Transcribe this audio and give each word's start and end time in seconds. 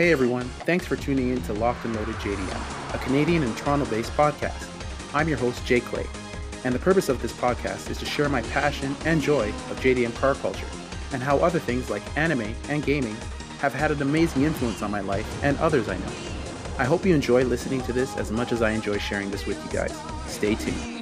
Hey 0.00 0.12
everyone, 0.12 0.48
thanks 0.64 0.86
for 0.86 0.96
tuning 0.96 1.28
in 1.28 1.42
to 1.42 1.52
Locked 1.52 1.84
and 1.84 1.94
Loaded 1.94 2.14
JDM, 2.14 2.94
a 2.94 2.98
Canadian 3.00 3.42
and 3.42 3.54
Toronto 3.54 3.84
based 3.84 4.10
podcast. 4.12 4.66
I'm 5.12 5.28
your 5.28 5.36
host, 5.36 5.66
Jay 5.66 5.80
Clay, 5.80 6.06
and 6.64 6.74
the 6.74 6.78
purpose 6.78 7.10
of 7.10 7.20
this 7.20 7.34
podcast 7.34 7.90
is 7.90 7.98
to 7.98 8.06
share 8.06 8.30
my 8.30 8.40
passion 8.40 8.96
and 9.04 9.20
joy 9.20 9.48
of 9.48 9.78
JDM 9.80 10.14
car 10.14 10.34
culture 10.36 10.64
and 11.12 11.22
how 11.22 11.36
other 11.40 11.58
things 11.58 11.90
like 11.90 12.16
anime 12.16 12.54
and 12.70 12.82
gaming 12.82 13.14
have 13.58 13.74
had 13.74 13.90
an 13.90 14.00
amazing 14.00 14.44
influence 14.44 14.80
on 14.80 14.90
my 14.90 15.00
life 15.00 15.44
and 15.44 15.58
others 15.58 15.90
I 15.90 15.98
know. 15.98 16.12
I 16.78 16.84
hope 16.84 17.04
you 17.04 17.14
enjoy 17.14 17.44
listening 17.44 17.82
to 17.82 17.92
this 17.92 18.16
as 18.16 18.32
much 18.32 18.52
as 18.52 18.62
I 18.62 18.70
enjoy 18.70 18.96
sharing 18.96 19.30
this 19.30 19.44
with 19.44 19.62
you 19.66 19.70
guys. 19.70 19.94
Stay 20.26 20.54
tuned. 20.54 20.99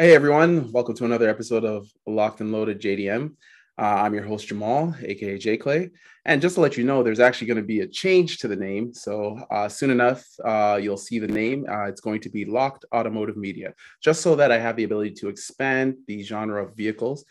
Hey 0.00 0.14
everyone, 0.14 0.70
welcome 0.70 0.94
to 0.94 1.06
another 1.06 1.28
episode 1.28 1.64
of 1.64 1.90
Locked 2.06 2.40
and 2.40 2.52
Loaded 2.52 2.80
JDM. 2.80 3.34
Uh, 3.76 3.82
I'm 3.82 4.14
your 4.14 4.22
host 4.22 4.46
Jamal, 4.46 4.94
aka 5.02 5.36
J 5.38 5.56
Clay, 5.56 5.90
and 6.24 6.40
just 6.40 6.54
to 6.54 6.60
let 6.60 6.76
you 6.76 6.84
know, 6.84 7.02
there's 7.02 7.18
actually 7.18 7.48
going 7.48 7.56
to 7.56 7.64
be 7.64 7.80
a 7.80 7.86
change 7.88 8.38
to 8.38 8.46
the 8.46 8.54
name. 8.54 8.94
So 8.94 9.40
uh, 9.50 9.68
soon 9.68 9.90
enough, 9.90 10.24
uh, 10.44 10.78
you'll 10.80 10.98
see 10.98 11.18
the 11.18 11.26
name. 11.26 11.66
Uh, 11.68 11.86
it's 11.86 12.00
going 12.00 12.20
to 12.20 12.30
be 12.30 12.44
Locked 12.44 12.84
Automotive 12.94 13.36
Media, 13.36 13.74
just 14.00 14.22
so 14.22 14.36
that 14.36 14.52
I 14.52 14.58
have 14.60 14.76
the 14.76 14.84
ability 14.84 15.14
to 15.14 15.28
expand 15.28 15.96
the 16.06 16.22
genre 16.22 16.64
of 16.64 16.76
vehicles. 16.76 17.24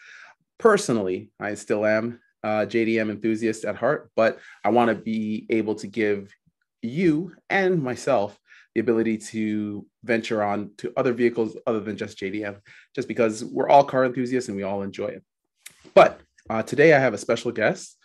Personally, 0.58 1.32
I 1.40 1.54
still 1.54 1.86
am 1.86 2.20
a 2.44 2.68
JDM 2.68 3.10
enthusiast 3.10 3.64
at 3.64 3.78
heart, 3.78 4.12
but 4.18 4.40
I 4.66 4.72
want 4.72 4.90
to 4.90 4.96
be 4.96 5.46
able 5.50 5.76
to 5.76 5.88
give 5.88 6.36
you 6.82 7.32
and 7.50 7.82
myself 7.82 8.38
the 8.78 8.82
ability 8.82 9.18
to 9.18 9.84
venture 10.04 10.44
on 10.44 10.70
to 10.78 10.94
other 10.96 11.12
vehicles 11.12 11.58
other 11.66 11.80
than 11.80 11.98
just 11.98 12.16
JDM, 12.20 12.60
just 12.94 13.08
because 13.08 13.44
we're 13.44 13.68
all 13.68 13.84
car 13.84 14.06
enthusiasts 14.06 14.50
and 14.50 14.56
we 14.56 14.62
all 14.62 14.84
enjoy 14.84 15.08
it. 15.08 15.24
But 15.96 16.22
uh, 16.48 16.62
today 16.62 16.94
I 16.94 17.00
have 17.00 17.16
a 17.16 17.18
special 17.18 17.52
guest, 17.52 17.98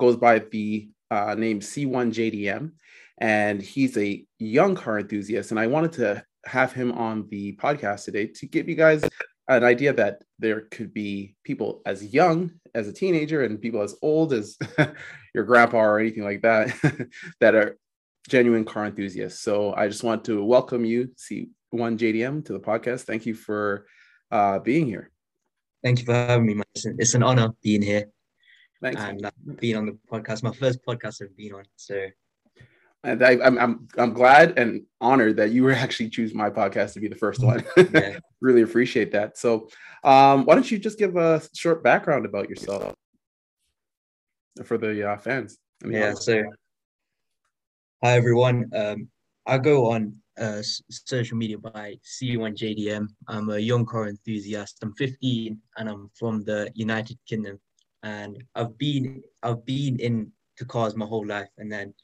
goes 0.00 0.16
by 0.16 0.40
the 0.40 0.88
uh, 1.12 1.36
name 1.36 1.60
C1 1.60 2.12
JDM, 2.12 2.72
and 3.18 3.62
he's 3.62 3.96
a 3.96 4.26
young 4.40 4.74
car 4.74 4.98
enthusiast. 4.98 5.52
And 5.52 5.60
I 5.60 5.68
wanted 5.68 5.92
to 5.92 6.24
have 6.44 6.72
him 6.72 6.90
on 6.90 7.28
the 7.28 7.54
podcast 7.54 8.04
today 8.04 8.26
to 8.26 8.46
give 8.46 8.68
you 8.68 8.74
guys 8.74 9.08
an 9.46 9.62
idea 9.62 9.92
that 9.92 10.24
there 10.40 10.62
could 10.72 10.92
be 10.92 11.36
people 11.44 11.82
as 11.86 12.04
young 12.04 12.50
as 12.74 12.88
a 12.88 12.92
teenager 12.92 13.44
and 13.44 13.62
people 13.62 13.80
as 13.80 13.94
old 14.02 14.32
as 14.32 14.58
your 15.36 15.44
grandpa 15.44 15.78
or 15.78 16.00
anything 16.00 16.24
like 16.24 16.42
that 16.42 16.74
that 17.40 17.54
are 17.54 17.78
genuine 18.28 18.64
car 18.64 18.86
enthusiast. 18.86 19.42
So 19.42 19.74
I 19.74 19.88
just 19.88 20.02
want 20.02 20.24
to 20.26 20.44
welcome 20.44 20.84
you, 20.84 21.10
C1 21.16 21.48
JDM, 21.72 22.44
to 22.46 22.52
the 22.52 22.60
podcast. 22.60 23.02
Thank 23.02 23.26
you 23.26 23.34
for 23.34 23.86
uh, 24.30 24.58
being 24.58 24.86
here. 24.86 25.10
Thank 25.82 26.00
you 26.00 26.04
for 26.04 26.14
having 26.14 26.46
me, 26.46 26.54
man. 26.54 26.64
It's 26.74 27.14
an 27.14 27.22
honor 27.22 27.50
being 27.62 27.82
here. 27.82 28.06
Thanks. 28.82 29.00
And 29.00 29.24
uh, 29.24 29.30
being 29.58 29.76
on 29.76 29.86
the 29.86 29.98
podcast, 30.10 30.42
my 30.42 30.52
first 30.52 30.84
podcast 30.84 31.22
I've 31.22 31.36
been 31.36 31.54
on. 31.54 31.64
So 31.76 32.08
and 33.06 33.22
I, 33.22 33.32
am 33.32 33.58
I'm 33.58 33.88
I'm 33.96 34.12
glad 34.12 34.58
and 34.58 34.82
honored 35.00 35.36
that 35.36 35.52
you 35.52 35.62
were 35.62 35.72
actually 35.84 36.10
choose 36.10 36.34
my 36.34 36.50
podcast 36.50 36.94
to 36.94 37.00
be 37.00 37.08
the 37.08 37.14
first 37.14 37.42
one. 37.42 37.64
really 38.40 38.62
appreciate 38.62 39.12
that. 39.12 39.38
So, 39.38 39.68
um, 40.04 40.44
why 40.44 40.54
don't 40.54 40.70
you 40.70 40.78
just 40.78 40.98
give 40.98 41.16
a 41.16 41.40
short 41.54 41.82
background 41.82 42.26
about 42.26 42.50
yourself 42.50 42.94
for 44.64 44.76
the 44.76 45.12
uh, 45.12 45.16
fans? 45.18 45.56
I 45.84 45.86
mean, 45.86 45.98
yeah. 45.98 46.14
So, 46.14 46.42
Hi 48.04 48.12
everyone. 48.12 48.70
Um, 48.74 49.08
I 49.46 49.56
go 49.56 49.90
on 49.90 50.20
uh, 50.38 50.60
social 50.90 51.38
media 51.38 51.56
by 51.56 51.96
C1JDM. 52.04 53.06
I'm 53.26 53.48
a 53.48 53.58
young 53.58 53.86
car 53.86 54.08
enthusiast. 54.08 54.76
I'm 54.82 54.92
15 54.96 55.58
and 55.78 55.88
I'm 55.88 56.10
from 56.14 56.44
the 56.44 56.70
United 56.74 57.18
Kingdom. 57.26 57.58
And 58.02 58.44
I've 58.54 58.76
been 58.76 59.22
I've 59.42 59.64
been 59.64 59.98
into 59.98 60.30
cars 60.68 60.94
my 60.94 61.06
whole 61.06 61.26
life. 61.26 61.48
And 61.56 61.72
then 61.72 61.94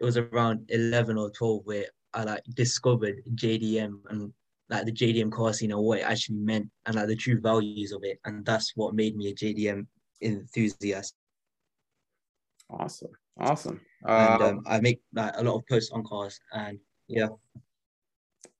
it 0.00 0.04
was 0.04 0.16
around 0.16 0.68
11 0.70 1.16
or 1.16 1.30
12 1.30 1.60
where 1.62 1.86
I 2.14 2.24
like 2.24 2.42
discovered 2.54 3.22
JDM 3.36 3.92
and 4.10 4.32
like 4.68 4.86
the 4.86 4.92
JDM 4.92 5.30
car 5.30 5.52
scene 5.52 5.70
and 5.70 5.80
what 5.80 6.00
it 6.00 6.02
actually 6.02 6.38
meant 6.38 6.68
and 6.86 6.96
like 6.96 7.06
the 7.06 7.14
true 7.14 7.40
values 7.40 7.92
of 7.92 8.02
it. 8.02 8.18
And 8.24 8.44
that's 8.44 8.72
what 8.74 8.96
made 8.96 9.14
me 9.14 9.28
a 9.28 9.34
JDM 9.34 9.86
enthusiast. 10.20 11.14
Awesome. 12.68 13.12
Awesome. 13.38 13.80
And 14.04 14.42
um, 14.42 14.58
um, 14.58 14.62
I 14.66 14.80
make 14.80 15.00
like 15.14 15.34
a 15.36 15.42
lot 15.42 15.56
of 15.56 15.66
posts 15.68 15.90
on 15.92 16.04
cars 16.04 16.40
and 16.52 16.78
yeah. 17.08 17.28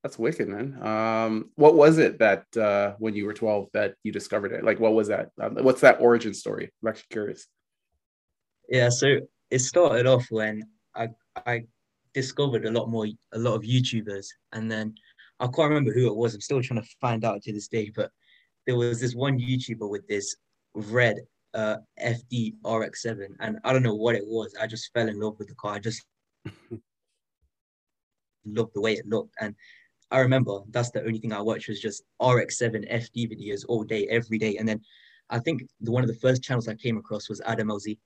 That's 0.02 0.18
wicked, 0.18 0.48
man. 0.48 0.80
Um, 0.80 1.50
what 1.56 1.74
was 1.74 1.98
it 1.98 2.18
that 2.20 2.44
uh, 2.56 2.94
when 2.98 3.14
you 3.14 3.26
were 3.26 3.34
12 3.34 3.68
that 3.74 3.94
you 4.04 4.12
discovered 4.12 4.52
it? 4.52 4.64
Like, 4.64 4.78
what 4.78 4.94
was 4.94 5.08
that? 5.08 5.30
Um, 5.40 5.56
what's 5.56 5.80
that 5.80 6.00
origin 6.00 6.32
story? 6.34 6.70
I'm 6.82 6.88
actually 6.88 7.08
curious. 7.10 7.48
Yeah, 8.68 8.90
so 8.90 9.18
it 9.50 9.58
started 9.58 10.06
off 10.06 10.26
when 10.30 10.62
I 10.94 11.08
I 11.46 11.64
discovered 12.14 12.64
a 12.64 12.70
lot 12.70 12.88
more 12.88 13.06
a 13.32 13.38
lot 13.38 13.54
of 13.54 13.62
YouTubers, 13.62 14.26
and 14.52 14.70
then 14.70 14.94
I 15.40 15.46
can't 15.46 15.68
remember 15.70 15.92
who 15.92 16.06
it 16.06 16.16
was. 16.16 16.34
I'm 16.34 16.40
still 16.40 16.62
trying 16.62 16.82
to 16.82 16.88
find 17.00 17.24
out 17.24 17.42
to 17.42 17.52
this 17.52 17.68
day, 17.68 17.90
but 17.94 18.10
there 18.66 18.76
was 18.76 19.00
this 19.00 19.14
one 19.14 19.38
YouTuber 19.38 19.88
with 19.88 20.06
this 20.06 20.36
red 20.74 21.16
uh, 21.58 21.76
FD 22.00 22.54
RX7, 22.64 23.26
and 23.40 23.58
I 23.64 23.72
don't 23.72 23.82
know 23.82 23.94
what 23.94 24.14
it 24.14 24.24
was. 24.26 24.54
I 24.60 24.66
just 24.66 24.92
fell 24.92 25.08
in 25.08 25.18
love 25.18 25.38
with 25.38 25.48
the 25.48 25.54
car. 25.54 25.74
I 25.74 25.78
just 25.80 26.04
loved 28.46 28.72
the 28.74 28.80
way 28.80 28.92
it 28.92 29.06
looked, 29.06 29.34
and 29.40 29.54
I 30.10 30.20
remember 30.20 30.60
that's 30.70 30.90
the 30.90 31.04
only 31.04 31.18
thing 31.18 31.32
I 31.32 31.40
watched 31.40 31.68
was 31.68 31.80
just 31.80 32.02
RX7 32.22 32.90
FD 32.90 33.30
videos 33.30 33.64
all 33.68 33.84
day, 33.84 34.06
every 34.08 34.38
day. 34.38 34.56
And 34.56 34.66
then 34.68 34.80
I 35.28 35.38
think 35.38 35.62
the, 35.80 35.90
one 35.90 36.02
of 36.02 36.08
the 36.08 36.16
first 36.16 36.42
channels 36.42 36.68
I 36.68 36.74
came 36.74 36.96
across 36.96 37.28
was 37.28 37.42
Adam 37.44 37.68
LZ. 37.68 37.98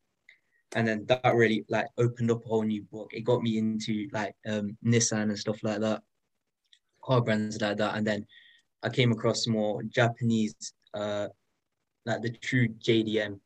And 0.75 0.89
then 0.89 1.05
that 1.07 1.35
really 1.35 1.65
like 1.69 1.87
opened 1.99 2.31
up 2.31 2.45
a 2.45 2.49
whole 2.49 2.63
new 2.63 2.83
book. 2.83 3.11
It 3.13 3.25
got 3.25 3.43
me 3.43 3.59
into 3.59 4.09
like 4.13 4.35
um, 4.49 4.77
Nissan 4.85 5.25
and 5.25 5.39
stuff 5.39 5.63
like 5.63 5.81
that, 5.81 6.03
car 7.05 7.21
brands 7.21 7.61
like 7.61 7.77
that. 7.77 7.95
And 7.95 8.07
then 8.07 8.27
I 8.83 8.89
came 8.89 9.13
across 9.13 9.47
more 9.47 9.83
Japanese 9.85 10.55
uh, 10.95 11.29
like 12.07 12.23
the 12.23 12.31
true 12.31 12.69
JDM 12.69 13.39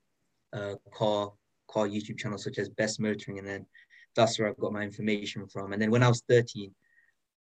uh, 0.53 0.75
car 0.93 1.33
car 1.69 1.87
YouTube 1.87 2.19
channel, 2.19 2.39
such 2.39 2.59
as 2.59 2.69
Best 2.69 3.01
Motoring, 3.01 3.39
and 3.39 3.47
then 3.47 3.67
that's 4.15 4.39
where 4.39 4.49
I 4.49 4.53
got 4.59 4.73
my 4.73 4.83
information 4.83 5.47
from. 5.47 5.73
And 5.73 5.81
then 5.83 5.91
when 5.91 6.03
I 6.03 6.09
was 6.09 6.23
13, 6.29 6.75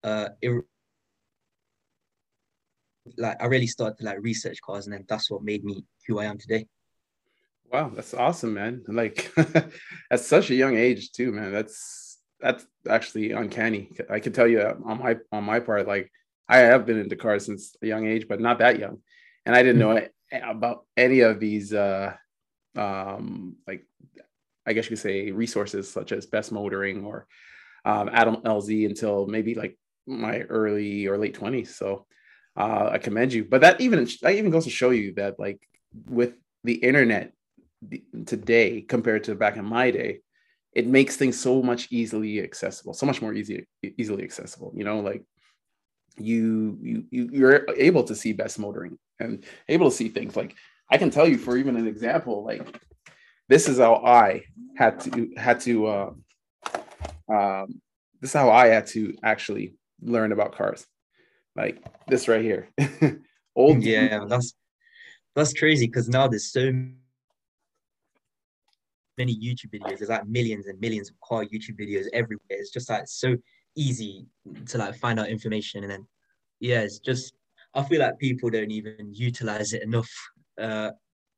uh, 0.04 0.30
it 0.42 0.64
like 3.18 3.42
I 3.42 3.46
really 3.48 3.68
started 3.68 3.98
to 3.98 4.06
like 4.06 4.18
research 4.22 4.62
cars, 4.62 4.86
and 4.86 4.94
then 4.94 5.06
that's 5.08 5.30
what 5.30 5.44
made 5.44 5.64
me 5.64 5.86
who 6.08 6.20
I 6.20 6.26
am 6.26 6.38
today. 6.38 6.68
Wow, 7.72 7.92
that's 7.94 8.14
awesome, 8.14 8.54
man! 8.54 8.84
Like 8.88 9.32
at 10.12 10.20
such 10.20 10.50
a 10.50 10.56
young 10.56 10.78
age 10.78 11.12
too, 11.12 11.32
man. 11.32 11.52
That's 11.52 12.20
that's 12.40 12.66
actually 12.88 13.32
uncanny. 13.32 13.92
I 14.10 14.20
can 14.20 14.34
tell 14.34 14.48
you 14.48 14.62
on 14.62 15.00
my 15.00 15.18
on 15.32 15.44
my 15.44 15.60
part, 15.60 15.88
like 15.88 16.12
I 16.48 16.60
have 16.60 16.86
been 16.86 17.00
into 17.00 17.16
cars 17.16 17.46
since 17.46 17.76
a 17.82 17.88
young 17.88 18.08
age, 18.08 18.28
but 18.28 18.40
not 18.40 18.60
that 18.60 18.80
young, 18.80 19.00
and 19.46 19.56
I 19.56 19.64
didn't 19.64 19.80
know 19.80 19.92
it 19.92 20.14
about 20.32 20.86
any 20.98 21.20
of 21.22 21.40
these 21.40 21.74
uh 21.74 22.14
um 22.76 23.56
like 23.68 23.86
I 24.66 24.74
guess 24.74 24.86
you 24.86 24.90
could 24.90 25.00
say 25.00 25.32
resources 25.32 25.92
such 25.92 26.12
as 26.12 26.26
Best 26.26 26.52
Motoring 26.52 27.04
or 27.04 27.28
um, 27.86 28.10
Adam 28.12 28.38
LZ 28.38 28.86
until 28.86 29.28
maybe 29.28 29.56
like 29.56 29.78
my 30.08 30.42
early 30.42 31.08
or 31.08 31.18
late 31.18 31.38
20s. 31.38 31.68
So 31.68 32.06
uh, 32.56 32.90
I 32.92 32.98
commend 32.98 33.34
you. 33.34 33.46
But 33.46 33.62
that 33.62 33.82
even 33.82 34.08
that 34.22 34.36
even 34.36 34.52
goes 34.52 34.64
to 34.66 34.70
show 34.70 34.92
you 34.92 35.14
that 35.16 35.40
like 35.40 35.60
with 36.08 36.36
the 36.64 36.76
internet 36.76 37.34
today 38.26 38.82
compared 38.82 39.26
to 39.26 39.36
back 39.36 39.58
in 39.58 39.66
my 39.66 39.92
day, 39.92 40.22
it 40.72 40.88
makes 40.88 41.18
things 41.18 41.40
so 41.40 41.62
much 41.62 41.88
easily 41.92 42.42
accessible, 42.42 42.94
so 42.94 43.06
much 43.06 43.22
more 43.22 43.34
easy 43.34 43.68
easily 43.98 44.24
accessible. 44.24 44.72
You 44.76 44.86
know, 44.86 45.00
like 45.00 45.24
you 46.18 46.78
you 46.82 47.06
you're 47.12 47.66
able 47.76 48.04
to 48.06 48.16
see 48.16 48.34
best 48.34 48.60
motoring 48.60 48.98
and 49.20 49.44
able 49.70 49.90
to 49.90 49.96
see 49.96 50.10
things 50.10 50.36
like 50.36 50.56
I 50.90 50.98
can 50.98 51.10
tell 51.10 51.28
you 51.28 51.38
for 51.38 51.58
even 51.58 51.76
an 51.76 51.88
example, 51.88 52.44
like 52.44 52.80
this 53.50 53.68
is 53.68 53.80
how 53.80 53.96
I 53.96 54.44
had 54.76 55.00
to 55.02 55.32
had 55.38 55.60
to 55.62 55.88
uh, 55.88 56.14
um, 57.30 57.82
this 58.22 58.30
is 58.30 58.34
how 58.34 58.52
I 58.52 58.68
had 58.68 58.88
to 58.88 59.16
actually 59.24 59.76
learn 60.02 60.32
about 60.32 60.56
cars, 60.56 60.86
like 61.56 61.84
this 62.08 62.28
right 62.28 62.42
here. 62.42 62.70
Old 63.56 63.82
yeah, 63.84 64.26
that's 64.28 64.54
that's 65.36 65.54
crazy 65.54 65.88
because 65.88 66.10
now 66.10 66.28
there's 66.28 66.52
so 66.52 66.72
many 69.18 69.36
YouTube 69.36 69.74
videos. 69.74 69.98
There's 69.98 70.10
like 70.10 70.28
millions 70.28 70.68
and 70.68 70.80
millions 70.80 71.10
of 71.10 71.20
car 71.22 71.46
YouTube 71.46 71.80
videos 71.80 72.06
everywhere. 72.14 72.40
It's 72.50 72.72
just 72.72 72.90
like 72.90 73.08
so 73.08 73.36
easy 73.76 74.26
to 74.68 74.78
like 74.78 74.96
find 74.96 75.20
out 75.20 75.30
information 75.30 75.84
and 75.84 75.92
then 75.92 76.08
yeah, 76.60 76.82
it's 76.82 77.00
just 77.00 77.34
I 77.74 77.84
feel 77.84 78.00
like 78.00 78.20
people 78.20 78.50
don't 78.50 78.72
even 78.72 79.14
utilize 79.14 79.74
it 79.74 79.84
enough. 79.84 80.10
Uh, 80.60 80.92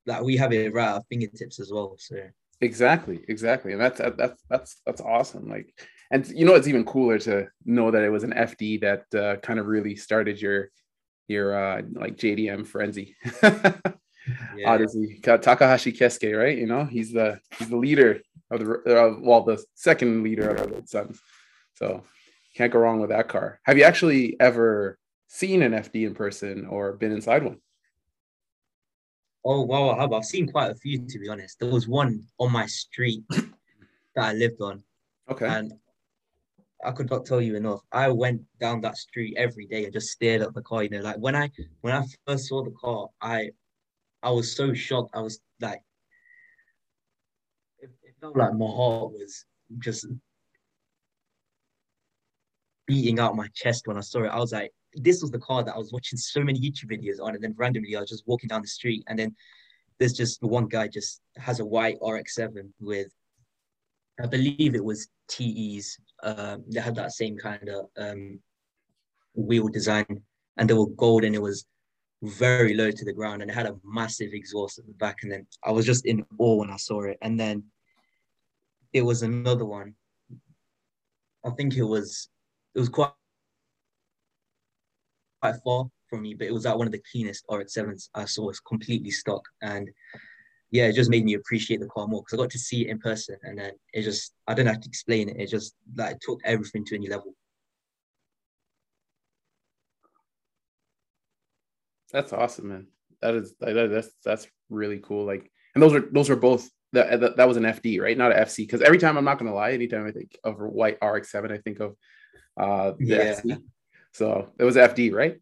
like 0.06 0.22
we 0.22 0.38
have 0.38 0.54
it 0.54 0.74
right 0.74 0.90
at 0.90 0.94
our 0.96 1.02
fingertips 1.10 1.60
as 1.60 1.72
well. 1.72 1.96
So 1.98 2.18
exactly, 2.62 3.24
exactly, 3.28 3.74
and 3.74 3.82
that's 3.82 4.00
that's 4.18 4.44
that's 4.50 4.82
that's 4.86 5.02
awesome. 5.02 5.50
Like, 5.50 5.74
and 6.12 6.28
you 6.28 6.46
know, 6.46 6.56
it's 6.56 6.68
even 6.68 6.86
cooler 6.86 7.18
to 7.20 7.48
know 7.66 7.92
that 7.92 8.04
it 8.04 8.10
was 8.10 8.24
an 8.24 8.34
FD 8.34 8.82
that 8.82 9.20
uh, 9.20 9.38
kind 9.38 9.60
of 9.60 9.68
really 9.68 9.96
started 9.96 10.42
your 10.42 10.70
your 11.28 11.56
uh, 11.56 11.82
like 11.94 12.18
JDM 12.18 12.68
frenzy. 12.68 13.16
yeah. 13.44 13.72
Odyssey. 14.66 15.20
Takahashi 15.24 15.92
Keisuke, 15.92 16.38
right? 16.38 16.58
You 16.58 16.68
know, 16.68 16.86
he's 16.86 17.12
the 17.12 17.40
he's 17.58 17.70
the 17.70 17.78
leader 17.78 18.22
of 18.52 18.60
the 18.60 18.74
uh, 18.74 19.20
well, 19.22 19.44
the 19.44 19.64
second 19.74 20.24
leader 20.24 20.50
of 20.50 20.70
the 20.70 20.88
Suns. 20.88 21.20
So 21.76 22.04
can't 22.56 22.72
go 22.72 22.80
wrong 22.80 23.00
with 23.00 23.10
that 23.10 23.28
car. 23.28 23.60
Have 23.64 23.78
you 23.78 23.84
actually 23.84 24.38
ever 24.40 24.98
seen 25.27 25.62
an 25.62 25.74
FD 25.74 26.07
in 26.07 26.13
person 26.13 26.66
or 26.66 26.94
been 26.94 27.12
inside 27.12 27.44
one? 27.44 27.57
Oh 29.44 29.95
have. 29.95 30.12
I've 30.12 30.25
seen 30.25 30.48
quite 30.48 30.72
a 30.72 30.75
few 30.75 31.06
to 31.06 31.19
be 31.19 31.30
honest. 31.30 31.60
There 31.60 31.69
was 31.69 31.88
one 31.88 32.24
on 32.39 32.51
my 32.51 32.66
street 32.66 33.24
that 33.30 33.45
I 34.18 34.33
lived 34.33 34.62
on. 34.62 34.83
Okay. 35.30 35.45
And 35.45 35.74
I 36.83 36.92
could 36.92 37.10
not 37.10 37.25
tell 37.25 37.42
you 37.42 37.56
enough. 37.56 37.81
I 37.92 38.10
went 38.10 38.42
down 38.60 38.81
that 38.81 38.98
street 38.98 39.36
every 39.38 39.66
day 39.66 39.86
and 39.86 39.94
just 39.94 40.10
stared 40.10 40.42
at 40.42 40.54
the 40.54 40.62
car. 40.62 40.83
You 40.83 40.89
know, 40.89 41.01
like 41.01 41.18
when 41.18 41.36
I 41.36 41.50
when 41.81 41.95
I 41.95 42.04
first 42.25 42.48
saw 42.48 42.63
the 42.63 42.71
car, 42.71 43.07
I 43.21 43.51
I 44.24 44.31
was 44.31 44.56
so 44.56 44.74
shocked. 44.74 45.16
I 45.16 45.21
was 45.21 45.39
like, 45.62 45.81
it, 47.80 47.92
it 48.04 48.16
felt 48.19 48.36
like 48.36 48.54
my 48.54 48.66
heart 48.66 49.12
was 49.12 49.45
just 49.80 50.07
beating 52.88 53.19
out 53.19 53.36
my 53.36 53.48
chest 53.54 53.88
when 53.88 53.98
I 53.98 54.01
saw 54.01 54.24
it. 54.24 54.28
I 54.30 54.39
was 54.39 54.54
like, 54.54 54.71
this 54.95 55.21
was 55.21 55.31
the 55.31 55.39
car 55.39 55.63
that 55.63 55.75
I 55.75 55.77
was 55.77 55.92
watching 55.92 56.18
so 56.18 56.42
many 56.42 56.59
YouTube 56.59 56.92
videos 56.92 57.21
on, 57.21 57.36
and 57.36 57.44
then 57.44 57.53
randomly 57.57 57.95
I 57.95 58.01
was 58.01 58.09
just 58.09 58.27
walking 58.27 58.47
down 58.47 58.62
the 58.62 58.68
street, 58.68 59.03
and 59.07 59.18
then 59.18 59.36
there's 60.00 60.13
just 60.13 60.42
one 60.44 60.68
guy 60.68 60.88
just 60.88 61.21
has 61.38 61.59
a 61.59 61.65
white 61.65 61.97
RX-7 62.06 62.69
with, 62.80 63.07
I 64.21 64.27
believe 64.27 64.75
it 64.75 64.83
was 64.83 65.07
TEs. 65.27 65.97
Um, 66.24 66.63
they 66.68 66.81
had 66.81 66.95
that 66.95 67.13
same 67.13 67.38
kind 67.38 67.69
of 67.69 67.86
um, 67.97 68.39
wheel 69.36 69.68
design, 69.68 70.21
and 70.57 70.69
they 70.69 70.74
were 70.74 70.88
gold, 70.88 71.24
and 71.24 71.36
it 71.36 71.42
was 71.42 71.65
very 72.24 72.74
low 72.74 72.92
to 72.92 73.06
the 73.06 73.13
ground, 73.13 73.42
and 73.42 73.51
it 73.51 73.53
had 73.53 73.68
a 73.68 73.75
massive 73.83 74.33
exhaust 74.33 74.80
at 74.80 74.86
the 74.88 74.94
back. 74.94 75.19
And 75.24 75.31
then 75.31 75.47
I 75.63 75.71
was 75.71 75.86
just 75.86 76.06
in 76.06 76.25
awe 76.38 76.56
when 76.56 76.71
I 76.71 76.77
saw 76.77 77.03
it. 77.03 77.18
And 77.21 77.39
then 77.39 77.63
it 78.94 79.01
was 79.01 79.21
another 79.24 79.65
one. 79.65 79.95
I 81.45 81.51
think 81.51 81.75
it 81.75 81.83
was 81.83 82.30
it 82.74 82.80
was 82.80 82.89
quite 82.89 83.12
quite 85.45 85.62
far 85.63 85.86
from 86.09 86.21
me, 86.21 86.33
but 86.33 86.47
it 86.47 86.53
was 86.53 86.65
at 86.65 86.77
one 86.77 86.88
of 86.88 86.94
the 86.94 87.01
cleanest 87.12 87.45
RX-7s 87.51 88.09
I 88.15 88.25
saw. 88.25 88.50
It's 88.50 88.59
completely 88.59 89.12
stock. 89.12 89.44
And 89.62 89.89
yeah, 90.71 90.86
it 90.86 90.94
just 90.94 91.09
made 91.09 91.25
me 91.25 91.36
appreciate 91.36 91.80
the 91.80 91.88
car 91.88 92.07
more 92.07 92.21
because 92.21 92.39
I 92.39 92.44
got 92.44 92.51
to 92.51 92.59
see 92.59 92.86
it 92.86 92.89
in 92.89 93.00
person. 93.00 93.38
And 93.44 93.59
then 93.59 93.71
it 93.94 94.03
just, 94.03 94.33
I 94.47 94.53
don't 94.53 94.65
have 94.65 94.81
to 94.81 94.89
explain 94.89 95.30
it. 95.30 95.38
It 95.39 95.50
just 95.50 95.75
like 95.95 96.19
took 96.19 96.39
everything 96.44 96.86
to 96.86 96.95
a 96.95 96.97
new 96.97 97.09
level. 97.09 97.33
That's 102.12 102.33
awesome, 102.33 102.69
man. 102.69 102.88
That 103.21 103.36
is 103.36 103.56
that's 103.59 104.09
that's 104.24 104.47
really 104.69 105.00
cool. 105.00 105.25
Like, 105.25 105.51
and 105.74 105.81
those 105.81 105.94
are 105.94 106.07
those 106.12 106.30
are 106.30 106.36
both 106.36 106.69
that 106.94 107.19
that, 107.19 107.38
that 107.38 107.47
was 107.47 107.57
an 107.57 107.63
FD, 107.63 108.00
right? 108.00 108.18
Not 108.18 108.31
an 108.31 108.45
FC. 108.45 108.57
Because 108.57 108.81
every 108.81 109.00
time 109.00 109.18
I'm 109.18 109.25
not 109.25 109.38
gonna 109.38 109.53
lie, 109.53 109.71
anytime 109.71 110.06
I 110.06 110.12
think 110.12 110.38
of 110.44 110.62
a 110.62 110.68
white 110.68 110.97
RX-7, 111.01 111.51
I 111.51 111.57
think 111.57 111.80
of 111.80 111.95
uh 112.57 112.92
the 112.97 113.06
yeah. 113.06 113.42
FC. 113.42 113.62
So 114.16 114.48
it 114.58 114.64
was 114.64 114.78
FD, 114.78 115.14
right? 115.14 115.42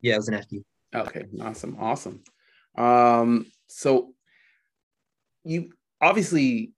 Yeah, 0.00 0.14
it 0.14 0.16
was 0.16 0.28
an 0.28 0.36
FD. 0.36 0.64
Okay, 0.94 1.24
awesome, 1.42 1.76
awesome. 1.78 2.22
Um, 2.78 3.44
so 3.66 4.14
you 5.44 5.74
obviously 6.00 6.72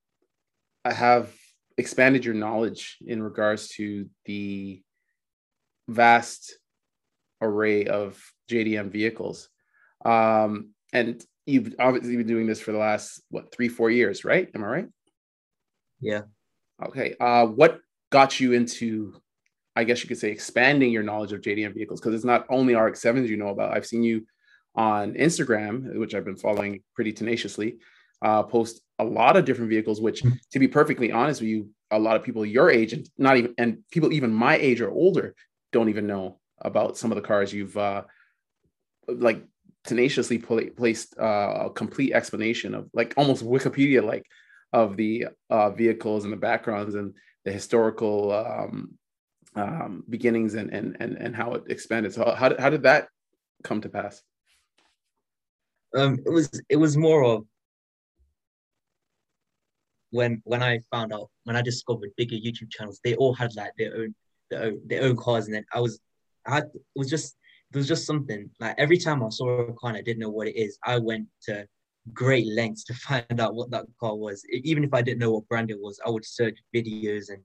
have 0.84 1.32
expanded 1.76 2.24
your 2.24 2.34
knowledge 2.34 2.96
in 3.06 3.22
regards 3.22 3.68
to 3.76 4.10
the 4.24 4.82
vast 5.86 6.58
array 7.40 7.84
of 7.84 8.20
JDM 8.50 8.90
vehicles. 8.90 9.48
Um, 10.04 10.70
and 10.92 11.22
you've 11.46 11.72
obviously 11.78 12.16
been 12.16 12.26
doing 12.26 12.48
this 12.48 12.60
for 12.60 12.72
the 12.72 12.78
last 12.78 13.22
what 13.30 13.52
three, 13.54 13.68
four 13.68 13.90
years, 13.90 14.24
right? 14.24 14.50
Am 14.56 14.64
I 14.64 14.66
right? 14.66 14.88
Yeah. 16.00 16.22
Okay. 16.84 17.14
Uh, 17.20 17.46
what 17.46 17.78
got 18.10 18.40
you 18.40 18.52
into, 18.52 19.14
I 19.76 19.84
guess 19.84 20.02
you 20.02 20.08
could 20.08 20.18
say, 20.18 20.30
expanding 20.30 20.90
your 20.92 21.02
knowledge 21.02 21.32
of 21.32 21.40
JDM 21.40 21.74
vehicles? 21.74 22.00
Because 22.00 22.14
it's 22.14 22.24
not 22.24 22.46
only 22.48 22.74
RX-7s 22.74 23.28
you 23.28 23.36
know 23.36 23.48
about. 23.48 23.76
I've 23.76 23.86
seen 23.86 24.02
you 24.02 24.26
on 24.74 25.14
Instagram, 25.14 25.96
which 25.98 26.14
I've 26.14 26.24
been 26.24 26.36
following 26.36 26.82
pretty 26.94 27.12
tenaciously, 27.12 27.78
uh, 28.22 28.42
post 28.42 28.80
a 28.98 29.04
lot 29.04 29.36
of 29.36 29.44
different 29.44 29.70
vehicles. 29.70 30.00
Which, 30.00 30.22
mm-hmm. 30.22 30.36
to 30.52 30.58
be 30.58 30.68
perfectly 30.68 31.12
honest 31.12 31.40
with 31.40 31.50
you, 31.50 31.70
a 31.90 31.98
lot 31.98 32.16
of 32.16 32.22
people 32.22 32.44
your 32.44 32.70
age 32.70 32.92
and 32.92 33.08
not 33.16 33.36
even 33.36 33.54
and 33.58 33.78
people 33.90 34.12
even 34.12 34.32
my 34.32 34.56
age 34.56 34.80
or 34.80 34.90
older 34.90 35.34
don't 35.72 35.88
even 35.88 36.06
know 36.06 36.38
about 36.60 36.96
some 36.96 37.10
of 37.10 37.16
the 37.16 37.22
cars 37.22 37.52
you've 37.52 37.76
uh, 37.76 38.02
like 39.08 39.42
tenaciously 39.84 40.38
pl- 40.38 40.70
placed 40.76 41.18
uh, 41.18 41.66
a 41.66 41.70
complete 41.70 42.12
explanation 42.12 42.74
of 42.74 42.90
like 42.92 43.14
almost 43.16 43.44
Wikipedia 43.44 44.04
like 44.04 44.24
of 44.72 44.96
the 44.96 45.26
uh, 45.48 45.70
vehicles 45.70 46.24
and 46.24 46.32
the 46.32 46.36
backgrounds 46.36 46.94
and 46.94 47.14
the 47.44 47.52
historical 47.52 48.32
um, 48.32 48.98
um, 49.54 50.04
beginnings 50.08 50.54
and, 50.54 50.70
and 50.70 50.96
and 51.00 51.16
and 51.16 51.34
how 51.34 51.52
it 51.54 51.64
expanded. 51.68 52.12
So 52.12 52.34
how, 52.34 52.56
how 52.58 52.70
did 52.70 52.82
that 52.82 53.08
come 53.64 53.80
to 53.80 53.88
pass? 53.88 54.22
Um, 55.96 56.18
it 56.24 56.30
was 56.30 56.50
it 56.68 56.76
was 56.76 56.96
more 56.96 57.24
of 57.24 57.44
when 60.10 60.40
when 60.44 60.62
I 60.62 60.80
found 60.90 61.12
out 61.12 61.30
when 61.44 61.56
I 61.56 61.62
discovered 61.62 62.10
bigger 62.16 62.36
YouTube 62.36 62.70
channels, 62.70 63.00
they 63.02 63.14
all 63.16 63.34
had 63.34 63.54
like 63.56 63.72
their 63.78 63.96
own 63.96 64.14
their 64.50 64.62
own, 64.64 64.80
their 64.86 65.02
own 65.04 65.16
cars, 65.16 65.46
and 65.46 65.54
then 65.54 65.64
I 65.72 65.80
was 65.80 66.00
I 66.46 66.56
had, 66.56 66.64
it 66.64 66.82
was 66.96 67.10
just 67.10 67.36
it 67.72 67.76
was 67.76 67.88
just 67.88 68.06
something 68.06 68.50
like 68.60 68.74
every 68.78 68.98
time 68.98 69.22
I 69.22 69.28
saw 69.30 69.48
a 69.48 69.72
car 69.74 69.90
and 69.90 69.98
I 69.98 70.02
didn't 70.02 70.20
know 70.20 70.30
what 70.30 70.48
it 70.48 70.56
is, 70.56 70.78
I 70.84 70.98
went 70.98 71.28
to 71.42 71.66
great 72.12 72.46
lengths 72.46 72.84
to 72.84 72.94
find 73.08 73.40
out 73.40 73.54
what 73.54 73.70
that 73.70 73.86
car 74.00 74.16
was. 74.16 74.44
Even 74.50 74.84
if 74.84 74.94
I 74.94 75.02
didn't 75.02 75.20
know 75.20 75.32
what 75.32 75.48
brand 75.48 75.70
it 75.70 75.80
was, 75.80 76.00
I 76.04 76.10
would 76.10 76.24
search 76.24 76.58
videos 76.74 77.30
and 77.30 77.42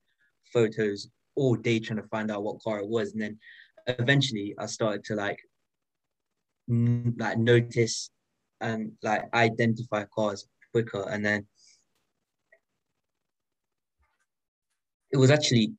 photos 0.52 1.08
all 1.36 1.56
day 1.56 1.80
trying 1.80 2.02
to 2.02 2.08
find 2.08 2.30
out 2.32 2.44
what 2.44 2.62
car 2.62 2.80
it 2.80 2.88
was. 2.88 3.14
And 3.14 3.22
then 3.22 3.40
eventually 3.88 4.56
I 4.58 4.66
started 4.68 5.04
to 5.06 5.16
like 5.16 5.40
n- 6.70 7.16
like 7.18 7.38
notice 7.38 8.10
and 8.62 8.92
like 9.02 9.24
identify 9.34 10.06
cars 10.16 10.48
quicker. 10.72 11.08
And 11.10 11.26
then 11.26 11.48
it 15.12 15.18
was 15.18 15.32
actually 15.32 15.74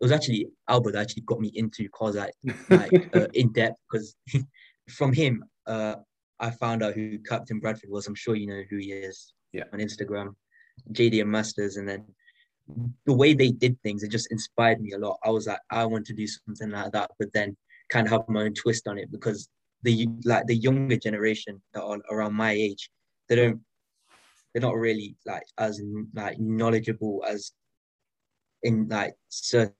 it 0.00 0.04
was 0.04 0.12
actually 0.12 0.48
Albo 0.68 0.90
that 0.90 1.02
actually 1.02 1.22
got 1.22 1.40
me 1.40 1.52
into 1.54 1.88
cars 1.90 2.16
like 2.16 2.34
like 2.70 2.92
uh, 3.14 3.26
in 3.34 3.52
depth 3.52 3.78
because 3.90 4.16
from 4.90 5.12
him 5.12 5.44
uh, 5.66 5.96
I 6.40 6.50
found 6.50 6.82
out 6.82 6.94
who 6.94 7.18
Captain 7.18 7.60
Bradford 7.60 7.90
was. 7.90 8.06
I'm 8.06 8.14
sure 8.14 8.34
you 8.34 8.46
know 8.46 8.62
who 8.68 8.76
he 8.78 8.92
is. 8.92 9.32
Yeah. 9.52 9.64
On 9.72 9.78
Instagram, 9.78 10.34
JDM 10.92 11.26
Masters, 11.26 11.76
and 11.76 11.88
then 11.88 12.04
the 13.06 13.12
way 13.12 13.34
they 13.34 13.50
did 13.50 13.80
things, 13.82 14.02
it 14.02 14.10
just 14.10 14.32
inspired 14.32 14.80
me 14.80 14.92
a 14.92 14.98
lot. 14.98 15.18
I 15.24 15.30
was 15.30 15.46
like, 15.46 15.60
I 15.70 15.84
want 15.84 16.06
to 16.06 16.14
do 16.14 16.26
something 16.26 16.70
like 16.70 16.92
that, 16.92 17.10
but 17.18 17.32
then 17.32 17.56
kind 17.88 18.06
of 18.06 18.12
have 18.12 18.28
my 18.28 18.42
own 18.42 18.54
twist 18.54 18.88
on 18.88 18.98
it 18.98 19.10
because 19.12 19.48
the 19.82 20.08
like 20.24 20.46
the 20.46 20.56
younger 20.56 20.96
generation 20.96 21.60
that 21.74 21.82
are 21.82 22.00
around 22.10 22.34
my 22.34 22.52
age, 22.52 22.90
they 23.28 23.36
don't, 23.36 23.60
they're 24.52 24.62
not 24.62 24.76
really 24.76 25.14
like 25.26 25.44
as 25.58 25.80
like 26.14 26.38
knowledgeable 26.40 27.22
as 27.28 27.52
in 28.62 28.88
like 28.88 29.14
certain 29.28 29.74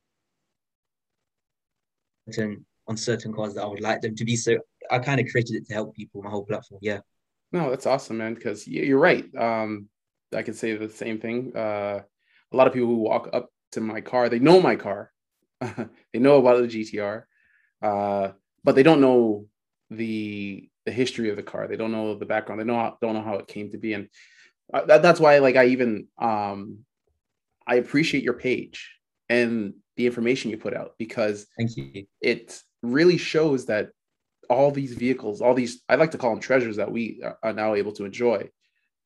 on 2.87 2.97
certain 2.97 3.33
cars 3.33 3.55
that 3.55 3.63
I 3.63 3.67
would 3.67 3.81
like 3.81 4.03
them 4.03 4.15
to 4.17 4.25
be. 4.25 4.37
So 4.37 4.59
I 4.91 4.99
kind 4.99 5.21
of 5.21 5.27
created 5.31 5.57
it 5.57 5.67
to 5.69 5.75
help 5.75 5.95
people. 5.95 6.23
My 6.23 6.31
whole 6.31 6.45
platform, 6.45 6.81
yeah. 6.83 7.01
No, 7.53 7.71
that's 7.71 7.87
awesome, 7.87 8.19
man. 8.19 8.35
Because 8.35 8.67
you're 8.67 8.99
right. 8.99 9.25
Um, 9.37 9.89
I 10.35 10.43
could 10.43 10.57
say 10.57 10.77
the 10.77 10.89
same 10.89 11.21
thing. 11.21 11.57
Uh, 11.57 12.01
a 12.53 12.57
lot 12.57 12.67
of 12.67 12.73
people 12.73 12.89
who 12.89 12.97
walk 12.97 13.31
up 13.33 13.51
to 13.73 13.81
my 13.81 14.01
car, 14.01 14.29
they 14.29 14.39
know 14.39 14.61
my 14.61 14.77
car, 14.77 15.13
they 15.61 16.19
know 16.19 16.39
about 16.39 16.61
the 16.61 16.69
GTR, 16.69 17.25
uh, 17.83 18.33
but 18.63 18.75
they 18.75 18.83
don't 18.83 19.01
know 19.01 19.47
the 19.91 20.69
the 20.87 20.93
history 20.93 21.31
of 21.31 21.37
the 21.37 21.43
car. 21.43 21.67
They 21.67 21.77
don't 21.77 21.93
know 21.93 22.15
the 22.15 22.27
background. 22.27 22.61
They 22.61 22.65
know 22.65 22.77
how, 22.77 22.99
don't 23.01 23.15
know 23.15 23.23
how 23.23 23.37
it 23.37 23.49
came 23.49 23.71
to 23.71 23.79
be, 23.79 23.95
and 23.95 24.09
uh, 24.73 24.85
that, 24.87 25.03
that's 25.03 25.21
why 25.21 25.39
like 25.39 25.57
I 25.57 25.67
even 25.67 26.09
um, 26.19 26.85
I 27.67 27.77
appreciate 27.77 28.25
your 28.25 28.35
page 28.35 28.99
and 29.29 29.75
the 29.97 30.07
information 30.07 30.51
you 30.51 30.59
put 30.59 30.75
out 30.75 30.95
because 30.99 31.47
thank 31.57 31.77
you. 31.77 32.07
It 32.21 32.61
really 32.83 33.17
shows 33.17 33.67
that 33.67 33.91
all 34.51 34.71
these 34.71 34.95
vehicles, 34.95 35.41
all 35.41 35.55
these 35.55 35.83
I 35.89 35.97
like 35.97 36.13
to 36.13 36.19
call 36.19 36.31
them 36.31 36.41
treasures 36.41 36.77
that 36.77 36.91
we 36.91 37.23
are 37.43 37.53
now 37.53 37.75
able 37.75 37.93
to 37.93 38.05
enjoy, 38.05 38.49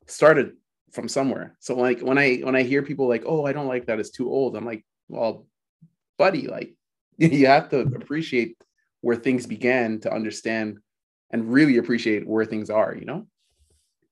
started 0.06 0.52
from 0.92 1.08
somewhere. 1.08 1.56
So 1.60 1.74
like 1.74 2.00
when 2.00 2.18
I 2.18 2.36
when 2.36 2.56
I 2.56 2.62
hear 2.62 2.82
people 2.82 3.08
like, 3.08 3.24
oh, 3.26 3.46
I 3.46 3.52
don't 3.52 3.66
like 3.66 3.86
that, 3.86 4.00
it's 4.00 4.10
too 4.10 4.30
old. 4.30 4.56
I'm 4.56 4.66
like, 4.66 4.84
well, 5.08 5.46
buddy, 6.18 6.46
like 6.46 6.74
you 7.18 7.46
have 7.46 7.68
to 7.70 7.80
appreciate 7.80 8.56
where 9.00 9.16
things 9.16 9.46
began 9.46 10.00
to 10.00 10.12
understand 10.12 10.78
and 11.30 11.52
really 11.52 11.76
appreciate 11.76 12.26
where 12.26 12.44
things 12.44 12.70
are, 12.70 12.94
you 12.94 13.04
know? 13.04 13.26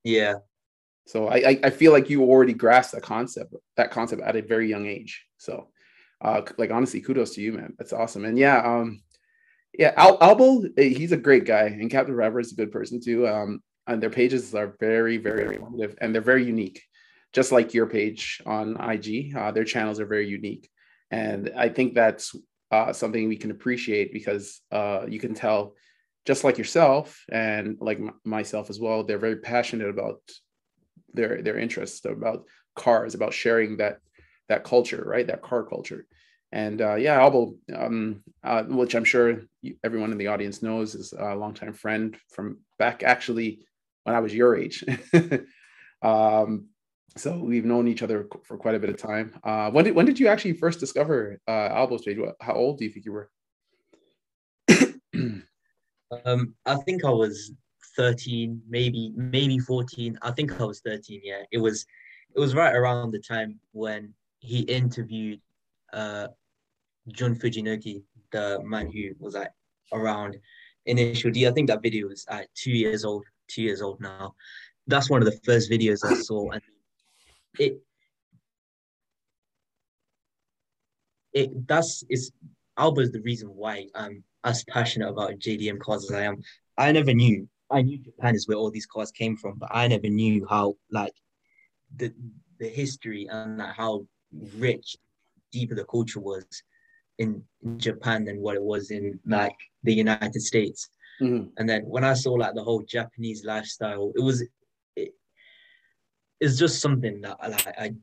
Yeah. 0.03 0.35
So 1.07 1.29
I 1.29 1.59
I 1.63 1.69
feel 1.69 1.91
like 1.91 2.09
you 2.09 2.23
already 2.23 2.53
grasped 2.53 2.93
that 2.93 3.03
concept, 3.03 3.55
that 3.75 3.91
concept 3.91 4.21
at 4.21 4.35
a 4.35 4.41
very 4.41 4.69
young 4.69 4.85
age. 4.85 5.25
So 5.37 5.69
uh 6.21 6.41
like 6.57 6.71
honestly, 6.71 7.01
kudos 7.01 7.35
to 7.35 7.41
you, 7.41 7.53
man. 7.53 7.73
That's 7.77 7.93
awesome. 7.93 8.25
And 8.25 8.37
yeah, 8.37 8.61
um 8.61 9.01
Yeah, 9.73 9.93
Al- 9.95 10.17
Albo, 10.21 10.63
eh, 10.77 10.89
he's 10.89 11.11
a 11.11 11.17
great 11.17 11.45
guy, 11.45 11.65
and 11.65 11.89
Captain 11.89 12.15
Rapper 12.15 12.39
is 12.39 12.51
a 12.51 12.55
good 12.55 12.71
person 12.71 12.99
too. 12.99 13.27
Um, 13.27 13.61
and 13.85 14.01
their 14.01 14.09
pages 14.09 14.53
are 14.53 14.75
very, 14.79 15.17
very 15.17 15.55
informative, 15.55 15.95
and 16.01 16.13
they're 16.13 16.21
very 16.21 16.43
unique, 16.43 16.83
just 17.31 17.51
like 17.51 17.73
your 17.73 17.87
page 17.87 18.41
on 18.45 18.75
IG. 18.81 19.33
Uh, 19.35 19.51
their 19.51 19.63
channels 19.63 19.99
are 19.99 20.05
very 20.05 20.27
unique, 20.27 20.69
and 21.11 21.51
I 21.55 21.69
think 21.69 21.93
that's 21.93 22.35
uh, 22.71 22.91
something 22.91 23.27
we 23.27 23.37
can 23.37 23.51
appreciate 23.51 24.11
because 24.11 24.61
uh, 24.71 25.05
you 25.07 25.19
can 25.19 25.33
tell, 25.33 25.75
just 26.25 26.43
like 26.43 26.57
yourself 26.57 27.23
and 27.31 27.77
like 27.79 27.99
m- 27.99 28.19
myself 28.25 28.69
as 28.69 28.79
well, 28.79 29.03
they're 29.03 29.17
very 29.17 29.37
passionate 29.37 29.89
about 29.89 30.19
their 31.13 31.41
their 31.41 31.57
interests, 31.57 32.03
about 32.05 32.45
cars, 32.75 33.15
about 33.15 33.33
sharing 33.33 33.77
that 33.77 33.99
that 34.49 34.63
culture, 34.63 35.03
right? 35.05 35.27
That 35.27 35.41
car 35.41 35.63
culture. 35.63 36.05
And 36.51 36.81
uh, 36.81 36.95
yeah, 36.95 37.19
Albo, 37.19 37.55
um, 37.75 38.23
uh, 38.43 38.63
which 38.63 38.95
I'm 38.95 39.03
sure 39.03 39.41
everyone 39.83 40.11
in 40.11 40.17
the 40.17 40.27
audience 40.27 40.63
knows, 40.63 40.95
is 40.95 41.13
a 41.13 41.35
longtime 41.35 41.73
friend 41.73 42.15
from 42.29 42.59
back 42.79 43.03
actually 43.03 43.65
when 44.03 44.15
I 44.15 44.19
was 44.19 44.33
your 44.33 44.55
age. 44.55 44.83
um, 46.01 46.67
so 47.17 47.37
we've 47.37 47.65
known 47.65 47.87
each 47.87 48.03
other 48.03 48.27
for 48.45 48.57
quite 48.57 48.75
a 48.75 48.79
bit 48.79 48.89
of 48.89 48.97
time. 48.97 49.33
Uh, 49.43 49.71
when 49.71 49.85
did 49.85 49.95
when 49.95 50.05
did 50.05 50.19
you 50.19 50.27
actually 50.27 50.53
first 50.53 50.79
discover 50.79 51.39
uh, 51.47 51.97
Stage? 51.97 52.19
How 52.39 52.53
old 52.53 52.77
do 52.77 52.85
you 52.85 52.91
think 52.91 53.05
you 53.05 53.11
were? 53.11 53.29
um, 56.25 56.55
I 56.65 56.75
think 56.85 57.03
I 57.03 57.09
was 57.09 57.51
13, 57.97 58.61
maybe 58.69 59.11
maybe 59.15 59.57
14. 59.57 60.17
I 60.21 60.31
think 60.31 60.61
I 60.61 60.63
was 60.63 60.79
13. 60.81 61.21
Yeah, 61.23 61.43
it 61.51 61.57
was 61.57 61.85
it 62.35 62.39
was 62.39 62.55
right 62.55 62.75
around 62.75 63.11
the 63.11 63.19
time 63.19 63.59
when 63.71 64.13
he 64.39 64.59
interviewed 64.61 65.41
uh, 65.93 66.27
Jun 67.09 67.35
Fujinoki, 67.35 68.03
the 68.31 68.59
man 68.63 68.91
who 68.91 69.11
was 69.19 69.35
like 69.35 69.51
around 69.93 70.37
initial 70.85 71.31
D. 71.31 71.47
I 71.47 71.51
think 71.51 71.67
that 71.67 71.81
video 71.81 72.07
was 72.07 72.25
at 72.29 72.47
two 72.55 72.71
years 72.71 73.05
old, 73.05 73.25
two 73.47 73.61
years 73.61 73.81
old 73.81 74.01
now. 74.01 74.35
That's 74.87 75.09
one 75.09 75.21
of 75.21 75.25
the 75.25 75.39
first 75.43 75.69
videos 75.69 76.05
I 76.05 76.15
saw, 76.15 76.49
and 76.51 76.61
it 77.59 77.81
it 81.33 81.67
that's 81.67 82.03
is 82.09 82.31
Albo's 82.77 83.11
the 83.11 83.21
reason 83.21 83.49
why 83.49 83.87
I'm 83.95 84.23
as 84.43 84.63
passionate 84.65 85.09
about 85.09 85.39
JDM 85.39 85.79
cars 85.79 86.09
as 86.09 86.15
I 86.15 86.23
am. 86.23 86.41
I 86.77 86.91
never 86.91 87.13
knew. 87.13 87.47
I 87.69 87.81
knew 87.81 87.97
Japan 87.97 88.35
is 88.35 88.47
where 88.47 88.57
all 88.57 88.71
these 88.71 88.85
cars 88.85 89.11
came 89.11 89.35
from, 89.35 89.57
but 89.57 89.69
I 89.71 89.87
never 89.87 90.07
knew 90.07 90.45
how 90.49 90.75
like 90.91 91.13
the 91.95 92.13
the 92.59 92.69
history 92.69 93.27
and 93.29 93.57
like, 93.57 93.73
how 93.73 94.05
rich, 94.57 94.95
deeper 95.51 95.75
the 95.75 95.85
culture 95.85 96.19
was 96.19 96.45
in, 97.17 97.43
in 97.63 97.79
Japan 97.79 98.25
than 98.25 98.39
what 98.39 98.55
it 98.55 98.63
was 98.63 98.91
in 98.91 99.19
like 99.25 99.55
the 99.83 99.93
United 99.93 100.41
States. 100.41 100.89
Mm-hmm. 101.21 101.49
And 101.57 101.69
then 101.69 101.81
when 101.83 102.03
I 102.03 102.13
saw 102.13 102.33
like 102.33 102.53
the 102.53 102.63
whole 102.63 102.83
Japanese 102.83 103.43
lifestyle, 103.43 104.11
it 104.15 104.21
was 104.21 104.43
it, 104.95 105.13
it's 106.39 106.57
just 106.57 106.79
something 106.79 107.21
that 107.21 107.37
I 107.39 107.47
like 107.47 107.67
I 107.67 107.93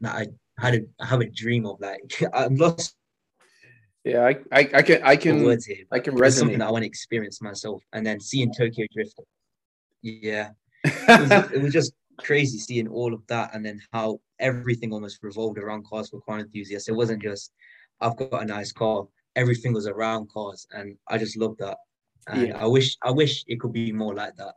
that 0.00 0.14
I 0.14 0.26
had 0.58 0.74
a 0.74 0.80
I 1.00 1.06
have 1.06 1.20
a 1.20 1.28
dream 1.28 1.66
of 1.66 1.80
like 1.80 2.22
I'm 2.32 2.56
lost. 2.56 2.96
Yeah, 4.04 4.24
I, 4.24 4.36
I, 4.52 4.70
I 4.72 4.82
can 4.82 5.02
I 5.02 5.16
can 5.16 5.42
words 5.42 5.66
here, 5.66 5.84
I 5.90 5.98
can 5.98 6.14
resonate. 6.14 6.32
something 6.32 6.58
that 6.60 6.68
I 6.68 6.70
want 6.70 6.84
to 6.84 6.86
experience 6.86 7.42
myself, 7.42 7.82
and 7.92 8.06
then 8.06 8.20
seeing 8.20 8.52
Tokyo 8.52 8.86
Drift. 8.94 9.18
Yeah, 10.00 10.50
it 10.84 11.08
was, 11.08 11.52
it 11.52 11.62
was 11.62 11.72
just 11.72 11.92
crazy 12.18 12.58
seeing 12.58 12.88
all 12.88 13.14
of 13.14 13.26
that, 13.28 13.54
and 13.54 13.64
then 13.64 13.80
how 13.92 14.20
everything 14.38 14.92
almost 14.92 15.18
revolved 15.22 15.58
around 15.58 15.86
cars 15.86 16.10
for 16.10 16.20
car 16.22 16.38
enthusiasts. 16.38 16.88
It 16.88 16.96
wasn't 16.96 17.22
just 17.22 17.52
I've 18.00 18.16
got 18.16 18.42
a 18.42 18.44
nice 18.44 18.72
car. 18.72 19.06
Everything 19.34 19.72
was 19.72 19.86
around 19.86 20.30
cars, 20.30 20.66
and 20.72 20.96
I 21.08 21.18
just 21.18 21.36
love 21.36 21.56
that. 21.58 21.78
And 22.28 22.48
yeah. 22.48 22.58
I 22.58 22.66
wish 22.66 22.96
I 23.02 23.10
wish 23.10 23.44
it 23.46 23.60
could 23.60 23.72
be 23.72 23.92
more 23.92 24.14
like 24.14 24.36
that. 24.36 24.54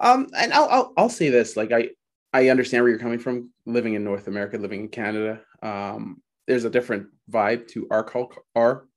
Um, 0.00 0.26
and 0.36 0.52
I'll, 0.52 0.68
I'll 0.68 0.92
I'll 0.96 1.08
say 1.08 1.30
this: 1.30 1.56
like 1.56 1.72
I 1.72 1.90
I 2.32 2.48
understand 2.50 2.82
where 2.82 2.90
you're 2.90 2.98
coming 2.98 3.18
from, 3.18 3.50
living 3.64 3.94
in 3.94 4.04
North 4.04 4.28
America, 4.28 4.58
living 4.58 4.80
in 4.80 4.88
Canada. 4.88 5.40
Um, 5.62 6.22
there's 6.46 6.64
a 6.64 6.70
different 6.70 7.08
vibe 7.30 7.68
to 7.68 7.86
our 7.90 8.06
our 8.54 8.88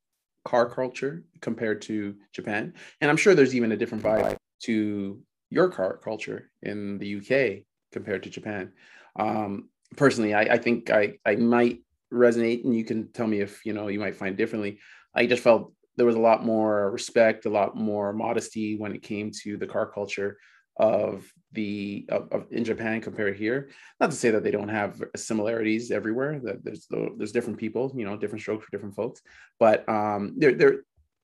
car 0.45 0.69
culture 0.69 1.23
compared 1.41 1.81
to 1.83 2.15
Japan, 2.33 2.73
and 3.01 3.09
I'm 3.09 3.17
sure 3.17 3.35
there's 3.35 3.55
even 3.55 3.71
a 3.71 3.77
different 3.77 4.03
vibe 4.03 4.37
to 4.63 5.21
your 5.49 5.69
car 5.69 5.97
culture 5.97 6.49
in 6.61 6.97
the 6.97 7.17
UK 7.17 7.63
compared 7.91 8.23
to 8.23 8.29
Japan. 8.29 8.71
Um, 9.17 9.69
personally, 9.95 10.33
I, 10.33 10.41
I 10.41 10.57
think 10.57 10.89
I 10.89 11.17
I 11.25 11.35
might 11.35 11.79
resonate, 12.13 12.63
and 12.63 12.75
you 12.75 12.85
can 12.85 13.11
tell 13.11 13.27
me 13.27 13.41
if 13.41 13.65
you 13.65 13.73
know 13.73 13.87
you 13.87 13.99
might 13.99 14.15
find 14.15 14.37
differently. 14.37 14.79
I 15.13 15.25
just 15.25 15.43
felt 15.43 15.73
there 15.97 16.05
was 16.05 16.15
a 16.15 16.19
lot 16.19 16.45
more 16.45 16.91
respect, 16.91 17.45
a 17.45 17.49
lot 17.49 17.75
more 17.75 18.13
modesty 18.13 18.77
when 18.77 18.93
it 18.93 19.01
came 19.01 19.31
to 19.43 19.57
the 19.57 19.67
car 19.67 19.85
culture 19.85 20.37
of 20.77 21.29
the 21.51 22.05
of, 22.09 22.31
of, 22.31 22.47
in 22.51 22.63
Japan 22.63 23.01
compared 23.01 23.35
here. 23.35 23.69
Not 23.99 24.11
to 24.11 24.15
say 24.15 24.31
that 24.31 24.43
they 24.43 24.51
don't 24.51 24.69
have 24.69 25.03
similarities 25.15 25.91
everywhere. 25.91 26.39
That 26.41 26.63
there's 26.63 26.87
there's 27.17 27.31
different 27.31 27.59
people, 27.59 27.91
you 27.95 28.05
know, 28.05 28.17
different 28.17 28.41
strokes 28.41 28.65
for 28.65 28.71
different 28.71 28.95
folks. 28.95 29.21
But 29.59 29.87
um, 29.89 30.35
there 30.37 30.53
there 30.53 30.77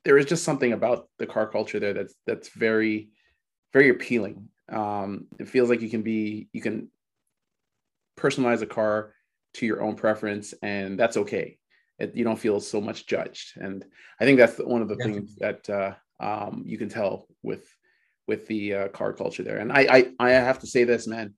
there 0.03 0.17
is 0.17 0.25
just 0.25 0.44
something 0.44 0.74
about 0.74 1.08
the 1.20 1.25
car 1.25 1.48
culture 1.48 1.79
there 1.79 1.94
that's 1.94 2.15
that's 2.27 2.50
very 2.50 3.10
very 3.75 3.89
appealing. 3.89 4.48
Um, 4.70 5.27
it 5.38 5.50
feels 5.50 5.70
like 5.70 5.82
you 5.82 5.89
can 5.89 6.01
be 6.01 6.48
you 6.53 6.62
can 6.62 6.88
personalize 8.17 8.62
a 8.62 8.65
car 8.65 9.13
to 9.55 9.65
your 9.65 9.82
own 9.82 9.96
preference, 9.96 10.53
and 10.62 10.98
that's 10.98 11.17
okay. 11.17 11.58
It, 12.00 12.15
you 12.15 12.24
don't 12.24 12.39
feel 12.39 12.62
so 12.62 12.79
much 12.79 13.05
judged, 13.05 13.58
and 13.58 13.84
I 14.20 14.24
think 14.24 14.38
that's 14.39 14.58
one 14.60 14.82
of 14.82 14.88
the 14.88 14.96
things 14.96 15.36
that 15.36 15.70
uh, 15.70 15.94
um, 16.22 16.63
you 16.65 16.77
can 16.77 16.88
tell 16.88 17.27
with 17.44 17.67
with 18.27 18.48
the 18.48 18.74
uh, 18.74 18.88
car 18.88 19.12
culture 19.12 19.44
there. 19.44 19.58
And 19.58 19.74
I, 19.74 19.82
I 19.98 20.27
I 20.27 20.29
have 20.32 20.60
to 20.60 20.67
say 20.67 20.86
this, 20.86 21.05
man. 21.05 21.34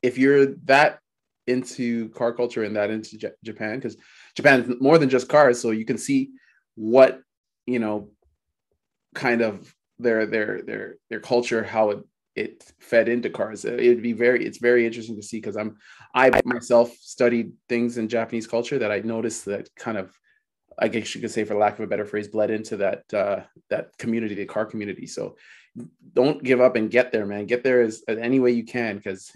If 0.00 0.16
you're 0.16 0.46
that 0.64 1.00
into 1.46 2.08
car 2.10 2.32
culture 2.32 2.64
and 2.64 2.74
that 2.76 2.90
into 2.90 3.18
J- 3.18 3.38
Japan, 3.44 3.76
because 3.76 3.98
Japan 4.34 4.62
is 4.62 4.80
more 4.80 4.96
than 4.96 5.10
just 5.10 5.28
cars, 5.28 5.60
so 5.60 5.70
you 5.70 5.84
can 5.84 5.98
see 5.98 6.30
what 6.76 7.20
you 7.66 7.78
know, 7.78 8.08
kind 9.14 9.42
of 9.42 9.74
their 10.02 10.26
their 10.26 10.62
their 10.62 10.96
their 11.08 11.20
culture, 11.20 11.62
how 11.62 11.90
it 11.90 11.98
it 12.36 12.72
fed 12.80 13.08
into 13.08 13.30
cars. 13.30 13.64
It'd 13.64 14.02
be 14.02 14.12
very 14.12 14.44
it's 14.44 14.58
very 14.58 14.86
interesting 14.86 15.16
to 15.16 15.22
see 15.22 15.38
because 15.38 15.56
I'm 15.56 15.76
I 16.14 16.30
myself 16.44 16.92
studied 17.00 17.52
things 17.68 17.98
in 17.98 18.08
Japanese 18.08 18.46
culture 18.46 18.78
that 18.78 18.92
I 18.92 19.00
noticed 19.00 19.44
that 19.46 19.68
kind 19.76 19.98
of 19.98 20.16
I 20.78 20.88
guess 20.88 21.14
you 21.14 21.20
could 21.20 21.30
say, 21.30 21.44
for 21.44 21.54
lack 21.54 21.74
of 21.74 21.84
a 21.84 21.86
better 21.86 22.06
phrase, 22.06 22.28
bled 22.28 22.50
into 22.50 22.76
that 22.78 23.12
uh, 23.12 23.40
that 23.68 23.96
community, 23.98 24.34
the 24.34 24.46
car 24.46 24.64
community. 24.64 25.06
So 25.06 25.36
don't 26.14 26.42
give 26.42 26.60
up 26.60 26.76
and 26.76 26.90
get 26.90 27.12
there, 27.12 27.26
man. 27.26 27.46
Get 27.46 27.62
there 27.62 27.82
as, 27.82 28.02
as 28.08 28.18
any 28.18 28.40
way 28.40 28.52
you 28.52 28.64
can, 28.64 28.96
because 28.96 29.30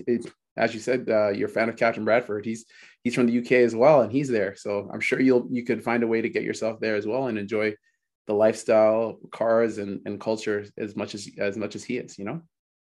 as 0.56 0.74
you 0.74 0.80
said, 0.80 1.08
uh, 1.08 1.28
you're 1.28 1.48
a 1.48 1.52
fan 1.52 1.68
of 1.68 1.76
Captain 1.76 2.04
Bradford. 2.04 2.44
He's 2.44 2.64
he's 3.02 3.14
from 3.14 3.26
the 3.26 3.38
UK 3.38 3.52
as 3.52 3.74
well, 3.74 4.00
and 4.00 4.10
he's 4.10 4.28
there. 4.28 4.56
So 4.56 4.88
I'm 4.92 5.00
sure 5.00 5.20
you'll 5.20 5.46
you 5.50 5.64
could 5.64 5.84
find 5.84 6.02
a 6.02 6.06
way 6.06 6.22
to 6.22 6.28
get 6.28 6.44
yourself 6.44 6.80
there 6.80 6.96
as 6.96 7.06
well 7.06 7.26
and 7.26 7.38
enjoy 7.38 7.74
the 8.26 8.34
lifestyle, 8.34 9.18
cars, 9.30 9.78
and, 9.78 10.00
and 10.06 10.20
culture 10.20 10.66
as 10.78 10.96
much 10.96 11.14
as 11.14 11.28
as 11.38 11.56
much 11.56 11.74
as 11.74 11.84
he 11.84 11.98
is. 11.98 12.18
You 12.18 12.24
know. 12.24 12.42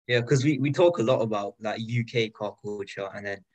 Yeah, 0.08 0.22
because 0.22 0.44
we, 0.44 0.58
we 0.58 0.72
talk 0.72 0.98
a 0.98 1.04
lot 1.04 1.22
about 1.22 1.54
like 1.62 1.80
UK 1.82 2.34
car 2.34 2.56
culture 2.64 3.08
and 3.14 3.26
then 3.26 3.46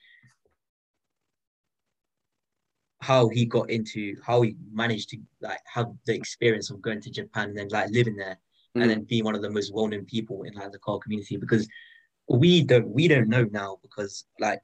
how 3.00 3.28
he 3.28 3.44
got 3.44 3.68
into 3.70 4.16
how 4.24 4.40
he 4.40 4.56
managed 4.72 5.10
to 5.10 5.18
like 5.42 5.58
have 5.66 5.86
the 6.06 6.14
experience 6.14 6.70
of 6.70 6.80
going 6.80 7.00
to 7.00 7.10
Japan 7.10 7.48
and 7.48 7.58
then 7.58 7.68
like 7.70 7.90
living 7.90 8.16
there 8.16 8.38
mm. 8.76 8.82
and 8.82 8.88
then 8.88 9.02
being 9.02 9.24
one 9.24 9.34
of 9.34 9.42
the 9.42 9.50
most 9.50 9.74
well-known 9.74 10.04
people 10.04 10.44
in 10.44 10.54
like 10.54 10.70
the 10.70 10.78
car 10.78 10.98
community 11.00 11.36
because 11.36 11.68
we 12.28 12.62
don't 12.62 12.88
we 12.88 13.08
don't 13.08 13.28
know 13.28 13.46
now 13.50 13.78
because 13.82 14.24
like 14.40 14.60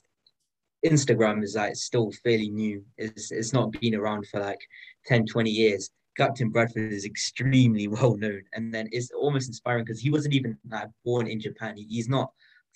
Instagram 0.86 1.42
is 1.42 1.54
like 1.54 1.76
still 1.76 2.10
fairly 2.24 2.48
new. 2.48 2.84
It's 2.96 3.30
it's 3.30 3.52
not 3.52 3.72
been 3.72 3.94
around 3.94 4.26
for 4.28 4.40
like 4.40 4.60
10, 5.06 5.26
20 5.26 5.50
years. 5.50 5.90
Captain 6.20 6.50
Bradford 6.50 6.92
is 6.92 7.06
extremely 7.06 7.88
well 7.96 8.16
known, 8.16 8.42
and 8.52 8.72
then 8.74 8.88
it's 8.92 9.10
almost 9.10 9.48
inspiring 9.48 9.84
because 9.84 10.00
he 10.00 10.10
wasn't 10.10 10.34
even 10.34 10.58
like, 10.68 10.88
born 11.04 11.26
in 11.26 11.40
Japan. 11.40 11.76
He, 11.76 11.84
he's 11.84 12.08
not 12.08 12.30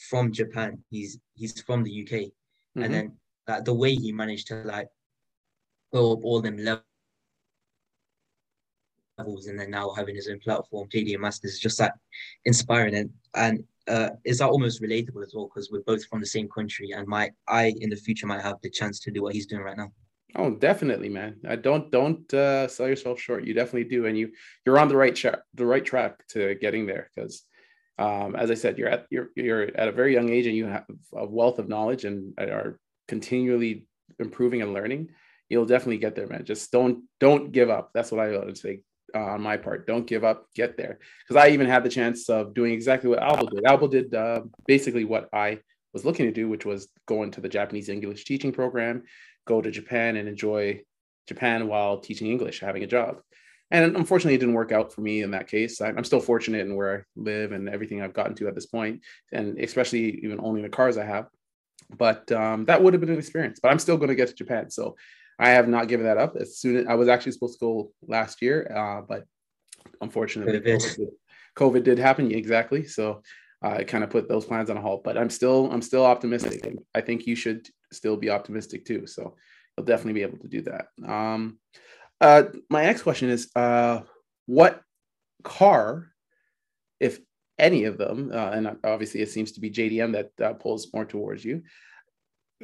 from 0.09 0.33
Japan. 0.33 0.83
He's 0.91 1.19
he's 1.35 1.61
from 1.61 1.83
the 1.83 2.03
UK, 2.03 2.11
mm-hmm. 2.11 2.83
and 2.83 2.95
then 2.95 3.13
like, 3.47 3.65
the 3.65 3.75
way 3.75 3.95
he 3.95 4.13
managed 4.13 4.47
to 4.49 4.63
like 4.65 4.89
go 5.93 6.13
up 6.13 6.25
all 6.25 6.41
them 6.41 6.57
levels, 9.19 9.47
and 9.47 9.61
then 9.61 9.71
now 9.71 9.93
having 9.93 10.15
his 10.15 10.29
own 10.29 10.41
platform, 10.41 10.89
JDM 10.89 11.21
Masters, 11.21 11.53
is 11.53 11.61
just 11.61 11.79
like 11.79 11.93
inspiring 12.47 12.95
and 12.95 13.11
and 13.35 13.65
uh, 13.89 14.09
is 14.25 14.39
that 14.39 14.49
almost 14.49 14.81
relatable 14.81 15.23
as 15.23 15.35
well 15.35 15.51
because 15.53 15.71
we're 15.71 15.83
both 15.83 16.07
from 16.07 16.21
the 16.21 16.27
same 16.27 16.49
country, 16.49 16.93
and 16.93 17.07
my 17.07 17.31
I 17.47 17.75
in 17.81 17.91
the 17.91 17.97
future 17.97 18.27
might 18.27 18.41
have 18.41 18.57
the 18.63 18.71
chance 18.71 19.01
to 19.01 19.11
do 19.11 19.23
what 19.23 19.35
he's 19.35 19.47
doing 19.47 19.63
right 19.63 19.77
now. 19.77 19.93
Oh, 20.37 20.51
definitely, 20.51 21.09
man. 21.09 21.37
I 21.49 21.57
don't 21.57 21.91
don't 21.91 22.33
uh, 22.35 22.67
sell 22.69 22.89
yourself 22.89 23.21
short. 23.21 23.45
You 23.45 23.55
definitely 23.55 23.85
do, 23.89 24.07
and 24.07 24.19
you 24.19 24.33
you're 24.67 24.79
on 24.79 24.89
the 24.89 24.97
right 24.97 25.15
track, 25.15 25.41
the 25.55 25.67
right 25.67 25.85
track 25.85 26.27
to 26.29 26.55
getting 26.57 26.87
there. 26.87 27.11
Because, 27.15 27.43
um, 27.99 28.35
as 28.35 28.51
I 28.51 28.55
said, 28.55 28.79
you're 28.79 28.89
at 28.89 29.07
you're 29.11 29.29
you're 29.37 29.63
at 29.77 29.89
a 29.89 29.93
very 29.93 30.13
young 30.15 30.31
age, 30.31 30.47
and 30.47 30.57
you 30.57 30.67
have 30.67 30.87
a 31.15 31.27
wealth 31.27 31.59
of 31.61 31.69
knowledge, 31.69 32.05
and 32.05 32.35
are 32.39 32.79
continually 33.07 33.87
improving 34.19 34.63
and 34.63 34.73
learning. 34.75 35.11
You'll 35.49 35.67
definitely 35.67 35.99
get 35.99 36.15
there, 36.17 36.27
man. 36.27 36.45
Just 36.45 36.73
don't 36.73 37.05
don't 37.21 37.53
give 37.53 37.71
up. 37.71 37.91
That's 37.95 38.11
what 38.11 38.21
I 38.27 38.37
would 38.37 38.59
say. 38.59 38.81
uh, 39.15 39.21
on 39.21 39.43
my 39.43 39.57
part. 39.57 39.87
Don't 39.87 40.07
give 40.07 40.25
up, 40.25 40.47
get 40.55 40.77
there. 40.77 40.99
Because 41.27 41.43
I 41.43 41.51
even 41.51 41.67
had 41.67 41.85
the 41.85 41.89
chance 41.89 42.29
of 42.29 42.55
doing 42.55 42.73
exactly 42.73 43.09
what 43.09 43.23
Albo 43.23 43.47
did. 43.47 43.65
Albo 43.65 43.89
did 43.89 44.15
uh, 44.15 44.43
basically 44.67 45.05
what 45.05 45.29
I 45.33 45.61
was 45.93 46.05
looking 46.05 46.27
to 46.27 46.33
do, 46.33 46.49
which 46.49 46.67
was 46.67 46.89
go 47.07 47.23
into 47.23 47.41
the 47.41 47.49
Japanese 47.49 47.89
English 47.89 48.25
teaching 48.25 48.53
program, 48.53 49.05
go 49.47 49.61
to 49.61 49.71
Japan 49.71 50.17
and 50.17 50.29
enjoy 50.29 50.83
Japan 51.29 51.69
while 51.69 51.99
teaching 51.99 52.29
English, 52.29 52.61
having 52.61 52.83
a 52.83 52.87
job. 52.87 53.21
And 53.71 53.97
unfortunately, 53.97 54.35
it 54.35 54.39
didn't 54.39 54.55
work 54.55 54.73
out 54.73 54.93
for 54.93 55.01
me 55.01 55.23
in 55.23 55.33
that 55.33 55.49
case. 55.49 55.81
I'm 55.81 56.05
still 56.05 56.21
fortunate 56.21 56.67
in 56.67 56.77
where 56.77 56.99
I 56.99 57.03
live 57.17 57.53
and 57.53 57.69
everything 57.69 58.03
I've 58.03 58.13
gotten 58.13 58.35
to 58.37 58.49
at 58.49 58.55
this 58.55 58.67
point, 58.67 59.01
and 59.33 59.59
especially 59.59 60.21
even 60.23 60.39
owning 60.41 60.63
the 60.63 60.69
cars 60.69 60.99
I 60.99 61.05
have. 61.05 61.27
But 61.97 62.31
um, 62.31 62.67
that 62.67 62.83
would 62.83 62.95
have 62.95 63.01
been 63.01 63.11
an 63.11 63.19
experience. 63.19 63.61
But 63.61 63.71
I'm 63.71 63.79
still 63.79 63.97
going 63.97 64.11
to 64.11 64.15
get 64.15 64.29
to 64.29 64.35
Japan, 64.35 64.71
so 64.71 64.97
I 65.39 65.51
have 65.51 65.67
not 65.67 65.89
given 65.89 66.07
that 66.07 66.19
up. 66.19 66.37
As 66.37 66.59
soon 66.59 66.77
as 66.77 66.87
I 66.87 66.95
was 66.95 67.09
actually 67.09 67.33
supposed 67.33 67.59
to 67.59 67.65
go 67.65 67.93
last 68.07 68.43
year, 68.43 68.71
uh, 68.75 69.03
but 69.03 69.25
unfortunately, 70.01 70.61
COVID 70.61 70.97
did, 70.97 71.09
COVID 71.57 71.85
did 71.85 71.99
happen 71.99 72.31
exactly. 72.31 72.87
So 72.87 73.23
uh, 73.65 73.79
it 73.81 73.89
kind 73.89 74.05
of 74.05 74.11
put 74.11 74.29
those 74.29 74.45
plans 74.45 74.71
on 74.71 74.77
a 74.77 74.81
halt. 74.81 75.03
But 75.03 75.17
I'm 75.17 75.31
still 75.31 75.71
I'm 75.73 75.83
still 75.83 76.05
optimistic, 76.05 76.65
I 76.95 77.01
think 77.01 77.27
you 77.27 77.35
should 77.35 77.67
still 77.95 78.17
be 78.17 78.31
optimistic 78.31 78.85
too. 78.85 79.07
So 79.07 79.37
you'll 79.77 79.87
definitely 79.87 80.15
be 80.15 80.23
able 80.23 80.39
to 80.39 80.49
do 80.49 80.63
that. 80.63 80.87
Um, 81.07 81.59
uh, 82.21 82.45
my 82.71 82.85
next 82.85 83.03
question 83.03 83.29
is, 83.29 83.51
uh, 83.57 84.01
what 84.47 84.83
car, 85.43 86.09
if 87.01 87.21
any 87.59 87.85
of 87.85 87.99
them, 87.99 88.31
uh, 88.33 88.51
and 88.51 88.77
obviously 88.85 89.21
it 89.21 89.31
seems 89.31 89.53
to 89.53 89.61
be 89.61 89.71
JDM 89.71 90.13
that 90.13 90.45
uh, 90.45 90.55
pulls 90.55 90.93
more 90.93 91.05
towards 91.05 91.45
you, 91.45 91.63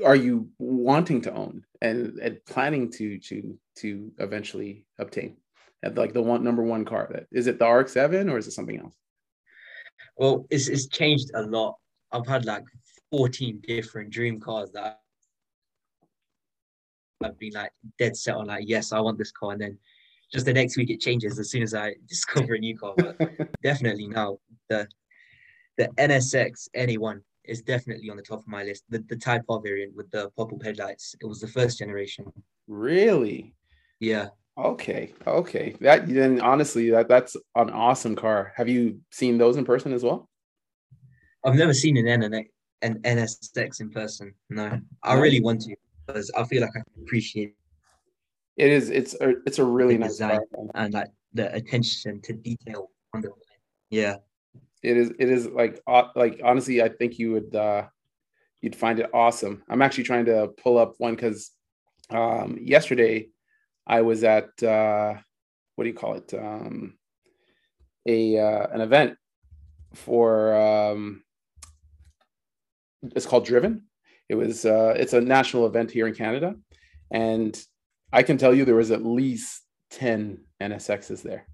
are 0.05 0.17
you 0.17 0.49
wanting 0.59 1.21
to 1.23 1.33
own 1.33 1.65
and, 1.83 2.19
and 2.21 2.45
planning 2.47 2.91
to 2.91 3.19
to 3.19 3.59
to 3.77 4.13
eventually 4.19 4.87
obtain? 4.99 5.37
Like 5.83 6.13
the 6.13 6.23
one 6.23 6.45
number 6.45 6.63
one 6.63 6.85
car, 6.85 7.09
that 7.13 7.27
is 7.33 7.47
it 7.47 7.59
the 7.59 7.67
RX-7 7.67 8.31
or 8.31 8.39
is 8.39 8.47
it 8.47 8.53
something 8.53 8.79
else? 8.79 8.95
Well, 10.17 10.47
it's 10.51 10.69
it's 10.69 10.87
changed 10.87 11.31
a 11.35 11.43
lot. 11.43 11.77
I've 12.13 12.27
had 12.27 12.45
like 12.45 12.65
14 13.11 13.63
different 13.67 14.11
dream 14.11 14.41
cars 14.41 14.71
that 14.73 15.01
I've 17.23 17.39
been 17.39 17.53
like 17.53 17.73
dead 17.99 18.17
set 18.17 18.37
on 18.37 18.47
like, 18.47 18.65
yes, 18.67 18.93
I 18.93 19.01
want 19.01 19.19
this 19.19 19.33
car. 19.33 19.53
And 19.53 19.61
then 19.61 19.79
just 20.33 20.47
the 20.47 20.53
next 20.53 20.77
week 20.77 20.91
it 20.91 21.01
changes 21.01 21.39
as 21.39 21.51
soon 21.51 21.63
as 21.63 21.75
I 21.75 21.95
discover 22.09 22.55
a 22.55 22.59
new 22.59 22.77
car. 22.77 22.95
But 22.97 23.19
definitely 23.63 24.09
now 24.09 24.39
the 24.69 24.89
the 25.77 25.89
NSX 25.97 26.69
NA1 26.77 27.21
is 27.45 27.63
definitely 27.63 28.11
on 28.11 28.17
the 28.17 28.23
top 28.23 28.41
of 28.41 28.49
my 28.49 28.63
list. 28.63 28.85
The 28.89 28.99
the 29.09 29.17
Type 29.17 29.43
R 29.49 29.61
variant 29.61 29.95
with 29.95 30.11
the 30.11 30.31
pop-up 30.37 30.63
headlights. 30.63 31.15
It 31.21 31.27
was 31.27 31.41
the 31.41 31.49
first 31.49 31.79
generation. 31.79 32.33
Really? 32.69 33.55
Yeah. 33.99 34.29
Okay. 34.59 35.15
Okay. 35.27 35.77
That 35.81 36.09
then 36.09 36.41
honestly 36.41 36.91
that 36.91 37.09
that's 37.09 37.37
an 37.55 37.71
awesome 37.71 38.17
car. 38.17 38.53
Have 38.57 38.69
you 38.69 39.01
seen 39.11 39.39
those 39.39 39.57
in 39.57 39.65
person 39.65 39.93
as 39.93 40.03
well? 40.03 40.29
I've 41.45 41.55
never 41.55 41.73
seen 41.73 41.97
an 41.97 42.07
NSX 42.07 42.47
an 42.83 42.99
NSX 43.03 43.81
in 43.81 43.91
person. 43.91 44.35
No. 44.49 44.81
I 45.03 45.15
really 45.15 45.43
want 45.43 45.61
to 45.63 45.77
because 46.13 46.31
I 46.37 46.45
feel 46.45 46.63
like 46.63 46.71
I 46.77 46.83
appreciate 47.03 47.55
it 48.57 48.71
is 48.71 48.91
it's 48.91 49.15
a 49.21 49.35
it's 49.47 49.59
a 49.59 49.65
really 49.65 49.97
nice 49.97 50.11
design 50.11 50.41
and 50.75 50.93
like 50.93 51.09
the 51.33 51.53
attention 51.55 52.21
to 52.23 52.33
detail 52.33 52.91
on 53.15 53.23
the 53.23 53.31
yeah. 53.91 54.17
It 54.83 54.97
is 54.97 55.13
it 55.19 55.29
is 55.29 55.47
like 55.47 55.81
like 56.17 56.41
honestly 56.43 56.83
i 56.83 56.89
think 56.89 57.19
you 57.19 57.33
would 57.33 57.55
uh 57.55 57.87
you'd 58.63 58.77
find 58.77 58.99
it 58.99 59.11
awesome. 59.13 59.63
I'm 59.69 59.83
actually 59.83 60.05
trying 60.05 60.25
to 60.27 60.49
pull 60.63 60.79
up 60.79 60.95
one 60.99 61.15
because 61.15 61.51
um 62.11 62.59
yesterday 62.61 63.29
i 63.87 64.01
was 64.01 64.25
at 64.25 64.51
uh 64.63 65.15
what 65.77 65.85
do 65.85 65.91
you 65.91 65.97
call 65.97 66.15
it? 66.15 66.33
Um 66.35 66.99
a 68.07 68.39
uh, 68.39 68.67
an 68.73 68.81
event 68.81 69.17
for 69.95 70.55
um 70.55 71.23
it's 73.15 73.27
called 73.27 73.45
driven 73.45 73.85
it 74.31 74.37
was 74.37 74.65
uh, 74.65 74.95
it's 74.97 75.13
a 75.13 75.21
national 75.21 75.67
event 75.67 75.91
here 75.91 76.07
in 76.07 76.15
Canada, 76.15 76.55
and 77.11 77.61
I 78.13 78.23
can 78.23 78.39
tell 78.39 78.55
you 78.55 78.65
there 78.65 78.77
was 78.77 78.93
at 78.93 79.05
least 79.05 79.65
ten 79.91 80.45
NSXs 80.63 81.21
there. 81.23 81.49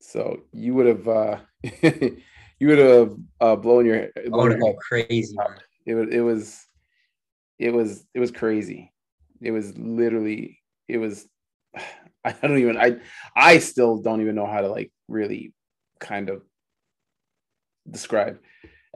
So 0.00 0.44
you 0.54 0.72
would 0.72 0.86
have 0.86 1.06
uh, 1.06 1.38
you 1.82 2.68
would 2.68 2.78
have 2.78 3.16
uh, 3.38 3.56
blown 3.56 3.84
your 3.84 4.08
blown 4.28 4.54
oh, 4.62 4.66
your 4.66 4.76
crazy. 4.80 5.36
It 5.84 5.94
was 5.94 6.08
it 6.10 6.20
was 6.20 6.66
it 7.58 7.70
was 7.70 8.06
it 8.14 8.20
was 8.20 8.30
crazy. 8.30 8.94
It 9.42 9.50
was 9.50 9.76
literally 9.76 10.58
it 10.88 10.96
was 10.96 11.28
I 12.24 12.32
don't 12.32 12.56
even 12.56 12.78
I 12.78 12.96
I 13.36 13.58
still 13.58 13.98
don't 13.98 14.22
even 14.22 14.36
know 14.36 14.46
how 14.46 14.62
to 14.62 14.68
like 14.68 14.90
really 15.06 15.52
kind 16.00 16.30
of 16.30 16.42
describe 17.90 18.38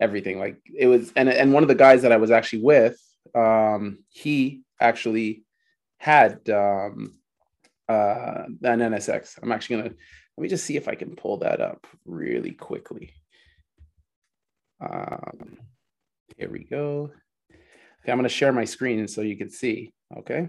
everything. 0.01 0.39
Like 0.39 0.57
it 0.77 0.87
was, 0.87 1.13
and 1.15 1.29
and 1.29 1.53
one 1.53 1.63
of 1.63 1.69
the 1.69 1.75
guys 1.75 2.03
that 2.03 2.13
I 2.13 2.17
was 2.17 2.31
actually 2.31 2.63
with, 2.63 2.99
um, 3.35 3.99
he 4.09 4.63
actually 4.81 5.45
had 5.99 6.49
um, 6.49 7.17
uh, 7.89 8.45
an 8.63 8.81
NSX. 8.81 9.39
I'm 9.43 9.53
actually 9.53 9.77
gonna 9.77 9.95
let 10.37 10.43
me 10.43 10.49
just 10.49 10.65
see 10.65 10.77
if 10.77 10.89
I 10.89 10.95
can 10.95 11.15
pull 11.15 11.39
that 11.39 11.61
up 11.61 11.87
really 12.05 12.53
quickly. 12.53 13.13
Um, 14.81 15.59
here 16.37 16.51
we 16.51 16.65
go. 16.65 17.11
Okay, 18.03 18.13
I'm 18.13 18.19
gonna 18.19 18.29
share 18.29 18.53
my 18.53 18.65
screen 18.65 19.07
so 19.07 19.21
you 19.21 19.37
can 19.37 19.51
see. 19.51 19.93
Okay. 20.17 20.49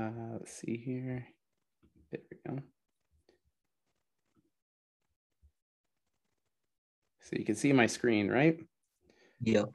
Uh, 0.00 0.10
let's 0.32 0.52
see 0.52 0.76
here. 0.76 1.26
There 2.10 2.20
we 2.30 2.56
go. 2.56 2.62
So 7.30 7.38
you 7.38 7.44
can 7.44 7.54
see 7.54 7.72
my 7.72 7.86
screen, 7.86 8.28
right? 8.28 8.58
Yeah. 9.40 9.66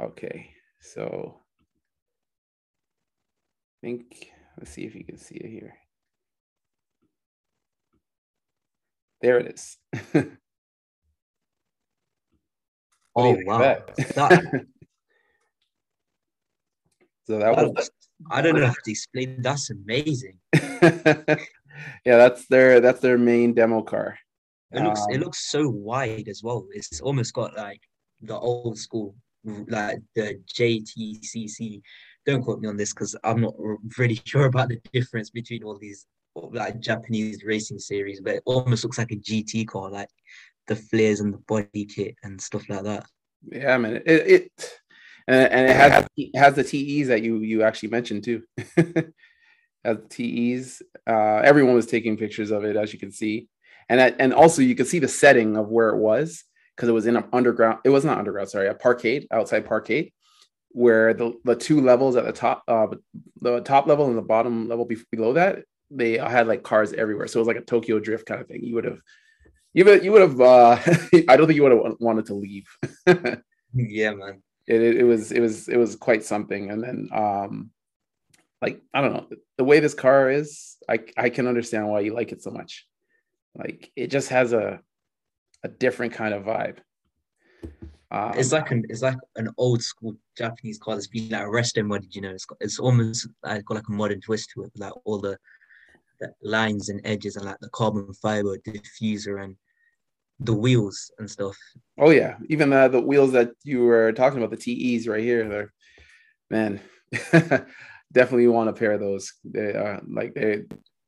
Okay. 0.00 0.48
So 0.80 1.42
I 3.82 3.86
think, 3.86 4.30
let's 4.58 4.70
see 4.70 4.86
if 4.86 4.94
you 4.94 5.04
can 5.04 5.18
see 5.18 5.34
it 5.34 5.50
here. 5.50 5.74
There 9.20 9.38
it 9.38 9.54
is. 9.54 9.76
oh, 13.14 13.36
wow. 13.44 13.58
That, 13.58 13.90
so 17.26 17.38
that, 17.38 17.56
that 17.56 17.74
was, 17.74 17.90
I 18.30 18.40
don't 18.40 18.58
know 18.58 18.68
how 18.68 18.72
to 18.72 18.90
explain. 18.90 19.42
That's 19.42 19.68
amazing. 19.68 20.38
yeah, 20.54 21.36
that's 22.04 22.46
their 22.46 22.80
that's 22.80 23.00
their 23.00 23.18
main 23.18 23.52
demo 23.52 23.82
car. 23.82 24.18
It 24.72 24.82
looks 24.82 25.00
um, 25.00 25.06
it 25.10 25.20
looks 25.20 25.50
so 25.50 25.68
wide 25.68 26.28
as 26.28 26.42
well. 26.42 26.66
It's 26.72 27.00
almost 27.00 27.32
got 27.34 27.56
like 27.56 27.80
the 28.20 28.36
old 28.36 28.78
school, 28.78 29.14
like 29.44 30.00
the 30.14 30.40
JTCC. 30.54 31.80
Don't 32.24 32.42
quote 32.42 32.60
me 32.60 32.68
on 32.68 32.76
this 32.76 32.92
because 32.92 33.14
I'm 33.22 33.40
not 33.40 33.54
really 33.96 34.20
sure 34.24 34.46
about 34.46 34.68
the 34.68 34.80
difference 34.92 35.30
between 35.30 35.62
all 35.62 35.78
these 35.78 36.06
like 36.34 36.80
Japanese 36.80 37.44
racing 37.44 37.78
series, 37.78 38.20
but 38.20 38.34
it 38.34 38.42
almost 38.44 38.82
looks 38.82 38.98
like 38.98 39.12
a 39.12 39.16
GT 39.16 39.68
car, 39.68 39.88
like 39.88 40.10
the 40.66 40.76
flares 40.76 41.20
and 41.20 41.32
the 41.32 41.38
body 41.38 41.84
kit 41.84 42.16
and 42.24 42.40
stuff 42.40 42.68
like 42.68 42.82
that. 42.82 43.06
Yeah, 43.48 43.78
man. 43.78 44.02
It, 44.04 44.04
it 44.06 44.80
and, 45.28 45.52
and 45.52 45.70
it 45.70 45.76
has 45.76 46.06
it 46.16 46.36
has 46.36 46.54
the 46.54 46.64
TEs 46.64 47.08
that 47.08 47.22
you 47.22 47.38
you 47.38 47.62
actually 47.62 47.90
mentioned 47.90 48.24
too. 48.24 48.42
has 49.84 49.98
TEs. 50.08 50.82
Uh, 51.06 51.40
everyone 51.44 51.76
was 51.76 51.86
taking 51.86 52.16
pictures 52.16 52.50
of 52.50 52.64
it, 52.64 52.74
as 52.74 52.92
you 52.92 52.98
can 52.98 53.12
see 53.12 53.46
and 53.88 54.00
that, 54.00 54.16
and 54.18 54.34
also 54.34 54.62
you 54.62 54.74
could 54.74 54.86
see 54.86 54.98
the 54.98 55.08
setting 55.08 55.56
of 55.56 55.68
where 55.68 55.90
it 55.90 55.98
was 55.98 56.44
because 56.74 56.88
it 56.88 56.92
was 56.92 57.06
in 57.06 57.16
an 57.16 57.24
underground. 57.32 57.78
It 57.84 57.90
was 57.90 58.04
not 58.04 58.18
underground, 58.18 58.50
sorry, 58.50 58.68
a 58.68 58.74
parkade 58.74 59.26
outside 59.30 59.66
parkade, 59.66 60.12
where 60.70 61.14
the 61.14 61.34
the 61.44 61.56
two 61.56 61.80
levels 61.80 62.16
at 62.16 62.24
the 62.24 62.32
top, 62.32 62.62
uh, 62.68 62.86
the 63.40 63.60
top 63.60 63.86
level 63.86 64.06
and 64.06 64.18
the 64.18 64.22
bottom 64.22 64.68
level 64.68 64.88
below 65.10 65.32
that, 65.34 65.64
they 65.90 66.18
had 66.18 66.48
like 66.48 66.62
cars 66.62 66.92
everywhere. 66.92 67.26
So 67.26 67.38
it 67.38 67.42
was 67.42 67.48
like 67.48 67.56
a 67.56 67.64
Tokyo 67.64 67.98
Drift 67.98 68.26
kind 68.26 68.40
of 68.40 68.48
thing. 68.48 68.62
You 68.62 68.74
would 68.74 68.84
have, 68.84 69.00
you 69.72 69.84
would 69.84 70.04
you 70.04 70.12
would 70.12 70.22
have. 70.22 70.40
Uh, 70.40 70.78
I 71.28 71.36
don't 71.36 71.46
think 71.46 71.56
you 71.56 71.62
would 71.62 71.72
have 71.72 71.96
wanted 72.00 72.26
to 72.26 72.34
leave. 72.34 72.66
yeah, 73.74 74.10
man. 74.12 74.42
It, 74.66 74.82
it, 74.82 74.96
it 74.98 75.04
was 75.04 75.32
it 75.32 75.40
was 75.40 75.68
it 75.68 75.76
was 75.76 75.96
quite 75.96 76.24
something. 76.24 76.70
And 76.70 76.82
then 76.82 77.08
um, 77.12 77.70
like 78.60 78.82
I 78.92 79.00
don't 79.00 79.12
know 79.12 79.26
the 79.58 79.64
way 79.64 79.80
this 79.80 79.94
car 79.94 80.30
is, 80.30 80.76
I 80.88 80.98
I 81.16 81.30
can 81.30 81.46
understand 81.46 81.88
why 81.88 82.00
you 82.00 82.14
like 82.14 82.32
it 82.32 82.42
so 82.42 82.50
much. 82.50 82.84
Like 83.56 83.90
it 83.96 84.08
just 84.08 84.28
has 84.28 84.52
a 84.52 84.80
a 85.62 85.68
different 85.68 86.12
kind 86.12 86.34
of 86.34 86.44
vibe. 86.44 86.78
Um, 88.10 88.32
it's 88.36 88.52
like 88.52 88.70
an 88.70 88.84
it's 88.88 89.02
like 89.02 89.18
an 89.36 89.50
old 89.56 89.82
school 89.82 90.16
Japanese 90.36 90.78
car 90.78 90.94
that's 90.94 91.08
been 91.08 91.28
like 91.30 91.46
resto 91.46 91.84
modded. 91.84 92.14
You 92.14 92.22
know, 92.22 92.30
it's 92.30 92.44
got 92.44 92.58
it's 92.60 92.78
almost 92.78 93.28
like 93.42 93.64
got 93.64 93.74
like 93.74 93.88
a 93.88 93.92
modern 93.92 94.20
twist 94.20 94.50
to 94.54 94.64
it, 94.64 94.72
like 94.76 94.92
all 95.04 95.18
the, 95.18 95.38
the 96.20 96.32
lines 96.42 96.88
and 96.88 97.00
edges 97.04 97.36
and 97.36 97.46
like 97.46 97.58
the 97.60 97.68
carbon 97.70 98.12
fiber 98.22 98.56
diffuser 98.58 99.42
and 99.42 99.56
the 100.38 100.54
wheels 100.54 101.10
and 101.18 101.30
stuff. 101.30 101.56
Oh 101.98 102.10
yeah, 102.10 102.36
even 102.48 102.70
the 102.70 102.88
the 102.88 103.00
wheels 103.00 103.32
that 103.32 103.50
you 103.64 103.82
were 103.82 104.12
talking 104.12 104.38
about, 104.38 104.56
the 104.56 104.98
TEs 104.98 105.08
right 105.08 105.24
here, 105.24 105.48
they're 105.48 105.72
man. 106.50 106.80
definitely 108.12 108.46
want 108.48 108.70
a 108.70 108.72
pair 108.72 108.92
of 108.92 109.00
those. 109.00 109.34
They 109.44 109.74
are 109.74 110.00
like 110.08 110.34
they. 110.34 110.64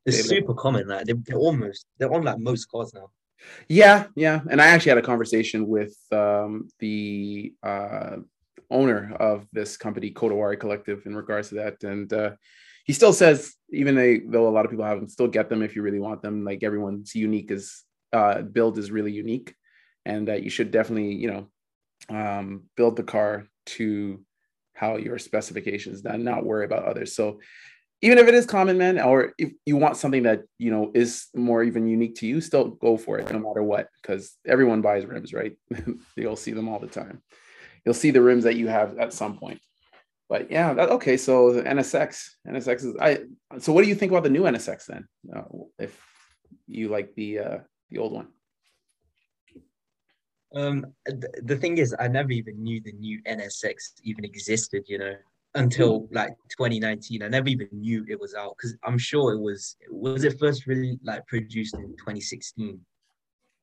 It's 0.09 0.29
they 0.29 0.37
super 0.37 0.53
common. 0.53 0.87
Like 0.87 1.05
they're, 1.05 1.15
they're 1.25 1.37
almost 1.37 1.85
they're 1.97 2.13
on 2.13 2.23
like 2.23 2.39
most 2.39 2.65
cars 2.65 2.93
now. 2.93 3.09
Yeah, 3.67 4.07
yeah, 4.15 4.41
and 4.49 4.61
I 4.61 4.67
actually 4.67 4.89
had 4.89 4.97
a 4.97 5.03
conversation 5.03 5.67
with 5.67 5.95
um, 6.11 6.67
the 6.79 7.53
uh, 7.63 8.17
owner 8.69 9.15
of 9.19 9.47
this 9.53 9.77
company, 9.77 10.11
Kodawari 10.11 10.59
Collective, 10.59 11.05
in 11.05 11.15
regards 11.15 11.49
to 11.49 11.55
that, 11.55 11.83
and 11.83 12.11
uh, 12.11 12.31
he 12.85 12.93
still 12.93 13.13
says 13.13 13.55
even 13.71 13.95
they, 13.95 14.19
though 14.19 14.47
a 14.47 14.49
lot 14.49 14.65
of 14.65 14.71
people 14.71 14.85
have 14.85 14.99
them, 14.99 15.07
still 15.07 15.27
get 15.27 15.49
them 15.49 15.61
if 15.61 15.75
you 15.75 15.81
really 15.81 15.99
want 15.99 16.21
them. 16.21 16.43
Like 16.43 16.63
everyone's 16.63 17.15
unique 17.15 17.51
is 17.51 17.83
uh, 18.11 18.41
build 18.41 18.77
is 18.77 18.91
really 18.91 19.11
unique, 19.11 19.55
and 20.05 20.27
that 20.27 20.43
you 20.43 20.49
should 20.49 20.71
definitely 20.71 21.13
you 21.13 21.31
know 21.31 21.47
um, 22.09 22.63
build 22.75 22.95
the 22.95 23.03
car 23.03 23.47
to 23.67 24.19
how 24.73 24.97
your 24.97 25.19
specifications 25.19 26.03
and 26.05 26.23
not 26.23 26.45
worry 26.45 26.65
about 26.65 26.85
others. 26.85 27.13
So 27.13 27.39
even 28.01 28.17
if 28.17 28.27
it 28.27 28.33
is 28.33 28.45
common 28.45 28.77
man 28.77 28.99
or 28.99 29.33
if 29.37 29.51
you 29.65 29.75
want 29.75 29.97
something 29.97 30.23
that 30.23 30.43
you 30.57 30.71
know 30.71 30.91
is 30.93 31.27
more 31.35 31.63
even 31.63 31.87
unique 31.87 32.15
to 32.15 32.27
you 32.27 32.39
still 32.41 32.69
go 32.69 32.97
for 32.97 33.17
it 33.19 33.31
no 33.31 33.39
matter 33.39 33.63
what 33.63 33.89
because 34.01 34.37
everyone 34.45 34.81
buys 34.81 35.05
rims 35.05 35.33
right? 35.33 35.57
You'll 36.15 36.35
see 36.35 36.51
them 36.51 36.69
all 36.69 36.79
the 36.79 36.87
time. 36.87 37.21
You'll 37.85 37.93
see 37.95 38.11
the 38.11 38.21
rims 38.21 38.43
that 38.43 38.55
you 38.55 38.67
have 38.67 38.97
at 38.97 39.13
some 39.13 39.37
point. 39.37 39.61
But 40.29 40.51
yeah 40.51 40.73
that, 40.73 40.89
okay 40.89 41.17
so 41.17 41.53
the 41.53 41.63
nsx 41.63 42.29
nsx 42.47 42.85
is 42.85 42.95
i 43.01 43.19
so 43.57 43.73
what 43.73 43.83
do 43.83 43.89
you 43.89 43.95
think 43.95 44.11
about 44.11 44.23
the 44.23 44.29
new 44.29 44.43
nsx 44.43 44.85
then 44.85 45.07
uh, 45.35 45.41
if 45.79 45.99
you 46.67 46.89
like 46.89 47.13
the 47.15 47.39
uh 47.39 47.57
the 47.89 47.97
old 47.97 48.13
one? 48.13 48.27
Um 50.53 50.85
th- 51.07 51.33
the 51.43 51.57
thing 51.57 51.77
is 51.79 51.95
i 51.99 52.07
never 52.07 52.31
even 52.31 52.61
knew 52.63 52.79
the 52.79 52.93
new 52.93 53.21
nsx 53.23 53.93
even 54.03 54.23
existed 54.23 54.83
you 54.87 54.99
know 54.99 55.15
until 55.55 56.07
like 56.11 56.31
2019. 56.49 57.23
I 57.23 57.27
never 57.27 57.47
even 57.47 57.67
knew 57.71 58.05
it 58.07 58.19
was 58.19 58.35
out 58.35 58.55
because 58.57 58.75
I'm 58.83 58.97
sure 58.97 59.33
it 59.33 59.39
was. 59.39 59.75
Was 59.89 60.23
it 60.23 60.39
first 60.39 60.67
really 60.67 60.99
like 61.03 61.25
produced 61.27 61.75
in 61.75 61.95
2016? 61.97 62.79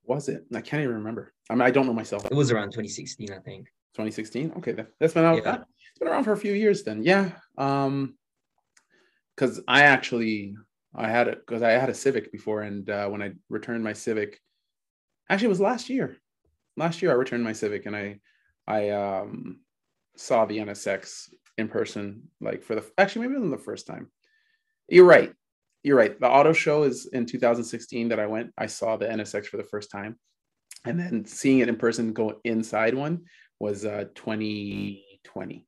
Was 0.05 0.29
it? 0.29 0.45
I 0.55 0.61
can't 0.61 0.83
even 0.83 0.97
remember. 0.97 1.33
I 1.51 1.55
mean, 1.55 1.63
I 1.63 1.71
don't 1.71 1.87
know 1.87 1.93
myself. 1.93 2.25
It 2.25 2.35
was 2.35 2.51
around 2.51 2.67
2016, 2.69 3.33
I 3.33 3.39
think. 3.39 3.67
2016. 3.95 4.53
Okay, 4.59 4.73
that, 4.73 4.89
has 5.01 5.15
been 5.15 5.25
out. 5.25 5.43
Yeah. 5.43 5.57
It's 5.91 5.99
been 5.99 6.09
around 6.09 6.25
for 6.25 6.33
a 6.33 6.37
few 6.37 6.53
years 6.53 6.83
then. 6.83 7.03
Yeah. 7.03 7.33
Um, 7.57 8.17
because 9.35 9.61
I 9.69 9.83
actually 9.83 10.57
I 10.95 11.09
had 11.09 11.29
it 11.29 11.41
because 11.47 11.63
I 11.63 11.73
had 11.73 11.91
a 11.91 11.95
Civic 11.95 12.33
before, 12.33 12.63
and 12.63 12.89
uh, 12.89 13.09
when 13.09 13.23
I 13.23 13.33
returned 13.49 13.85
my 13.85 13.93
Civic, 13.93 14.41
actually 15.29 15.47
it 15.47 15.51
was 15.51 15.61
last 15.61 15.91
year. 15.91 16.17
Last 16.77 17.03
year 17.03 17.11
I 17.11 17.15
returned 17.15 17.45
my 17.45 17.53
Civic, 17.53 17.87
and 17.87 17.95
I 17.95 18.21
I 18.67 18.91
um 18.91 19.61
saw 20.17 20.47
the 20.47 20.59
NSX 20.59 21.29
in 21.59 21.69
person, 21.69 22.31
like 22.41 22.63
for 22.63 22.75
the 22.75 22.85
actually 22.99 23.29
maybe 23.29 23.45
it 23.45 23.51
the 23.51 23.59
first 23.59 23.87
time. 23.87 24.11
You're 24.89 25.07
right. 25.07 25.33
You're 25.83 25.97
right. 25.97 26.19
The 26.19 26.29
auto 26.29 26.53
show 26.53 26.83
is 26.83 27.07
in 27.07 27.27
2016 27.27 28.09
that 28.09 28.21
I 28.21 28.27
went. 28.27 28.53
I 28.59 28.67
saw 28.67 28.97
the 28.97 29.07
NSX 29.07 29.47
for 29.47 29.57
the 29.57 29.65
first 29.65 29.91
time, 29.91 30.19
and 30.85 30.99
then 30.99 31.25
seeing 31.25 31.61
it 31.61 31.69
in 31.69 31.77
person 31.77 32.13
go 32.13 32.41
inside 32.45 32.95
one 32.95 33.25
was 33.59 33.85
uh, 33.85 34.05
2020. 34.15 35.67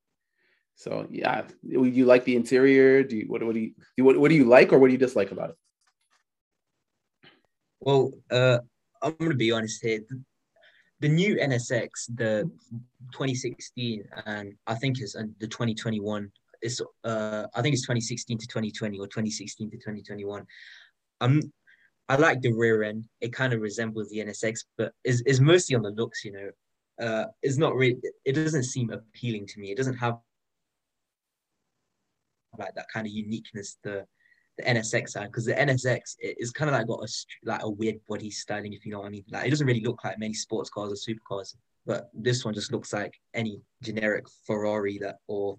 So 0.74 1.08
yeah, 1.10 1.44
you 1.62 2.04
like 2.04 2.24
the 2.24 2.36
interior? 2.36 3.02
Do 3.02 3.16
you 3.16 3.24
what, 3.26 3.42
what 3.42 3.54
do 3.54 3.60
you 3.60 4.04
what, 4.04 4.18
what 4.18 4.28
do 4.28 4.34
you 4.34 4.44
like 4.44 4.72
or 4.72 4.78
what 4.78 4.88
do 4.88 4.92
you 4.92 4.98
dislike 4.98 5.32
about 5.32 5.50
it? 5.50 5.56
Well, 7.80 8.12
uh, 8.30 8.58
I'm 9.02 9.14
gonna 9.18 9.34
be 9.34 9.52
honest 9.52 9.84
here 9.84 10.00
the 11.00 11.08
new 11.08 11.36
NSX, 11.36 11.88
the 12.14 12.50
2016, 13.12 14.04
and 14.26 14.54
I 14.66 14.74
think 14.74 15.00
it's 15.00 15.14
the 15.14 15.46
2021. 15.46 16.30
It's 16.60 16.80
uh, 17.04 17.46
I 17.54 17.62
think 17.62 17.74
it's 17.74 17.82
2016 17.82 18.38
to 18.38 18.46
2020 18.46 18.98
or 18.98 19.06
2016 19.06 19.70
to 19.70 19.76
2021. 19.76 20.44
Um, 21.20 21.40
I 22.08 22.16
like 22.16 22.40
the 22.40 22.52
rear 22.52 22.82
end. 22.82 23.04
It 23.20 23.32
kind 23.32 23.52
of 23.52 23.60
resembles 23.60 24.08
the 24.08 24.18
NSX, 24.18 24.64
but 24.76 24.92
is 25.04 25.22
is 25.22 25.40
mostly 25.40 25.76
on 25.76 25.82
the 25.82 25.90
looks. 25.90 26.24
You 26.24 26.32
know, 26.32 27.06
uh, 27.06 27.26
it's 27.42 27.58
not 27.58 27.74
really. 27.76 27.98
It 28.24 28.32
doesn't 28.32 28.64
seem 28.64 28.90
appealing 28.90 29.46
to 29.48 29.60
me. 29.60 29.70
It 29.70 29.76
doesn't 29.76 29.98
have 29.98 30.18
like 32.58 32.74
that 32.74 32.86
kind 32.92 33.06
of 33.06 33.12
uniqueness 33.12 33.76
the 33.84 34.04
the 34.58 34.64
NSX 34.64 35.10
side 35.10 35.28
because 35.28 35.44
the 35.44 35.54
NSX 35.54 36.16
is 36.20 36.50
kind 36.50 36.68
of 36.68 36.76
like 36.76 36.86
got 36.86 37.02
a 37.02 37.08
like 37.44 37.62
a 37.62 37.70
weird 37.70 37.96
body 38.08 38.30
styling, 38.30 38.72
if 38.72 38.84
you 38.84 38.92
know 38.92 38.98
what 39.00 39.06
I 39.06 39.10
mean. 39.10 39.24
Like 39.30 39.46
it 39.46 39.50
doesn't 39.50 39.66
really 39.66 39.84
look 39.84 40.04
like 40.04 40.18
many 40.18 40.34
sports 40.34 40.68
cars 40.68 40.92
or 40.92 41.14
supercars, 41.14 41.54
but 41.86 42.10
this 42.12 42.44
one 42.44 42.54
just 42.54 42.72
looks 42.72 42.92
like 42.92 43.14
any 43.34 43.60
generic 43.82 44.26
Ferrari 44.46 44.98
that 44.98 45.16
or 45.28 45.58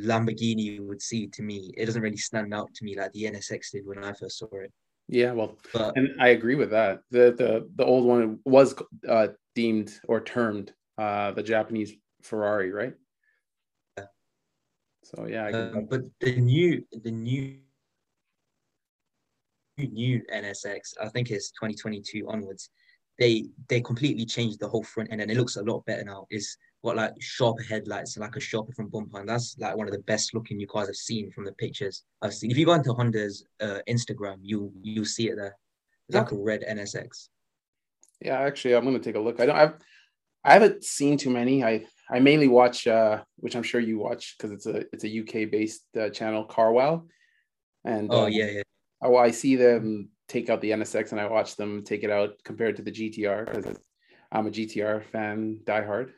Lamborghini 0.00 0.80
would 0.80 1.02
see 1.02 1.26
to 1.28 1.42
me. 1.42 1.72
It 1.76 1.86
doesn't 1.86 2.02
really 2.02 2.16
stand 2.16 2.54
out 2.54 2.72
to 2.74 2.84
me 2.84 2.96
like 2.96 3.12
the 3.12 3.24
NSX 3.24 3.72
did 3.72 3.86
when 3.86 4.04
I 4.04 4.12
first 4.12 4.38
saw 4.38 4.46
it. 4.52 4.72
Yeah, 5.08 5.32
well, 5.32 5.58
but, 5.72 5.96
and 5.96 6.20
I 6.20 6.28
agree 6.28 6.54
with 6.54 6.70
that. 6.70 7.00
The 7.10 7.32
the 7.32 7.68
the 7.74 7.84
old 7.84 8.04
one 8.04 8.38
was 8.44 8.76
uh, 9.08 9.28
deemed 9.56 9.92
or 10.06 10.20
termed 10.20 10.72
uh, 10.98 11.32
the 11.32 11.42
Japanese 11.42 11.92
Ferrari, 12.22 12.70
right? 12.70 12.94
Yeah. 13.98 14.04
So 15.02 15.26
yeah, 15.26 15.48
um, 15.48 15.88
but 15.90 16.02
the 16.20 16.36
new 16.36 16.84
the 16.92 17.10
new 17.10 17.58
new 19.88 20.22
NSX, 20.32 20.94
I 21.00 21.08
think 21.08 21.30
it's 21.30 21.50
2022 21.52 22.26
onwards, 22.28 22.70
they 23.20 23.44
they 23.68 23.80
completely 23.80 24.24
changed 24.24 24.58
the 24.58 24.68
whole 24.68 24.82
front 24.82 25.12
end 25.12 25.20
and 25.20 25.30
it 25.30 25.36
looks 25.36 25.56
a 25.56 25.62
lot 25.62 25.84
better 25.84 26.04
now. 26.04 26.26
It's 26.30 26.56
got 26.82 26.96
like 26.96 27.12
sharper 27.20 27.62
headlights, 27.62 28.16
like 28.16 28.34
a 28.34 28.40
sharper 28.40 28.72
front 28.72 28.90
bumper, 28.90 29.20
and 29.20 29.28
that's 29.28 29.56
like 29.58 29.76
one 29.76 29.86
of 29.86 29.92
the 29.92 30.00
best 30.00 30.34
looking 30.34 30.56
new 30.56 30.66
cars 30.66 30.88
I've 30.88 30.96
seen 30.96 31.30
from 31.30 31.44
the 31.44 31.52
pictures 31.52 32.02
I've 32.22 32.34
seen. 32.34 32.50
If 32.50 32.56
you 32.56 32.64
go 32.64 32.72
into 32.72 32.94
Honda's 32.94 33.44
uh, 33.60 33.80
Instagram, 33.88 34.38
you 34.42 34.72
you'll 34.82 35.04
see 35.04 35.28
it 35.28 35.36
there. 35.36 35.56
It's 36.08 36.16
like 36.16 36.32
a 36.32 36.36
red 36.36 36.64
NSX. 36.68 37.28
Yeah, 38.20 38.40
actually, 38.40 38.74
I'm 38.74 38.84
gonna 38.84 38.98
take 38.98 39.16
a 39.16 39.20
look. 39.20 39.38
I 39.38 39.46
don't. 39.46 39.56
I've 39.56 39.74
I 40.42 40.54
haven't 40.54 40.82
seen 40.82 41.18
too 41.18 41.30
many. 41.30 41.62
I 41.62 41.86
I 42.10 42.20
mainly 42.20 42.48
watch, 42.48 42.86
uh, 42.86 43.22
which 43.36 43.54
I'm 43.54 43.62
sure 43.62 43.80
you 43.80 43.98
watch 43.98 44.36
because 44.36 44.52
it's 44.52 44.66
a 44.66 44.84
it's 44.92 45.04
a 45.04 45.20
UK 45.20 45.50
based 45.50 45.82
uh, 46.00 46.08
channel, 46.08 46.44
Carwow. 46.44 47.04
And 47.84 48.08
oh 48.10 48.24
um, 48.24 48.32
yeah, 48.32 48.46
yeah 48.46 48.62
oh, 49.02 49.16
I 49.16 49.30
see 49.30 49.56
them 49.56 50.10
take 50.28 50.48
out 50.48 50.60
the 50.60 50.70
NSX 50.70 51.12
and 51.12 51.20
I 51.20 51.26
watch 51.26 51.56
them 51.56 51.82
take 51.82 52.04
it 52.04 52.10
out 52.10 52.34
compared 52.44 52.76
to 52.76 52.82
the 52.82 52.92
GTR 52.92 53.46
because 53.46 53.76
I'm 54.32 54.46
a 54.46 54.50
GTR 54.50 55.04
fan, 55.04 55.60
diehard. 55.64 56.10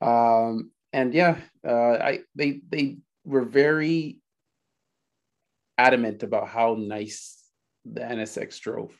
um, 0.00 0.70
and 0.92 1.12
yeah, 1.12 1.38
uh, 1.66 1.94
I 1.94 2.20
they 2.34 2.60
they 2.68 2.98
were 3.24 3.44
very 3.44 4.20
adamant 5.78 6.22
about 6.22 6.48
how 6.48 6.76
nice 6.78 7.42
the 7.84 8.00
NSX 8.00 8.60
drove. 8.60 8.96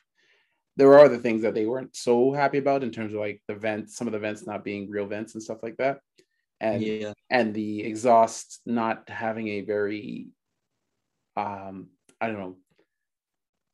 There 0.76 0.88
were 0.88 0.98
other 0.98 1.18
things 1.18 1.42
that 1.42 1.54
they 1.54 1.66
weren't 1.66 1.94
so 1.94 2.32
happy 2.32 2.58
about 2.58 2.82
in 2.82 2.90
terms 2.90 3.12
of 3.12 3.20
like 3.20 3.42
the 3.46 3.54
vents, 3.54 3.96
some 3.96 4.08
of 4.08 4.12
the 4.12 4.18
vents 4.18 4.46
not 4.46 4.64
being 4.64 4.88
real 4.90 5.06
vents 5.06 5.34
and 5.34 5.42
stuff 5.42 5.62
like 5.62 5.76
that, 5.76 5.98
and 6.60 6.82
yeah. 6.82 7.12
and 7.30 7.54
the 7.54 7.84
exhaust 7.84 8.60
not 8.66 9.08
having 9.08 9.48
a 9.48 9.60
very 9.60 10.28
um 11.36 11.88
I 12.22 12.28
don't 12.28 12.38
know. 12.38 12.56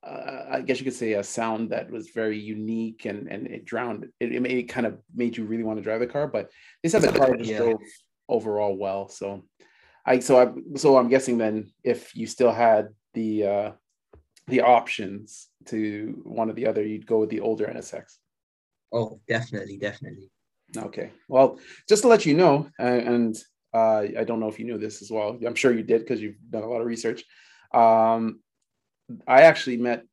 Uh, 0.03 0.47
I 0.51 0.61
guess 0.63 0.79
you 0.79 0.85
could 0.85 0.95
say 0.95 1.13
a 1.13 1.23
sound 1.23 1.71
that 1.71 1.91
was 1.91 2.09
very 2.09 2.39
unique 2.39 3.05
and 3.05 3.29
and 3.29 3.47
it 3.47 3.67
drowned. 3.67 4.07
It, 4.21 4.33
it, 4.33 4.41
made, 4.41 4.53
it 4.53 4.63
kind 4.65 4.87
of 4.87 4.99
made 5.15 5.37
you 5.37 5.45
really 5.45 5.65
want 5.65 5.79
to 5.79 5.83
drive 5.83 6.01
the 6.01 6.07
car 6.07 6.27
but 6.27 6.51
they 6.83 6.89
said 6.89 7.03
the 7.03 7.13
car 7.13 7.37
just 7.37 7.51
yeah. 7.51 7.59
drove 7.59 7.81
overall 8.29 8.77
well 8.77 9.09
so 9.09 9.45
I 10.07 10.21
so 10.21 10.41
I 10.41 10.79
so 10.79 10.97
I'm 10.97 11.09
guessing 11.09 11.37
then 11.37 11.73
if 11.85 12.15
you 12.15 12.27
still 12.27 12.53
had 12.53 12.89
the 13.13 13.47
uh 13.47 13.73
the 14.47 14.63
options 14.63 15.49
to 15.67 16.23
one 16.25 16.49
or 16.49 16.55
the 16.55 16.67
other 16.67 16.83
you'd 16.83 17.07
go 17.07 17.19
with 17.19 17.31
the 17.31 17.41
older 17.41 17.67
NSX 17.67 18.05
oh 18.93 19.21
definitely 19.29 19.77
definitely. 19.77 20.31
Okay 20.77 21.11
well 21.29 21.59
just 21.89 22.03
to 22.03 22.09
let 22.09 22.25
you 22.25 22.35
know 22.35 22.71
uh, 22.79 22.85
and 22.85 23.37
uh 23.75 24.05
I 24.19 24.25
don't 24.25 24.41
know 24.41 24.49
if 24.49 24.59
you 24.59 24.65
knew 24.65 24.79
this 24.79 25.03
as 25.03 25.11
well 25.11 25.37
I'm 25.45 25.57
sure 25.57 25.73
you 25.73 25.83
did 25.83 26.03
because 26.03 26.23
you've 26.23 26.39
done 26.49 26.63
a 26.63 26.69
lot 26.69 26.81
of 26.81 26.87
research 26.87 27.25
um 27.72 28.40
I 29.26 29.42
actually 29.42 29.78
met 29.78 30.04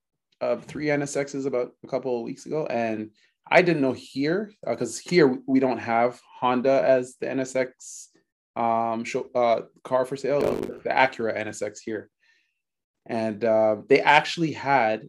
uh, 0.41 0.57
three 0.57 0.87
NSXs 0.87 1.45
about 1.45 1.71
a 1.83 1.87
couple 1.87 2.17
of 2.17 2.23
weeks 2.23 2.45
ago, 2.45 2.65
and 2.65 3.11
I 3.49 3.61
didn't 3.61 3.81
know 3.81 3.93
here 3.93 4.51
because 4.65 4.99
uh, 4.99 5.09
here 5.09 5.39
we 5.45 5.59
don't 5.59 5.79
have 5.79 6.19
Honda 6.39 6.83
as 6.85 7.15
the 7.19 7.27
NSX 7.27 8.07
um, 8.55 9.03
show, 9.03 9.27
uh, 9.35 9.61
car 9.83 10.05
for 10.05 10.15
sale, 10.15 10.39
the 10.39 10.89
Acura 10.89 11.37
NSX 11.37 11.79
here, 11.83 12.09
and 13.05 13.43
uh, 13.43 13.77
they 13.87 14.01
actually 14.01 14.53
had 14.53 15.03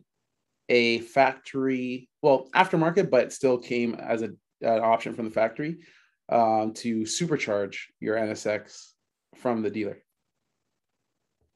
a 0.68 0.98
factory, 1.00 2.08
well, 2.22 2.48
aftermarket, 2.54 3.08
but 3.08 3.32
still 3.32 3.58
came 3.58 3.94
as 3.94 4.22
a, 4.22 4.30
an 4.62 4.80
option 4.80 5.14
from 5.14 5.26
the 5.26 5.30
factory 5.30 5.78
um, 6.28 6.72
to 6.74 7.02
supercharge 7.02 7.76
your 8.00 8.16
NSX 8.16 8.90
from 9.36 9.62
the 9.62 9.70
dealer. 9.70 9.98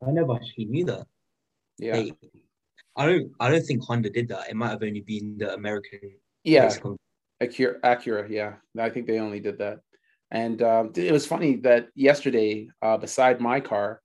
I 0.06 0.10
never 0.10 0.34
actually 0.34 0.66
knew 0.66 0.84
that. 0.86 1.06
Yeah. 1.78 2.02
I 2.96 3.06
don't 3.06 3.32
I 3.40 3.50
don't 3.50 3.62
think 3.64 3.82
Honda 3.84 4.10
did 4.10 4.28
that. 4.28 4.50
It 4.50 4.56
might 4.56 4.70
have 4.70 4.82
only 4.82 5.00
been 5.00 5.38
the 5.38 5.54
American. 5.54 6.00
Yeah. 6.44 6.70
Acura, 7.42 7.80
Acura, 7.80 8.28
yeah. 8.28 8.54
I 8.78 8.90
think 8.90 9.06
they 9.06 9.18
only 9.18 9.40
did 9.40 9.58
that. 9.58 9.78
And 10.30 10.62
um, 10.62 10.92
it 10.94 11.12
was 11.12 11.26
funny 11.26 11.56
that 11.56 11.88
yesterday, 11.94 12.68
uh, 12.82 12.96
beside 12.98 13.40
my 13.40 13.60
car, 13.60 14.00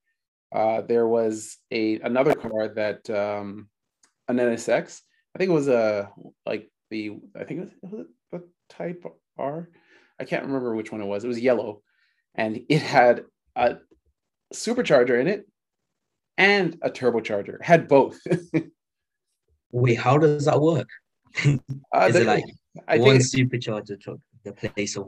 uh, 0.54 0.82
there 0.82 1.08
was 1.08 1.58
a 1.72 2.00
another 2.00 2.34
car 2.34 2.70
that 2.70 3.10
um, 3.10 3.70
an 4.28 4.38
NSX. 4.38 5.02
I 5.36 5.38
think 5.38 5.50
it 5.50 5.54
was 5.54 5.68
a 5.68 6.10
like 6.46 6.70
the 6.90 7.18
I 7.40 7.44
think 7.44 7.60
it 7.60 7.64
was, 7.64 7.92
was 7.92 8.02
it 8.02 8.08
the 8.32 8.48
Type 8.70 9.04
R. 9.38 9.70
I 10.20 10.24
can't 10.24 10.46
remember 10.46 10.74
which 10.74 10.92
one 10.92 11.02
it 11.02 11.06
was. 11.06 11.24
It 11.24 11.28
was 11.28 11.40
yellow, 11.40 11.82
and 12.36 12.62
it 12.70 12.82
had 12.82 13.26
a 13.56 13.78
supercharger 14.54 15.20
in 15.20 15.28
it 15.28 15.46
and 16.38 16.78
a 16.82 16.90
turbocharger. 16.90 17.62
Had 17.62 17.88
both. 17.88 18.20
Wait, 19.72 19.96
how 20.00 20.18
does 20.18 20.46
that 20.46 20.60
work? 20.60 20.90
Uh, 21.94 22.08
Is 22.08 22.16
it 22.16 22.28
like 22.28 22.46
I 22.88 22.98
one 22.98 23.18
supercharger 23.18 24.00
truck 24.00 24.20
the 24.44 24.54
place 24.54 24.96
of 24.96 25.08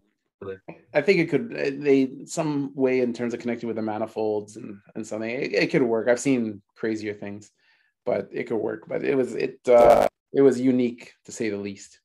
I 0.93 1.01
think 1.01 1.19
it 1.19 1.29
could 1.29 1.49
they 1.81 2.09
some 2.25 2.71
way 2.75 2.99
in 2.99 3.13
terms 3.13 3.33
of 3.33 3.39
connecting 3.39 3.67
with 3.67 3.75
the 3.75 3.81
manifolds 3.81 4.55
and 4.57 4.77
and 4.95 5.05
something 5.05 5.29
it, 5.29 5.53
it 5.53 5.71
could 5.71 5.81
work. 5.81 6.07
I've 6.07 6.19
seen 6.19 6.61
crazier 6.75 7.13
things, 7.13 7.51
but 8.05 8.29
it 8.31 8.43
could 8.45 8.57
work. 8.57 8.87
But 8.87 9.03
it 9.03 9.15
was 9.15 9.33
it 9.35 9.59
uh, 9.67 10.07
it 10.33 10.41
was 10.41 10.59
unique 10.59 11.13
to 11.25 11.31
say 11.31 11.49
the 11.49 11.57
least. 11.57 11.99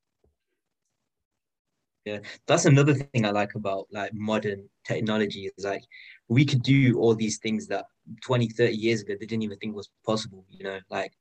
Yeah, 2.04 2.18
that's 2.46 2.64
another 2.64 2.94
thing 2.94 3.24
I 3.24 3.30
like 3.30 3.54
about 3.54 3.87
like 3.92 4.12
modern 4.12 4.68
technology 4.85 5.50
is 5.56 5.64
like 5.64 5.85
we 6.33 6.45
could 6.45 6.62
do 6.62 6.99
all 6.99 7.14
these 7.14 7.38
things 7.38 7.66
that 7.68 7.85
20, 8.23 8.49
30 8.49 8.75
years 8.75 9.03
ago 9.03 9.14
they 9.18 9.27
didn't 9.27 9.42
even 9.42 9.59
think 9.59 9.75
was 9.75 9.90
possible, 10.05 10.45
you 10.51 10.64
know, 10.64 10.81
like 10.90 11.12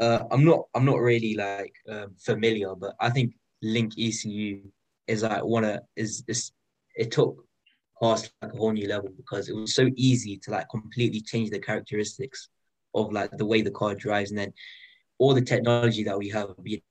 uh, 0.00 0.24
I'm 0.30 0.44
not 0.44 0.66
I'm 0.74 0.84
not 0.84 1.00
really 1.00 1.34
like 1.34 1.74
um, 1.88 2.14
familiar, 2.18 2.74
but 2.74 2.94
I 3.00 3.10
think 3.10 3.34
Link 3.62 3.92
ECU 3.98 4.62
is 5.06 5.22
like 5.22 5.44
one 5.44 5.64
of 5.64 5.80
is 5.96 6.24
is 6.28 6.52
it 6.96 7.10
took 7.10 7.44
past 8.02 8.32
like 8.42 8.52
a 8.52 8.56
whole 8.56 8.72
new 8.72 8.88
level 8.88 9.10
because 9.16 9.48
it 9.48 9.54
was 9.54 9.74
so 9.74 9.88
easy 9.96 10.36
to 10.38 10.50
like 10.50 10.68
completely 10.70 11.20
change 11.20 11.50
the 11.50 11.58
characteristics 11.58 12.48
of 12.94 13.12
like 13.12 13.30
the 13.36 13.46
way 13.46 13.62
the 13.62 13.70
car 13.70 13.94
drives 13.94 14.30
and 14.30 14.38
then 14.38 14.52
all 15.18 15.34
the 15.34 15.40
technology 15.42 16.02
that 16.04 16.18
we 16.18 16.28
have 16.28 16.48
being 16.62 16.82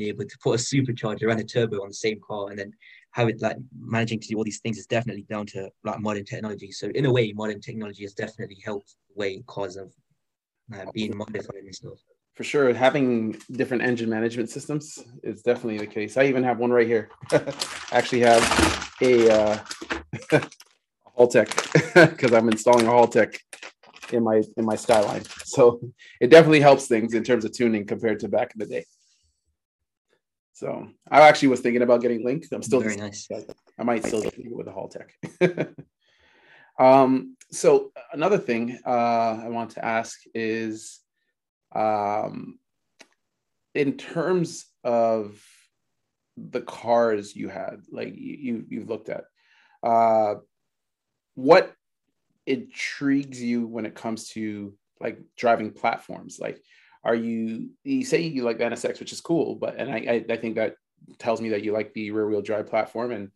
able 0.00 0.24
to 0.24 0.38
put 0.42 0.60
a 0.60 0.62
supercharger 0.62 1.30
and 1.30 1.40
a 1.40 1.44
turbo 1.44 1.82
on 1.82 1.88
the 1.88 1.94
same 1.94 2.20
car 2.26 2.50
and 2.50 2.58
then 2.58 2.72
have 3.12 3.28
it 3.28 3.40
like 3.40 3.56
managing 3.78 4.18
to 4.20 4.28
do 4.28 4.36
all 4.36 4.44
these 4.44 4.60
things 4.60 4.78
is 4.78 4.86
definitely 4.86 5.22
down 5.22 5.46
to 5.46 5.70
like 5.84 6.00
modern 6.00 6.24
technology. 6.24 6.72
So 6.72 6.88
in 6.94 7.06
a 7.06 7.12
way, 7.12 7.32
modern 7.32 7.60
technology 7.60 8.02
has 8.02 8.12
definitely 8.12 8.58
helped 8.64 8.96
the 9.08 9.18
way 9.18 9.42
cars 9.46 9.76
have 9.76 9.90
uh, 10.74 10.90
been 10.92 11.16
modified 11.16 11.62
and 11.62 11.74
stuff. 11.74 11.98
For 12.34 12.42
sure, 12.42 12.74
having 12.74 13.36
different 13.52 13.84
engine 13.84 14.10
management 14.10 14.50
systems 14.50 14.98
is 15.22 15.42
definitely 15.42 15.78
the 15.78 15.86
case. 15.86 16.16
I 16.16 16.24
even 16.24 16.42
have 16.42 16.58
one 16.58 16.72
right 16.72 16.86
here. 16.86 17.10
I 17.30 17.54
actually 17.92 18.20
have 18.20 18.42
a 19.00 19.30
uh, 19.30 19.58
Haltech 21.16 22.10
because 22.10 22.32
I'm 22.36 22.48
installing 22.48 22.86
a 22.86 22.90
Haltech 22.90 23.38
in 24.12 24.24
my 24.24 24.42
in 24.56 24.64
my 24.64 24.74
Skyline. 24.74 25.22
So 25.44 25.80
it 26.20 26.28
definitely 26.30 26.60
helps 26.60 26.88
things 26.88 27.14
in 27.14 27.22
terms 27.22 27.44
of 27.44 27.52
tuning 27.52 27.86
compared 27.86 28.18
to 28.20 28.28
back 28.28 28.52
in 28.54 28.58
the 28.58 28.66
day. 28.66 28.84
So 30.64 30.88
I 31.10 31.20
actually 31.20 31.48
was 31.48 31.60
thinking 31.60 31.82
about 31.82 32.00
getting 32.00 32.24
Link. 32.24 32.46
I'm 32.50 32.62
still 32.62 32.80
very 32.80 32.96
nice. 32.96 33.28
I 33.78 33.82
might 33.82 34.02
still 34.02 34.22
get 34.22 34.32
it 34.38 34.50
with 34.50 34.64
the 34.64 34.72
Haltech. 34.72 35.74
um, 36.78 37.36
so 37.52 37.92
another 38.14 38.38
thing 38.38 38.78
uh, 38.86 39.40
I 39.44 39.48
want 39.48 39.72
to 39.72 39.84
ask 39.84 40.18
is, 40.34 41.00
um, 41.74 42.58
in 43.74 43.98
terms 43.98 44.64
of 44.82 45.38
the 46.38 46.62
cars 46.62 47.36
you 47.36 47.50
had, 47.50 47.82
like 47.92 48.14
you 48.16 48.64
you've 48.66 48.88
looked 48.88 49.10
at, 49.10 49.24
uh, 49.82 50.36
what 51.34 51.74
intrigues 52.46 53.42
you 53.42 53.66
when 53.66 53.84
it 53.84 53.94
comes 53.94 54.30
to 54.30 54.72
like 54.98 55.18
driving 55.36 55.72
platforms? 55.72 56.38
Like, 56.40 56.58
are 57.04 57.14
you 57.14 57.70
you 57.84 58.04
say 58.04 58.22
you 58.22 58.42
like 58.42 58.58
the 58.58 58.64
NSX, 58.64 58.98
which 58.98 59.12
is 59.12 59.20
cool, 59.20 59.54
but 59.56 59.76
and 59.76 59.90
I 59.90 59.96
I, 59.96 60.34
I 60.34 60.36
think 60.36 60.56
that 60.56 60.76
tells 61.18 61.40
me 61.40 61.50
that 61.50 61.62
you 61.62 61.72
like 61.72 61.92
the 61.92 62.10
rear 62.10 62.26
wheel 62.26 62.42
drive 62.42 62.66
platform 62.66 63.12
and 63.12 63.30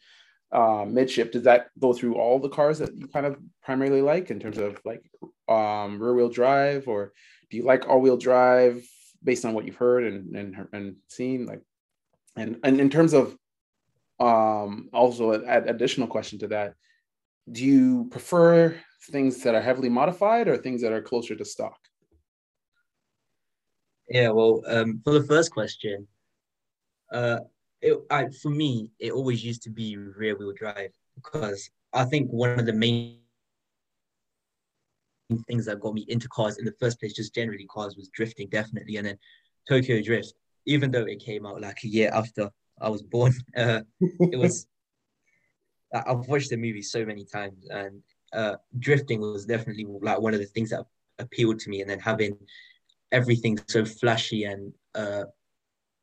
uh, 0.50 0.85
midship. 0.88 1.33
Does 1.33 1.42
that 1.44 1.68
go 1.78 1.92
through 1.92 2.14
all 2.14 2.38
the 2.38 2.48
cars 2.48 2.78
that 2.78 2.96
you 2.96 3.07
kind 3.09 3.26
of 3.26 3.37
primarily 3.62 4.00
like 4.00 4.31
in 4.31 4.40
terms 4.40 4.59
of 4.59 4.81
like 4.85 5.02
um, 5.48 6.00
rear 6.00 6.14
wheel 6.14 6.31
drive, 6.31 6.88
or 6.88 7.12
do 7.50 7.59
you 7.59 7.64
like 7.64 7.88
all 7.88 8.00
wheel 8.00 8.16
drive 8.16 8.83
based 9.22 9.44
on 9.44 9.52
what 9.52 9.66
you've 9.66 9.76
heard 9.76 10.04
and 10.04 10.35
and, 10.35 10.68
and 10.72 10.96
seen? 11.09 11.44
Like, 11.44 11.62
and 12.37 12.59
and 12.64 12.81
in 12.81 12.88
terms 12.88 13.12
of 13.12 13.37
um, 14.18 14.88
also 14.92 15.33
an 15.33 15.68
additional 15.68 16.09
question 16.09 16.38
to 16.40 16.48
that, 16.48 16.74
do 17.50 17.64
you 17.64 18.09
prefer 18.11 18.74
things 19.11 19.42
that 19.42 19.54
are 19.54 19.62
heavily 19.62 19.88
modified 19.88 20.48
or 20.48 20.57
things 20.57 20.83
that 20.83 20.92
are 20.92 21.02
closer 21.02 21.37
to 21.37 21.44
stock? 21.44 21.78
Yeah, 24.11 24.31
well, 24.31 24.62
um, 24.66 25.01
for 25.05 25.12
the 25.12 25.25
first 25.25 25.53
question, 25.53 26.07
uh, 27.12 27.40
it, 27.81 27.99
I, 28.11 28.29
for 28.42 28.51
me, 28.51 28.90
it 28.99 29.12
always 29.12 29.44
used 29.44 29.62
to 29.64 29.71
be 29.71 29.97
rear 29.97 30.37
wheel 30.37 30.53
drive 30.53 30.90
because 31.14 31.71
I 31.92 32.05
think 32.05 32.31
one 32.31 32.59
of 32.59 32.66
the 32.66 32.73
main 32.73 33.18
things 35.47 35.66
that 35.66 35.81
got 35.81 35.94
me 35.94 36.07
into 36.09 36.29
cars 36.29 36.59
in 36.59 36.64
the 36.64 36.75
first 36.81 36.99
place, 36.99 37.12
just 37.12 37.35
generally 37.35 37.66
cars, 37.66 37.97
was 37.97 38.09
drifting, 38.09 38.49
definitely. 38.49 38.97
And 38.97 39.07
then 39.07 39.18
Tokyo 39.68 40.03
Drift, 40.03 40.33
even 40.66 40.90
though 40.90 41.05
it 41.05 41.21
came 41.21 41.47
out 41.47 41.61
like 41.61 41.85
a 41.85 41.88
year 41.88 42.11
after 42.12 42.51
I 42.81 42.88
was 42.88 43.03
born, 43.03 43.35
uh, 43.57 43.81
it 44.01 44.38
was. 44.38 44.66
I've 45.94 46.29
watched 46.29 46.51
the 46.51 46.57
movie 46.57 46.83
so 46.83 47.05
many 47.05 47.25
times, 47.25 47.66
and 47.71 48.03
uh, 48.33 48.57
drifting 48.79 49.21
was 49.21 49.47
definitely 49.47 49.87
like 50.03 50.21
one 50.21 50.35
of 50.35 50.40
the 50.40 50.47
things 50.47 50.71
that 50.71 50.85
appealed 51.18 51.61
to 51.61 51.71
me. 51.71 51.81
And 51.81 51.88
then 51.88 51.99
having 51.99 52.37
everything 53.12 53.59
so 53.66 53.85
flashy 53.85 54.44
and 54.44 54.73
uh, 54.94 55.25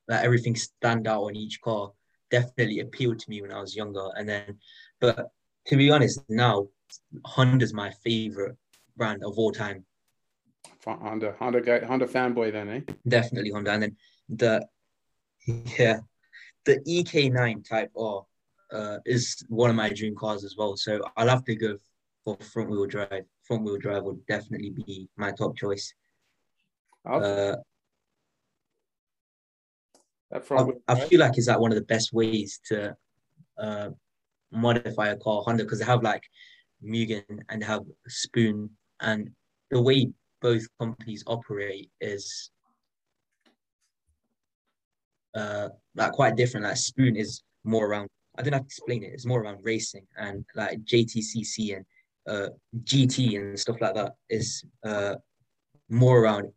like 0.08 0.24
everything 0.24 0.56
stand 0.56 1.08
out 1.08 1.24
on 1.24 1.36
each 1.36 1.62
car 1.62 1.91
definitely 2.32 2.80
appealed 2.80 3.20
to 3.20 3.30
me 3.30 3.41
when 3.41 3.52
I 3.52 3.62
was 3.62 3.76
younger. 3.76 4.10
And 4.18 4.28
then, 4.28 4.58
but 5.00 5.32
to 5.68 5.76
be 5.76 5.91
honest, 5.91 6.22
now 6.30 6.68
Honda's 7.24 7.74
my 7.74 7.91
favorite 8.04 8.58
brand 8.98 9.24
of 9.24 9.38
all 9.38 9.52
time. 9.52 9.86
Honda, 10.86 11.36
Honda 11.39 11.62
guy, 11.62 11.80
Honda 11.84 12.06
fanboy, 12.06 12.52
then, 12.52 12.70
eh? 12.70 12.82
Definitely 13.08 13.52
Honda. 13.52 13.72
And 13.72 13.84
then 13.84 13.98
the 14.30 14.68
yeah, 15.78 16.00
the 16.65 16.80
EK9 16.88 17.68
Type 17.68 17.91
R 17.98 18.26
uh, 18.72 18.98
is 19.06 19.44
one 19.50 19.70
of 19.70 19.76
my 19.76 19.89
dream 19.89 20.15
cars 20.15 20.44
as 20.44 20.56
well. 20.58 20.76
So 20.76 21.02
I'll 21.18 21.30
have 21.30 21.46
to 21.46 21.56
go 21.56 21.78
for 22.24 22.38
front 22.38 22.70
wheel 22.70 22.86
drive. 22.86 23.26
Front 23.44 23.63
wheel 23.63 23.78
drive 23.78 24.04
would 24.04 24.26
definitely 24.26 24.72
be 24.72 25.08
my 25.18 25.32
top 25.32 25.56
choice. 25.56 25.94
Uh, 27.06 27.56
I, 30.34 30.65
I 30.88 31.00
feel 31.00 31.20
like 31.20 31.38
is 31.38 31.46
that 31.46 31.60
one 31.60 31.72
of 31.72 31.76
the 31.76 31.84
best 31.86 32.13
ways 32.13 32.60
to 32.65 32.96
uh, 33.58 33.89
modify 34.52 35.10
a 35.10 35.18
car 35.18 35.41
Honda 35.44 35.63
because 35.63 35.80
they 35.80 35.86
have 35.86 36.04
like 36.04 36.24
Mugen 36.84 37.39
and 37.50 37.62
they 37.62 37.65
have 37.65 37.84
Spoon 38.08 38.70
and 39.02 39.30
the 39.72 39.82
way 39.82 40.10
both 40.41 40.65
companies 40.80 41.24
operate 41.28 41.89
is 42.02 42.52
uh 45.36 45.70
like 45.96 46.12
quite 46.12 46.36
different. 46.36 46.65
Like 46.65 46.78
Spoon 46.78 47.15
is 47.15 47.44
more 47.63 47.88
around 47.88 48.08
I 48.38 48.41
don't 48.41 48.54
have 48.54 48.63
to 48.63 48.68
explain 48.68 49.04
it. 49.04 49.13
It's 49.13 49.26
more 49.26 49.41
around 49.41 49.60
racing 49.63 50.06
and 50.18 50.46
like 50.56 50.80
JTCC 50.84 51.76
and 51.78 51.86
uh 52.28 52.50
GT 52.84 53.39
and 53.39 53.60
stuff 53.60 53.78
like 53.82 53.96
that 53.96 54.13
is 54.30 54.63
uh 54.86 55.15
more 55.89 56.20
around 56.20 56.52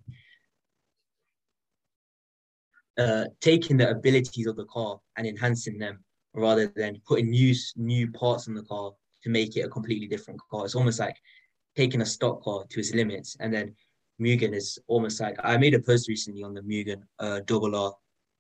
uh, 2.98 3.24
taking 3.40 3.76
the 3.76 3.90
abilities 3.90 4.46
of 4.46 4.56
the 4.56 4.64
car 4.64 4.98
and 5.16 5.26
enhancing 5.26 5.78
them 5.78 6.02
rather 6.34 6.66
than 6.76 7.00
putting 7.06 7.30
new 7.30 7.54
new 7.76 8.11
parts 8.11 8.48
on 8.48 8.54
the 8.54 8.62
car 8.62 8.92
to 9.22 9.30
make 9.30 9.56
it 9.56 9.62
a 9.62 9.68
completely 9.68 10.06
different 10.06 10.40
car. 10.50 10.64
It's 10.64 10.74
almost 10.74 11.00
like 11.00 11.16
taking 11.76 12.00
a 12.00 12.06
stock 12.06 12.42
car 12.42 12.64
to 12.68 12.80
its 12.80 12.94
limits. 12.94 13.37
And 13.40 13.52
then 13.52 13.74
Mugen 14.20 14.52
is 14.54 14.78
almost 14.88 15.20
like 15.20 15.37
I 15.42 15.56
made 15.56 15.74
a 15.74 15.80
post 15.80 16.08
recently 16.08 16.42
on 16.42 16.54
the 16.54 16.62
Mugen 16.62 17.02
uh, 17.18 17.40
double 17.46 17.76
R, 17.76 17.94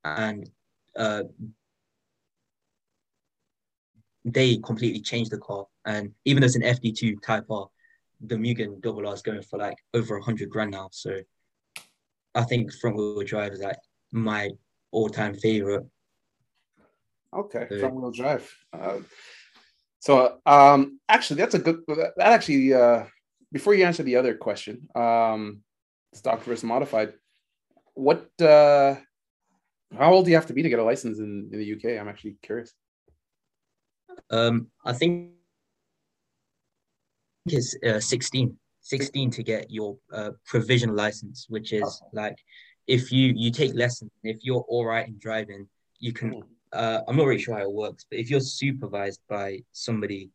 and 0.04 0.50
uh, 0.96 1.22
they 4.24 4.56
completely 4.58 5.00
changed 5.00 5.30
the 5.30 5.38
car. 5.38 5.66
And 5.84 6.12
even 6.24 6.42
it's 6.42 6.56
an 6.56 6.62
FD2 6.62 7.22
Type 7.22 7.44
R, 7.50 7.68
the 8.20 8.34
Mugen 8.34 8.80
double 8.80 9.06
R 9.06 9.14
is 9.14 9.22
going 9.22 9.42
for 9.42 9.58
like 9.58 9.78
over 9.94 10.16
a 10.16 10.22
hundred 10.22 10.50
grand 10.50 10.72
now. 10.72 10.88
So 10.90 11.20
I 12.34 12.42
think 12.42 12.72
front 12.72 12.96
wheel 12.96 13.22
drive 13.22 13.52
is 13.52 13.60
like 13.60 13.78
my 14.12 14.50
all-time 14.90 15.34
favorite. 15.34 15.86
Okay, 17.34 17.66
Uh, 17.70 17.78
front 17.78 17.94
wheel 17.94 18.10
drive. 18.10 18.50
Uh, 18.72 19.00
so, 20.00 20.40
um, 20.46 21.00
actually, 21.08 21.38
that's 21.38 21.54
a 21.54 21.58
good. 21.58 21.82
That 21.88 22.12
actually, 22.18 22.72
uh, 22.72 23.04
before 23.52 23.74
you 23.74 23.84
answer 23.84 24.02
the 24.02 24.16
other 24.16 24.34
question, 24.34 24.88
um, 24.94 25.62
stock 26.14 26.42
versus 26.44 26.64
modified. 26.64 27.12
What? 27.94 28.30
Uh, 28.40 28.96
how 29.96 30.12
old 30.12 30.24
do 30.24 30.30
you 30.30 30.36
have 30.36 30.46
to 30.46 30.52
be 30.52 30.62
to 30.62 30.68
get 30.68 30.78
a 30.78 30.84
license 30.84 31.18
in, 31.18 31.48
in 31.52 31.58
the 31.58 31.72
UK? 31.74 32.00
I'm 32.00 32.08
actually 32.08 32.36
curious. 32.42 32.72
Um, 34.30 34.68
I 34.84 34.92
think 34.92 35.32
it's 37.46 37.76
uh, 37.84 38.00
16. 38.00 38.56
16 38.80 39.30
to 39.32 39.42
get 39.42 39.70
your 39.70 39.98
uh, 40.12 40.30
provisional 40.46 40.94
license, 40.94 41.46
which 41.48 41.72
is 41.72 42.02
like 42.12 42.38
if 42.88 43.12
you 43.12 43.34
you 43.36 43.50
take 43.50 43.74
lessons, 43.74 44.10
if 44.24 44.38
you're 44.42 44.64
all 44.68 44.86
right 44.86 45.06
in 45.06 45.18
driving, 45.18 45.68
you 46.00 46.12
can. 46.12 46.32
Hmm. 46.32 46.40
Uh, 46.70 47.00
I'm 47.08 47.16
not 47.16 47.24
really 47.24 47.40
sure 47.40 47.56
how 47.56 47.62
it 47.62 47.72
works, 47.72 48.04
but 48.10 48.18
if 48.18 48.28
you're 48.28 48.40
supervised 48.40 49.20
by 49.26 49.62
somebody, 49.72 50.30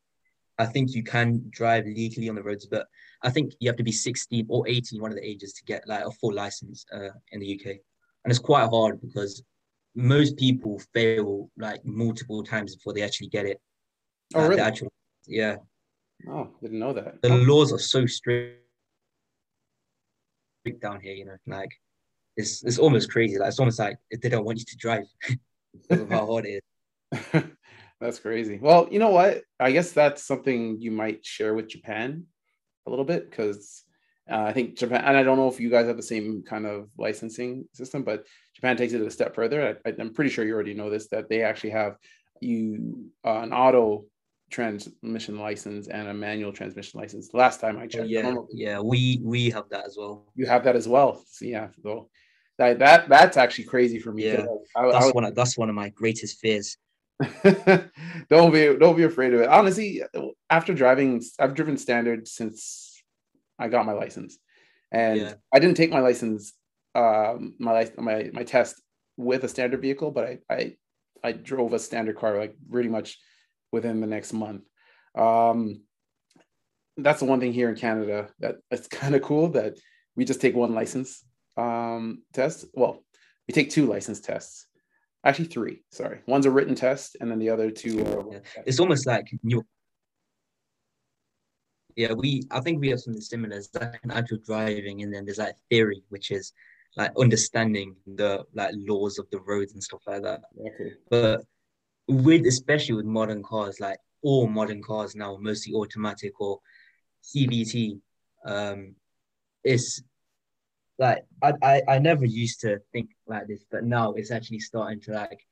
I 0.57 0.65
think 0.65 0.95
you 0.95 1.03
can 1.03 1.43
drive 1.51 1.85
legally 1.85 2.27
on 2.27 2.33
the 2.33 2.41
roads. 2.41 2.65
But 2.65 2.87
I 3.21 3.29
think 3.29 3.53
you 3.59 3.69
have 3.69 3.77
to 3.77 3.83
be 3.83 3.91
16 3.91 4.47
or 4.49 4.67
18, 4.67 4.99
one 4.99 5.11
of 5.11 5.17
the 5.17 5.23
ages, 5.23 5.53
to 5.53 5.63
get 5.65 5.87
like 5.87 6.03
a 6.03 6.09
full 6.09 6.33
license 6.33 6.85
uh, 6.91 7.09
in 7.31 7.39
the 7.39 7.59
UK, 7.59 7.67
and 7.67 8.31
it's 8.31 8.39
quite 8.39 8.67
hard 8.69 8.99
because 9.01 9.43
most 9.95 10.37
people 10.37 10.81
fail 10.93 11.51
like 11.57 11.85
multiple 11.85 12.43
times 12.43 12.75
before 12.75 12.93
they 12.93 13.03
actually 13.03 13.27
get 13.27 13.45
it. 13.45 13.61
Oh, 14.33 14.47
really? 14.47 14.61
Actual, 14.61 14.91
yeah. 15.27 15.57
Oh, 16.27 16.49
didn't 16.61 16.79
know 16.79 16.93
that. 16.93 17.21
The 17.21 17.29
laws 17.29 17.71
are 17.71 17.79
so 17.79 18.07
strict 18.07 18.59
down 20.81 20.99
here, 20.99 21.13
you 21.13 21.25
know, 21.25 21.37
like 21.45 21.69
it's 22.35 22.63
it's 22.63 22.79
almost 22.79 23.11
crazy. 23.11 23.37
Like 23.37 23.49
it's 23.49 23.59
almost 23.59 23.79
like 23.79 23.97
they 24.21 24.29
don't 24.29 24.45
want 24.45 24.59
you 24.59 24.65
to 24.65 24.77
drive 24.77 25.05
because 25.73 26.01
of 26.01 26.09
how 26.09 26.25
hard 26.25 26.45
it 26.45 26.63
is. 27.13 27.43
that's 28.01 28.19
crazy. 28.19 28.59
Well, 28.61 28.87
you 28.91 28.99
know 28.99 29.11
what? 29.11 29.41
I 29.59 29.71
guess 29.71 29.91
that's 29.91 30.23
something 30.23 30.79
you 30.79 30.91
might 30.91 31.25
share 31.25 31.53
with 31.53 31.69
Japan 31.69 32.25
a 32.85 32.89
little 32.89 33.05
bit 33.05 33.29
because 33.29 33.83
uh, 34.29 34.41
I 34.41 34.53
think 34.53 34.77
Japan, 34.77 35.03
and 35.05 35.17
I 35.17 35.23
don't 35.23 35.37
know 35.37 35.47
if 35.47 35.59
you 35.59 35.69
guys 35.69 35.87
have 35.87 35.97
the 35.97 36.03
same 36.03 36.43
kind 36.43 36.65
of 36.65 36.89
licensing 36.97 37.65
system, 37.73 38.03
but 38.03 38.25
Japan 38.55 38.77
takes 38.77 38.93
it 38.93 39.01
a 39.01 39.11
step 39.11 39.35
further. 39.35 39.77
I, 39.85 39.93
am 39.99 40.13
pretty 40.13 40.29
sure 40.29 40.45
you 40.45 40.53
already 40.53 40.73
know 40.73 40.89
this 40.89 41.07
that 41.09 41.29
they 41.29 41.43
actually 41.43 41.71
have 41.71 41.97
you 42.41 43.09
uh, 43.25 43.39
an 43.39 43.53
auto 43.53 44.05
transmission 44.49 45.39
license 45.39 45.87
and 45.87 46.07
a 46.07 46.13
manual 46.13 46.53
transmission 46.53 46.99
license. 46.99 47.33
Last 47.33 47.59
time 47.59 47.77
I 47.77 47.87
checked, 47.87 48.07
yeah, 48.07 48.35
yeah, 48.51 48.79
we 48.79 49.19
we 49.23 49.49
have 49.49 49.67
that 49.69 49.85
as 49.85 49.95
well. 49.97 50.31
You 50.35 50.45
have 50.45 50.63
that 50.63 50.75
as 50.75 50.87
well. 50.87 51.23
So, 51.27 51.45
yeah, 51.45 51.69
so 51.81 52.09
that 52.57 52.79
that 52.79 53.09
that's 53.09 53.37
actually 53.37 53.65
crazy 53.65 53.99
for 53.99 54.11
me. 54.11 54.25
Yeah, 54.25 54.45
I, 54.75 54.91
that's 54.91 55.05
I 55.05 55.11
one 55.11 55.25
of 55.25 55.35
that's 55.35 55.57
one 55.57 55.69
of 55.69 55.75
my 55.75 55.89
greatest 55.89 56.39
fears. 56.39 56.77
don't 58.29 58.51
be 58.51 58.75
don't 58.77 58.95
be 58.95 59.03
afraid 59.03 59.33
of 59.33 59.41
it. 59.41 59.49
Honestly, 59.49 60.03
after 60.49 60.73
driving, 60.73 61.23
I've 61.39 61.55
driven 61.55 61.77
standard 61.77 62.27
since 62.27 63.01
I 63.57 63.69
got 63.69 63.85
my 63.85 63.93
license, 63.93 64.37
and 64.91 65.19
yeah. 65.19 65.33
I 65.53 65.59
didn't 65.59 65.77
take 65.77 65.91
my 65.91 65.99
license, 65.99 66.53
um, 66.95 67.55
my 67.59 67.91
my 67.97 68.29
my 68.33 68.43
test 68.43 68.81
with 69.17 69.43
a 69.43 69.49
standard 69.49 69.81
vehicle, 69.81 70.11
but 70.11 70.25
I 70.25 70.39
I 70.49 70.75
I 71.23 71.31
drove 71.31 71.73
a 71.73 71.79
standard 71.79 72.17
car 72.17 72.37
like 72.37 72.55
pretty 72.69 72.89
much 72.89 73.17
within 73.71 73.99
the 73.99 74.07
next 74.07 74.33
month. 74.33 74.63
Um, 75.15 75.81
that's 76.97 77.19
the 77.19 77.25
one 77.25 77.39
thing 77.39 77.53
here 77.53 77.69
in 77.69 77.75
Canada 77.75 78.29
that 78.39 78.57
it's 78.69 78.87
kind 78.87 79.15
of 79.15 79.23
cool 79.23 79.49
that 79.49 79.77
we 80.15 80.25
just 80.25 80.41
take 80.41 80.55
one 80.55 80.75
license 80.75 81.23
um, 81.57 82.23
test. 82.33 82.65
Well, 82.73 83.03
we 83.47 83.53
take 83.53 83.69
two 83.69 83.85
license 83.85 84.19
tests. 84.19 84.67
Actually, 85.25 85.45
three. 85.45 85.83
Sorry, 85.91 86.19
one's 86.27 86.45
a 86.45 86.51
written 86.51 86.75
test, 86.75 87.17
and 87.19 87.31
then 87.31 87.39
the 87.39 87.49
other 87.49 87.71
two 87.71 88.01
are. 88.05 88.33
Yeah. 88.33 88.39
It's 88.65 88.79
almost 88.79 89.05
like 89.05 89.27
you. 89.43 89.65
Yeah, 91.95 92.13
we. 92.13 92.43
I 92.51 92.59
think 92.59 92.81
we 92.81 92.89
have 92.89 92.99
something 92.99 93.21
similar. 93.21 93.51
There's 93.51 93.69
like 93.73 93.99
an 94.03 94.11
actual 94.11 94.39
driving, 94.45 95.01
and 95.01 95.13
then 95.13 95.25
there's 95.25 95.37
like 95.37 95.55
theory, 95.69 96.03
which 96.09 96.31
is 96.31 96.51
like 96.97 97.11
understanding 97.17 97.95
the 98.05 98.43
like 98.53 98.73
laws 98.75 99.17
of 99.17 99.29
the 99.31 99.39
roads 99.39 99.73
and 99.73 99.83
stuff 99.83 100.01
like 100.05 100.23
that. 100.23 100.41
Okay. 100.59 100.93
But 101.09 101.41
with 102.07 102.45
especially 102.45 102.95
with 102.95 103.05
modern 103.05 103.43
cars, 103.43 103.79
like 103.79 103.97
all 104.21 104.47
modern 104.47 104.81
cars 104.81 105.15
now, 105.15 105.37
mostly 105.39 105.73
automatic 105.73 106.39
or 106.39 106.59
CVT, 107.23 107.99
um, 108.45 108.95
it's 109.63 110.01
like 110.99 111.25
I, 111.41 111.53
I 111.61 111.81
I 111.87 111.99
never 111.99 112.25
used 112.25 112.61
to 112.61 112.79
think 112.91 113.09
like 113.27 113.47
this, 113.47 113.65
but 113.71 113.83
now 113.83 114.13
it's 114.13 114.31
actually 114.31 114.59
starting 114.59 115.01
to 115.01 115.11
like 115.13 115.45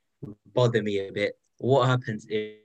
bother 0.53 0.83
me 0.83 0.99
a 1.07 1.11
bit. 1.11 1.33
What 1.57 1.87
happens 1.87 2.25
if 2.29 2.57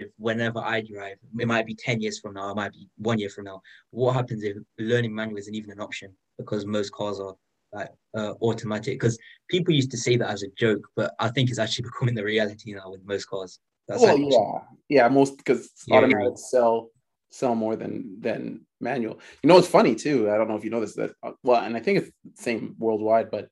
if 0.00 0.08
whenever 0.18 0.58
I 0.58 0.80
drive, 0.80 1.18
it 1.38 1.46
might 1.46 1.66
be 1.66 1.74
10 1.74 2.00
years 2.00 2.18
from 2.18 2.34
now, 2.34 2.50
it 2.50 2.56
might 2.56 2.72
be 2.72 2.88
one 2.96 3.18
year 3.18 3.28
from 3.28 3.44
now. 3.44 3.62
What 3.90 4.14
happens 4.14 4.42
if 4.42 4.56
learning 4.78 5.14
manual 5.14 5.38
isn't 5.38 5.54
even 5.54 5.70
an 5.70 5.80
option 5.80 6.12
because 6.38 6.66
most 6.66 6.92
cars 6.92 7.20
are 7.20 7.34
like 7.72 7.88
uh, 8.16 8.34
automatic 8.42 8.94
because 9.00 9.18
people 9.48 9.74
used 9.74 9.90
to 9.90 9.96
say 9.96 10.16
that 10.16 10.30
as 10.30 10.42
a 10.42 10.48
joke, 10.58 10.86
but 10.96 11.14
I 11.20 11.28
think 11.28 11.50
it's 11.50 11.58
actually 11.58 11.84
becoming 11.90 12.14
the 12.14 12.24
reality 12.24 12.72
now 12.72 12.90
with 12.90 13.04
most 13.04 13.26
cars. 13.26 13.60
That's 13.88 14.02
well, 14.02 14.18
yeah, 14.18 14.60
yeah, 14.88 15.08
most 15.08 15.36
because 15.36 15.70
yeah, 15.86 15.98
automatic 15.98 16.38
sell 16.38 16.88
sell 17.34 17.54
more 17.54 17.76
than 17.76 18.20
than 18.20 18.66
manual. 18.80 19.18
You 19.42 19.48
know, 19.48 19.58
it's 19.58 19.68
funny 19.68 19.94
too. 19.94 20.30
I 20.30 20.36
don't 20.36 20.48
know 20.48 20.56
if 20.56 20.64
you 20.64 20.70
know 20.70 20.80
this 20.80 20.94
that 20.94 21.12
uh, 21.22 21.32
well, 21.42 21.62
and 21.62 21.76
I 21.76 21.80
think 21.80 21.98
it's 21.98 22.10
the 22.24 22.42
same 22.42 22.76
worldwide, 22.78 23.30
but 23.30 23.48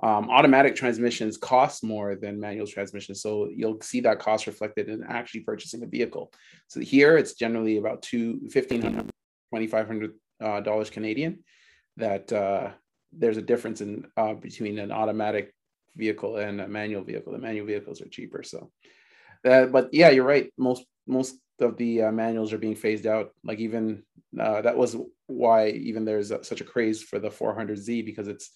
um, 0.00 0.28
automatic 0.30 0.76
transmissions 0.76 1.36
cost 1.38 1.82
more 1.82 2.16
than 2.16 2.38
manual 2.38 2.66
transmissions. 2.66 3.22
So 3.22 3.48
you'll 3.54 3.80
see 3.80 4.00
that 4.00 4.18
cost 4.18 4.46
reflected 4.46 4.88
in 4.88 5.04
actually 5.04 5.40
purchasing 5.40 5.82
a 5.82 5.86
vehicle. 5.86 6.32
So 6.68 6.80
here 6.80 7.16
it's 7.16 7.34
generally 7.34 7.78
about 7.78 8.02
two, 8.02 8.38
1500 8.52 9.10
$2,500 9.54 10.12
uh, 10.40 10.60
dollars 10.60 10.90
Canadian 10.90 11.38
that 11.96 12.32
uh, 12.32 12.70
there's 13.12 13.36
a 13.36 13.42
difference 13.42 13.80
in 13.80 14.06
uh, 14.16 14.34
between 14.34 14.78
an 14.78 14.92
automatic 14.92 15.54
vehicle 15.96 16.36
and 16.36 16.60
a 16.60 16.68
manual 16.68 17.02
vehicle. 17.02 17.32
The 17.32 17.38
manual 17.38 17.66
vehicles 17.66 18.00
are 18.02 18.08
cheaper. 18.08 18.42
So, 18.42 18.70
uh, 19.48 19.66
but 19.66 19.88
yeah, 19.92 20.10
you're 20.10 20.24
right. 20.24 20.52
Most 20.58 20.84
most 21.06 21.36
of 21.60 21.76
the 21.76 22.02
uh, 22.02 22.12
manuals 22.12 22.52
are 22.52 22.58
being 22.58 22.74
phased 22.74 23.06
out. 23.06 23.30
Like 23.44 23.58
even 23.58 24.02
uh, 24.38 24.62
that 24.62 24.76
was 24.76 24.96
why 25.26 25.68
even 25.70 26.04
there's 26.04 26.30
a, 26.30 26.44
such 26.44 26.60
a 26.60 26.64
craze 26.64 27.02
for 27.02 27.18
the 27.18 27.28
400Z 27.28 28.04
because 28.04 28.28
it's 28.28 28.50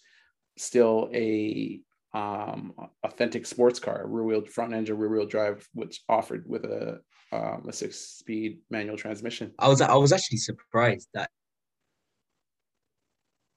still 0.56 1.10
a 1.14 1.80
um, 2.12 2.74
authentic 3.04 3.46
sports 3.46 3.78
car, 3.78 4.06
rear 4.06 4.24
wheel 4.24 4.44
front 4.44 4.74
engine, 4.74 4.98
rear 4.98 5.10
wheel 5.10 5.26
drive, 5.26 5.66
which 5.74 6.02
offered 6.08 6.44
with 6.48 6.64
a 6.64 7.00
um, 7.32 7.66
a 7.68 7.72
six 7.72 7.96
speed 7.96 8.58
manual 8.70 8.96
transmission. 8.96 9.52
I 9.58 9.68
was 9.68 9.80
I 9.80 9.94
was 9.94 10.12
actually 10.12 10.38
surprised 10.38 11.08
that 11.14 11.30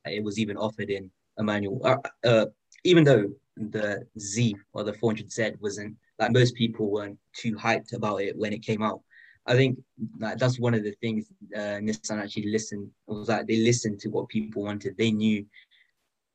it 0.06 0.24
was 0.24 0.38
even 0.38 0.58
offered 0.58 0.90
in 0.90 1.10
a 1.38 1.44
manual. 1.44 1.82
Uh, 1.84 1.98
uh, 2.24 2.46
even 2.84 3.04
though 3.04 3.30
the 3.58 4.06
Z 4.20 4.56
or 4.74 4.84
the 4.84 4.94
400Z 4.94 5.60
wasn't 5.60 5.96
like 6.20 6.32
most 6.32 6.56
people 6.56 6.92
weren't 6.92 7.18
too 7.34 7.56
hyped 7.56 7.94
about 7.94 8.22
it 8.22 8.38
when 8.38 8.54
it 8.54 8.64
came 8.64 8.82
out. 8.82 9.02
I 9.46 9.56
think 9.56 9.80
like 10.20 10.38
that's 10.38 10.60
one 10.60 10.74
of 10.74 10.84
the 10.84 10.96
things 11.02 11.26
uh, 11.56 11.80
Nissan 11.82 12.22
actually 12.22 12.48
listened. 12.52 12.90
Was 13.08 13.30
like 13.30 13.48
they 13.48 13.58
listened 13.58 14.00
to 14.02 14.10
what 14.10 14.30
people 14.30 14.64
wanted. 14.64 14.98
They 14.98 15.12
knew 15.12 15.46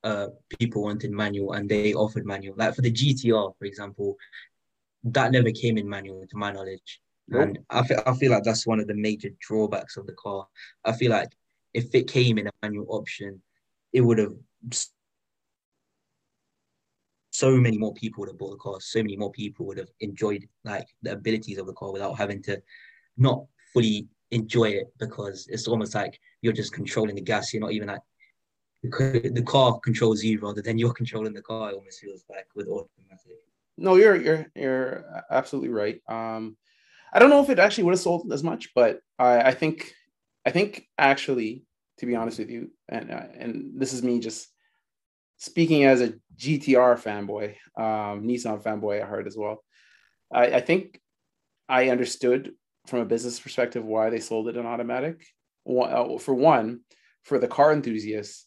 uh, 0.05 0.29
people 0.59 0.83
wanted 0.83 1.11
manual 1.11 1.53
and 1.53 1.69
they 1.69 1.95
offered 1.95 2.27
manual. 2.27 2.55
Like 2.57 2.75
for 2.75 2.83
the 2.83 2.91
GTR, 2.93 3.53
for 3.59 3.65
example, 3.65 4.17
that 5.05 5.33
never 5.33 5.51
came 5.51 5.79
in 5.79 5.89
manual 5.89 6.27
to 6.27 6.37
my 6.37 6.53
knowledge. 6.53 7.01
Nope. 7.29 7.43
And 7.43 7.59
I 7.71 7.87
feel, 7.87 8.03
I 8.07 8.15
feel 8.15 8.33
like 8.33 8.45
that's 8.45 8.67
one 8.67 8.81
of 8.81 8.87
the 8.87 8.95
major 8.95 9.31
drawbacks 9.41 9.97
of 9.97 10.07
the 10.07 10.15
car. 10.15 10.47
I 10.85 10.93
feel 10.93 11.11
like 11.11 11.31
if 11.75 11.95
it 11.95 12.09
came 12.09 12.39
in 12.39 12.47
a 12.47 12.51
manual 12.63 12.87
option, 12.89 13.41
it 13.93 14.01
would 14.01 14.19
have 14.19 14.33
so 17.31 17.53
many 17.53 17.79
more 17.79 17.95
people 17.95 18.21
would 18.21 18.31
have 18.31 18.39
bought 18.39 18.51
the 18.51 18.57
car. 18.57 18.81
So 18.81 19.01
many 19.01 19.17
more 19.17 19.31
people 19.31 19.67
would 19.67 19.79
have 19.79 19.91
enjoyed 20.01 20.49
like 20.65 20.87
the 21.03 21.13
abilities 21.13 21.59
of 21.59 21.67
the 21.67 21.73
car 21.75 21.93
without 21.93 22.19
having 22.19 22.43
to 22.45 22.61
not 23.19 23.45
fully 23.73 24.09
enjoy 24.31 24.69
it 24.69 24.93
because 24.99 25.47
it's 25.49 25.69
almost 25.69 25.95
like 25.95 26.19
you're 26.43 26.53
just 26.53 26.73
controlling 26.73 27.17
the 27.17 27.21
gas. 27.21 27.53
You're 27.53 27.63
not 27.63 27.73
even 27.73 27.89
like 27.89 28.01
the 28.83 29.43
car 29.47 29.79
controls 29.81 30.23
you 30.23 30.39
rather 30.41 30.63
than 30.63 30.79
you're 30.79 30.93
controlling 30.93 31.35
the 31.35 31.43
car. 31.43 31.71
It 31.71 31.77
almost 31.77 32.01
feels 32.01 32.25
like 32.29 32.47
with 32.55 32.69
automatic. 32.69 33.39
No, 33.77 33.97
you're 33.97 34.17
you're 34.17 34.47
you're 34.55 35.25
absolutely 35.31 35.71
right. 35.71 36.01
Um, 36.09 36.57
I 37.13 37.19
don't 37.19 37.31
know 37.31 37.43
if 37.43 37.51
it 37.51 37.59
actually 37.59 37.85
would 37.85 37.95
have 37.95 38.01
sold 38.01 38.33
as 38.33 38.43
much, 38.43 38.71
but 38.75 39.01
I, 39.19 39.41
I 39.41 39.55
think 39.55 39.93
I 40.45 40.51
think 40.51 40.87
actually 40.99 41.65
to 41.99 42.07
be 42.07 42.17
honest 42.17 42.39
with 42.39 42.51
you. 42.51 42.71
And 42.89 43.11
uh, 43.11 43.27
and 43.39 43.73
this 43.77 43.93
is 43.93 44.03
me 44.03 44.21
just 44.21 44.49
speaking 45.37 45.85
as 45.85 46.01
a 46.01 46.15
GTR 46.37 46.97
fanboy, 46.97 47.55
um, 47.77 48.23
Nissan 48.25 48.63
fanboy 48.63 49.03
I 49.03 49.07
heard 49.07 49.27
as 49.27 49.37
well. 49.37 49.63
I, 50.33 50.47
I 50.47 50.61
think 50.61 51.01
I 51.69 51.91
understood 51.91 52.53
from 52.89 53.01
a 53.01 53.07
business 53.07 53.39
perspective 53.39 53.85
why 53.85 54.11
they 54.11 54.21
sold 54.21 54.49
it 54.49 54.57
in 54.57 54.67
automatic. 54.67 55.25
Uh, 55.69 56.19
for 56.19 56.35
one, 56.35 56.81
for 57.25 57.39
the 57.39 57.49
car 57.49 57.73
enthusiasts, 57.73 58.47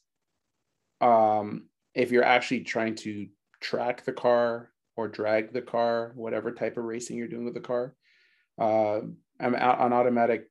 um, 1.02 1.68
if 1.94 2.12
you're 2.12 2.24
actually 2.24 2.62
trying 2.62 2.96
to 2.96 3.28
track 3.60 4.04
the 4.06 4.12
car 4.12 4.72
or 4.96 5.08
drag 5.08 5.54
the 5.54 5.62
car, 5.62 6.12
whatever 6.16 6.52
type 6.52 6.78
of 6.78 6.84
racing 6.84 7.18
you're 7.18 7.28
doing 7.28 7.46
with 7.46 7.54
the 7.54 7.60
car, 7.60 7.96
uh, 8.60 9.02
an 9.40 9.56
automatic 9.56 10.50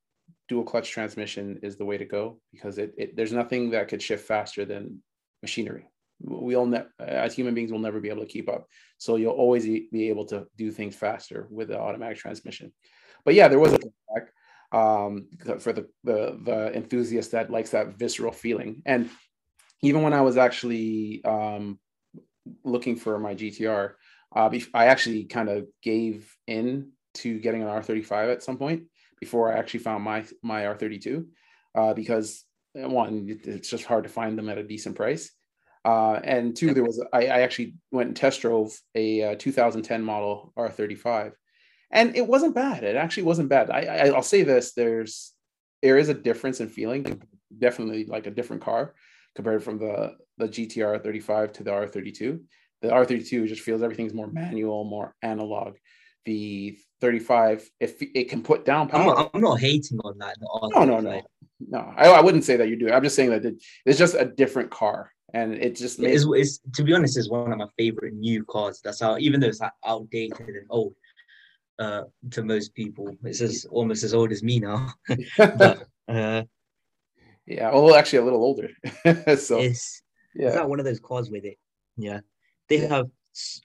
dual 0.48 0.64
clutch 0.64 0.90
transmission 0.90 1.60
is 1.62 1.76
the 1.76 1.84
way 1.84 1.96
to 1.96 2.04
go 2.04 2.40
because 2.52 2.78
it, 2.78 2.92
it 2.98 3.16
there's 3.16 3.32
nothing 3.32 3.70
that 3.70 3.88
could 3.88 4.02
shift 4.02 4.26
faster 4.26 4.64
than 4.64 5.00
machinery. 5.42 5.86
We 6.22 6.56
all 6.56 6.66
ne- 6.66 6.84
as 6.98 7.34
human 7.34 7.54
beings 7.54 7.72
will 7.72 7.78
never 7.78 8.00
be 8.00 8.10
able 8.10 8.22
to 8.22 8.28
keep 8.28 8.48
up. 8.48 8.66
So 8.98 9.16
you'll 9.16 9.32
always 9.32 9.64
be 9.64 10.10
able 10.10 10.26
to 10.26 10.46
do 10.56 10.70
things 10.70 10.94
faster 10.94 11.46
with 11.50 11.68
the 11.68 11.78
automatic 11.78 12.18
transmission. 12.18 12.72
But 13.24 13.34
yeah, 13.34 13.48
there 13.48 13.58
was 13.58 13.74
a 13.74 13.78
pushback. 13.78 14.26
um, 14.72 15.26
for 15.58 15.72
the, 15.72 15.88
the 16.04 16.38
the 16.44 16.76
enthusiast 16.76 17.32
that 17.32 17.50
likes 17.50 17.70
that 17.70 17.98
visceral 17.98 18.32
feeling. 18.32 18.82
And 18.86 19.10
even 19.82 20.02
when 20.02 20.12
I 20.12 20.20
was 20.20 20.36
actually 20.36 21.24
um, 21.24 21.78
looking 22.64 22.96
for 22.96 23.18
my 23.18 23.34
GTR, 23.34 23.92
uh, 24.34 24.50
I 24.74 24.86
actually 24.86 25.24
kind 25.24 25.48
of 25.48 25.66
gave 25.82 26.34
in 26.46 26.92
to 27.14 27.38
getting 27.40 27.62
an 27.62 27.68
R35 27.68 28.32
at 28.32 28.42
some 28.42 28.56
point 28.56 28.84
before 29.18 29.52
I 29.52 29.58
actually 29.58 29.80
found 29.80 30.04
my 30.04 30.24
my 30.42 30.62
R32 30.62 31.26
uh, 31.74 31.94
because 31.94 32.44
one 32.74 33.40
it's 33.44 33.68
just 33.68 33.84
hard 33.84 34.04
to 34.04 34.10
find 34.10 34.38
them 34.38 34.48
at 34.48 34.58
a 34.58 34.62
decent 34.62 34.96
price. 34.96 35.30
Uh, 35.84 36.20
and 36.24 36.54
two, 36.54 36.74
there 36.74 36.84
was 36.84 37.02
I, 37.12 37.26
I, 37.26 37.40
actually 37.40 37.74
went 37.90 38.08
and 38.08 38.16
test 38.16 38.42
drove 38.42 38.78
a, 38.94 39.20
a 39.20 39.32
uh, 39.32 39.34
2010 39.36 40.02
model 40.02 40.52
R35, 40.56 41.32
and 41.90 42.16
it 42.16 42.26
wasn't 42.26 42.54
bad. 42.54 42.84
It 42.84 42.96
actually 42.96 43.24
wasn't 43.24 43.48
bad. 43.48 43.70
I, 43.70 43.80
I 43.80 44.10
will 44.10 44.22
say 44.22 44.42
this: 44.42 44.72
there's 44.72 45.32
there 45.82 45.98
is 45.98 46.08
a 46.08 46.14
difference 46.14 46.60
in 46.60 46.68
feeling, 46.68 47.22
definitely 47.56 48.04
like 48.04 48.26
a 48.26 48.30
different 48.30 48.62
car 48.62 48.94
compared 49.34 49.62
from 49.62 49.78
the 49.78 50.16
the 50.38 50.48
GTR 50.48 51.02
35 51.02 51.52
to 51.54 51.64
the 51.64 51.70
R32. 51.70 52.40
The 52.82 52.88
R32 52.88 53.46
just 53.46 53.62
feels 53.62 53.82
everything's 53.82 54.14
more 54.14 54.26
manual, 54.26 54.84
more 54.84 55.14
analog. 55.22 55.76
The 56.24 56.78
35, 57.00 57.68
if 57.80 58.00
it 58.00 58.28
can 58.28 58.42
put 58.42 58.64
down 58.64 58.88
power. 58.88 59.00
I'm 59.00 59.06
not, 59.06 59.30
I'm 59.34 59.40
not 59.40 59.60
hating 59.60 59.98
on 60.00 60.18
that. 60.18 60.36
No, 60.40 60.84
no, 60.84 61.00
no, 61.00 61.22
no. 61.60 61.94
I, 61.96 62.08
I 62.08 62.20
wouldn't 62.20 62.44
say 62.44 62.56
that 62.56 62.68
you 62.68 62.76
do. 62.76 62.90
I'm 62.90 63.02
just 63.02 63.16
saying 63.16 63.30
that 63.30 63.44
it, 63.44 63.62
it's 63.84 63.98
just 63.98 64.14
a 64.14 64.24
different 64.24 64.70
car, 64.70 65.10
and 65.32 65.54
it 65.54 65.76
just. 65.76 65.98
It's, 66.00 66.26
it's, 66.28 66.60
to 66.74 66.82
be 66.82 66.94
honest, 66.94 67.18
is 67.18 67.30
one 67.30 67.52
of 67.52 67.58
my 67.58 67.66
favorite 67.78 68.14
new 68.14 68.44
cars. 68.44 68.80
That's 68.82 69.00
how, 69.00 69.18
even 69.18 69.40
though 69.40 69.48
it's 69.48 69.60
like 69.60 69.72
outdated 69.84 70.40
and 70.40 70.66
old, 70.68 70.94
uh, 71.80 72.02
to 72.30 72.44
most 72.44 72.74
people. 72.74 73.16
It's 73.24 73.40
as 73.40 73.66
almost 73.70 74.04
as 74.04 74.14
old 74.14 74.30
as 74.30 74.42
me 74.42 74.60
now. 74.60 74.92
but, 75.36 75.86
uh, 76.06 76.42
yeah, 77.46 77.72
well, 77.72 77.96
actually, 77.96 78.20
a 78.20 78.24
little 78.24 78.44
older. 78.44 78.68
so 79.36 79.58
it's 79.58 80.02
yeah, 80.34 80.48
it's 80.48 80.56
like 80.56 80.68
one 80.68 80.78
of 80.78 80.84
those 80.84 81.00
cars 81.00 81.30
with 81.30 81.44
it. 81.44 81.58
Yeah, 81.96 82.20
they 82.68 82.82
yeah. 82.82 82.88
have 82.88 83.06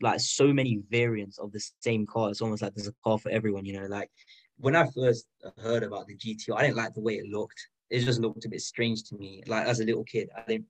like 0.02 0.20
so 0.20 0.52
many 0.54 0.82
variants 0.90 1.38
of 1.38 1.52
the 1.52 1.64
same 1.82 2.06
car. 2.06 2.30
It's 2.30 2.42
almost 2.42 2.62
like 2.62 2.74
there's 2.74 2.88
a 2.88 2.96
car 3.04 3.20
for 3.20 3.30
everyone. 3.30 3.66
You 3.66 3.82
know, 3.82 3.88
like 3.88 4.10
when 4.58 4.76
I 4.76 4.88
first 4.96 5.28
heard 5.62 5.84
about 5.84 6.08
the 6.08 6.16
GTR, 6.16 6.56
I 6.56 6.64
didn't 6.64 6.78
like 6.78 6.94
the 6.94 7.02
way 7.02 7.16
it 7.16 7.28
looked. 7.28 7.60
It 7.90 8.00
just 8.00 8.22
looked 8.22 8.46
a 8.46 8.50
bit 8.50 8.62
strange 8.62 9.04
to 9.10 9.16
me. 9.16 9.44
Like 9.46 9.68
as 9.68 9.82
a 9.82 9.86
little 9.86 10.06
kid, 10.06 10.30
I 10.36 10.44
didn't, 10.48 10.66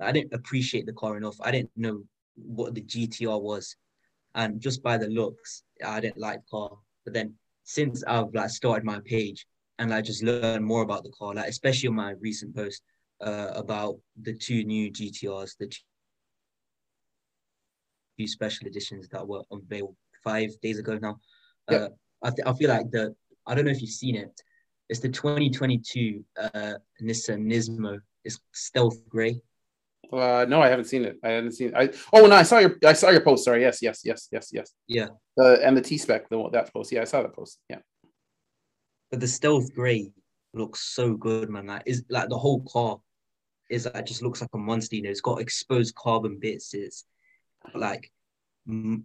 I 0.00 0.12
didn't 0.12 0.34
appreciate 0.34 0.86
the 0.86 0.92
car 0.92 1.16
enough. 1.16 1.36
I 1.40 1.50
didn't 1.50 1.70
know 1.76 2.04
what 2.36 2.74
the 2.74 2.82
GTR 2.82 3.40
was, 3.40 3.74
and 4.34 4.60
just 4.60 4.82
by 4.82 4.96
the 4.96 5.08
looks, 5.08 5.64
I 5.84 5.98
didn't 5.98 6.18
like 6.18 6.40
the 6.40 6.50
car. 6.50 6.70
But 7.04 7.14
then 7.14 7.34
since 7.64 8.02
I've 8.04 8.34
like 8.34 8.50
started 8.50 8.84
my 8.84 9.00
page 9.04 9.46
and 9.78 9.92
I 9.94 10.00
just 10.00 10.22
learned 10.22 10.64
more 10.64 10.82
about 10.82 11.04
the 11.04 11.10
car, 11.10 11.34
like 11.34 11.48
especially 11.48 11.88
on 11.88 11.94
my 11.94 12.12
recent 12.20 12.54
post 12.54 12.82
uh, 13.20 13.52
about 13.54 13.98
the 14.22 14.34
two 14.34 14.64
new 14.64 14.90
GTRs, 14.90 15.56
the 15.58 15.70
two 18.18 18.26
special 18.26 18.66
editions 18.66 19.08
that 19.08 19.26
were 19.26 19.42
unveiled 19.50 19.96
five 20.22 20.50
days 20.60 20.78
ago 20.78 20.98
now. 21.00 21.18
Uh, 21.68 21.88
I, 22.22 22.30
th- 22.30 22.46
I 22.46 22.52
feel 22.52 22.68
like 22.68 22.90
the 22.90 23.14
I 23.46 23.54
don't 23.54 23.64
know 23.64 23.70
if 23.70 23.80
you've 23.80 23.90
seen 23.90 24.16
it. 24.16 24.40
It's 24.88 25.00
the 25.00 25.08
2022 25.08 26.24
uh, 26.36 26.74
Nissan 27.00 27.46
Nismo. 27.46 27.98
It's 28.24 28.38
stealth 28.52 29.08
gray. 29.08 29.40
Uh, 30.12 30.44
no, 30.48 30.60
I 30.60 30.68
haven't 30.68 30.86
seen 30.86 31.04
it. 31.04 31.18
I 31.22 31.30
haven't 31.30 31.52
seen. 31.52 31.68
It. 31.68 31.74
I 31.76 31.90
oh 32.12 32.26
no, 32.26 32.34
I 32.34 32.42
saw 32.42 32.58
your 32.58 32.76
I 32.84 32.92
saw 32.94 33.10
your 33.10 33.20
post. 33.20 33.44
Sorry, 33.44 33.62
yes, 33.62 33.80
yes, 33.80 34.02
yes, 34.04 34.28
yes, 34.32 34.50
yes. 34.52 34.72
Yeah. 34.86 35.08
Uh, 35.38 35.56
and 35.62 35.76
the 35.76 35.80
T 35.80 35.98
spec, 35.98 36.28
the 36.28 36.48
that 36.52 36.72
post. 36.72 36.92
Yeah, 36.92 37.02
I 37.02 37.04
saw 37.04 37.22
that 37.22 37.34
post. 37.34 37.58
Yeah. 37.68 37.78
But 39.10 39.20
the 39.20 39.28
stealth 39.28 39.74
gray 39.74 40.12
looks 40.52 40.80
so 40.80 41.14
good, 41.14 41.48
man. 41.48 41.66
Like 41.66 41.82
is 41.86 42.04
like 42.08 42.28
the 42.28 42.38
whole 42.38 42.62
car 42.62 42.98
is 43.68 43.88
like 43.92 44.06
just 44.06 44.22
looks 44.22 44.40
like 44.40 44.50
a 44.52 44.58
monster. 44.58 44.96
You 44.96 45.02
know, 45.02 45.10
it's 45.10 45.20
got 45.20 45.40
exposed 45.40 45.94
carbon 45.94 46.38
bits. 46.38 46.74
It's 46.74 47.04
like 47.74 48.10
mm, 48.68 49.02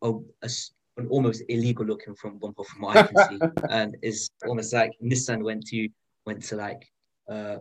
oh, 0.00 0.24
a, 0.42 0.50
an 0.96 1.08
almost 1.08 1.42
illegal 1.48 1.86
looking 1.86 2.14
front 2.14 2.40
bumper 2.40 2.64
from 2.64 2.82
what 2.82 2.96
I 2.96 3.02
can 3.02 3.16
see, 3.28 3.46
and 3.70 3.96
it's 4.02 4.30
almost 4.46 4.72
like 4.72 4.92
Nissan 5.02 5.42
went 5.42 5.66
to 5.68 5.88
went 6.24 6.44
to 6.44 6.56
like 6.56 6.88
uh 7.28 7.56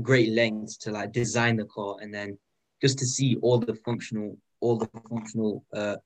great 0.00 0.30
lengths 0.32 0.76
to 0.78 0.90
like 0.90 1.12
design 1.12 1.56
the 1.56 1.66
car 1.66 1.96
and 2.00 2.12
then 2.14 2.38
just 2.80 2.98
to 2.98 3.06
see 3.06 3.36
all 3.42 3.58
the 3.58 3.74
functional 3.74 4.38
all 4.60 4.76
the 4.76 4.88
functional 5.08 5.64
uh 5.74 5.96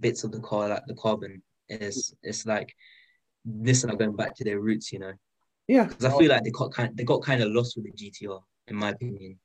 bits 0.00 0.24
of 0.24 0.32
the 0.32 0.40
car 0.40 0.68
like 0.68 0.86
the 0.86 0.94
carbon. 0.94 1.42
Is 1.68 2.14
it's 2.22 2.46
like 2.46 2.74
this 3.44 3.84
are 3.84 3.96
going 3.96 4.16
back 4.16 4.34
to 4.36 4.44
their 4.44 4.60
roots 4.60 4.92
you 4.92 4.98
know? 4.98 5.12
Yeah. 5.68 5.84
Because 5.84 6.04
i 6.04 6.18
feel 6.18 6.28
like 6.28 6.44
they 6.44 6.50
got 6.50 6.72
kind 6.72 6.90
of, 6.90 6.96
they 6.96 7.04
got 7.04 7.22
kind 7.22 7.42
of 7.42 7.50
lost 7.50 7.76
with 7.76 7.86
the 7.86 7.92
gtr 7.92 8.40
in 8.68 8.76
my 8.76 8.90
opinion. 8.90 9.38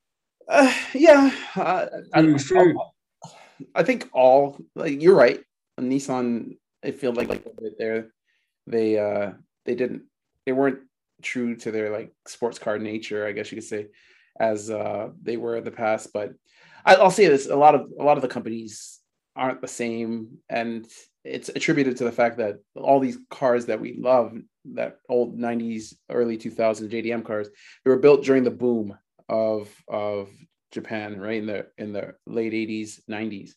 Uh, 0.48 0.74
yeah 0.94 1.32
uh, 1.56 1.86
I, 2.14 2.38
sure. 2.38 2.74
I 3.76 3.84
think 3.84 4.10
all 4.14 4.58
like 4.76 5.02
you're 5.02 5.16
right. 5.16 5.42
Nissan 5.80 6.58
it 6.84 7.00
feels 7.00 7.16
like 7.18 7.30
like 7.30 7.46
they're 7.78 8.12
they 8.68 8.98
uh 8.98 9.32
they 9.66 9.76
didn't 9.76 10.04
they 10.46 10.52
weren't 10.52 10.80
true 11.22 11.56
to 11.58 11.72
their 11.72 11.92
like 11.92 12.12
sports 12.28 12.60
car 12.60 12.78
nature, 12.78 13.26
I 13.26 13.32
guess 13.32 13.52
you 13.52 13.58
could 13.58 13.68
say, 13.68 13.88
as 14.40 14.70
uh, 14.70 15.10
they 15.22 15.38
were 15.38 15.58
in 15.58 15.64
the 15.64 15.72
past. 15.72 16.12
But 16.14 16.34
I, 16.86 17.02
will 17.02 17.12
say 17.12 17.28
this: 17.28 17.48
a 17.48 17.56
lot 17.56 17.76
of 17.76 17.90
a 18.00 18.04
lot 18.04 18.18
of 18.18 18.22
the 18.22 18.28
companies 18.28 19.00
aren't 19.36 19.62
the 19.62 19.68
same, 19.68 20.38
and 20.50 20.88
it's 21.24 21.50
attributed 21.50 21.98
to 21.98 22.04
the 22.04 22.12
fact 22.12 22.38
that 22.38 22.60
all 22.76 23.00
these 23.00 23.18
cars 23.30 23.66
that 23.68 23.80
we 23.80 23.98
love, 24.00 24.34
that 24.74 24.98
old 25.10 25.38
'90s, 25.38 25.94
early 26.10 26.38
2000s 26.38 26.90
JDM 26.90 27.26
cars, 27.26 27.50
they 27.84 27.92
were 27.92 28.00
built 28.00 28.24
during 28.24 28.44
the 28.44 28.52
boom 28.52 28.98
of 29.28 29.70
of 29.88 30.30
Japan, 30.72 31.20
right 31.20 31.38
in 31.38 31.46
the 31.48 31.68
in 31.78 31.94
the 31.94 32.16
late 32.26 32.54
'80s, 32.54 33.02
'90s, 33.10 33.52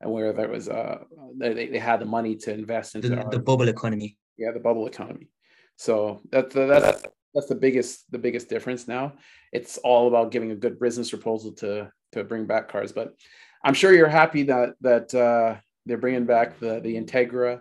and 0.00 0.10
where 0.10 0.32
there 0.32 0.48
was 0.48 0.68
uh 0.68 0.98
they, 1.36 1.66
they 1.66 1.78
had 1.78 2.00
the 2.00 2.06
money 2.06 2.36
to 2.36 2.52
invest 2.52 2.94
into 2.94 3.08
the, 3.08 3.24
the 3.30 3.38
bubble 3.38 3.68
economy. 3.68 4.16
Yeah, 4.36 4.52
the 4.52 4.60
bubble 4.60 4.86
economy. 4.86 5.28
So 5.76 6.20
that's 6.30 6.54
that's 6.54 7.04
that's 7.34 7.46
the 7.46 7.54
biggest 7.54 8.10
the 8.10 8.18
biggest 8.18 8.48
difference 8.48 8.88
now. 8.88 9.14
It's 9.52 9.78
all 9.78 10.08
about 10.08 10.32
giving 10.32 10.50
a 10.50 10.56
good 10.56 10.80
business 10.80 11.10
proposal 11.10 11.52
to 11.52 11.90
to 12.12 12.24
bring 12.24 12.46
back 12.46 12.68
cars. 12.68 12.92
But 12.92 13.14
I'm 13.62 13.74
sure 13.74 13.92
you're 13.92 14.08
happy 14.08 14.42
that 14.44 14.74
that 14.80 15.14
uh, 15.14 15.56
they're 15.84 15.98
bringing 15.98 16.24
back 16.24 16.58
the 16.58 16.80
the 16.80 16.96
Integra 16.96 17.60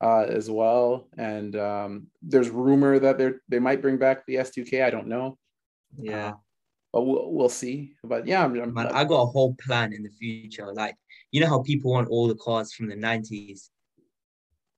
uh, 0.00 0.26
as 0.28 0.50
well. 0.50 1.08
And 1.16 1.56
um, 1.56 2.06
there's 2.22 2.50
rumor 2.50 2.98
that 2.98 3.18
they 3.18 3.32
they 3.48 3.58
might 3.58 3.82
bring 3.82 3.96
back 3.96 4.26
the 4.26 4.36
S2K. 4.36 4.84
I 4.84 4.90
don't 4.90 5.08
know. 5.08 5.38
Yeah. 5.98 6.28
Uh, 6.28 6.34
but 6.92 7.02
we'll, 7.02 7.32
we'll 7.32 7.48
see. 7.48 7.94
But 8.02 8.26
yeah, 8.26 8.44
I'm, 8.44 8.58
I'm, 8.60 8.72
Man, 8.72 8.86
I 8.88 9.04
got 9.04 9.22
a 9.22 9.26
whole 9.26 9.54
plan 9.54 9.92
in 9.92 10.02
the 10.02 10.10
future. 10.10 10.72
Like 10.72 10.96
you 11.30 11.40
know 11.40 11.48
how 11.48 11.62
people 11.62 11.92
want 11.92 12.08
all 12.08 12.28
the 12.28 12.34
cars 12.34 12.72
from 12.72 12.88
the 12.88 12.96
90s 12.96 13.70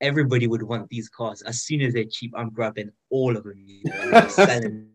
everybody 0.01 0.47
would 0.47 0.63
want 0.63 0.89
these 0.89 1.07
cars. 1.07 1.41
As 1.43 1.61
soon 1.61 1.81
as 1.81 1.93
they're 1.93 2.05
cheap, 2.05 2.33
I'm 2.35 2.49
grabbing 2.49 2.91
all 3.09 3.37
of 3.37 3.43
them. 3.43 3.63
You 3.65 3.83
know, 3.85 4.27
selling. 4.29 4.89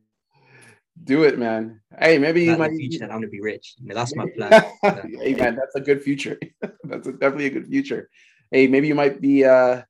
Do 1.05 1.25
it, 1.25 1.39
man. 1.39 1.81
Hey, 1.99 2.19
maybe 2.19 2.45
you 2.45 2.57
might. 2.57 2.73
Future, 2.73 3.05
I'm 3.05 3.11
gonna 3.11 3.29
be 3.29 3.41
rich. 3.41 3.75
You 3.79 3.89
know, 3.89 3.95
that's 3.95 4.15
my 4.17 4.27
plan. 4.37 4.65
hey, 4.83 5.35
man, 5.35 5.55
that's 5.55 5.75
a 5.75 5.81
good 5.81 6.03
future. 6.03 6.39
that's 6.85 7.07
a, 7.07 7.13
definitely 7.13 7.47
a 7.47 7.51
good 7.51 7.67
future. 7.67 8.09
Hey, 8.51 8.67
maybe 8.67 8.89
you 8.89 8.95
might 8.95 9.21
be 9.21 9.45
uh, 9.45 9.83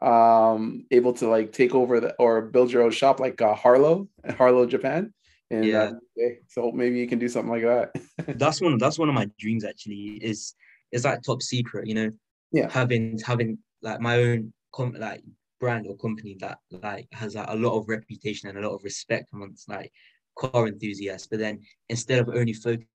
um, 0.00 0.86
able 0.90 1.12
to 1.14 1.28
like 1.28 1.52
take 1.52 1.74
over 1.74 2.00
the 2.00 2.14
or 2.18 2.42
build 2.42 2.72
your 2.72 2.82
own 2.82 2.90
shop 2.90 3.20
like 3.20 3.40
uh, 3.40 3.54
Harlow, 3.54 4.08
Harlow, 4.36 4.66
Japan. 4.66 5.12
And 5.50 5.64
yeah. 5.64 5.92
Uh, 6.18 6.28
so 6.48 6.72
maybe 6.72 6.98
you 6.98 7.06
can 7.06 7.18
do 7.18 7.28
something 7.28 7.50
like 7.50 7.62
that. 7.62 8.38
that's 8.38 8.60
one. 8.60 8.78
That's 8.78 8.98
one 8.98 9.08
of 9.08 9.14
my 9.14 9.28
dreams. 9.38 9.64
Actually, 9.64 10.18
is 10.22 10.54
is 10.90 11.02
that 11.02 11.24
top 11.24 11.42
secret. 11.42 11.86
You 11.86 11.94
know, 11.94 12.10
yeah, 12.50 12.70
having 12.70 13.18
having 13.24 13.58
like 13.82 14.00
my 14.00 14.16
own 14.16 14.52
com- 14.76 14.96
like 14.98 15.22
brand 15.58 15.86
or 15.86 15.96
company 15.96 16.36
that 16.40 16.58
like 16.70 17.08
has 17.12 17.34
like, 17.34 17.48
a 17.48 17.56
lot 17.56 17.78
of 17.78 17.88
reputation 17.88 18.48
and 18.48 18.58
a 18.58 18.68
lot 18.68 18.74
of 18.74 18.84
respect 18.84 19.30
amongst 19.32 19.68
like 19.68 19.90
car 20.38 20.66
enthusiasts. 20.66 21.26
But 21.26 21.38
then 21.38 21.60
instead 21.88 22.18
of 22.18 22.28
only 22.28 22.52
focusing 22.52 22.86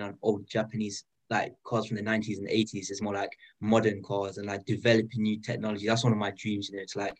on 0.00 0.16
old 0.22 0.48
Japanese 0.48 1.04
like 1.30 1.52
cars 1.64 1.86
from 1.86 1.98
the 1.98 2.02
90s 2.02 2.38
and 2.38 2.48
80s, 2.48 2.90
it's 2.90 3.02
more 3.02 3.14
like 3.14 3.30
modern 3.60 4.02
cars 4.02 4.38
and 4.38 4.46
like 4.46 4.64
developing 4.64 5.22
new 5.22 5.40
technology. 5.40 5.86
That's 5.86 6.04
one 6.04 6.12
of 6.12 6.18
my 6.18 6.32
dreams, 6.36 6.70
you 6.70 6.78
know, 6.78 6.84
to 6.88 6.98
like 6.98 7.16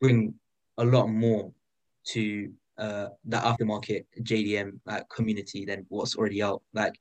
bring 0.00 0.34
a 0.78 0.84
lot 0.84 1.06
more 1.08 1.52
to 2.08 2.52
uh 2.78 3.08
the 3.24 3.36
aftermarket 3.36 4.04
JDM 4.22 4.80
like 4.86 5.08
community 5.08 5.64
than 5.64 5.86
what's 5.88 6.16
already 6.16 6.42
out. 6.42 6.62
Like 6.74 6.94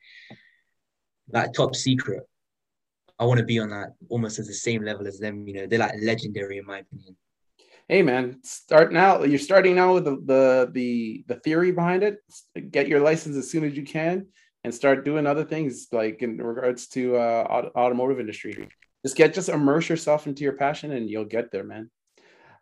like 1.32 1.54
top 1.54 1.76
secret 1.76 2.24
I 3.20 3.26
want 3.26 3.40
to 3.40 3.46
be 3.46 3.60
on 3.60 3.70
that 3.70 3.94
almost 4.10 4.40
at 4.40 4.48
the 4.48 4.54
same 4.54 4.84
level 4.84 5.08
as 5.08 5.20
them. 5.20 5.48
You 5.48 5.54
know, 5.56 5.68
they're 5.68 5.80
like 5.80 5.96
legendary 6.02 6.58
in 6.58 6.66
my 6.66 6.80
opinion. 6.80 7.18
Hey 7.88 8.02
man, 8.02 8.40
start 8.44 8.94
now. 8.94 9.24
You're 9.24 9.40
starting 9.40 9.76
now 9.76 9.96
with 9.96 10.06
the 10.06 10.16
the 10.24 10.70
the, 10.72 11.26
the 11.28 11.36
theory 11.42 11.72
behind 11.72 12.04
it. 12.04 12.18
Get 12.72 12.88
your 12.88 13.02
license 13.02 13.36
as 13.36 13.50
soon 13.50 13.64
as 13.64 13.76
you 13.76 13.84
can, 13.84 14.28
and 14.64 14.74
start 14.74 15.06
doing 15.06 15.26
other 15.28 15.44
things 15.44 15.88
like 15.92 16.22
in 16.22 16.38
regards 16.38 16.88
to 16.90 17.16
uh, 17.18 17.70
automotive 17.76 18.20
industry. 18.20 18.70
just 19.04 19.16
get 19.16 19.34
just 19.34 19.50
immerse 19.50 19.90
yourself 19.90 20.28
into 20.28 20.44
your 20.44 20.54
passion 20.54 20.92
and 20.92 21.10
you'll 21.10 21.26
get 21.26 21.52
there 21.52 21.64
man 21.64 21.90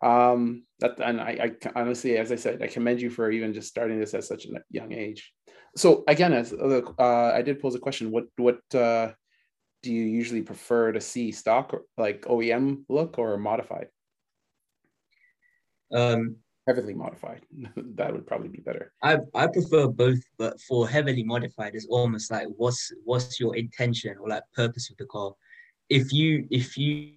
um 0.02 0.64
that 0.78 1.00
and 1.00 1.20
I, 1.20 1.54
I 1.64 1.70
honestly 1.74 2.16
as 2.16 2.30
i 2.30 2.36
said 2.36 2.62
i 2.62 2.68
commend 2.68 3.00
you 3.00 3.10
for 3.10 3.30
even 3.30 3.52
just 3.52 3.68
starting 3.68 3.98
this 3.98 4.14
at 4.14 4.24
such 4.24 4.46
a 4.46 4.50
young 4.70 4.92
age 4.92 5.32
so 5.76 6.04
again 6.06 6.32
as 6.32 6.52
uh, 6.52 7.32
i 7.34 7.42
did 7.42 7.60
pose 7.60 7.74
a 7.74 7.80
question 7.80 8.12
what 8.12 8.26
what 8.36 8.60
uh 8.74 9.10
do 9.82 9.92
you 9.92 10.04
usually 10.04 10.42
prefer 10.42 10.92
to 10.92 11.00
see 11.00 11.32
stock 11.32 11.72
or 11.72 11.82
like 11.96 12.22
OEM 12.22 12.84
look 12.88 13.18
or 13.18 13.36
modified? 13.38 13.88
Um, 15.92 16.36
heavily 16.66 16.94
modified. 16.94 17.42
that 17.76 18.12
would 18.12 18.26
probably 18.26 18.48
be 18.48 18.60
better. 18.60 18.92
I 19.02 19.18
I 19.34 19.46
prefer 19.46 19.88
both, 19.88 20.20
but 20.36 20.60
for 20.60 20.88
heavily 20.88 21.24
modified, 21.24 21.74
it's 21.74 21.86
almost 21.86 22.30
like 22.30 22.46
what's 22.56 22.92
what's 23.04 23.40
your 23.40 23.56
intention 23.56 24.16
or 24.20 24.28
like 24.28 24.42
purpose 24.54 24.90
of 24.90 24.96
the 24.96 25.06
car. 25.06 25.32
If 25.88 26.12
you 26.12 26.46
if 26.50 26.76
you 26.76 27.14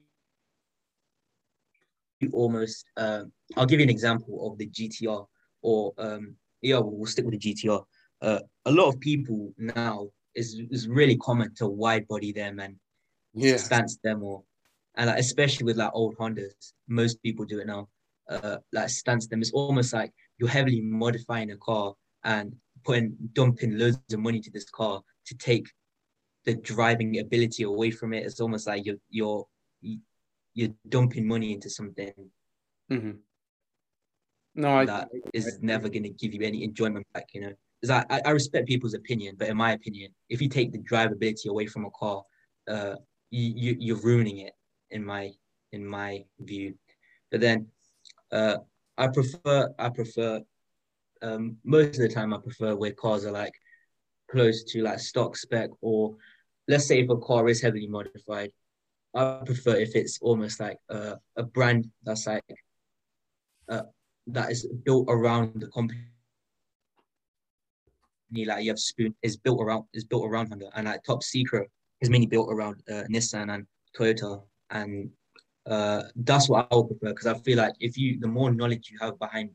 almost 2.32 2.86
uh, 2.97 3.24
I'll 3.57 3.66
give 3.66 3.80
you 3.80 3.86
an 3.86 3.89
example 3.89 4.51
of 4.51 4.57
the 4.57 4.68
GTR 4.68 5.26
or 5.64 5.93
um 5.97 6.36
yeah 6.62 6.80
we'll 6.80 7.07
stick 7.07 7.26
with 7.26 7.39
the 7.39 7.53
GTR. 7.53 7.84
Uh, 8.22 8.39
a 8.66 8.72
lot 8.72 8.88
of 8.89 8.99
people 8.99 9.51
now 9.57 10.09
is 10.36 10.61
is 10.69 10.88
really 10.88 11.17
common 11.17 11.53
to 11.55 11.67
wide 11.67 12.07
body 12.07 12.32
them 12.32 12.59
and 12.59 12.75
yeah. 13.34 13.57
stance 13.57 13.97
them 14.03 14.23
or 14.23 14.43
and 14.95 15.07
like, 15.09 15.19
especially 15.19 15.65
with 15.65 15.77
like 15.77 15.91
old 15.93 16.17
Hondas, 16.17 16.73
most 16.88 17.21
people 17.23 17.45
do 17.45 17.59
it 17.59 17.67
now. 17.67 17.88
Uh, 18.29 18.57
like 18.71 18.89
stance 18.89 19.27
them. 19.27 19.41
It's 19.41 19.51
almost 19.51 19.93
like 19.93 20.11
you're 20.38 20.49
heavily 20.49 20.82
modifying 20.82 21.51
a 21.51 21.57
car 21.57 21.93
and 22.23 22.55
putting 22.84 23.15
dumping 23.34 23.77
loads 23.77 23.99
of 24.11 24.19
money 24.19 24.39
to 24.41 24.51
this 24.51 24.69
car 24.69 25.01
to 25.27 25.36
take 25.36 25.67
the 26.45 26.55
driving 26.55 27.19
ability 27.19 27.63
away 27.63 27.91
from 27.91 28.13
it. 28.13 28.25
It's 28.25 28.41
almost 28.41 28.67
like 28.67 28.86
you're 28.86 28.97
you're 29.09 29.45
you're 30.53 30.73
dumping 30.88 31.27
money 31.27 31.53
into 31.53 31.69
something. 31.69 32.13
Mm-hmm. 32.91 33.11
No, 34.55 34.86
that 34.86 35.09
I, 35.13 35.19
is 35.34 35.47
I, 35.47 35.65
never 35.65 35.88
going 35.88 36.03
to 36.03 36.09
give 36.09 36.34
you 36.34 36.41
any 36.41 36.63
enjoyment 36.63 37.07
back. 37.13 37.29
You 37.34 37.41
know 37.41 37.53
because 37.82 38.05
I, 38.09 38.21
I 38.25 38.32
respect 38.32 38.67
people's 38.67 38.93
opinion, 38.93 39.36
but 39.38 39.49
in 39.49 39.57
my 39.57 39.71
opinion, 39.71 40.11
if 40.29 40.41
you 40.41 40.49
take 40.49 40.71
the 40.71 40.77
drivability 40.79 41.47
away 41.47 41.65
from 41.65 41.86
a 41.86 41.91
car, 41.91 42.23
uh, 42.67 42.95
you, 43.32 43.75
you 43.79 43.95
are 43.95 44.01
ruining 44.01 44.39
it 44.39 44.53
in 44.91 45.03
my 45.03 45.32
in 45.71 45.86
my 45.86 46.23
view. 46.39 46.75
But 47.32 47.39
then, 47.41 47.67
uh, 48.32 48.57
I 48.97 49.07
prefer 49.07 49.73
I 49.79 49.89
prefer 49.89 50.41
um, 51.21 51.57
most 51.63 51.95
of 51.95 52.01
the 52.01 52.09
time 52.09 52.34
I 52.34 52.38
prefer 52.38 52.75
where 52.75 52.91
cars 52.91 53.25
are 53.25 53.32
like 53.32 53.53
close 54.29 54.63
to 54.63 54.82
like 54.84 54.99
stock 54.99 55.36
spec 55.36 55.69
or 55.82 56.15
let's 56.67 56.88
say 56.88 56.99
if 56.99 57.09
a 57.09 57.17
car 57.17 57.47
is 57.49 57.61
heavily 57.61 57.88
modified, 57.88 58.51
I 59.15 59.41
prefer 59.45 59.75
if 59.75 59.95
it's 59.95 60.19
almost 60.21 60.59
like 60.59 60.77
a, 60.89 61.17
a 61.36 61.43
brand 61.43 61.89
that's 62.03 62.27
like 62.27 62.43
uh, 63.69 63.84
that 64.27 64.51
is 64.51 64.67
built 64.84 65.07
around 65.09 65.61
the 65.61 65.67
company 65.67 66.01
like 68.34 68.63
you 68.63 68.71
have 68.71 68.79
Spoon 68.79 69.13
is 69.21 69.38
built 69.38 69.61
around 69.61 69.86
is 69.93 70.03
built 70.03 70.25
around 70.25 70.49
Honda, 70.49 70.69
and 70.75 70.86
like 70.86 71.03
Top 71.03 71.23
Secret 71.23 71.69
is 72.01 72.09
mainly 72.09 72.27
built 72.27 72.51
around 72.51 72.82
uh, 72.89 73.03
Nissan 73.11 73.53
and 73.53 73.65
Toyota, 73.97 74.41
and 74.69 75.09
uh, 75.69 76.03
that's 76.15 76.49
what 76.49 76.67
I 76.71 76.75
would 76.75 76.88
prefer 76.88 77.13
because 77.13 77.27
I 77.27 77.36
feel 77.39 77.57
like 77.57 77.73
if 77.79 77.97
you 77.97 78.19
the 78.19 78.27
more 78.27 78.51
knowledge 78.51 78.89
you 78.91 78.97
have 79.01 79.19
behind 79.19 79.51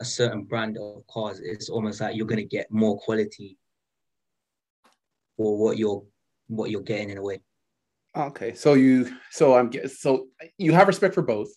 a 0.00 0.04
certain 0.04 0.44
brand 0.44 0.78
of 0.78 1.06
cars, 1.06 1.40
it's 1.40 1.68
almost 1.68 2.00
like 2.00 2.16
you're 2.16 2.26
gonna 2.26 2.44
get 2.44 2.70
more 2.70 2.98
quality 2.98 3.58
for 5.36 5.58
what 5.58 5.76
you're 5.76 6.04
what 6.48 6.70
you're 6.70 6.82
getting 6.82 7.10
in 7.10 7.18
a 7.18 7.22
way. 7.22 7.40
Okay, 8.16 8.54
so 8.54 8.74
you 8.74 9.10
so 9.30 9.54
I'm 9.54 9.70
so 9.88 10.28
you 10.56 10.72
have 10.72 10.86
respect 10.86 11.14
for 11.14 11.22
both, 11.22 11.48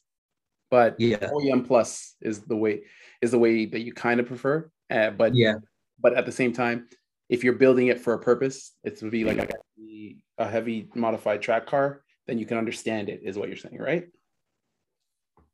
but 0.71 0.99
yeah, 0.99 1.17
OEM 1.17 1.65
plus 1.65 2.15
is 2.21 2.41
the 2.41 2.55
way 2.55 2.83
is 3.21 3.31
the 3.31 3.39
way 3.39 3.65
that 3.65 3.81
you 3.81 3.93
kind 3.93 4.19
of 4.19 4.25
prefer. 4.25 4.69
Uh, 4.89 5.11
but 5.11 5.35
yeah, 5.35 5.55
but 5.99 6.13
at 6.13 6.25
the 6.25 6.31
same 6.31 6.53
time, 6.53 6.87
if 7.29 7.43
you're 7.43 7.53
building 7.53 7.87
it 7.87 7.99
for 7.99 8.13
a 8.13 8.19
purpose, 8.19 8.73
it's 8.83 8.99
to 9.01 9.09
be 9.09 9.23
like 9.23 9.37
a, 9.37 9.47
mm-hmm. 9.79 10.17
a 10.37 10.47
heavy 10.47 10.89
modified 10.95 11.41
track 11.41 11.65
car, 11.65 12.03
then 12.27 12.37
you 12.37 12.45
can 12.45 12.57
understand 12.57 13.09
it, 13.09 13.21
is 13.23 13.37
what 13.37 13.47
you're 13.47 13.57
saying, 13.57 13.77
right? 13.77 14.07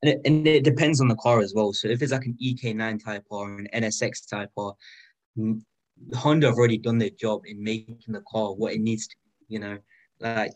And 0.02 0.12
it, 0.12 0.20
and 0.24 0.46
it 0.46 0.64
depends 0.64 1.00
on 1.00 1.08
the 1.08 1.16
car 1.16 1.40
as 1.40 1.54
well. 1.54 1.72
So 1.72 1.88
if 1.88 2.02
it's 2.02 2.12
like 2.12 2.26
an 2.26 2.36
EK9 2.42 3.02
type 3.02 3.24
or 3.30 3.50
an 3.50 3.68
NSX 3.74 4.28
type 4.28 4.50
or 4.54 4.76
mm, 5.38 5.60
Honda 6.14 6.48
have 6.48 6.56
already 6.56 6.78
done 6.78 6.98
their 6.98 7.10
job 7.10 7.42
in 7.46 7.62
making 7.62 8.12
the 8.12 8.22
car 8.30 8.54
what 8.54 8.74
it 8.74 8.80
needs 8.80 9.06
to, 9.08 9.16
you 9.48 9.58
know, 9.58 9.78
like 10.20 10.52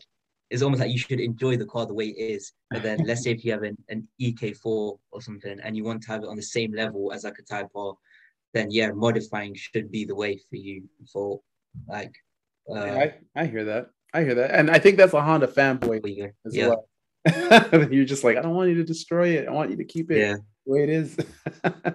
it's 0.49 0.61
almost 0.61 0.81
like 0.81 0.91
you 0.91 0.97
should 0.97 1.19
enjoy 1.19 1.57
the 1.57 1.65
car 1.65 1.85
the 1.85 1.93
way 1.93 2.07
it 2.07 2.21
is. 2.21 2.53
But 2.69 2.83
then 2.83 2.99
let's 3.05 3.23
say 3.23 3.31
if 3.31 3.43
you 3.43 3.51
have 3.51 3.63
an, 3.63 3.77
an 3.89 4.07
EK4 4.21 4.97
or 5.11 5.21
something 5.21 5.59
and 5.63 5.75
you 5.75 5.83
want 5.83 6.03
to 6.03 6.07
have 6.09 6.23
it 6.23 6.29
on 6.29 6.35
the 6.35 6.43
same 6.43 6.73
level 6.73 7.11
as 7.11 7.23
like 7.23 7.39
a 7.39 7.43
Type 7.43 7.69
R 7.75 7.95
then 8.53 8.71
yeah, 8.71 8.91
modifying 8.91 9.55
should 9.55 9.91
be 9.91 10.05
the 10.05 10.15
way 10.15 10.39
for 10.49 10.55
you 10.55 10.83
for 11.11 11.41
like. 11.87 12.13
Uh, 12.69 12.85
yeah, 12.85 13.09
I, 13.35 13.41
I 13.41 13.45
hear 13.45 13.65
that. 13.65 13.89
I 14.13 14.23
hear 14.23 14.35
that, 14.35 14.51
and 14.51 14.71
I 14.71 14.79
think 14.79 14.97
that's 14.97 15.13
a 15.13 15.21
Honda 15.21 15.47
fanboy 15.47 16.31
as 16.45 16.55
yeah. 16.55 16.67
well. 16.67 16.89
You're 17.91 18.05
just 18.05 18.23
like, 18.23 18.37
I 18.37 18.41
don't 18.41 18.55
want 18.55 18.69
you 18.69 18.75
to 18.75 18.83
destroy 18.83 19.37
it. 19.37 19.47
I 19.47 19.51
want 19.51 19.71
you 19.71 19.77
to 19.77 19.83
keep 19.83 20.09
it 20.11 20.19
yeah. 20.19 20.35
the 20.65 20.71
way 20.71 20.83
it 20.83 20.89
is. 20.89 21.17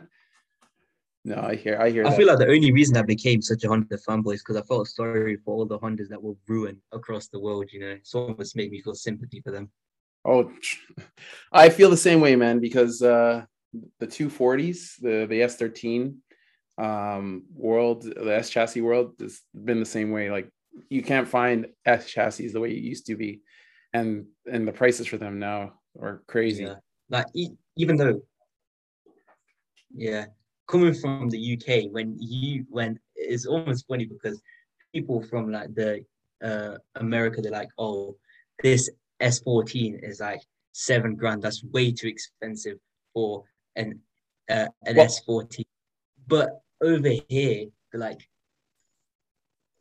no, 1.25 1.41
I 1.41 1.57
hear. 1.57 1.79
I 1.81 1.91
hear. 1.91 2.07
I 2.07 2.11
that. 2.11 2.17
feel 2.17 2.27
like 2.27 2.39
the 2.39 2.49
only 2.49 2.73
reason 2.73 2.97
I 2.97 3.03
became 3.03 3.43
such 3.43 3.65
a 3.65 3.69
Honda 3.69 3.97
fanboy 3.97 4.35
is 4.35 4.43
because 4.43 4.57
I 4.57 4.63
felt 4.63 4.89
sorry 4.89 5.37
for 5.45 5.55
all 5.55 5.67
the 5.67 5.79
Hondas 5.79 6.09
that 6.09 6.23
were 6.23 6.35
ruined 6.47 6.79
across 6.93 7.29
the 7.29 7.41
world. 7.41 7.71
You 7.73 7.81
know, 7.81 7.97
so 8.03 8.27
almost 8.27 8.57
made 8.57 8.71
me 8.71 8.83
feel 8.83 8.95
sympathy 8.95 9.41
for 9.41 9.51
them. 9.51 9.71
Oh, 10.25 10.53
I 11.53 11.69
feel 11.69 11.91
the 11.91 11.97
same 11.97 12.21
way, 12.21 12.37
man. 12.37 12.61
Because 12.61 13.03
uh, 13.03 13.45
the 13.99 14.07
240s, 14.07 15.01
the 15.01 15.27
the 15.27 15.41
S13, 15.41 16.15
um, 16.79 17.45
world, 17.55 18.03
the 18.03 18.37
S 18.37 18.51
chassis 18.51 18.81
world, 18.81 19.15
has 19.21 19.41
been 19.55 19.81
the 19.81 19.87
same 19.87 20.11
way. 20.11 20.31
Like 20.31 20.51
you 20.89 21.03
can't 21.03 21.29
find 21.29 21.67
S 21.85 22.11
chassis 22.11 22.49
the 22.49 22.61
way 22.61 22.71
it 22.71 22.83
used 22.83 23.07
to 23.07 23.17
be, 23.17 23.41
and 23.93 24.27
and 24.51 24.67
the 24.67 24.73
prices 24.73 25.07
for 25.07 25.19
them 25.19 25.39
now 25.39 25.75
are 26.01 26.23
crazy. 26.27 26.65
Yeah. 26.65 26.77
Like 27.11 27.27
even 27.77 27.97
though, 27.97 28.21
yeah, 29.95 30.27
coming 30.67 30.95
from 30.95 31.29
the 31.29 31.55
UK, 31.55 31.93
when 31.93 32.17
you 32.19 32.67
when 32.71 32.99
it's 33.15 33.47
almost 33.47 33.87
funny 33.87 34.07
because 34.07 34.41
people 34.93 35.23
from 35.23 35.51
like 35.51 35.75
the 35.75 36.05
uh 36.43 36.77
America, 36.97 37.41
they're 37.41 37.53
like, 37.53 37.71
oh, 37.79 38.17
this 38.63 38.91
S14 39.21 40.03
is 40.03 40.21
like 40.21 40.41
seven 40.73 41.15
grand. 41.15 41.43
That's 41.43 41.65
way 41.65 41.93
too 41.93 42.09
expensive 42.09 42.79
for 43.13 43.45
an 43.77 44.01
uh, 44.51 44.67
an 44.85 44.97
well, 44.97 45.07
S14. 45.07 45.65
But 46.27 46.51
over 46.81 47.11
here 47.29 47.67
for 47.91 47.99
like 47.99 48.21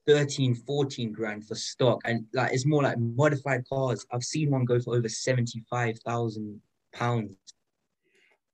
13, 0.07 0.55
14 0.55 1.11
grand 1.11 1.45
for 1.45 1.55
stock. 1.55 2.01
And 2.05 2.25
like 2.33 2.51
it's 2.53 2.65
more 2.65 2.83
like 2.83 2.97
modified 2.97 3.63
cars. 3.67 4.05
I've 4.11 4.23
seen 4.23 4.51
one 4.51 4.65
go 4.65 4.79
for 4.79 4.95
over 4.95 5.09
75,000 5.09 6.61
pounds. 6.93 7.35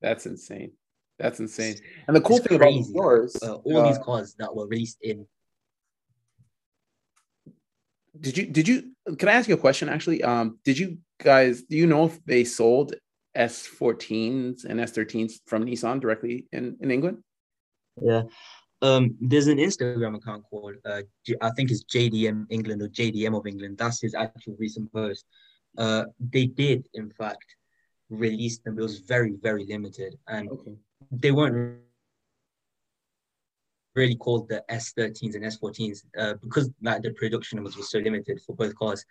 That's 0.01 0.25
insane. 0.25 0.71
That's 1.17 1.39
insane. 1.39 1.75
And 2.07 2.15
the 2.15 2.21
cool 2.21 2.37
it's 2.37 2.47
thing 2.47 2.55
about 2.55 2.73
yours, 2.73 3.35
uh, 3.43 3.55
all 3.55 3.79
uh, 3.79 3.87
these 3.89 3.97
cars 3.99 4.35
that 4.39 4.55
were 4.55 4.67
released 4.67 4.99
in. 5.01 5.25
Did 8.19 8.37
you, 8.37 8.45
did 8.47 8.67
you, 8.67 8.91
can 9.17 9.29
I 9.29 9.33
ask 9.33 9.47
you 9.47 9.55
a 9.55 9.57
question 9.57 9.89
actually? 9.89 10.23
Um, 10.23 10.59
did 10.63 10.77
you 10.77 10.99
guys, 11.21 11.63
do 11.63 11.75
you 11.77 11.87
know 11.87 12.05
if 12.05 12.23
they 12.25 12.43
sold 12.43 12.95
S14s 13.35 14.65
and 14.65 14.79
S13s 14.79 15.33
from 15.45 15.65
Nissan 15.65 15.99
directly 15.99 16.47
in, 16.51 16.77
in 16.81 16.91
England? 16.91 17.23
Yeah. 18.01 18.23
Um, 18.81 19.15
there's 19.19 19.47
an 19.47 19.57
Instagram 19.57 20.15
account 20.15 20.43
called 20.49 20.75
uh, 20.85 21.01
I 21.41 21.49
think 21.51 21.69
it's 21.69 21.83
JDM 21.83 22.45
England 22.49 22.81
or 22.81 22.87
JDM 22.87 23.37
of 23.37 23.45
England. 23.45 23.77
That's 23.77 24.01
his 24.01 24.15
actual 24.15 24.55
recent 24.57 24.91
post. 24.93 25.25
Uh, 25.77 26.05
they 26.19 26.45
did 26.45 26.87
in 26.93 27.09
fact 27.11 27.45
release 28.09 28.59
them. 28.59 28.79
It 28.79 28.81
was 28.81 28.99
very 28.99 29.35
very 29.41 29.65
limited, 29.65 30.17
and 30.27 30.49
okay. 30.49 30.75
they 31.11 31.31
weren't 31.31 31.79
really 33.95 34.15
called 34.15 34.47
the 34.47 34.63
S13s 34.69 35.35
and 35.35 35.43
S14s 35.43 36.05
uh, 36.17 36.35
because 36.41 36.69
like 36.81 37.01
the 37.01 37.11
production 37.11 37.57
numbers 37.57 37.75
were 37.75 37.83
so 37.83 37.99
limited 37.99 38.39
for 38.45 38.55
both 38.55 38.75
cars. 38.75 39.03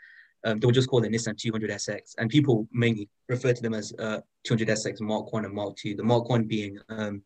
Um, 0.45 0.61
they 0.61 0.67
were 0.67 0.73
just 0.73 0.89
called 0.89 1.05
the 1.05 1.09
Nissan 1.09 1.35
200SX, 1.35 2.15
and 2.19 2.31
people 2.31 2.69
mainly 2.73 3.09
refer 3.29 3.53
to 3.53 3.63
them 3.63 3.75
as 3.75 3.93
uh, 3.99 4.21
200SX 4.47 5.01
Mark 5.01 5.33
One 5.33 5.45
and 5.45 5.53
Mark 5.53 5.77
Two. 5.77 5.95
The 5.95 6.05
Mark 6.05 6.29
One 6.29 6.45
being 6.45 6.79
um, 6.89 7.23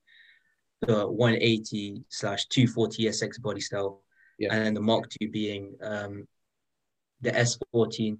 the 0.82 1.06
180 1.06 2.04
slash 2.08 2.46
240 2.46 3.04
SX 3.06 3.40
body 3.40 3.60
style, 3.60 4.02
yeah. 4.38 4.52
and 4.52 4.64
then 4.64 4.74
the 4.74 4.80
Mark 4.80 5.10
II 5.20 5.28
being 5.28 5.74
um, 5.82 6.26
the 7.20 7.30
S14 7.30 8.18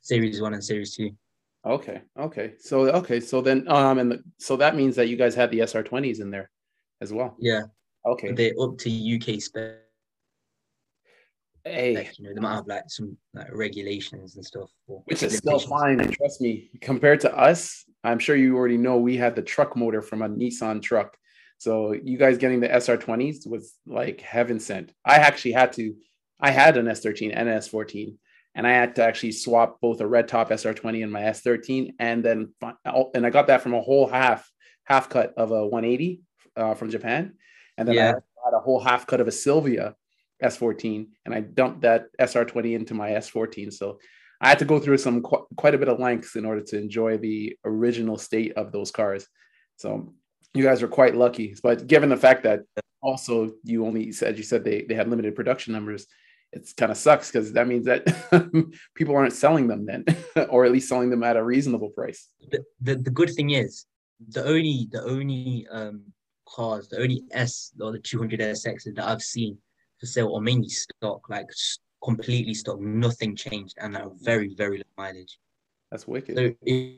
Series 0.00 0.40
One 0.40 0.54
and 0.54 0.64
Series 0.64 0.96
Two. 0.96 1.10
Okay, 1.64 2.02
okay, 2.18 2.54
so 2.58 2.88
okay, 2.90 3.20
so 3.20 3.40
then 3.40 3.66
um, 3.68 3.98
and 3.98 4.12
the, 4.12 4.24
so 4.38 4.56
that 4.56 4.74
means 4.76 4.96
that 4.96 5.08
you 5.08 5.16
guys 5.16 5.34
have 5.34 5.50
the 5.50 5.60
SR20s 5.60 6.20
in 6.20 6.30
there 6.30 6.50
as 7.00 7.12
well. 7.12 7.36
Yeah. 7.38 7.64
Okay. 8.06 8.32
They're 8.32 8.54
up 8.60 8.78
to 8.78 8.90
UK 8.90 9.40
spec. 9.40 9.76
Hey, 11.64 11.94
like, 11.94 12.18
you 12.18 12.24
know, 12.24 12.34
they 12.34 12.40
might 12.40 12.54
have 12.54 12.66
like 12.66 12.84
some 12.88 13.16
like 13.34 13.52
regulations 13.52 14.36
and 14.36 14.44
stuff. 14.44 14.70
or 14.86 15.02
which 15.04 15.22
is 15.22 15.36
still 15.36 15.58
fine. 15.58 16.00
And 16.00 16.12
trust 16.12 16.40
me, 16.40 16.70
compared 16.80 17.20
to 17.20 17.36
us, 17.36 17.84
I'm 18.02 18.18
sure 18.18 18.34
you 18.34 18.56
already 18.56 18.78
know 18.78 18.96
we 18.96 19.18
had 19.18 19.36
the 19.36 19.42
truck 19.42 19.76
motor 19.76 20.00
from 20.00 20.22
a 20.22 20.28
Nissan 20.28 20.80
truck. 20.80 21.16
So 21.60 21.92
you 21.92 22.16
guys 22.16 22.38
getting 22.38 22.60
the 22.60 22.70
SR20s 22.70 23.46
was 23.46 23.74
like 23.86 24.22
heaven 24.22 24.58
sent. 24.58 24.94
I 25.04 25.16
actually 25.16 25.52
had 25.52 25.74
to, 25.74 25.94
I 26.40 26.50
had 26.50 26.78
an 26.78 26.86
S13 26.86 27.32
and 27.34 27.50
an 27.50 27.58
S14, 27.58 28.16
and 28.54 28.66
I 28.66 28.70
had 28.70 28.94
to 28.96 29.04
actually 29.04 29.32
swap 29.32 29.78
both 29.82 30.00
a 30.00 30.06
red 30.06 30.26
top 30.26 30.48
SR20 30.48 31.02
and 31.02 31.12
my 31.12 31.20
S13, 31.20 31.90
and 31.98 32.24
then 32.24 32.54
and 33.14 33.26
I 33.26 33.30
got 33.30 33.48
that 33.48 33.60
from 33.60 33.74
a 33.74 33.80
whole 33.82 34.06
half 34.06 34.50
half 34.84 35.10
cut 35.10 35.34
of 35.36 35.50
a 35.50 35.66
180 35.66 36.22
uh, 36.56 36.72
from 36.72 36.88
Japan, 36.88 37.34
and 37.76 37.86
then 37.86 37.94
I 37.98 38.44
had 38.46 38.54
a 38.54 38.60
whole 38.60 38.80
half 38.80 39.06
cut 39.06 39.20
of 39.20 39.28
a 39.28 39.32
Sylvia 39.32 39.94
S14, 40.42 41.08
and 41.26 41.34
I 41.34 41.40
dumped 41.40 41.82
that 41.82 42.06
SR20 42.18 42.74
into 42.74 42.94
my 42.94 43.10
S14. 43.10 43.70
So 43.70 43.98
I 44.40 44.48
had 44.48 44.60
to 44.60 44.64
go 44.64 44.78
through 44.78 44.96
some 44.96 45.20
qu- 45.20 45.46
quite 45.58 45.74
a 45.74 45.78
bit 45.78 45.90
of 45.90 46.00
lengths 46.00 46.36
in 46.36 46.46
order 46.46 46.62
to 46.62 46.78
enjoy 46.78 47.18
the 47.18 47.54
original 47.66 48.16
state 48.16 48.54
of 48.54 48.72
those 48.72 48.90
cars. 48.90 49.28
So 49.76 50.14
you 50.54 50.62
guys 50.64 50.82
are 50.82 50.88
quite 50.88 51.14
lucky. 51.14 51.54
But 51.62 51.86
given 51.86 52.08
the 52.08 52.16
fact 52.16 52.42
that 52.44 52.60
also 53.02 53.52
you 53.64 53.86
only 53.86 54.12
said 54.12 54.36
you 54.36 54.44
said 54.44 54.64
they, 54.64 54.82
they 54.88 54.94
had 54.94 55.08
limited 55.08 55.34
production 55.34 55.72
numbers, 55.72 56.06
it's 56.52 56.72
kind 56.72 56.90
of 56.90 56.98
sucks 56.98 57.30
because 57.30 57.52
that 57.52 57.68
means 57.68 57.86
that 57.86 58.04
people 58.94 59.16
aren't 59.16 59.32
selling 59.32 59.68
them 59.68 59.86
then, 59.86 60.04
or 60.48 60.64
at 60.64 60.72
least 60.72 60.88
selling 60.88 61.10
them 61.10 61.22
at 61.22 61.36
a 61.36 61.42
reasonable 61.44 61.90
price. 61.90 62.28
the, 62.50 62.64
the 62.80 62.96
the 62.96 63.10
good 63.10 63.30
thing 63.30 63.50
is 63.50 63.86
the 64.28 64.44
only 64.44 64.88
the 64.90 65.02
only 65.04 65.66
um 65.70 66.02
cars 66.46 66.88
the 66.88 67.00
only 67.00 67.22
S 67.30 67.72
or 67.80 67.92
the 67.92 67.98
200 67.98 68.40
SX 68.40 68.94
that 68.94 69.06
I've 69.06 69.22
seen 69.22 69.56
for 69.98 70.06
sale 70.06 70.34
are 70.34 70.40
mainly 70.40 70.68
stock 70.68 71.28
like 71.30 71.46
completely 72.02 72.54
stock 72.54 72.80
nothing 72.80 73.36
changed 73.36 73.76
and 73.80 73.96
are 73.96 74.10
very 74.20 74.54
very 74.56 74.78
low 74.78 74.84
mileage 74.98 75.38
That's 75.90 76.06
wicked. 76.08 76.36
so 76.36 76.52
if, 76.62 76.96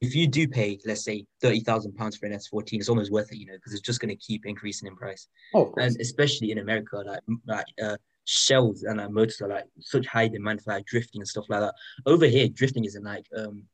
if 0.00 0.14
you 0.14 0.26
do 0.26 0.46
pay 0.46 0.78
let's 0.86 1.04
say 1.04 1.24
30,000 1.40 1.94
pounds 1.94 2.16
for 2.16 2.26
an 2.26 2.32
S14 2.32 2.78
it's 2.80 2.88
almost 2.88 3.12
worth 3.12 3.32
it 3.32 3.38
you 3.38 3.46
know 3.46 3.54
because 3.54 3.72
it's 3.72 3.82
just 3.82 4.00
going 4.00 4.08
to 4.08 4.16
keep 4.16 4.44
increasing 4.46 4.88
in 4.88 4.96
price 4.96 5.28
oh, 5.54 5.72
and 5.78 5.96
especially 6.00 6.50
in 6.50 6.58
America, 6.58 6.96
like 7.06 7.20
like 7.46 7.66
uh, 7.82 7.96
shells 8.24 8.82
and 8.84 9.00
uh, 9.00 9.08
motors 9.08 9.40
are 9.40 9.48
like 9.48 9.64
such 9.80 10.06
high 10.06 10.28
demand 10.28 10.62
for 10.62 10.72
like 10.72 10.84
drifting 10.86 11.20
and 11.20 11.28
stuff 11.28 11.44
like 11.48 11.60
that. 11.60 11.74
Over 12.06 12.26
here, 12.26 12.48
drifting 12.48 12.84
isn't 12.84 13.04
like 13.04 13.26
um 13.36 13.64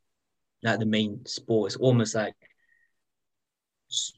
like 0.62 0.78
the 0.78 0.86
main 0.86 1.24
sport. 1.26 1.72
It's 1.72 1.76
almost 1.76 2.14
like 2.14 2.34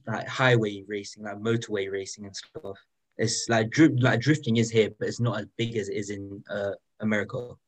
like 0.07 0.29
highway 0.29 0.85
racing, 0.87 1.25
like 1.25 1.37
motorway 1.39 1.91
racing 1.91 2.27
and 2.27 2.37
stuff. 2.37 2.79
It's 3.19 3.47
like 3.49 3.71
dri- 3.71 3.97
like 4.01 4.21
drifting 4.21 4.57
is 4.57 4.71
here, 4.71 4.91
but 4.99 5.09
it's 5.09 5.21
not 5.21 5.39
as 5.41 5.47
big 5.57 5.77
as 5.77 5.89
it 5.89 5.97
is 5.97 6.11
in 6.11 6.43
uh 6.51 6.73
America 7.01 7.37
Or 7.39 7.59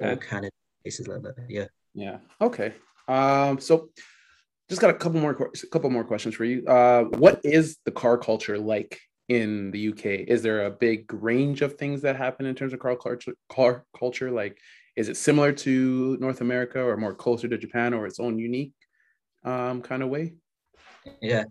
or 0.00 0.16
Canada, 0.16 0.52
places 0.82 1.08
like 1.08 1.22
that. 1.22 1.34
Yeah. 1.48 1.66
Yeah. 1.94 2.18
Okay. 2.40 2.72
Um, 3.12 3.60
so 3.60 3.90
just 4.68 4.80
got 4.80 4.90
a 4.90 4.94
couple 4.94 5.20
more 5.20 5.32
a 5.32 5.66
couple 5.66 5.90
more 5.90 6.04
questions 6.04 6.34
for 6.34 6.44
you. 6.44 6.64
Uh, 6.66 7.04
what 7.24 7.40
is 7.44 7.78
the 7.84 7.90
car 7.90 8.16
culture 8.16 8.58
like 8.58 8.98
in 9.28 9.70
the 9.70 9.88
UK? 9.90 10.04
Is 10.28 10.42
there 10.42 10.64
a 10.64 10.70
big 10.70 11.12
range 11.12 11.60
of 11.60 11.74
things 11.74 12.00
that 12.02 12.16
happen 12.16 12.46
in 12.46 12.54
terms 12.54 12.72
of 12.72 12.80
car 12.80 12.96
culture? 12.96 13.34
Car 13.50 13.84
culture, 13.98 14.30
like, 14.30 14.58
is 14.96 15.08
it 15.10 15.16
similar 15.16 15.52
to 15.52 16.16
North 16.20 16.40
America 16.40 16.82
or 16.82 16.96
more 16.96 17.14
closer 17.14 17.48
to 17.48 17.58
Japan 17.58 17.92
or 17.92 18.06
its 18.06 18.18
own 18.18 18.38
unique 18.38 18.72
um, 19.44 19.82
kind 19.82 20.02
of 20.02 20.08
way? 20.08 20.34
Yeah. 21.20 21.44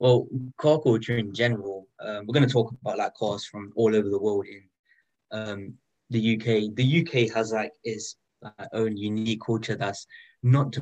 Well, 0.00 0.26
car 0.58 0.80
culture 0.80 1.16
in 1.16 1.32
general, 1.32 1.86
um, 2.00 2.26
we're 2.26 2.34
going 2.34 2.46
to 2.46 2.52
talk 2.52 2.72
about 2.82 2.98
like 2.98 3.14
cars 3.14 3.44
from 3.44 3.72
all 3.76 3.94
over 3.94 4.08
the 4.08 4.18
world 4.18 4.46
in 4.46 4.62
um, 5.30 5.74
the 6.10 6.34
UK. 6.34 6.74
The 6.74 7.02
UK 7.02 7.32
has 7.34 7.52
like 7.52 7.70
its 7.84 8.16
uh, 8.44 8.66
own 8.72 8.96
unique 8.96 9.42
culture 9.46 9.76
that's 9.76 10.06
not 10.42 10.76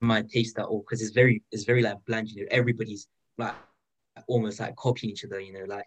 my 0.00 0.22
taste 0.22 0.58
at 0.58 0.66
all 0.66 0.80
because 0.80 1.02
it's 1.02 1.12
very 1.12 1.42
it's 1.52 1.64
very 1.64 1.82
like 1.82 1.98
bland. 2.06 2.28
You 2.28 2.42
know, 2.42 2.48
everybody's 2.50 3.08
like 3.36 3.54
almost 4.26 4.60
like 4.60 4.76
copying 4.76 5.12
each 5.12 5.24
other. 5.24 5.40
You 5.40 5.52
know, 5.52 5.64
like 5.66 5.86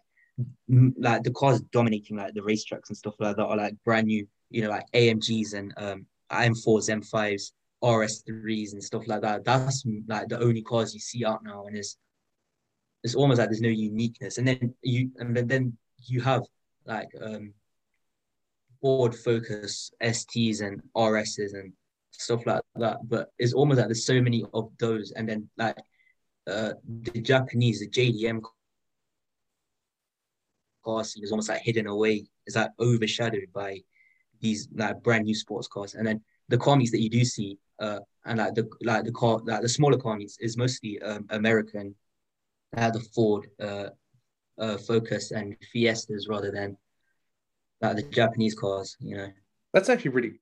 m- 0.70 0.95
like 0.97 1.24
the 1.24 1.32
cars 1.32 1.62
dominating 1.72 2.18
like 2.18 2.34
the 2.34 2.41
racetracks 2.41 2.89
and 2.89 2.97
stuff 2.97 3.16
like 3.20 3.36
that 3.36 3.45
are 3.45 3.57
like 3.57 3.76
brand 3.84 4.07
new. 4.07 4.28
You 4.49 4.64
know, 4.64 4.70
like 4.70 4.86
AMGs 4.93 5.53
and 5.53 5.74
um, 5.78 6.05
M4s, 6.32 6.89
M5s. 6.89 7.51
RS3s 7.84 8.74
and 8.74 8.84
stuff 8.84 9.07
like 9.07 9.22
that. 9.22 9.43
That's 9.43 9.84
like 10.07 10.28
the 10.28 10.39
only 10.39 10.62
cars 10.62 10.93
you 10.93 10.99
see 10.99 11.26
out 11.26 11.43
now, 11.43 11.66
and 11.66 11.76
it's 11.76 11.97
it's 13.03 13.16
almost 13.16 13.39
like 13.39 13.49
there's 13.49 13.62
no 13.62 13.70
uniqueness. 13.70 14.38
And 14.38 14.47
then 14.47 14.76
you 14.84 15.12
and 15.18 15.36
then, 15.36 15.47
then 15.47 15.78
you 16.05 16.22
have 16.22 16.43
like 16.86 17.09
um 17.20 17.53
Ford 18.82 19.16
Focus 19.16 19.91
STs 20.01 20.62
and 20.62 20.82
RSs 20.95 21.53
and 21.53 21.74
stuff 22.12 22.45
like 22.45 22.62
that. 22.76 22.97
But 23.03 23.32
it's 23.39 23.53
almost 23.53 23.78
like 23.78 23.88
there's 23.88 24.05
so 24.05 24.22
many 24.22 24.45
of 24.53 24.72
those, 24.80 25.12
and 25.12 25.28
then 25.28 25.49
like 25.57 25.78
uh 26.47 26.74
the 26.88 27.22
Japanese, 27.22 27.80
the 27.80 27.88
JDM 27.88 28.41
car 30.84 31.03
scene 31.03 31.24
is 31.24 31.32
almost 31.32 31.49
like 31.49 31.62
hidden 31.62 31.88
away. 31.88 32.26
It's 32.45 32.55
like 32.55 32.72
overshadowed 32.80 33.51
by 33.53 33.80
these 34.39 34.68
like 34.76 35.01
brand 35.03 35.26
new 35.26 35.36
sports 35.36 35.68
cars, 35.68 35.95
and 35.95 36.05
then 36.05 36.22
the 36.49 36.57
car 36.57 36.76
meets 36.76 36.91
that 36.91 37.01
you 37.01 37.09
do 37.09 37.24
see, 37.24 37.57
uh, 37.80 37.99
and 38.26 38.39
like 38.39 38.55
the 38.55 38.70
like 38.82 39.05
the 39.05 39.12
car 39.12 39.41
like 39.45 39.62
the 39.62 39.70
smaller 39.70 39.97
car 39.97 40.16
meets 40.18 40.38
is 40.39 40.57
mostly 40.57 41.01
um, 41.01 41.26
American, 41.30 41.95
uh, 42.76 42.91
the 42.91 42.99
Ford, 42.99 43.47
uh, 43.59 43.89
uh, 44.57 44.78
Focus 44.78 45.32
and 45.32 45.55
Fiestas 45.72 46.28
rather 46.28 46.51
than 46.51 46.78
like 47.82 47.95
the 47.95 48.03
Japanese 48.03 48.55
cars. 48.55 48.97
You 48.99 49.18
know. 49.18 49.28
That's 49.74 49.89
actually 49.89 50.12
pretty. 50.12 50.39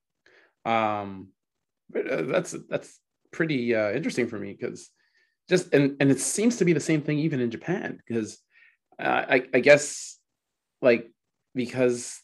Um, 0.64 1.28
that's 1.92 2.54
that's 2.68 2.98
pretty 3.32 3.74
uh, 3.74 3.92
interesting 3.92 4.26
for 4.26 4.38
me 4.38 4.56
because 4.58 4.90
just 5.48 5.72
and 5.74 5.96
and 6.00 6.10
it 6.10 6.20
seems 6.20 6.56
to 6.56 6.64
be 6.64 6.72
the 6.72 6.80
same 6.80 7.02
thing 7.02 7.18
even 7.18 7.40
in 7.40 7.50
Japan 7.50 8.00
because 8.06 8.38
uh, 9.00 9.24
I 9.28 9.44
I 9.54 9.60
guess 9.60 10.18
like 10.82 11.10
because 11.54 12.20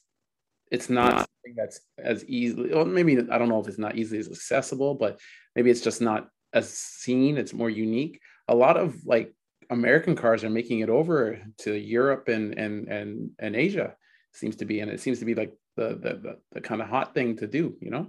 it's 0.70 0.90
not 0.90 1.28
that's 1.56 1.80
as 1.98 2.24
easily 2.24 2.74
well 2.74 2.84
maybe 2.84 3.18
I 3.18 3.38
don't 3.38 3.48
know 3.48 3.60
if 3.60 3.68
it's 3.68 3.78
not 3.78 3.96
easily 3.96 4.18
as 4.18 4.28
accessible 4.28 4.94
but 4.94 5.20
maybe 5.54 5.70
it's 5.70 5.80
just 5.80 6.00
not 6.00 6.28
as 6.52 6.68
seen 6.68 7.36
it's 7.36 7.52
more 7.52 7.70
unique. 7.70 8.20
A 8.48 8.54
lot 8.54 8.76
of 8.76 9.04
like 9.04 9.34
American 9.70 10.14
cars 10.14 10.44
are 10.44 10.50
making 10.50 10.80
it 10.80 10.88
over 10.88 11.40
to 11.58 11.74
Europe 11.74 12.28
and 12.28 12.58
and 12.58 12.88
and 12.88 13.30
and 13.38 13.56
Asia 13.56 13.94
seems 14.32 14.56
to 14.56 14.64
be 14.64 14.80
and 14.80 14.90
it 14.90 15.00
seems 15.00 15.18
to 15.18 15.24
be 15.24 15.34
like 15.34 15.52
the 15.76 15.88
the 15.88 16.14
the, 16.14 16.38
the 16.52 16.60
kind 16.60 16.80
of 16.80 16.88
hot 16.88 17.14
thing 17.14 17.36
to 17.36 17.46
do 17.46 17.76
you 17.80 17.90
know 17.90 18.08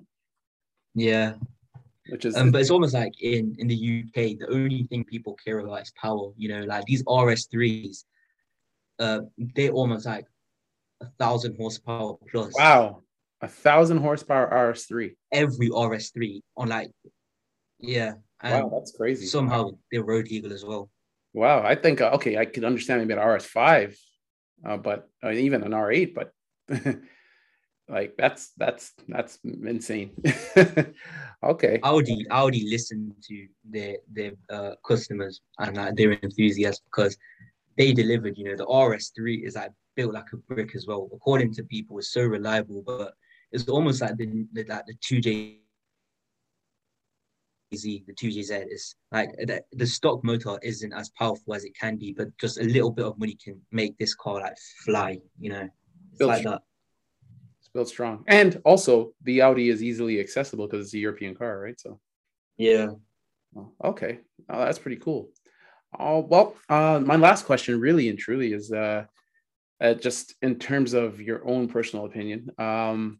Yeah, 0.97 1.33
which 2.09 2.25
is 2.25 2.35
um, 2.35 2.51
but 2.51 2.61
it's 2.61 2.71
almost 2.71 2.95
like 2.95 3.13
in 3.21 3.55
in 3.59 3.67
the 3.67 3.75
UK, 3.75 4.39
the 4.39 4.47
only 4.49 4.83
thing 4.89 5.03
people 5.03 5.35
care 5.35 5.59
about 5.59 5.83
is 5.83 5.91
power. 5.91 6.31
You 6.37 6.49
know, 6.49 6.63
like 6.63 6.85
these 6.85 7.03
RS3s, 7.03 8.03
uh, 8.97 9.19
they're 9.37 9.71
almost 9.71 10.07
like 10.07 10.25
a 11.01 11.05
thousand 11.19 11.55
horsepower 11.55 12.17
plus. 12.31 12.51
wow 12.55 13.03
a 13.41 13.47
thousand 13.47 13.97
horsepower 13.99 14.49
RS3 14.49 15.15
Every 15.31 15.69
RS3 15.69 16.41
on 16.57 16.69
like, 16.69 16.89
yeah, 17.79 18.13
and 18.41 18.63
wow 18.63 18.71
that's 18.73 18.91
crazy 18.93 19.27
somehow 19.27 19.69
they're 19.91 20.03
road 20.03 20.27
legal 20.31 20.51
as 20.51 20.65
well. 20.65 20.89
Wow, 21.33 21.61
I 21.63 21.75
think 21.75 22.01
uh, 22.01 22.09
okay, 22.15 22.37
I 22.37 22.45
could 22.45 22.63
understand 22.63 23.01
maybe 23.01 23.13
an 23.13 23.19
RS5, 23.19 23.95
uh, 24.65 24.77
but 24.77 25.07
uh, 25.23 25.29
even 25.29 25.61
an 25.61 25.73
R8, 25.73 26.15
but 26.15 26.31
like 27.89 28.15
that's 28.17 28.51
that's 28.57 28.93
that's 29.07 29.39
insane. 29.43 30.11
okay, 31.43 31.79
Audi 31.83 32.25
Audi 32.29 32.67
listen 32.69 33.15
to 33.23 33.47
their 33.63 33.97
their 34.11 34.31
uh, 34.49 34.71
customers 34.85 35.41
and 35.59 35.77
uh, 35.77 35.91
their 35.95 36.13
enthusiasts 36.13 36.83
because 36.83 37.17
they 37.77 37.93
delivered. 37.93 38.37
You 38.37 38.45
know, 38.45 38.57
the 38.57 38.65
RS3 38.65 39.45
is 39.45 39.55
like 39.55 39.71
built 39.95 40.13
like 40.13 40.31
a 40.33 40.37
brick 40.37 40.75
as 40.75 40.85
well. 40.85 41.09
According 41.13 41.53
to 41.53 41.63
people, 41.63 41.97
it's 41.97 42.11
so 42.11 42.23
reliable, 42.23 42.83
but 42.85 43.13
it's 43.51 43.69
almost 43.69 44.01
like 44.01 44.17
the, 44.17 44.45
the 44.51 44.65
like 44.65 44.85
the 44.85 44.95
two 45.01 45.21
J 45.21 45.59
Z, 47.75 48.03
the 48.07 48.13
2JZ 48.13 48.65
is 48.69 48.95
like 49.11 49.29
the, 49.39 49.61
the 49.73 49.85
stock 49.85 50.23
motor 50.23 50.57
isn't 50.63 50.93
as 50.93 51.09
powerful 51.17 51.53
as 51.53 51.65
it 51.65 51.77
can 51.79 51.97
be, 51.97 52.13
but 52.13 52.27
just 52.37 52.59
a 52.59 52.63
little 52.63 52.91
bit 52.91 53.05
of 53.05 53.17
money 53.17 53.37
can 53.43 53.61
make 53.71 53.97
this 53.97 54.15
car 54.15 54.41
like 54.41 54.57
fly, 54.85 55.19
you 55.39 55.49
know. 55.49 55.67
It's 56.11 56.19
Built 56.19 56.29
like 56.29 56.43
that. 56.43 56.61
Built 57.77 57.89
strong, 57.89 58.23
and 58.27 58.59
also 58.65 59.13
the 59.21 59.41
Audi 59.43 59.69
is 59.69 59.83
easily 59.83 60.19
accessible 60.19 60.65
because 60.65 60.87
it's 60.87 60.95
a 60.95 61.05
European 61.07 61.35
car, 61.35 61.59
right? 61.59 61.79
So 61.79 61.99
Yeah. 62.57 62.89
okay, 63.83 64.19
oh, 64.49 64.59
that's 64.65 64.79
pretty 64.79 64.97
cool. 64.97 65.29
Oh 65.97 66.21
well, 66.21 66.55
uh, 66.69 66.99
my 66.99 67.17
last 67.17 67.45
question, 67.45 67.79
really 67.79 68.09
and 68.09 68.17
truly, 68.17 68.51
is 68.51 68.71
uh, 68.71 69.05
uh, 69.79 69.93
just 69.93 70.33
in 70.41 70.57
terms 70.57 70.93
of 70.93 71.21
your 71.21 71.47
own 71.47 71.67
personal 71.67 72.05
opinion. 72.05 72.49
Um, 72.57 73.19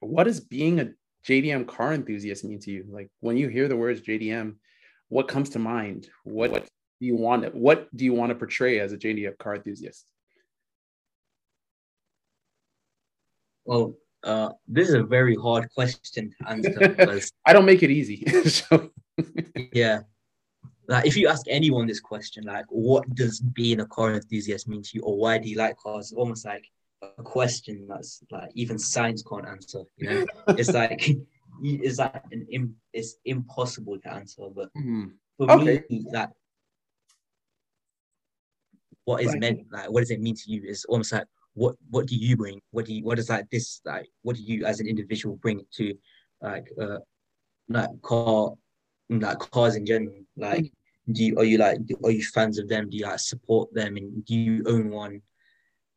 what 0.00 0.24
does 0.24 0.40
being 0.40 0.80
a 0.80 0.92
JDM 1.26 1.66
car 1.66 1.92
enthusiast 1.92 2.44
mean 2.44 2.60
to 2.60 2.70
you? 2.70 2.86
Like 2.88 3.10
when 3.20 3.36
you 3.36 3.48
hear 3.48 3.68
the 3.68 3.76
words 3.76 4.00
JDM, 4.00 4.54
what 5.10 5.28
comes 5.28 5.50
to 5.50 5.58
mind? 5.58 6.08
What 6.24 6.54
do 6.54 7.06
you 7.06 7.16
want? 7.16 7.54
What 7.54 7.94
do 7.94 8.06
you 8.06 8.14
want 8.14 8.30
to 8.30 8.34
portray 8.34 8.80
as 8.80 8.94
a 8.94 8.96
JDM 8.96 9.36
car 9.36 9.56
enthusiast? 9.56 10.06
Well, 13.68 13.94
uh, 14.24 14.48
this 14.66 14.88
is 14.88 14.94
a 14.94 15.02
very 15.02 15.36
hard 15.36 15.68
question 15.74 16.30
to 16.40 16.48
answer 16.48 17.20
I 17.46 17.52
don't 17.52 17.66
make 17.66 17.82
it 17.82 17.90
easy. 17.90 18.24
so. 18.48 18.90
yeah, 19.74 20.00
like 20.88 21.04
if 21.04 21.18
you 21.18 21.28
ask 21.28 21.44
anyone 21.50 21.86
this 21.86 22.00
question, 22.00 22.44
like 22.44 22.64
what 22.70 23.04
does 23.14 23.40
being 23.40 23.80
a 23.80 23.86
car 23.86 24.14
enthusiast 24.14 24.68
mean 24.68 24.82
to 24.82 24.90
you, 24.94 25.02
or 25.02 25.18
why 25.18 25.36
do 25.36 25.50
you 25.50 25.58
like 25.58 25.76
cars? 25.76 26.06
It's 26.06 26.18
almost 26.18 26.46
like 26.46 26.64
a 27.02 27.22
question 27.22 27.86
that's 27.86 28.22
like 28.30 28.48
even 28.54 28.78
science 28.78 29.22
can't 29.22 29.46
answer. 29.46 29.82
You 29.98 30.08
know, 30.08 30.26
it's 30.56 30.72
like 30.72 31.06
it's 31.62 31.98
like 31.98 32.24
an 32.32 32.74
it's 32.94 33.16
impossible 33.26 33.98
to 33.98 34.10
answer. 34.10 34.44
But 34.50 34.70
mm-hmm. 34.78 35.08
for 35.36 35.50
okay. 35.50 35.84
me, 35.90 36.06
like 36.10 36.30
what 39.04 39.22
is 39.22 39.36
meant, 39.36 39.66
like 39.70 39.90
what 39.90 40.00
does 40.00 40.10
it 40.10 40.22
mean 40.22 40.36
to 40.36 40.50
you? 40.50 40.62
Is 40.64 40.86
almost 40.86 41.12
like 41.12 41.26
what 41.58 41.74
what 41.90 42.06
do 42.06 42.16
you 42.16 42.36
bring? 42.36 42.60
What 42.70 42.86
do 42.86 42.94
you 42.94 43.04
what 43.04 43.18
is 43.18 43.28
like 43.28 43.50
this 43.50 43.80
like 43.84 44.08
what 44.22 44.36
do 44.36 44.42
you 44.42 44.64
as 44.64 44.78
an 44.80 44.86
individual 44.86 45.36
bring 45.36 45.64
to 45.72 45.94
like 46.40 46.68
uh 46.80 46.98
like 47.68 47.90
car 48.02 48.52
like 49.10 49.38
cars 49.38 49.74
in 49.74 49.84
general? 49.84 50.20
Like 50.36 50.64
mm. 50.64 51.14
do 51.14 51.24
you 51.24 51.38
are 51.38 51.44
you 51.44 51.58
like 51.58 51.78
are 52.04 52.10
you 52.12 52.22
fans 52.22 52.58
of 52.58 52.68
them? 52.68 52.88
Do 52.88 52.96
you 52.96 53.04
like 53.04 53.18
support 53.18 53.74
them 53.74 53.96
and 53.96 54.24
do 54.24 54.34
you 54.34 54.62
own 54.66 54.90
one? 54.90 55.20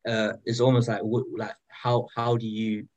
Uh 0.07 0.33
it's 0.45 0.59
almost 0.59 0.89
like 0.89 1.01
what 1.01 1.25
like 1.37 1.55
how 1.67 2.07
how 2.15 2.37
do 2.37 2.47
you 2.47 2.87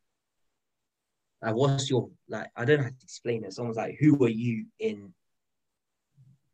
like 1.43 1.55
what's 1.55 1.91
your 1.91 2.09
like 2.29 2.49
I 2.57 2.65
don't 2.65 2.79
know 2.79 2.85
how 2.85 2.91
to 2.91 3.05
explain 3.05 3.45
it. 3.45 3.49
It's 3.49 3.59
almost 3.59 3.77
like 3.77 3.97
who 4.01 4.25
are 4.25 4.37
you 4.45 4.65
in 4.79 5.13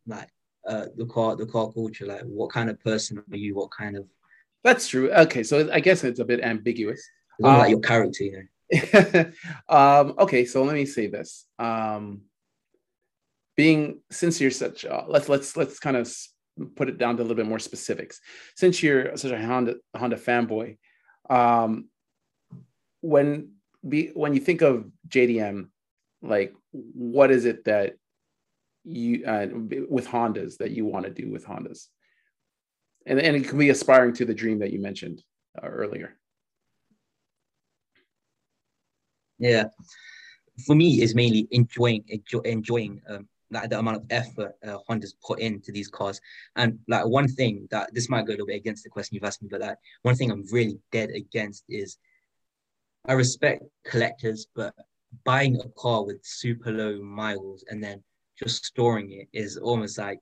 like 0.08 0.28
uh 0.66 0.86
the 0.96 1.06
car 1.06 1.36
the 1.36 1.46
car 1.46 1.70
culture? 1.72 2.06
Like 2.06 2.22
what 2.22 2.50
kind 2.50 2.68
of 2.68 2.82
person 2.82 3.22
are 3.30 3.36
you? 3.36 3.54
What 3.54 3.70
kind 3.70 3.96
of 3.96 4.06
that's 4.62 4.88
true. 4.88 5.11
Okay, 5.12 5.42
so 5.42 5.70
I 5.72 5.80
guess 5.80 6.04
it's 6.04 6.20
a 6.20 6.24
bit 6.24 6.40
ambiguous. 6.42 7.02
Um, 7.42 7.58
like 7.58 7.70
your 7.70 7.80
character, 7.80 8.24
you 8.24 8.32
know. 8.32 9.24
um, 9.68 10.14
okay, 10.18 10.44
so 10.44 10.62
let 10.62 10.74
me 10.74 10.86
say 10.86 11.06
this. 11.06 11.46
Um, 11.58 12.22
being 13.56 14.00
since 14.11 14.40
you're 14.40 14.50
such 14.50 14.84
uh, 14.84 15.04
let's 15.08 15.28
let's 15.28 15.56
let's 15.56 15.78
kind 15.78 15.96
of 15.96 16.11
put 16.76 16.88
it 16.88 16.98
down 16.98 17.16
to 17.16 17.22
a 17.22 17.24
little 17.24 17.36
bit 17.36 17.46
more 17.46 17.58
specifics. 17.58 18.20
Since 18.56 18.82
you're 18.82 19.16
such 19.16 19.32
a 19.32 19.38
Honda 19.38 19.74
Honda 19.96 20.16
fanboy, 20.16 20.78
um, 21.28 21.88
when 23.00 23.52
be 23.86 24.11
when 24.14 24.34
you 24.34 24.40
think 24.40 24.62
of 24.62 24.90
JDM, 25.08 25.68
like 26.22 26.54
what 26.72 27.30
is 27.30 27.44
it 27.44 27.64
that 27.64 27.94
you 28.84 29.24
uh, 29.24 29.46
with 29.88 30.06
Hondas 30.06 30.58
that 30.58 30.70
you 30.70 30.84
want 30.84 31.06
to 31.06 31.12
do 31.12 31.30
with 31.30 31.46
Hondas? 31.46 31.86
And, 33.07 33.18
and 33.20 33.36
it 33.36 33.48
can 33.48 33.59
be 33.59 33.70
aspiring 33.70 34.12
to 34.14 34.24
the 34.24 34.34
dream 34.34 34.59
that 34.59 34.72
you 34.72 34.80
mentioned 34.80 35.22
uh, 35.62 35.66
earlier 35.66 36.16
yeah 39.38 39.64
for 40.66 40.74
me 40.74 41.03
is 41.03 41.14
mainly 41.14 41.48
enjoying 41.51 42.05
enjoy, 42.09 42.40
enjoying 42.40 43.01
um, 43.09 43.28
the 43.51 43.78
amount 43.78 43.96
of 43.96 44.05
effort 44.11 44.55
uh, 44.66 44.78
Honda's 44.86 45.14
put 45.26 45.40
into 45.40 45.72
these 45.72 45.88
cars. 45.88 46.20
And 46.57 46.78
like 46.88 47.07
one 47.07 47.28
thing 47.28 47.66
that 47.70 47.92
this 47.92 48.09
might 48.09 48.26
go 48.26 48.30
a 48.30 48.34
little 48.34 48.46
bit 48.46 48.57
against 48.57 48.84
the 48.84 48.90
question 48.90 49.14
you've 49.14 49.24
asked 49.24 49.42
me, 49.42 49.48
but 49.51 49.61
like 49.61 49.76
one 50.03 50.14
thing 50.14 50.30
I'm 50.30 50.44
really 50.53 50.78
dead 50.92 51.11
against 51.11 51.64
is 51.68 51.98
I 53.07 53.14
respect 53.14 53.64
collectors, 53.84 54.46
but 54.55 54.74
buying 55.24 55.57
a 55.57 55.68
car 55.70 56.05
with 56.05 56.20
super 56.22 56.70
low 56.70 57.01
miles 57.03 57.64
and 57.68 57.82
then 57.82 58.03
just 58.38 58.64
storing 58.64 59.12
it 59.12 59.28
is 59.32 59.57
almost 59.57 59.98
like 59.98 60.20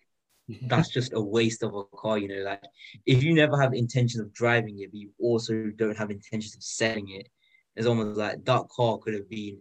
that's 0.63 0.89
just 0.89 1.13
a 1.13 1.21
waste 1.21 1.63
of 1.63 1.75
a 1.75 1.85
car, 1.97 2.19
you 2.19 2.29
know. 2.29 2.43
Like 2.43 2.65
if 3.07 3.23
you 3.23 3.35
never 3.35 3.61
have 3.61 3.75
intentions 3.75 4.21
of 4.21 4.33
driving 4.33 4.81
it, 4.81 4.91
but 4.91 4.99
you 4.99 5.11
also 5.19 5.71
don't 5.77 5.97
have 5.97 6.11
intentions 6.11 6.57
of 6.57 6.63
selling 6.63 7.11
it, 7.11 7.29
it's 7.77 7.87
almost 7.87 8.19
like 8.19 8.45
that 8.45 8.69
car 8.69 8.99
could 8.99 9.15
have 9.15 9.29
been 9.29 9.61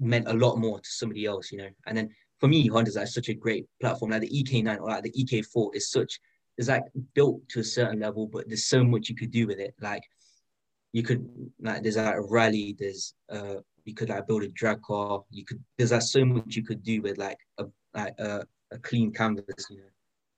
meant 0.00 0.28
a 0.28 0.32
lot 0.32 0.56
more 0.56 0.80
to 0.80 0.88
somebody 0.88 1.24
else, 1.24 1.52
you 1.52 1.58
know. 1.58 1.68
And 1.86 1.96
then 1.96 2.10
for 2.40 2.48
me, 2.48 2.66
Honda's 2.66 2.96
like 2.96 3.06
such 3.06 3.28
a 3.28 3.34
great 3.34 3.66
platform. 3.80 4.10
Like 4.10 4.22
the 4.22 4.42
EK9 4.44 4.80
or 4.80 4.88
like 4.88 5.04
the 5.04 5.12
EK4 5.12 5.70
is 5.74 5.90
such 5.90 6.18
is 6.58 6.68
like 6.68 6.82
built 7.14 7.48
to 7.50 7.60
a 7.60 7.64
certain 7.64 8.00
level, 8.00 8.26
but 8.26 8.48
there's 8.48 8.66
so 8.66 8.84
much 8.84 9.08
you 9.08 9.14
could 9.14 9.30
do 9.30 9.46
with 9.46 9.58
it. 9.58 9.74
Like 9.80 10.02
you 10.92 11.02
could 11.02 11.26
like 11.60 11.82
there's 11.82 11.96
like 11.96 12.16
a 12.16 12.22
rally, 12.22 12.76
there's 12.78 13.14
uh 13.30 13.56
you 13.84 13.94
could 13.94 14.08
like 14.08 14.26
build 14.26 14.42
a 14.42 14.48
drag 14.48 14.82
car. 14.82 15.22
You 15.30 15.44
could 15.44 15.62
there's 15.76 15.92
like 15.92 16.02
so 16.02 16.24
much 16.24 16.56
you 16.56 16.62
could 16.62 16.82
do 16.82 17.02
with 17.02 17.18
like 17.18 17.38
a 17.58 17.66
like 17.94 18.14
a, 18.18 18.46
a 18.70 18.78
clean 18.78 19.12
canvas, 19.12 19.66
you 19.70 19.78
know, 19.78 19.82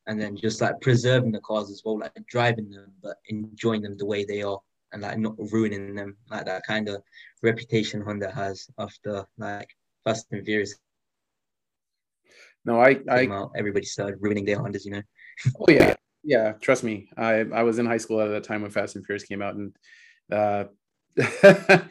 and 0.06 0.20
then 0.20 0.36
just 0.36 0.60
like 0.60 0.80
preserving 0.80 1.32
the 1.32 1.40
cars 1.40 1.70
as 1.70 1.82
well, 1.84 1.98
like 1.98 2.12
driving 2.28 2.70
them 2.70 2.92
but 3.02 3.16
enjoying 3.28 3.82
them 3.82 3.96
the 3.96 4.06
way 4.06 4.24
they 4.24 4.42
are 4.42 4.58
and 4.92 5.02
like 5.02 5.18
not 5.18 5.34
ruining 5.52 5.94
them, 5.94 6.16
like 6.30 6.46
that 6.46 6.62
kind 6.66 6.88
of 6.88 7.02
reputation 7.42 8.00
Honda 8.00 8.30
has 8.30 8.68
after 8.78 9.26
like 9.38 9.68
Fast 10.04 10.26
and 10.30 10.44
Furious. 10.44 10.76
No, 12.64 12.80
I, 12.80 13.00
I, 13.10 13.26
out, 13.26 13.52
everybody 13.56 13.84
started 13.84 14.18
ruining 14.20 14.46
their 14.46 14.56
Hondas, 14.56 14.86
you 14.86 14.92
know. 14.92 15.02
oh 15.60 15.70
yeah, 15.70 15.94
yeah. 16.22 16.52
Trust 16.52 16.82
me, 16.82 17.08
I, 17.16 17.40
I 17.40 17.62
was 17.62 17.78
in 17.78 17.86
high 17.86 17.98
school 17.98 18.20
at 18.20 18.28
the 18.28 18.40
time 18.40 18.62
when 18.62 18.70
Fast 18.70 18.96
and 18.96 19.04
Furious 19.04 19.24
came 19.24 19.42
out, 19.42 19.54
and 19.56 19.76
uh, 20.32 20.64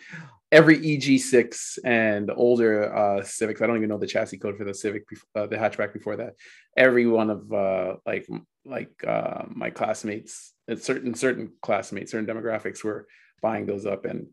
every 0.53 0.77
EG6 0.77 1.79
and 1.83 2.31
older 2.35 2.95
uh, 2.95 3.23
Civics. 3.23 3.61
I 3.61 3.67
don't 3.67 3.77
even 3.77 3.89
know 3.89 3.97
the 3.97 4.07
chassis 4.07 4.37
code 4.37 4.55
for 4.55 4.63
the 4.63 4.73
Civic, 4.73 5.03
uh, 5.35 5.47
the 5.47 5.57
hatchback 5.57 5.93
before 5.93 6.15
that. 6.17 6.35
Every 6.77 7.07
one 7.07 7.31
of 7.31 7.51
uh, 7.51 7.95
like 8.05 8.27
like 8.63 8.91
uh, 9.05 9.45
my 9.49 9.71
classmates, 9.71 10.53
certain 10.77 11.15
certain 11.15 11.53
classmates, 11.61 12.11
certain 12.11 12.27
demographics 12.27 12.83
were 12.83 13.07
buying 13.41 13.65
those 13.65 13.87
up, 13.87 14.05
and 14.05 14.27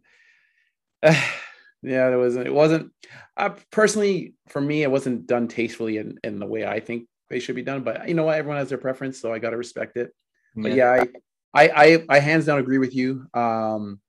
yeah, 1.03 2.11
there 2.11 2.19
was 2.19 2.37
it 2.37 2.53
wasn't. 2.53 2.93
Uh, 3.37 3.55
personally, 3.71 4.35
for 4.49 4.61
me, 4.61 4.83
it 4.83 4.91
wasn't 4.91 5.27
done 5.27 5.49
tastefully 5.49 5.97
in, 5.97 6.19
in 6.23 6.39
the 6.39 6.47
way 6.47 6.67
I 6.67 6.81
think 6.81 7.09
they 7.31 7.41
should 7.41 7.57
be 7.57 7.63
done. 7.63 7.83
But 7.83 8.07
you 8.09 8.15
know 8.15 8.25
what, 8.25 8.37
everyone 8.37 8.59
has 8.59 8.69
their 8.69 8.79
preference, 8.79 9.19
so 9.19 9.33
I 9.33 9.39
got 9.39 9.51
to 9.51 9.57
respect 9.57 9.97
it. 9.97 10.13
Yeah. 10.55 10.63
But 10.63 10.73
yeah, 10.75 10.91
I, 10.91 11.09
I 11.55 11.69
I 11.85 12.05
I 12.11 12.19
hands 12.19 12.45
down 12.45 12.59
agree 12.59 12.79
with 12.79 12.95
you. 12.95 13.27
Um, 13.33 14.01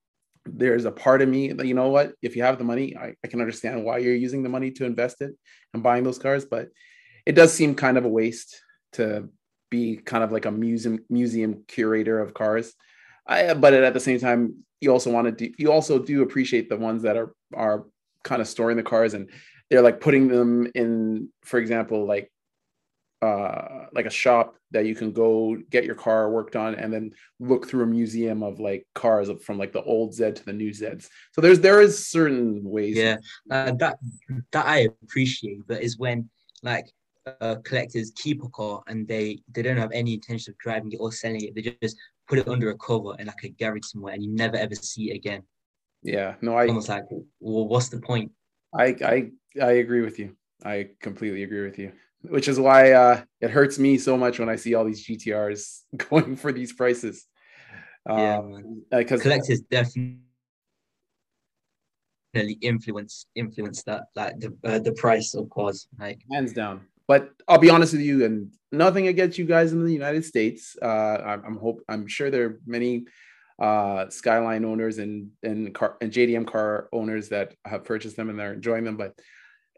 there's 0.44 0.84
a 0.84 0.90
part 0.90 1.22
of 1.22 1.28
me 1.28 1.52
that 1.52 1.66
you 1.66 1.74
know 1.74 1.88
what 1.88 2.14
if 2.20 2.34
you 2.34 2.42
have 2.42 2.58
the 2.58 2.64
money 2.64 2.96
I, 2.96 3.14
I, 3.24 3.28
can 3.28 3.40
understand 3.40 3.84
why 3.84 3.98
you're 3.98 4.14
using 4.14 4.42
the 4.42 4.48
money 4.48 4.72
to 4.72 4.84
invest 4.84 5.20
it 5.20 5.36
and 5.72 5.82
buying 5.82 6.02
those 6.02 6.18
cars 6.18 6.44
but 6.44 6.68
it 7.26 7.32
does 7.32 7.52
seem 7.52 7.74
kind 7.74 7.96
of 7.96 8.04
a 8.04 8.08
waste 8.08 8.60
to 8.94 9.28
be 9.72 9.96
kind 9.96 10.22
of 10.22 10.30
like 10.30 10.44
a 10.44 10.50
museum 10.50 10.98
museum 11.08 11.64
curator 11.66 12.20
of 12.20 12.34
cars. 12.34 12.74
I, 13.26 13.54
but 13.54 13.72
at 13.72 13.94
the 13.94 14.00
same 14.00 14.20
time 14.20 14.64
you 14.80 14.90
also 14.90 15.10
want 15.10 15.26
to 15.26 15.32
do 15.32 15.54
you 15.58 15.72
also 15.72 15.98
do 15.98 16.22
appreciate 16.22 16.68
the 16.68 16.76
ones 16.76 17.02
that 17.02 17.16
are 17.16 17.34
are 17.54 17.86
kind 18.22 18.42
of 18.42 18.48
storing 18.48 18.76
the 18.76 18.82
cars 18.82 19.14
and 19.14 19.30
they're 19.70 19.82
like 19.82 20.00
putting 20.00 20.28
them 20.28 20.68
in 20.74 21.28
for 21.44 21.58
example 21.58 22.04
like 22.04 22.30
uh, 23.22 23.86
like 23.92 24.06
a 24.06 24.10
shop 24.10 24.56
that 24.72 24.86
you 24.86 24.94
can 24.94 25.12
go 25.12 25.56
get 25.70 25.84
your 25.84 25.94
car 25.94 26.30
worked 26.30 26.56
on 26.56 26.74
and 26.74 26.92
then 26.92 27.12
look 27.38 27.68
through 27.68 27.84
a 27.84 27.86
museum 27.86 28.42
of 28.42 28.58
like 28.58 28.86
cars 28.94 29.30
from 29.44 29.58
like 29.58 29.72
the 29.72 29.82
old 29.82 30.14
Z 30.14 30.32
to 30.32 30.44
the 30.44 30.52
new 30.52 30.70
Zs. 30.70 31.08
So 31.32 31.40
there's 31.40 31.60
there 31.60 31.80
is 31.80 32.06
certain 32.06 32.62
ways. 32.64 32.96
Yeah, 32.96 33.16
uh, 33.50 33.72
that 33.78 33.98
that 34.52 34.66
I 34.66 34.88
appreciate, 35.02 35.60
but 35.66 35.82
is 35.82 35.98
when 35.98 36.28
like 36.62 36.90
uh, 37.40 37.56
collectors 37.64 38.12
keep 38.16 38.42
a 38.42 38.48
car 38.48 38.82
and 38.88 39.06
they 39.06 39.40
they 39.52 39.62
don't 39.62 39.76
have 39.76 39.92
any 39.92 40.14
intention 40.14 40.52
of 40.52 40.58
driving 40.58 40.92
it 40.92 40.98
or 40.98 41.12
selling 41.12 41.42
it. 41.42 41.54
They 41.54 41.76
just 41.80 41.96
put 42.28 42.38
it 42.38 42.48
under 42.48 42.70
a 42.70 42.78
cover 42.78 43.14
in 43.18 43.26
like 43.26 43.44
a 43.44 43.50
garage 43.50 43.84
somewhere, 43.84 44.14
and 44.14 44.22
you 44.22 44.34
never 44.34 44.56
ever 44.56 44.74
see 44.74 45.10
it 45.10 45.16
again. 45.16 45.42
Yeah, 46.02 46.34
no, 46.40 46.56
I 46.56 46.66
almost 46.66 46.88
like, 46.88 47.04
well, 47.40 47.68
what's 47.68 47.88
the 47.88 48.00
point? 48.00 48.32
I 48.74 48.96
I 49.04 49.30
I 49.62 49.72
agree 49.72 50.00
with 50.00 50.18
you. 50.18 50.36
I 50.64 50.90
completely 51.00 51.42
agree 51.42 51.64
with 51.64 51.78
you 51.78 51.92
which 52.22 52.48
is 52.48 52.58
why 52.58 52.92
uh, 52.92 53.22
it 53.40 53.50
hurts 53.50 53.78
me 53.78 53.98
so 53.98 54.16
much 54.16 54.38
when 54.38 54.48
I 54.48 54.56
see 54.56 54.74
all 54.74 54.84
these 54.84 55.06
GTRs 55.06 55.80
going 56.10 56.36
for 56.36 56.52
these 56.52 56.72
prices. 56.72 57.26
Yeah, 58.08 58.40
because 58.90 59.20
um, 59.20 59.22
collectors 59.22 59.60
definitely 59.70 60.18
influence 62.60 63.26
influence 63.36 63.84
that 63.84 64.04
like 64.16 64.40
the 64.40 64.56
uh, 64.64 64.78
the 64.80 64.92
price 64.92 65.34
of 65.34 65.48
cars 65.50 65.86
like 65.98 66.20
hands 66.32 66.52
down. 66.52 66.82
But 67.06 67.30
I'll 67.46 67.58
be 67.58 67.70
honest 67.70 67.92
with 67.92 68.02
you, 68.02 68.24
and 68.24 68.52
nothing 68.72 69.06
against 69.06 69.38
you 69.38 69.44
guys 69.44 69.72
in 69.72 69.84
the 69.84 69.92
United 69.92 70.24
States. 70.24 70.76
Uh, 70.80 70.86
I'm, 71.24 71.44
I'm 71.44 71.56
hope 71.58 71.82
I'm 71.88 72.08
sure 72.08 72.30
there 72.30 72.46
are 72.46 72.60
many 72.66 73.04
uh, 73.60 74.08
Skyline 74.08 74.64
owners 74.64 74.98
and 74.98 75.30
and 75.44 75.72
car 75.72 75.96
and 76.00 76.12
JDM 76.12 76.46
car 76.46 76.88
owners 76.92 77.28
that 77.28 77.54
have 77.64 77.84
purchased 77.84 78.16
them 78.16 78.30
and 78.30 78.38
they're 78.38 78.54
enjoying 78.54 78.84
them. 78.84 78.96
But 78.96 79.14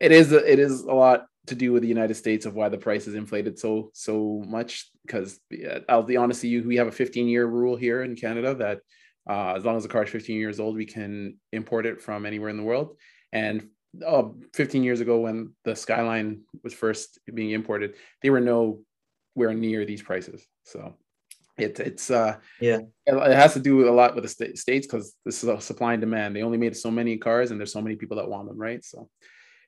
it 0.00 0.12
is 0.12 0.32
a, 0.32 0.50
it 0.50 0.58
is 0.58 0.80
a 0.80 0.94
lot 0.94 1.26
to 1.46 1.54
do 1.54 1.72
with 1.72 1.82
the 1.82 1.88
United 1.88 2.14
States 2.14 2.46
of 2.46 2.54
why 2.54 2.68
the 2.68 2.78
price 2.78 3.06
is 3.06 3.14
inflated 3.14 3.58
so 3.58 3.90
so 3.92 4.42
much. 4.46 4.90
Because 5.06 5.40
yeah, 5.50 5.80
I'll 5.88 6.02
be 6.02 6.16
honest 6.16 6.42
with 6.42 6.52
you, 6.52 6.62
we 6.62 6.76
have 6.76 6.86
a 6.86 6.92
15 6.92 7.28
year 7.28 7.46
rule 7.46 7.76
here 7.76 8.02
in 8.02 8.16
Canada 8.16 8.54
that 8.54 8.80
uh, 9.28 9.54
as 9.54 9.64
long 9.64 9.76
as 9.76 9.82
the 9.82 9.88
car 9.88 10.04
is 10.04 10.10
15 10.10 10.36
years 10.38 10.60
old, 10.60 10.76
we 10.76 10.86
can 10.86 11.38
import 11.52 11.86
it 11.86 12.00
from 12.00 12.26
anywhere 12.26 12.50
in 12.50 12.56
the 12.56 12.62
world. 12.62 12.96
And 13.32 13.68
uh, 14.04 14.24
15 14.54 14.82
years 14.82 15.00
ago 15.00 15.20
when 15.20 15.52
the 15.64 15.76
Skyline 15.76 16.42
was 16.62 16.74
first 16.74 17.18
being 17.32 17.50
imported, 17.50 17.94
they 18.22 18.30
were 18.30 18.40
nowhere 18.40 19.54
near 19.54 19.84
these 19.84 20.02
prices. 20.02 20.46
So 20.64 20.94
it, 21.56 21.78
it's 21.78 22.10
uh 22.10 22.36
yeah 22.60 22.80
it 23.06 23.36
has 23.36 23.52
to 23.52 23.60
do 23.60 23.88
a 23.88 23.92
lot 23.92 24.16
with 24.16 24.24
the 24.24 24.56
states 24.56 24.86
because 24.86 25.14
this 25.24 25.42
is 25.42 25.48
a 25.48 25.60
supply 25.60 25.92
and 25.92 26.00
demand. 26.00 26.34
They 26.34 26.42
only 26.42 26.58
made 26.58 26.76
so 26.76 26.90
many 26.90 27.16
cars 27.16 27.50
and 27.50 27.60
there's 27.60 27.72
so 27.72 27.80
many 27.80 27.96
people 27.96 28.16
that 28.16 28.28
want 28.28 28.48
them, 28.48 28.58
right? 28.58 28.84
So 28.84 29.08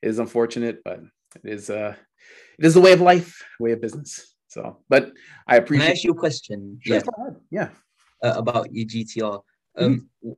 it 0.02 0.08
is 0.08 0.18
unfortunate, 0.18 0.82
but 0.84 1.00
it 1.44 1.50
is 1.50 1.70
uh 1.70 1.94
it 2.58 2.64
is 2.64 2.74
the 2.74 2.80
way 2.80 2.92
of 2.92 3.00
life, 3.00 3.42
way 3.60 3.72
of 3.72 3.80
business. 3.80 4.34
So, 4.48 4.78
but 4.88 5.12
I 5.46 5.56
appreciate. 5.56 5.84
Can 5.84 5.90
I 5.90 5.92
ask 5.92 6.04
you 6.04 6.12
a 6.12 6.14
question? 6.14 6.78
Sure, 6.82 6.96
yeah. 6.96 7.30
Yeah. 7.50 7.68
Uh, 8.22 8.38
about 8.38 8.72
your 8.72 8.86
GTR. 8.86 9.42
Um, 9.76 10.08
mm-hmm. 10.24 10.32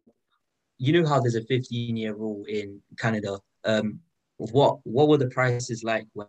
you 0.79 1.01
know 1.01 1.09
how 1.09 1.21
there's 1.21 1.37
a 1.37 1.45
15 1.45 1.97
year 1.97 2.15
rule 2.15 2.45
in 2.49 2.83
Canada. 2.99 3.39
Um, 3.65 4.01
what 4.39 4.79
what 4.85 5.09
were 5.09 5.19
the 5.19 5.29
prices 5.29 5.85
like 5.85 6.07
when 6.15 6.27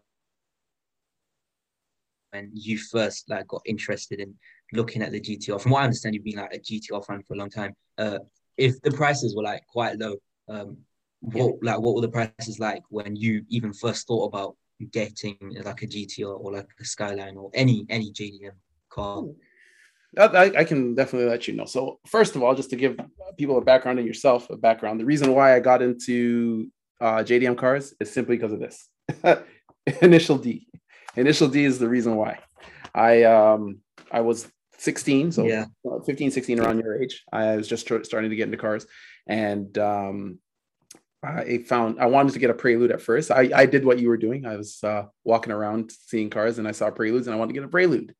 when 2.32 2.52
you 2.54 2.78
first 2.78 3.30
like 3.30 3.48
got 3.48 3.62
interested 3.66 4.20
in 4.20 4.36
looking 4.74 5.02
at 5.02 5.12
the 5.12 5.20
GTR? 5.20 5.60
From 5.60 5.72
what 5.72 5.82
I 5.82 5.86
understand, 5.86 6.16
you've 6.16 6.24
been 6.24 6.38
like 6.38 6.54
a 6.54 6.60
GTR 6.60 7.06
fan 7.06 7.24
for 7.28 7.34
a 7.34 7.38
long 7.38 7.50
time. 7.50 7.74
Uh, 7.98 8.20
if 8.58 8.80
the 8.82 8.92
prices 8.92 9.36
were 9.36 9.44
like 9.44 9.64
quite 9.68 9.98
low, 9.98 10.16
um, 10.48 10.78
what 11.22 11.56
yeah. 11.62 11.72
like 11.74 11.82
what 11.82 11.96
were 11.96 12.02
the 12.02 12.10
prices 12.10 12.60
like 12.60 12.84
when 12.90 13.16
you 13.16 13.44
even 13.50 13.74
first 13.74 14.08
thought 14.08 14.26
about 14.26 14.56
getting 14.92 15.38
like 15.64 15.82
a 15.82 15.88
GTR 15.88 16.40
or 16.40 16.54
like 16.54 16.68
a 16.80 16.86
Skyline 16.86 17.38
or 17.38 17.52
any 17.54 17.86
any 17.90 18.12
JDM 18.12 18.52
car? 18.90 19.26
I, 20.18 20.52
I, 20.58 20.64
can 20.64 20.96
definitely 20.96 21.30
let 21.30 21.48
you 21.48 21.56
know. 21.56 21.66
So 21.66 22.00
first 22.08 22.36
of 22.36 22.42
all, 22.42 22.56
just 22.56 22.72
to 22.72 22.76
give 22.76 23.00
people 23.38 23.60
a 23.60 23.62
background 23.62 24.00
and 24.00 24.08
yourself 24.08 24.50
a 24.50 24.58
background, 24.58 25.00
the 25.00 25.06
reason 25.06 25.36
why 25.36 25.56
I 25.56 25.60
got 25.60 25.84
into 25.84 26.72
uh, 27.00 27.18
JDM 27.18 27.56
cars 27.56 27.94
is 28.00 28.12
simply 28.12 28.36
because 28.36 28.52
of 28.52 28.60
this. 28.60 28.90
Initial 30.02 30.40
D. 30.40 30.68
Initial 31.16 31.48
D 31.48 31.64
is 31.64 31.78
the 31.78 31.88
reason 31.88 32.16
why. 32.16 32.40
I 32.96 33.24
um 33.24 33.80
I 34.12 34.22
was 34.22 34.48
16, 34.80 35.34
so 35.34 35.46
yeah. 35.46 35.66
15, 36.06 36.32
16 36.32 36.60
around 36.60 36.80
your 36.80 37.02
age. 37.02 37.24
I 37.32 37.56
was 37.56 37.68
just 37.68 37.86
starting 37.86 38.30
to 38.30 38.36
get 38.36 38.46
into 38.46 38.58
cars, 38.58 38.88
and 39.28 39.78
um, 39.78 40.40
I 41.22 41.64
found 41.68 42.00
I 42.00 42.06
wanted 42.06 42.34
to 42.34 42.40
get 42.40 42.50
a 42.50 42.54
Prelude 42.54 42.92
at 42.92 43.02
first. 43.02 43.30
I, 43.30 43.50
I 43.54 43.66
did 43.66 43.84
what 43.84 44.00
you 44.00 44.08
were 44.08 44.18
doing. 44.18 44.46
I 44.46 44.56
was 44.56 44.82
uh, 44.84 45.04
walking 45.26 45.52
around 45.52 45.92
seeing 45.92 46.30
cars, 46.30 46.60
and 46.60 46.68
I 46.68 46.72
saw 46.72 46.90
Preludes, 46.90 47.28
and 47.28 47.36
I 47.36 47.38
wanted 47.38 47.54
to 47.54 47.60
get 47.60 47.66
a 47.66 47.70
Prelude. 47.70 48.16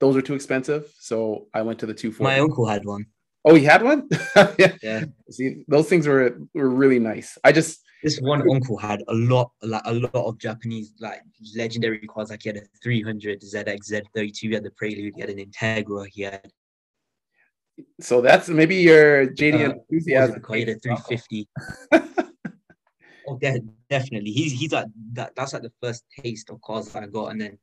Those 0.00 0.16
were 0.16 0.22
too 0.22 0.34
expensive, 0.34 0.92
so 0.98 1.46
I 1.54 1.62
went 1.62 1.78
to 1.80 1.86
the 1.86 1.94
240. 1.94 2.24
My 2.24 2.40
uncle 2.40 2.66
had 2.66 2.84
one. 2.84 3.06
Oh, 3.44 3.54
he 3.54 3.64
had 3.64 3.82
one. 3.82 4.08
yeah. 4.58 4.74
yeah. 4.82 5.04
See, 5.30 5.64
those 5.68 5.88
things 5.88 6.06
were 6.08 6.38
were 6.54 6.68
really 6.68 6.98
nice. 6.98 7.38
I 7.44 7.52
just 7.52 7.82
this 8.02 8.18
one 8.18 8.42
uncle 8.50 8.78
had 8.78 9.02
a 9.08 9.14
lot, 9.14 9.52
like 9.62 9.82
a 9.84 9.92
lot 9.92 10.14
of 10.14 10.38
Japanese 10.38 10.92
like 11.00 11.22
legendary 11.56 12.00
cars. 12.00 12.30
Like 12.30 12.42
he 12.42 12.48
had 12.48 12.56
a 12.56 12.62
300 12.82 13.42
ZX 13.42 13.92
Z32, 13.92 14.36
he 14.36 14.52
had 14.52 14.64
the 14.64 14.70
Prelude, 14.70 15.14
he 15.14 15.20
had 15.20 15.30
an 15.30 15.38
Integra, 15.38 16.06
he 16.10 16.22
had. 16.22 16.50
So 18.00 18.20
that's 18.20 18.48
maybe 18.48 18.76
your 18.76 19.28
JD 19.28 19.54
uh, 19.54 19.72
enthusiasm. 19.72 20.42
He 20.50 20.60
had 20.60 20.68
a 20.70 20.78
350. 20.78 21.48
oh, 23.30 23.38
yeah, 23.40 23.58
definitely. 23.88 24.32
He's 24.32 24.52
he's 24.52 24.72
like 24.72 24.86
that. 25.12 25.34
That's 25.36 25.52
like 25.52 25.62
the 25.62 25.72
first 25.82 26.04
taste 26.18 26.50
of 26.50 26.60
cars 26.62 26.88
that 26.92 27.02
I 27.02 27.06
got, 27.06 27.32
and 27.32 27.40
then 27.40 27.58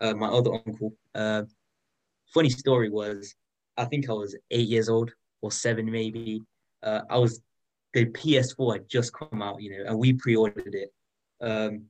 uh, 0.00 0.14
my 0.14 0.28
other 0.28 0.52
uncle. 0.54 0.94
Uh, 1.14 1.42
funny 2.32 2.50
story 2.50 2.90
was, 2.90 3.34
I 3.76 3.84
think 3.84 4.08
I 4.08 4.12
was 4.12 4.36
eight 4.50 4.68
years 4.68 4.88
old 4.88 5.10
or 5.40 5.52
seven 5.52 5.90
maybe. 5.90 6.40
Uh, 6.82 7.02
I 7.08 7.18
was 7.18 7.40
the 7.94 8.06
PS4 8.06 8.74
had 8.74 8.88
just 8.88 9.12
come 9.12 9.42
out, 9.42 9.62
you 9.62 9.70
know, 9.70 9.84
and 9.86 9.98
we 9.98 10.14
pre-ordered 10.14 10.74
it. 10.74 10.92
Um, 11.40 11.84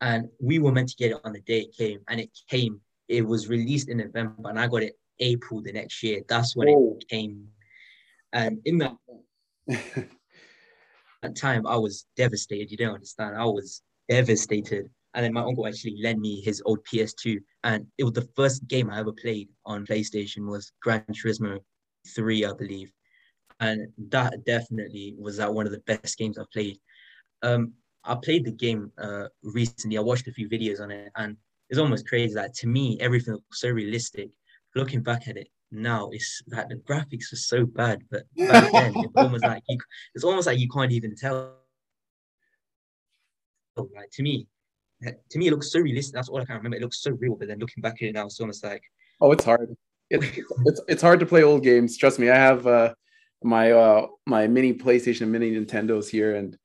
and 0.00 0.28
we 0.40 0.58
were 0.58 0.72
meant 0.72 0.88
to 0.90 0.96
get 0.96 1.10
it 1.10 1.20
on 1.24 1.32
the 1.32 1.40
day 1.40 1.60
it 1.60 1.76
came, 1.76 2.00
and 2.08 2.20
it 2.20 2.30
came. 2.48 2.80
It 3.08 3.26
was 3.26 3.48
released 3.48 3.88
in 3.88 3.98
November, 3.98 4.48
and 4.48 4.58
I 4.58 4.66
got 4.66 4.82
it 4.82 4.98
April 5.20 5.62
the 5.62 5.72
next 5.72 6.02
year. 6.02 6.22
That's 6.28 6.54
when 6.54 6.68
oh. 6.68 6.96
it 7.00 7.08
came. 7.08 7.48
And 8.32 8.60
in 8.64 8.78
that, 8.78 8.96
that 11.22 11.36
time, 11.36 11.66
I 11.66 11.76
was 11.76 12.06
devastated. 12.16 12.70
You 12.70 12.76
don't 12.76 12.94
understand. 12.94 13.36
I 13.36 13.44
was 13.44 13.82
devastated. 14.08 14.88
And 15.14 15.24
then 15.24 15.32
my 15.32 15.42
uncle 15.42 15.66
actually 15.66 15.96
lent 16.02 16.20
me 16.20 16.40
his 16.40 16.62
old 16.64 16.80
PS2, 16.84 17.38
and 17.64 17.86
it 17.96 18.04
was 18.04 18.12
the 18.12 18.28
first 18.36 18.66
game 18.68 18.90
I 18.90 19.00
ever 19.00 19.12
played 19.12 19.48
on 19.64 19.86
PlayStation 19.86 20.46
was 20.46 20.72
Gran 20.82 21.04
Turismo 21.12 21.58
3, 22.14 22.44
I 22.44 22.52
believe 22.52 22.92
and 23.60 23.88
that 24.10 24.44
definitely 24.44 25.14
was 25.18 25.40
uh, 25.40 25.48
one 25.48 25.66
of 25.66 25.72
the 25.72 25.80
best 25.80 26.16
games 26.16 26.38
I've 26.38 26.50
played. 26.50 26.78
Um, 27.42 27.72
I 28.04 28.14
played 28.14 28.44
the 28.44 28.52
game 28.52 28.92
uh, 28.98 29.26
recently. 29.42 29.98
I 29.98 30.00
watched 30.00 30.28
a 30.28 30.32
few 30.32 30.48
videos 30.48 30.80
on 30.80 30.90
it, 30.90 31.10
and 31.16 31.36
it's 31.68 31.78
almost 31.78 32.08
crazy. 32.08 32.34
That 32.34 32.54
to 32.54 32.66
me, 32.66 32.98
everything 33.00 33.34
looks 33.34 33.60
so 33.60 33.70
realistic. 33.70 34.30
Looking 34.74 35.02
back 35.02 35.28
at 35.28 35.36
it 35.36 35.48
now, 35.70 36.08
it's 36.12 36.42
like 36.48 36.68
the 36.68 36.76
graphics 36.76 37.30
were 37.32 37.36
so 37.36 37.66
bad, 37.66 38.02
but 38.10 38.22
back 38.36 38.72
then 38.72 38.94
it's 38.96 39.12
almost 39.16 39.44
like 39.44 39.62
you, 39.68 39.78
it's 40.14 40.24
almost 40.24 40.46
like 40.46 40.58
you 40.58 40.68
can't 40.68 40.92
even 40.92 41.14
tell. 41.14 41.54
Like 43.76 44.10
to 44.12 44.22
me, 44.22 44.46
to 45.02 45.38
me, 45.38 45.46
it 45.46 45.50
looks 45.50 45.70
so 45.70 45.78
realistic. 45.78 46.14
That's 46.14 46.28
all 46.28 46.40
I 46.40 46.44
can 46.44 46.56
remember. 46.56 46.76
It 46.76 46.82
looks 46.82 47.00
so 47.00 47.12
real, 47.12 47.36
but 47.36 47.48
then 47.48 47.58
looking 47.60 47.80
back 47.80 48.02
at 48.02 48.08
it 48.08 48.14
now, 48.14 48.26
it's 48.26 48.40
almost 48.40 48.64
like 48.64 48.82
oh, 49.20 49.30
it's 49.32 49.44
hard. 49.44 49.76
It, 50.10 50.20
it's 50.66 50.80
it's 50.88 51.02
hard 51.02 51.20
to 51.20 51.26
play 51.26 51.42
old 51.42 51.62
games. 51.62 51.96
Trust 51.96 52.18
me, 52.18 52.30
I 52.30 52.36
have. 52.36 52.66
Uh, 52.66 52.94
my 53.42 53.72
uh 53.72 54.06
my 54.26 54.46
mini 54.46 54.74
PlayStation, 54.74 55.28
mini 55.28 55.52
Nintendos 55.52 56.08
here, 56.08 56.36
and 56.36 56.56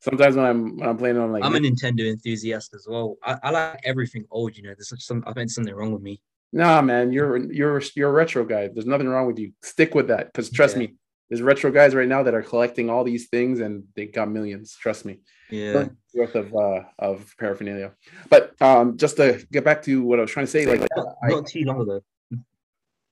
sometimes 0.00 0.36
when 0.36 0.44
I'm 0.44 0.76
when 0.76 0.88
I'm 0.88 0.96
playing, 0.96 1.16
I'm 1.16 1.32
like 1.32 1.44
I'm 1.44 1.54
a 1.54 1.58
Nintendo 1.58 2.08
enthusiast 2.08 2.74
as 2.74 2.86
well. 2.88 3.16
I, 3.24 3.38
I 3.42 3.50
like 3.50 3.80
everything 3.84 4.24
old. 4.30 4.56
You 4.56 4.64
know, 4.64 4.74
there's 4.76 4.92
some 5.04 5.24
I 5.26 5.32
think 5.32 5.50
something 5.50 5.74
wrong 5.74 5.92
with 5.92 6.02
me. 6.02 6.20
Nah, 6.52 6.82
man, 6.82 7.12
you're 7.12 7.36
you're 7.52 7.82
you're 7.94 8.10
a 8.10 8.12
retro 8.12 8.44
guy. 8.44 8.68
There's 8.68 8.86
nothing 8.86 9.08
wrong 9.08 9.26
with 9.26 9.38
you. 9.38 9.52
Stick 9.62 9.94
with 9.94 10.08
that, 10.08 10.26
because 10.26 10.50
trust 10.50 10.74
yeah. 10.74 10.80
me, 10.80 10.94
there's 11.28 11.42
retro 11.42 11.70
guys 11.70 11.94
right 11.94 12.08
now 12.08 12.22
that 12.24 12.34
are 12.34 12.42
collecting 12.42 12.90
all 12.90 13.04
these 13.04 13.28
things 13.28 13.60
and 13.60 13.84
they 13.94 14.06
got 14.06 14.28
millions. 14.28 14.76
Trust 14.80 15.04
me. 15.04 15.20
Yeah. 15.48 15.88
Worth 16.12 16.34
of 16.34 16.54
uh, 16.54 16.82
of 16.98 17.32
paraphernalia. 17.38 17.92
But 18.28 18.60
um, 18.60 18.96
just 18.96 19.16
to 19.18 19.46
get 19.52 19.64
back 19.64 19.82
to 19.82 20.02
what 20.02 20.18
I 20.18 20.22
was 20.22 20.30
trying 20.30 20.46
to 20.46 20.50
say, 20.50 20.66
like 20.66 20.80
not, 20.96 21.16
not 21.22 21.46
too 21.46 21.64
long 21.64 21.80
ago. 21.82 22.02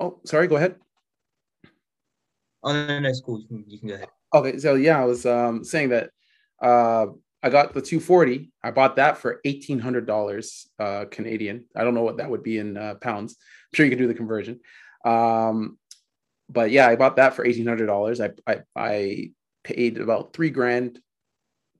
Oh, 0.00 0.20
sorry. 0.24 0.48
Go 0.48 0.56
ahead. 0.56 0.76
Oh 2.64 2.72
no, 2.72 2.98
no, 2.98 3.08
it's 3.08 3.20
cool. 3.20 3.40
You 3.40 3.46
can, 3.46 3.64
you 3.68 3.78
can 3.78 3.88
go 3.88 3.94
ahead. 3.94 4.08
Okay, 4.34 4.58
so 4.58 4.74
yeah, 4.74 5.00
I 5.00 5.04
was 5.04 5.24
um, 5.24 5.62
saying 5.62 5.90
that 5.90 6.10
uh, 6.60 7.06
I 7.42 7.50
got 7.50 7.72
the 7.72 7.80
240. 7.80 8.50
I 8.62 8.70
bought 8.70 8.96
that 8.96 9.18
for 9.18 9.40
eighteen 9.44 9.78
hundred 9.78 10.06
dollars 10.06 10.68
uh, 10.78 11.04
Canadian. 11.10 11.66
I 11.76 11.84
don't 11.84 11.94
know 11.94 12.02
what 12.02 12.16
that 12.16 12.30
would 12.30 12.42
be 12.42 12.58
in 12.58 12.76
uh, 12.76 12.94
pounds. 12.96 13.36
I'm 13.38 13.76
sure 13.76 13.86
you 13.86 13.90
can 13.90 13.98
do 13.98 14.08
the 14.08 14.14
conversion. 14.14 14.60
Um, 15.04 15.78
but 16.48 16.70
yeah, 16.70 16.88
I 16.88 16.96
bought 16.96 17.16
that 17.16 17.34
for 17.34 17.44
eighteen 17.44 17.66
hundred 17.66 17.86
dollars. 17.86 18.20
I, 18.20 18.30
I 18.46 18.62
I 18.74 19.30
paid 19.62 19.98
about 19.98 20.32
three 20.32 20.50
grand, 20.50 20.98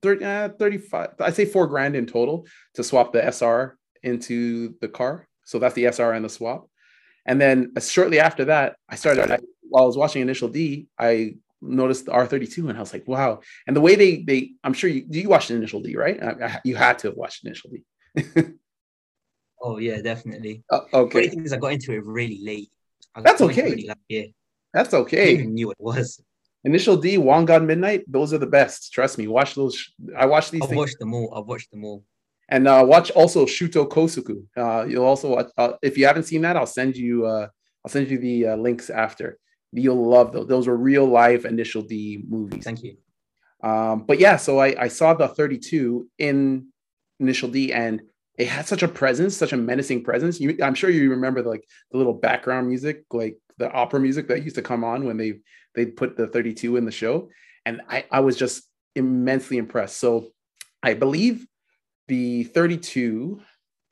30, 0.01 0.25
uh, 0.25 0.49
35. 0.49 1.09
I 1.19 1.31
say 1.31 1.45
four 1.45 1.67
grand 1.67 1.95
in 1.95 2.05
total 2.05 2.45
to 2.75 2.83
swap 2.83 3.11
the 3.11 3.23
SR 3.31 3.77
into 4.03 4.75
the 4.79 4.87
car. 4.87 5.27
So 5.45 5.59
that's 5.59 5.73
the 5.75 5.85
SR 5.85 6.13
and 6.13 6.23
the 6.23 6.29
swap. 6.29 6.69
And 7.25 7.41
then 7.41 7.73
uh, 7.75 7.81
shortly 7.81 8.19
after 8.19 8.45
that, 8.45 8.75
I 8.87 8.95
started. 8.95 9.31
I, 9.31 9.39
while 9.63 9.83
I 9.83 9.87
was 9.87 9.97
watching 9.97 10.21
Initial 10.21 10.47
D, 10.47 10.87
I 10.97 11.35
noticed 11.61 12.05
the 12.05 12.11
R32 12.11 12.69
and 12.69 12.77
I 12.77 12.79
was 12.79 12.93
like, 12.93 13.07
wow. 13.07 13.41
And 13.67 13.75
the 13.75 13.81
way 13.81 13.95
they 13.95 14.23
they 14.23 14.51
I'm 14.63 14.73
sure 14.73 14.89
you 14.89 15.05
you 15.09 15.29
watched 15.29 15.51
Initial 15.51 15.81
D, 15.81 15.95
right? 15.95 16.21
I, 16.21 16.45
I, 16.45 16.61
you 16.63 16.75
had 16.75 16.99
to 16.99 17.07
have 17.07 17.17
watched 17.17 17.45
Initial 17.45 17.71
D. 17.71 17.83
oh 19.61 19.77
yeah, 19.77 20.01
definitely. 20.01 20.63
Uh, 20.69 20.81
okay. 20.93 21.27
Funny 21.27 21.29
things 21.29 21.53
I 21.53 21.57
got 21.57 21.73
into 21.73 21.93
it 21.93 22.05
really 22.05 22.39
late. 22.43 22.71
That's 23.21 23.41
okay. 23.41 23.63
Really 23.63 23.89
late, 24.09 24.33
That's 24.73 24.93
okay. 24.93 25.39
I 25.41 25.45
knew 25.45 25.71
it 25.71 25.77
was. 25.79 26.21
Initial 26.65 26.97
D, 26.97 27.17
Wangan 27.17 27.65
Midnight, 27.65 28.03
those 28.07 28.33
are 28.33 28.37
the 28.37 28.47
best. 28.47 28.91
Trust 28.91 29.17
me. 29.17 29.27
Watch 29.27 29.55
those. 29.55 29.91
I 30.17 30.25
watched 30.25 30.51
these. 30.51 30.61
I've 30.61 30.75
watched 30.75 30.99
them 30.99 31.13
all. 31.13 31.33
I've 31.33 31.45
watched 31.45 31.71
them 31.71 31.85
all. 31.85 32.03
And 32.49 32.67
uh, 32.67 32.83
watch 32.85 33.11
also 33.11 33.45
Shuto 33.45 33.87
Kosoku. 33.87 34.43
Uh, 34.57 34.85
you'll 34.85 35.05
also 35.05 35.35
watch, 35.35 35.47
uh, 35.57 35.73
if 35.81 35.97
you 35.97 36.05
haven't 36.05 36.23
seen 36.23 36.41
that, 36.41 36.57
I'll 36.57 36.65
send 36.65 36.97
you. 36.97 37.25
Uh, 37.25 37.47
I'll 37.85 37.91
send 37.91 38.09
you 38.09 38.17
the 38.17 38.47
uh, 38.47 38.55
links 38.57 38.89
after. 38.89 39.37
You'll 39.71 40.07
love 40.07 40.31
those. 40.31 40.47
Those 40.47 40.67
are 40.67 40.75
real 40.75 41.05
life 41.05 41.45
Initial 41.45 41.81
D 41.81 42.23
movies. 42.27 42.63
Thank 42.63 42.83
you. 42.83 42.97
Um, 43.61 44.05
but 44.05 44.19
yeah, 44.19 44.37
so 44.37 44.59
I, 44.59 44.83
I 44.83 44.87
saw 44.87 45.13
the 45.13 45.27
32 45.27 46.07
in 46.17 46.67
Initial 47.19 47.49
D 47.49 47.73
and 47.73 48.01
it 48.37 48.47
had 48.47 48.65
such 48.65 48.83
a 48.83 48.87
presence, 48.87 49.35
such 49.35 49.51
a 49.51 49.57
menacing 49.57 50.03
presence. 50.03 50.39
You, 50.39 50.57
I'm 50.63 50.73
sure 50.73 50.89
you 50.89 51.09
remember 51.09 51.41
the, 51.41 51.49
like 51.49 51.65
the 51.91 51.97
little 51.97 52.13
background 52.13 52.67
music, 52.67 53.03
like 53.11 53.37
the 53.57 53.69
opera 53.71 53.99
music 53.99 54.29
that 54.29 54.43
used 54.43 54.55
to 54.55 54.61
come 54.61 54.83
on 54.83 55.05
when 55.05 55.17
they 55.17 55.39
they 55.75 55.85
put 55.85 56.17
the 56.17 56.27
32 56.27 56.77
in 56.77 56.85
the 56.85 56.91
show. 56.91 57.29
And 57.65 57.81
I, 57.89 58.05
I 58.09 58.21
was 58.21 58.37
just 58.37 58.63
immensely 58.95 59.57
impressed. 59.57 59.97
So 59.97 60.29
I 60.81 60.93
believe 60.93 61.45
the 62.07 62.45
32 62.45 63.41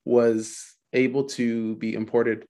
was 0.06 0.76
able 0.94 1.26
to 1.26 1.76
be 1.76 1.94
imported. 1.94 2.46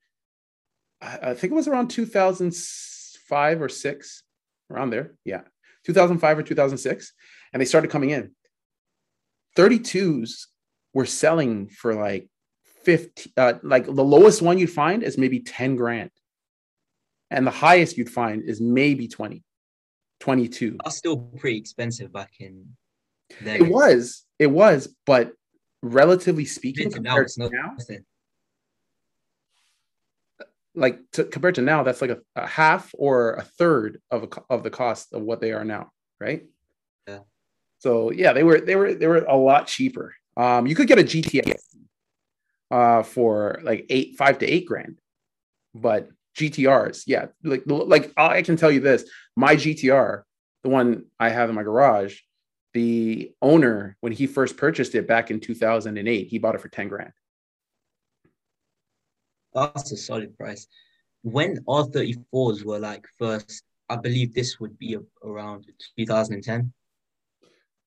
I, 1.02 1.18
I 1.22 1.34
think 1.34 1.52
it 1.52 1.56
was 1.56 1.68
around 1.68 1.90
2006 1.90 2.97
2005 3.28 3.62
or 3.62 3.70
six, 3.70 4.24
around 4.72 4.90
there. 4.90 5.16
Yeah. 5.26 5.42
2005 5.86 6.40
or 6.40 6.44
2006. 6.44 7.14
And 7.54 7.62
they 7.62 7.66
started 7.66 7.92
coming 7.92 8.10
in. 8.12 8.32
32s 9.58 10.46
were 10.94 11.06
selling 11.06 11.70
for 11.70 11.96
like 11.96 12.30
50, 12.84 13.34
uh, 13.38 13.54
like 13.64 13.86
the 13.86 14.04
lowest 14.04 14.42
one 14.42 14.58
you'd 14.58 14.70
find 14.70 15.04
is 15.04 15.18
maybe 15.18 15.40
10 15.40 15.76
grand. 15.76 16.12
And 17.30 17.46
the 17.46 17.52
highest 17.52 17.98
you'd 17.98 18.10
find 18.10 18.44
is 18.44 18.62
maybe 18.62 19.08
20, 19.08 19.44
22. 20.20 20.78
That's 20.84 20.98
still 20.98 21.18
pretty 21.18 21.58
expensive 21.58 22.14
back 22.14 22.32
in. 22.40 22.78
It 23.44 23.68
was, 23.70 24.24
it 24.40 24.48
was, 24.48 24.96
but 25.06 25.34
relatively 25.82 26.46
speaking, 26.46 26.90
now, 27.02 27.18
now, 27.38 27.50
nothing 27.78 28.06
like 30.78 31.00
to, 31.14 31.24
compared 31.26 31.56
to 31.56 31.62
now 31.62 31.84
that's 31.84 32.02
like 32.02 32.12
a, 32.12 32.20
a 32.36 32.48
half 32.48 32.92
or 32.98 33.34
a 33.34 33.42
third 33.42 34.00
of 34.12 34.24
a, 34.24 34.30
of 34.50 34.64
the 34.64 34.70
cost 34.70 35.14
of 35.14 35.22
what 35.24 35.42
they 35.42 35.52
are 35.52 35.66
now 35.66 35.92
right? 36.20 36.46
Yeah. 37.08 37.20
so 37.80 38.12
yeah 38.12 38.34
they 38.34 38.44
were 38.44 38.60
they 38.62 38.76
were 38.76 38.94
they 38.94 39.08
were 39.08 39.18
a 39.18 39.36
lot 39.36 39.68
cheaper. 39.68 40.16
Um 40.36 40.68
you 40.68 40.76
could 40.76 40.88
get 40.88 41.00
a 41.00 41.04
gts 41.04 41.62
uh 42.72 43.04
for 43.04 43.60
like 43.64 43.86
eight 43.90 44.18
five 44.18 44.40
to 44.40 44.46
eight 44.46 44.66
grand. 44.66 45.00
But 45.74 46.10
gtrs 46.38 47.04
yeah 47.08 47.26
like 47.44 47.64
like 47.66 48.14
i 48.16 48.44
can 48.44 48.56
tell 48.56 48.70
you 48.70 48.80
this 48.80 49.10
my 49.36 49.56
gtr 49.56 50.22
the 50.64 50.70
one 50.70 51.06
i 51.20 51.30
have 51.30 51.50
in 51.50 51.56
my 51.56 51.64
garage 51.64 52.20
the 52.74 53.32
owner 53.42 53.98
when 54.02 54.12
he 54.12 54.28
first 54.28 54.56
purchased 54.56 54.94
it 54.94 55.08
back 55.08 55.32
in 55.32 55.40
2008 55.40 56.28
he 56.28 56.38
bought 56.38 56.54
it 56.54 56.62
for 56.62 56.70
10 56.70 56.90
grand 56.90 57.12
That's 59.58 59.92
a 59.92 59.98
solid 59.98 60.38
price. 60.38 60.68
When 61.24 61.58
R34s 61.66 62.64
were 62.64 62.80
like 62.80 63.06
first, 63.18 63.64
I 63.90 63.96
believe 63.96 64.32
this 64.34 64.60
would 64.60 64.78
be 64.78 64.98
around 65.24 65.66
2010. 65.98 66.72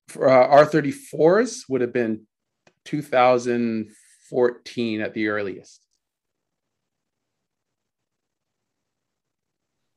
for 0.09 0.29
uh, 0.29 0.65
R34s 0.65 1.69
would 1.69 1.83
have 1.83 1.93
been 1.93 2.27
2014 2.87 5.01
at 5.01 5.15
the 5.15 5.29
earliest. 5.29 5.87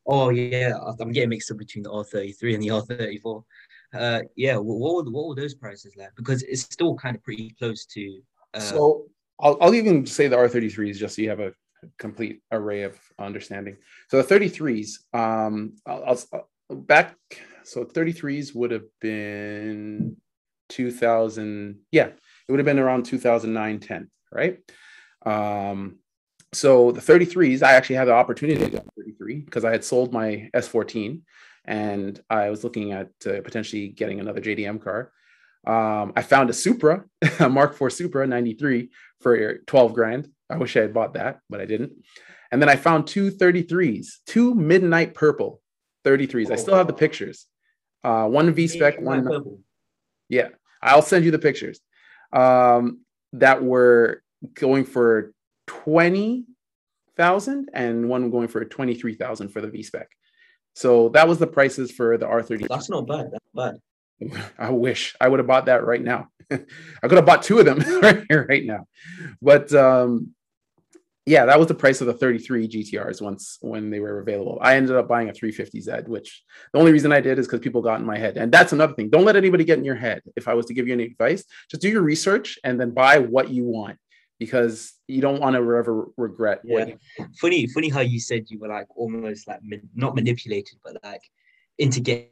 Oh 0.05 0.29
yeah, 0.29 0.77
I'm 0.99 1.11
getting 1.11 1.29
mixed 1.29 1.49
up 1.49 1.57
between 1.57 1.81
the 1.83 1.89
R33 1.89 2.53
and 2.53 2.61
the 2.61 2.67
R34. 2.67 3.43
Uh, 3.93 4.21
yeah, 4.35 4.57
what 4.57 4.79
were 4.79 5.03
what 5.09 5.29
were 5.29 5.35
those 5.35 5.55
prices 5.55 5.95
like? 5.95 6.13
Because 6.15 6.43
it's 6.43 6.61
still 6.61 6.93
kind 6.95 7.15
of 7.15 7.23
pretty 7.23 7.55
close 7.57 7.85
to. 7.85 8.21
Uh, 8.53 8.59
so 8.59 9.05
I'll, 9.39 9.57
I'll 9.61 9.73
even 9.73 10.05
say 10.05 10.27
the 10.27 10.35
R33s 10.35 10.97
just 10.97 11.15
so 11.15 11.21
you 11.21 11.29
have 11.29 11.39
a 11.39 11.53
complete 11.97 12.41
array 12.51 12.83
of 12.83 12.97
understanding. 13.19 13.77
So 14.09 14.21
the 14.21 14.35
33s, 14.35 14.99
um, 15.13 15.75
I'll, 15.85 16.03
I'll- 16.05 16.23
I'll- 16.33 16.49
back, 16.75 17.15
so 17.63 17.83
33s 17.85 18.55
would 18.55 18.71
have 18.71 18.85
been 18.99 20.17
2000. 20.69 21.79
Yeah, 21.91 22.07
it 22.07 22.51
would 22.51 22.59
have 22.59 22.65
been 22.65 22.79
around 22.79 23.03
2009, 23.05 23.79
10, 23.79 24.09
right? 24.31 24.59
Um, 25.25 25.99
so 26.53 26.91
the 26.91 27.01
33s, 27.01 27.63
I 27.63 27.73
actually 27.73 27.97
had 27.97 28.07
the 28.07 28.13
opportunity 28.13 28.63
to 28.63 28.69
get 28.69 28.85
33 28.97 29.41
because 29.41 29.65
I 29.65 29.71
had 29.71 29.83
sold 29.83 30.13
my 30.13 30.49
S14 30.55 31.21
and 31.65 32.19
I 32.29 32.49
was 32.49 32.63
looking 32.63 32.91
at 32.91 33.09
uh, 33.25 33.41
potentially 33.41 33.89
getting 33.89 34.19
another 34.19 34.41
JDM 34.41 34.81
car. 34.81 35.11
Um, 35.65 36.13
I 36.15 36.21
found 36.21 36.49
a 36.49 36.53
Supra, 36.53 37.05
a 37.39 37.49
Mark 37.49 37.79
IV 37.81 37.93
Supra 37.93 38.27
93 38.27 38.89
for 39.21 39.57
12 39.65 39.93
grand. 39.93 40.27
I 40.49 40.57
wish 40.57 40.75
I 40.77 40.81
had 40.81 40.93
bought 40.93 41.13
that, 41.13 41.39
but 41.49 41.61
I 41.61 41.65
didn't. 41.65 41.93
And 42.51 42.61
then 42.61 42.69
I 42.69 42.75
found 42.75 43.07
two 43.07 43.31
33s, 43.31 44.07
two 44.27 44.53
midnight 44.53 45.13
purple 45.13 45.61
33s. 46.05 46.51
I 46.51 46.55
still 46.55 46.75
have 46.75 46.87
the 46.87 46.93
pictures. 46.93 47.47
Uh, 48.03 48.27
one 48.27 48.51
V 48.53 48.67
spec, 48.67 48.99
one 48.99 49.23
purple. 49.23 49.59
yeah, 50.27 50.49
I'll 50.81 51.01
send 51.01 51.23
you 51.23 51.31
the 51.31 51.39
pictures. 51.39 51.79
Um, 52.33 53.01
that 53.33 53.63
were 53.63 54.21
going 54.53 54.83
for 54.85 55.33
twenty 55.67 56.45
thousand, 57.15 57.69
and 57.73 58.09
one 58.09 58.29
going 58.29 58.49
for 58.49 58.65
twenty 58.65 58.93
three 58.93 59.15
thousand 59.15 59.49
for 59.49 59.61
the 59.61 59.69
V 59.69 59.83
spec. 59.83 60.09
So 60.75 61.09
that 61.09 61.27
was 61.27 61.37
the 61.37 61.47
prices 61.47 61.91
for 61.91 62.17
the 62.17 62.27
R 62.27 62.43
thirty. 62.43 62.67
That's 62.67 62.89
not 62.89 63.07
bad. 63.07 63.31
That's 63.31 63.79
bad. 64.19 64.43
I 64.57 64.71
wish 64.71 65.15
I 65.21 65.29
would 65.29 65.39
have 65.39 65.47
bought 65.47 65.67
that 65.67 65.85
right 65.85 66.01
now. 66.01 66.27
I 67.03 67.07
could 67.07 67.17
have 67.17 67.25
bought 67.25 67.43
two 67.43 67.59
of 67.59 67.65
them 67.65 67.79
right 68.01 68.23
here, 68.29 68.45
right 68.47 68.65
now. 68.65 68.87
But 69.41 69.73
um, 69.73 70.33
yeah, 71.25 71.45
that 71.45 71.57
was 71.57 71.67
the 71.67 71.73
price 71.73 72.01
of 72.01 72.07
the 72.07 72.13
33 72.13 72.67
GTRs 72.67 73.21
once 73.21 73.57
when 73.61 73.89
they 73.89 73.99
were 73.99 74.19
available. 74.19 74.57
I 74.61 74.75
ended 74.75 74.95
up 74.95 75.07
buying 75.07 75.29
a 75.29 75.33
350Z, 75.33 76.07
which 76.07 76.43
the 76.73 76.79
only 76.79 76.91
reason 76.91 77.13
I 77.13 77.21
did 77.21 77.39
is 77.39 77.47
because 77.47 77.61
people 77.61 77.81
got 77.81 78.01
in 78.01 78.05
my 78.05 78.17
head. 78.17 78.37
And 78.37 78.51
that's 78.51 78.73
another 78.73 78.93
thing. 78.93 79.09
Don't 79.09 79.23
let 79.23 79.37
anybody 79.37 79.63
get 79.63 79.77
in 79.77 79.85
your 79.85 79.95
head. 79.95 80.21
If 80.35 80.47
I 80.49 80.53
was 80.53 80.65
to 80.65 80.73
give 80.73 80.87
you 80.87 80.93
any 80.93 81.05
advice, 81.05 81.45
just 81.69 81.81
do 81.81 81.89
your 81.89 82.01
research 82.01 82.59
and 82.63 82.79
then 82.79 82.91
buy 82.91 83.19
what 83.19 83.49
you 83.49 83.63
want 83.63 83.97
because 84.37 84.93
you 85.07 85.21
don't 85.21 85.39
want 85.39 85.55
to 85.55 85.59
ever 85.59 86.07
regret 86.17 86.59
Yeah. 86.65 86.87
you 86.87 86.97
Funny, 87.39 87.67
funny 87.67 87.87
how 87.87 88.01
you 88.01 88.19
said 88.19 88.45
you 88.49 88.59
were 88.59 88.67
like 88.67 88.87
almost 88.97 89.47
like 89.47 89.61
not 89.95 90.15
manipulated, 90.15 90.77
but 90.83 90.97
like 91.03 91.21
into 91.77 92.01
getting 92.01 92.27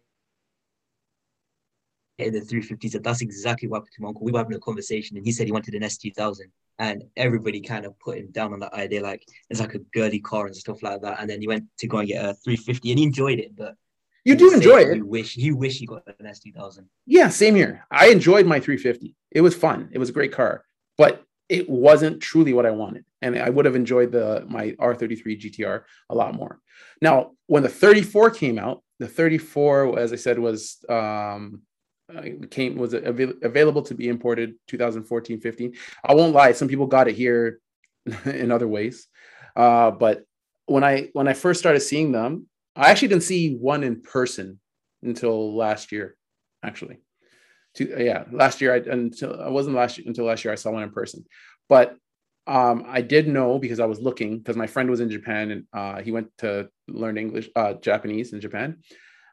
the 2.29 2.41
350s. 2.41 3.01
That's 3.01 3.21
exactly 3.21 3.67
what 3.67 3.77
happened 3.77 3.93
to 3.95 4.01
my 4.01 4.07
uncle. 4.09 4.23
We 4.23 4.31
were 4.31 4.39
having 4.39 4.55
a 4.55 4.59
conversation, 4.59 5.17
and 5.17 5.25
he 5.25 5.31
said 5.31 5.45
he 5.45 5.51
wanted 5.51 5.75
an 5.75 5.83
S2000, 5.83 6.41
and 6.79 7.03
everybody 7.15 7.61
kind 7.61 7.85
of 7.85 7.97
put 7.99 8.17
him 8.17 8.31
down 8.31 8.53
on 8.53 8.59
that 8.59 8.73
idea, 8.73 9.01
like 9.01 9.25
it's 9.49 9.59
like 9.59 9.75
a 9.75 9.79
girly 9.93 10.19
car 10.19 10.47
and 10.47 10.55
stuff 10.55 10.81
like 10.83 11.01
that. 11.01 11.19
And 11.19 11.29
then 11.29 11.41
he 11.41 11.47
went 11.47 11.65
to 11.79 11.87
go 11.87 11.99
and 11.99 12.07
get 12.07 12.23
a 12.23 12.33
350, 12.33 12.91
and 12.91 12.99
he 12.99 13.05
enjoyed 13.05 13.39
it, 13.39 13.55
but 13.55 13.75
you 14.23 14.35
do 14.35 14.53
enjoy 14.53 14.81
it. 14.81 14.97
You 14.97 15.05
wish 15.05 15.35
you 15.35 15.55
wish 15.55 15.81
you 15.81 15.87
got 15.87 16.03
an 16.19 16.25
S2000. 16.27 16.85
Yeah, 17.05 17.29
same 17.29 17.55
here. 17.55 17.85
I 17.89 18.09
enjoyed 18.09 18.45
my 18.45 18.59
350. 18.59 19.15
It 19.31 19.41
was 19.41 19.55
fun. 19.55 19.89
It 19.91 19.97
was 19.97 20.09
a 20.09 20.13
great 20.13 20.31
car, 20.31 20.65
but 20.97 21.23
it 21.49 21.69
wasn't 21.69 22.21
truly 22.21 22.53
what 22.53 22.65
I 22.65 22.71
wanted. 22.71 23.03
And 23.21 23.37
I 23.37 23.49
would 23.49 23.65
have 23.65 23.75
enjoyed 23.75 24.11
the 24.11 24.45
my 24.47 24.71
R33 24.71 25.41
GTR 25.41 25.83
a 26.09 26.15
lot 26.15 26.35
more. 26.35 26.59
Now, 27.01 27.31
when 27.47 27.63
the 27.63 27.69
34 27.69 28.31
came 28.31 28.59
out, 28.59 28.83
the 28.99 29.07
34, 29.07 29.99
as 29.99 30.13
I 30.13 30.17
said, 30.17 30.37
was 30.37 30.83
um 30.87 31.63
came 32.49 32.75
was 32.75 32.93
avail- 32.93 33.33
available 33.43 33.81
to 33.81 33.95
be 33.95 34.09
imported 34.09 34.53
2014 34.67 35.39
15 35.39 35.73
i 36.05 36.13
won't 36.13 36.33
lie 36.33 36.51
some 36.51 36.67
people 36.67 36.85
got 36.85 37.07
it 37.07 37.15
here 37.15 37.59
in 38.25 38.51
other 38.51 38.67
ways. 38.67 39.07
Uh, 39.55 39.91
but 39.91 40.23
when 40.65 40.83
i 40.83 41.09
when 41.13 41.27
i 41.27 41.33
first 41.33 41.59
started 41.59 41.79
seeing 41.79 42.11
them 42.11 42.47
i 42.75 42.89
actually 42.89 43.09
didn't 43.09 43.23
see 43.23 43.55
one 43.55 43.83
in 43.83 44.01
person 44.01 44.59
until 45.03 45.55
last 45.55 45.91
year 45.91 46.15
actually. 46.63 46.99
To, 47.75 48.03
yeah, 48.03 48.25
last 48.31 48.59
year 48.59 48.73
I 48.73 48.77
until 48.77 49.41
I 49.41 49.49
wasn't 49.49 49.75
last 49.75 49.97
until 49.99 50.25
last 50.25 50.43
year 50.43 50.51
I 50.51 50.55
saw 50.55 50.71
one 50.71 50.83
in 50.83 50.91
person, 50.91 51.25
but 51.69 51.95
um, 52.47 52.83
I 52.87 53.01
did 53.01 53.27
know 53.27 53.59
because 53.59 53.79
I 53.79 53.85
was 53.85 54.01
looking 54.01 54.39
because 54.39 54.57
my 54.57 54.67
friend 54.67 54.89
was 54.89 54.99
in 54.99 55.09
Japan 55.09 55.51
and 55.51 55.65
uh, 55.71 56.01
he 56.01 56.11
went 56.11 56.29
to 56.39 56.69
learn 56.87 57.17
English, 57.17 57.49
uh, 57.55 57.73
Japanese 57.75 58.33
in 58.33 58.41
Japan, 58.41 58.79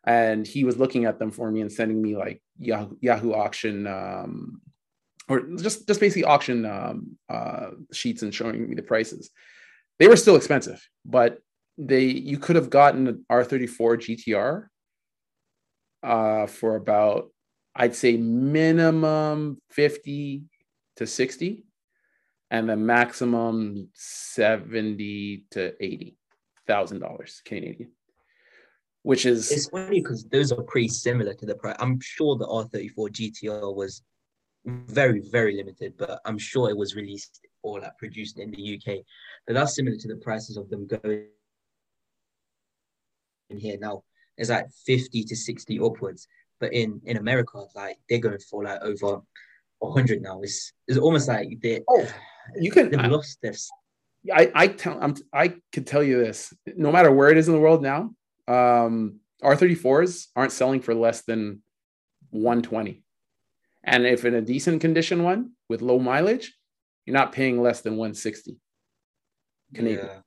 and 0.04 0.46
he 0.46 0.64
was 0.64 0.78
looking 0.78 1.04
at 1.04 1.18
them 1.18 1.30
for 1.30 1.50
me 1.50 1.60
and 1.60 1.72
sending 1.72 2.00
me 2.00 2.16
like 2.16 2.42
Yahoo, 2.58 2.96
Yahoo 3.00 3.32
auction 3.32 3.86
um, 3.86 4.60
or 5.28 5.40
just 5.56 5.86
just 5.86 6.00
basically 6.00 6.24
auction 6.24 6.64
um, 6.64 7.18
uh, 7.28 7.70
sheets 7.92 8.22
and 8.22 8.34
showing 8.34 8.68
me 8.68 8.74
the 8.74 8.82
prices. 8.82 9.30
They 9.98 10.08
were 10.08 10.16
still 10.16 10.36
expensive, 10.36 10.86
but 11.04 11.38
they 11.76 12.04
you 12.04 12.38
could 12.38 12.56
have 12.56 12.70
gotten 12.70 13.06
an 13.06 13.24
R34 13.30 14.26
GTR 14.26 14.66
uh, 16.02 16.46
for 16.46 16.76
about 16.76 17.30
I'd 17.74 17.94
say 17.94 18.16
minimum 18.16 19.60
50 19.70 20.42
to 20.96 21.06
60 21.06 21.64
and 22.50 22.68
the 22.68 22.76
maximum 22.76 23.88
70 23.94 25.44
to 25.52 25.74
80 25.80 26.16
thousand 26.66 27.00
dollars 27.00 27.42
Canadian. 27.44 27.90
Which 29.08 29.24
is 29.24 29.50
It's 29.50 29.70
funny 29.70 30.02
because 30.02 30.24
those 30.24 30.52
are 30.52 30.62
pretty 30.64 30.88
similar 30.88 31.32
to 31.32 31.46
the 31.46 31.54
price. 31.54 31.76
I'm 31.80 31.98
sure 31.98 32.36
the 32.36 32.46
R34 32.46 33.08
GTR 33.08 33.74
was 33.74 34.02
very, 34.66 35.22
very 35.32 35.56
limited, 35.56 35.94
but 35.96 36.20
I'm 36.26 36.36
sure 36.36 36.68
it 36.68 36.76
was 36.76 36.94
released 36.94 37.40
or 37.62 37.80
like 37.80 37.96
produced 37.96 38.38
in 38.38 38.50
the 38.50 38.74
UK. 38.76 38.98
But 39.46 39.54
that's 39.54 39.74
similar 39.74 39.96
to 39.96 40.08
the 40.08 40.16
prices 40.16 40.58
of 40.58 40.68
them 40.68 40.86
going 40.86 41.28
in 43.48 43.56
here 43.56 43.78
now. 43.80 44.04
It's 44.36 44.50
like 44.50 44.66
50 44.84 45.24
to 45.24 45.34
60 45.34 45.80
upwards. 45.80 46.28
But 46.60 46.74
in 46.74 47.00
in 47.06 47.16
America, 47.16 47.64
like 47.74 47.96
they're 48.10 48.18
going 48.18 48.40
for 48.40 48.64
like 48.64 48.82
over 48.82 49.22
100 49.78 50.20
now. 50.20 50.42
It's 50.42 50.74
it's 50.86 50.98
almost 50.98 51.28
like 51.28 51.48
they 51.62 51.80
Oh, 51.88 52.06
you 52.60 52.70
can 52.70 52.90
they've 52.90 53.00
I, 53.00 53.06
lost 53.06 53.38
their 53.40 53.54
I 54.30 54.52
I 54.54 54.66
tell 54.66 54.98
I'm 55.00 55.14
I 55.32 55.54
could 55.72 55.86
tell 55.86 56.02
you 56.02 56.18
this 56.18 56.52
no 56.76 56.92
matter 56.92 57.10
where 57.10 57.30
it 57.30 57.38
is 57.38 57.48
in 57.48 57.54
the 57.54 57.60
world 57.60 57.80
now 57.80 58.10
um 58.48 59.20
R34s 59.42 60.28
aren't 60.34 60.52
selling 60.52 60.80
for 60.80 60.94
less 60.94 61.22
than 61.22 61.62
120 62.30 63.02
and 63.84 64.06
if 64.06 64.24
in 64.24 64.34
a 64.34 64.40
decent 64.40 64.80
condition 64.80 65.22
one 65.22 65.52
with 65.68 65.82
low 65.82 65.98
mileage 65.98 66.54
you're 67.06 67.14
not 67.14 67.32
paying 67.32 67.62
less 67.62 67.80
than 67.80 67.96
160 67.96 68.58
Canadian. 69.74 70.06
Yeah. 70.06 70.20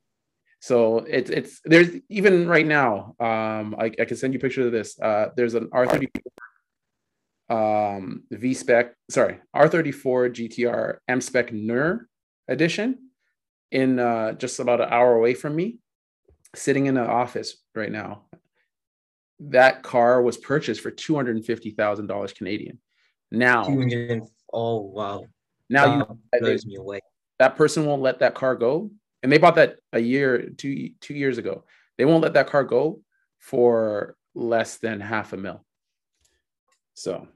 So 0.60 1.00
it's 1.00 1.30
it's 1.30 1.60
there's 1.66 1.90
even 2.10 2.48
right 2.48 2.66
now. 2.66 3.16
Um, 3.20 3.76
I, 3.78 3.92
I 4.00 4.06
can 4.06 4.16
send 4.16 4.34
you 4.34 4.40
pictures 4.40 4.68
of 4.68 4.72
this. 4.72 5.00
Uh, 5.00 5.30
there's 5.36 5.56
an 5.56 5.68
R34 5.68 6.08
um, 7.50 8.24
V 8.32 8.54
spec, 8.54 8.94
sorry, 9.10 9.40
R34 9.56 10.34
GTR 10.34 10.98
M 11.08 11.20
spec 11.20 11.52
NUR 11.52 12.08
edition 12.48 13.10
in 13.72 13.98
uh, 14.00 14.34
just 14.34 14.60
about 14.60 14.82
an 14.82 14.90
hour 14.92 15.16
away 15.16 15.34
from 15.34 15.56
me, 15.56 15.80
sitting 16.56 16.86
in 16.86 16.98
an 16.98 17.08
office 17.08 17.58
right 17.76 17.92
now. 17.92 18.24
That 19.40 19.82
car 19.84 20.22
was 20.22 20.38
purchased 20.38 20.82
for 20.82 20.92
two 20.92 21.16
hundred 21.16 21.36
and 21.36 21.46
fifty 21.46 21.72
thousand 21.72 22.08
dollars 22.08 22.34
Canadian. 22.34 22.80
Now, 23.32 23.66
oh 24.54 24.82
wow! 24.82 25.26
Now 25.70 26.06
that 26.32 26.40
you 26.40 26.40
blows 26.40 26.66
me 26.66 26.76
away. 26.76 27.00
That 27.40 27.56
person 27.56 27.86
won't 27.86 28.04
let 28.04 28.20
that 28.20 28.36
car 28.36 28.56
go, 28.56 28.92
and 29.24 29.32
they 29.32 29.40
bought 29.40 29.56
that 29.56 29.78
a 29.94 30.00
year, 30.00 30.50
two 30.58 30.92
two 31.00 31.16
years 31.16 31.38
ago. 31.38 31.64
They 31.98 32.06
won't 32.06 32.22
let 32.24 32.34
that 32.34 32.48
car 32.48 32.64
go 32.64 33.02
for 33.40 34.16
less 34.36 34.78
than 34.78 35.00
half 35.00 35.34
a 35.34 35.38
mil. 35.38 35.66
So 36.94 37.28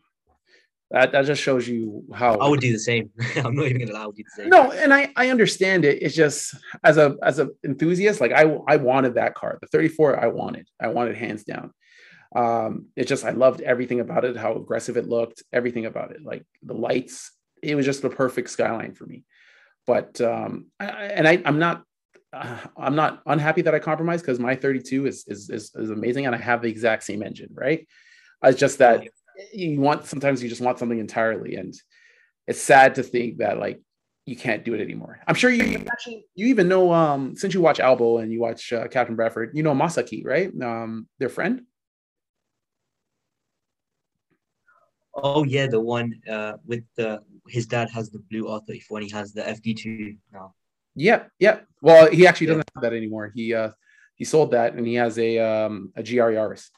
that, 0.96 1.12
that 1.12 1.26
just 1.26 1.42
shows 1.42 1.68
you 1.68 2.06
how 2.14 2.36
I 2.36 2.48
would 2.48 2.62
do 2.62 2.72
the 2.72 2.80
same. 2.80 3.10
I'm 3.36 3.54
not 3.54 3.66
even 3.66 3.80
gonna 3.80 3.92
lie, 3.92 4.04
I 4.04 4.06
would 4.08 4.16
do 4.16 4.24
the 4.24 4.44
same. 4.44 4.50
No, 4.50 4.72
and 4.72 4.94
I 4.94 5.12
I 5.18 5.30
understand 5.30 5.84
it. 5.84 6.02
It's 6.02 6.16
just 6.16 6.56
as 6.86 6.98
a 6.98 7.18
as 7.22 7.38
an 7.40 7.52
enthusiast, 7.66 8.22
like 8.22 8.32
I 8.32 8.44
I 8.66 8.78
wanted 8.78 9.16
that 9.16 9.36
car. 9.36 9.58
The 9.60 9.68
34 9.68 10.24
I 10.24 10.28
wanted. 10.28 10.70
I 10.82 10.88
wanted 10.88 11.18
hands 11.18 11.44
down. 11.44 11.74
Um, 12.34 12.86
it 12.96 13.10
just 13.10 13.26
I 13.26 13.32
loved 13.32 13.60
everything 13.60 14.00
about 14.00 14.24
it, 14.24 14.38
how 14.38 14.56
aggressive 14.56 14.96
it 14.96 15.06
looked, 15.06 15.44
everything 15.52 15.86
about 15.86 16.12
it, 16.12 16.24
like 16.24 16.46
the 16.64 16.74
lights. 16.74 17.30
It 17.62 17.76
was 17.76 17.86
just 17.86 18.02
the 18.02 18.10
perfect 18.10 18.50
skyline 18.50 18.94
for 18.94 19.06
me. 19.06 19.26
But 19.86 20.22
um, 20.22 20.68
I, 20.80 20.86
and 20.86 21.28
I 21.28 21.42
I'm 21.44 21.60
not 21.60 21.84
uh, 22.32 22.58
I'm 22.78 22.96
not 22.96 23.22
unhappy 23.26 23.64
that 23.64 23.76
I 23.76 23.80
compromised 23.80 24.24
because 24.24 24.40
my 24.40 24.56
32 24.56 25.08
is, 25.08 25.26
is 25.28 25.50
is 25.50 25.76
is 25.76 25.90
amazing 25.90 26.26
and 26.26 26.34
I 26.34 26.38
have 26.38 26.62
the 26.62 26.70
exact 26.70 27.04
same 27.04 27.22
engine, 27.22 27.50
right? 27.54 27.86
It's 28.44 28.58
just 28.58 28.78
that 28.78 29.06
you 29.54 29.80
want 29.80 30.06
sometimes 30.06 30.42
you 30.42 30.50
just 30.50 30.62
want 30.62 30.80
something 30.80 31.00
entirely. 31.00 31.56
And 31.56 31.74
it's 32.48 32.62
sad 32.62 32.96
to 32.96 33.04
think 33.04 33.38
that 33.38 33.60
like 33.60 33.82
you 34.26 34.36
can't 34.36 34.66
do 34.66 34.74
it 34.74 34.82
anymore. 34.82 35.20
I'm 35.28 35.36
sure 35.36 35.50
you 35.50 35.86
actually 35.92 36.26
you 36.36 36.48
even 36.48 36.68
know 36.68 36.92
um 36.92 37.36
since 37.36 37.54
you 37.54 37.62
watch 37.62 37.80
albo 37.80 38.18
and 38.18 38.32
you 38.32 38.40
watch 38.40 38.74
uh, 38.74 38.88
captain 38.88 39.16
bradford 39.16 39.52
you 39.54 39.64
know 39.64 39.74
masaki 39.74 40.26
right? 40.26 40.52
Um 40.62 41.08
their 41.20 41.30
friend? 41.30 41.62
Oh 45.14 45.44
yeah 45.44 45.68
the 45.68 45.80
one 45.80 46.14
uh 46.30 46.54
with 46.66 46.84
the 46.96 47.22
his 47.48 47.68
dad 47.68 47.90
has 47.94 48.10
the 48.10 48.20
blue 48.30 48.46
r34 48.46 48.84
and 48.92 49.04
he 49.04 49.10
has 49.12 49.34
the 49.34 49.42
fd2 49.42 50.18
now. 50.34 50.54
Yeah 50.96 51.24
yeah 51.40 51.60
well 51.82 52.10
he 52.12 52.26
actually 52.28 52.48
doesn't 52.48 52.70
yeah. 52.76 52.82
have 52.82 52.92
that 52.92 52.98
anymore. 52.98 53.32
He 53.34 53.54
uh 53.54 53.72
he 54.16 54.26
sold 54.26 54.52
that 54.52 54.74
and 54.74 54.88
he 54.88 54.96
has 54.96 55.20
a 55.20 55.40
um 55.40 55.92
a 55.96 56.02
gr 56.02 56.32
yaris 56.32 56.70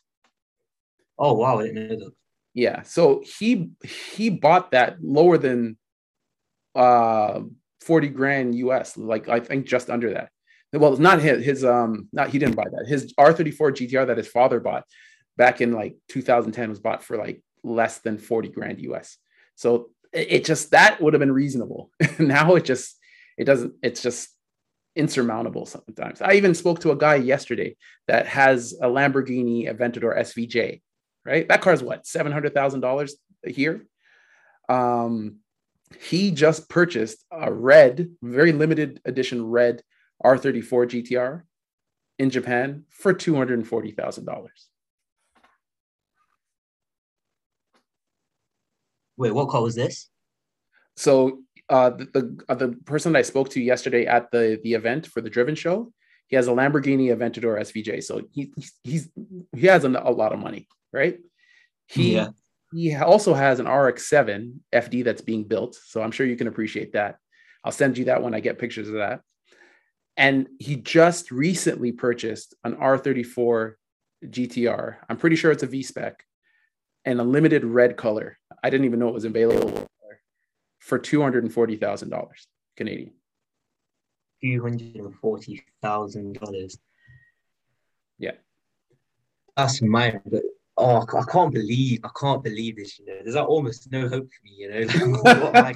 oh 1.20 1.34
wow 1.34 1.60
i 1.60 1.64
didn't 1.64 1.88
know 1.88 1.96
that 1.96 2.12
yeah. 2.58 2.82
So 2.82 3.22
he 3.24 3.70
he 3.84 4.32
bought 4.32 4.72
that 4.72 4.98
lower 5.00 5.38
than 5.38 5.78
uh 6.74 7.42
40 7.82 8.08
grand 8.10 8.56
US, 8.56 8.98
like 8.98 9.30
I 9.30 9.42
think 9.42 9.68
just 9.68 9.92
under 9.92 10.16
that. 10.16 10.32
Well, 10.74 10.92
it's 10.92 11.00
not 11.00 11.22
his 11.22 11.46
his 11.46 11.64
um 11.64 12.10
not 12.12 12.32
he 12.32 12.40
didn't 12.40 12.56
buy 12.56 12.64
that. 12.64 12.88
His 12.88 13.14
R34 13.14 13.54
GTR 13.54 14.08
that 14.08 14.18
his 14.18 14.28
father 14.28 14.60
bought 14.60 14.86
back 15.38 15.62
in 15.62 15.72
like 15.72 15.98
2010 16.10 16.70
was 16.72 16.80
bought 16.80 17.04
for 17.04 17.16
like 17.16 17.44
less 17.64 18.00
than 18.00 18.18
40 18.18 18.50
grand 18.50 18.82
US. 18.82 19.18
So 19.54 19.92
it, 20.12 20.28
it 20.32 20.46
just 20.46 20.72
that 20.72 21.00
would 21.00 21.14
have 21.14 21.20
been 21.20 21.32
reasonable. 21.32 21.92
now 22.18 22.56
it 22.56 22.66
just 22.66 22.98
it 23.38 23.44
doesn't 23.44 23.76
it's 23.84 24.02
just 24.02 24.30
insurmountable 24.96 25.68
sometimes. 25.68 26.24
I 26.24 26.34
even 26.34 26.56
spoke 26.56 26.80
to 26.80 26.92
a 26.92 26.98
guy 26.98 27.16
yesterday 27.18 27.76
that 28.08 28.26
has 28.26 28.74
a 28.82 28.88
Lamborghini 28.88 29.72
Aventador 29.72 30.18
SVJ 30.18 30.82
right? 31.28 31.48
That 31.48 31.62
car 31.62 31.74
is 31.74 31.84
what 31.84 32.08
seven 32.08 32.32
hundred 32.32 32.54
thousand 32.54 32.80
dollars 32.80 33.16
a 33.46 33.52
year. 33.52 33.86
Um, 34.70 35.38
he 36.00 36.32
just 36.32 36.70
purchased 36.70 37.24
a 37.32 37.52
red, 37.52 38.10
very 38.22 38.52
limited 38.52 39.02
edition 39.06 39.46
red 39.46 39.82
R34 40.24 41.04
GTR 41.04 41.44
in 42.20 42.30
Japan 42.30 42.86
for 42.90 43.14
two 43.14 43.36
hundred 43.36 43.60
and 43.60 43.68
forty 43.68 43.92
thousand 43.92 44.26
dollars. 44.26 44.68
Wait, 49.18 49.34
what 49.34 49.50
car 49.50 49.62
was 49.62 49.76
this? 49.76 50.10
So 50.96 51.42
uh, 51.70 51.92
the 51.92 52.06
the, 52.06 52.46
uh, 52.50 52.56
the 52.56 52.70
person 52.86 53.16
I 53.16 53.22
spoke 53.22 53.50
to 53.50 53.62
yesterday 53.62 54.06
at 54.06 54.32
the 54.32 54.60
the 54.64 54.74
event 54.74 55.08
for 55.08 55.22
the 55.22 55.30
Driven 55.30 55.56
Show, 55.56 55.92
he 56.28 56.36
has 56.36 56.48
a 56.48 56.52
Lamborghini 56.52 57.16
Aventador 57.16 57.60
SVJ. 57.60 58.04
So 58.04 58.22
he 58.32 58.54
he's 58.84 59.10
he 59.56 59.68
has 59.68 59.84
a, 59.84 59.90
a 59.90 60.12
lot 60.12 60.34
of 60.34 60.40
money, 60.40 60.68
right? 60.98 61.20
He 61.88 62.16
yeah. 62.16 62.30
he 62.74 62.96
also 62.96 63.34
has 63.34 63.60
an 63.60 63.68
RX-7 63.68 64.54
FD 64.74 65.04
that's 65.04 65.22
being 65.22 65.46
built, 65.46 65.76
so 65.76 66.02
I'm 66.02 66.12
sure 66.12 66.26
you 66.26 66.36
can 66.36 66.48
appreciate 66.48 66.94
that. 66.94 67.18
I'll 67.64 67.72
send 67.72 67.98
you 67.98 68.06
that 68.06 68.24
when 68.24 68.34
I 68.34 68.40
get 68.40 68.60
pictures 68.60 68.88
of 68.88 68.96
that. 68.96 69.22
And 70.16 70.48
he 70.60 70.76
just 70.76 71.32
recently 71.32 71.92
purchased 71.92 72.56
an 72.64 72.76
R34 72.76 73.74
GTR. 74.26 74.96
I'm 75.08 75.18
pretty 75.18 75.36
sure 75.36 75.52
it's 75.52 75.64
a 75.64 75.68
V 75.68 75.84
spec 75.84 76.24
and 77.06 77.22
a 77.22 77.24
limited 77.24 77.64
red 77.64 77.98
color. 77.98 78.38
I 78.64 78.70
didn't 78.70 78.86
even 78.86 79.00
know 79.00 79.10
it 79.10 79.14
was 79.14 79.26
available 79.26 79.88
for 80.80 80.98
two 80.98 81.22
hundred 81.22 81.44
and 81.44 81.54
forty 81.54 81.76
thousand 81.76 82.10
dollars 82.10 82.48
Canadian. 82.76 83.14
Two 84.44 84.62
hundred 84.62 84.96
and 84.96 85.16
forty 85.16 85.64
thousand 85.82 86.40
dollars. 86.40 86.78
Yeah, 88.18 88.32
that's 89.56 89.82
mine. 89.82 90.22
But 90.26 90.44
oh, 90.78 91.02
I 91.02 91.32
can't 91.32 91.54
believe, 91.54 92.02
I 92.04 92.10
can't 92.20 92.44
believe 92.44 92.78
this. 92.78 93.00
You 93.00 93.06
know, 93.06 93.18
there's 93.24 93.36
like 93.36 93.48
almost 93.48 93.92
no 93.92 94.08
hope 94.08 94.28
for 94.32 94.44
me. 94.44 94.56
You 94.58 94.70
know, 94.70 94.86
gonna 95.52 95.74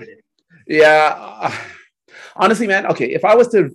Yeah. 0.68 1.58
honestly, 2.36 2.68
man. 2.68 2.86
Okay, 2.88 3.14
if 3.14 3.26
I 3.26 3.36
was 3.36 3.48
to 3.50 3.72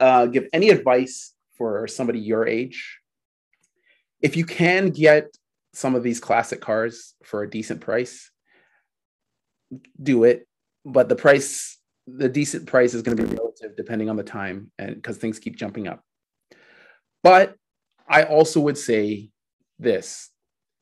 uh, 0.00 0.26
give 0.26 0.46
any 0.52 0.70
advice 0.70 1.34
for 1.56 1.86
somebody 1.86 2.18
your 2.18 2.46
age, 2.46 2.98
if 4.20 4.36
you 4.36 4.44
can 4.44 4.90
get 4.90 5.36
some 5.72 5.94
of 5.94 6.02
these 6.02 6.20
classic 6.20 6.60
cars 6.60 7.14
for 7.24 7.42
a 7.42 7.50
decent 7.50 7.80
price, 7.80 8.30
do 10.02 10.24
it. 10.24 10.46
But 10.84 11.08
the 11.08 11.16
price, 11.16 11.78
the 12.06 12.28
decent 12.28 12.66
price, 12.66 12.94
is 12.94 13.02
going 13.02 13.16
to 13.16 13.22
be 13.22 13.34
relative 13.34 13.76
depending 13.76 14.08
on 14.08 14.16
the 14.16 14.22
time, 14.22 14.70
and 14.78 14.94
because 14.94 15.18
things 15.18 15.38
keep 15.38 15.56
jumping 15.56 15.88
up. 15.88 16.02
But 17.22 17.54
I 18.08 18.24
also 18.24 18.60
would 18.60 18.78
say 18.78 19.30
this 19.78 20.29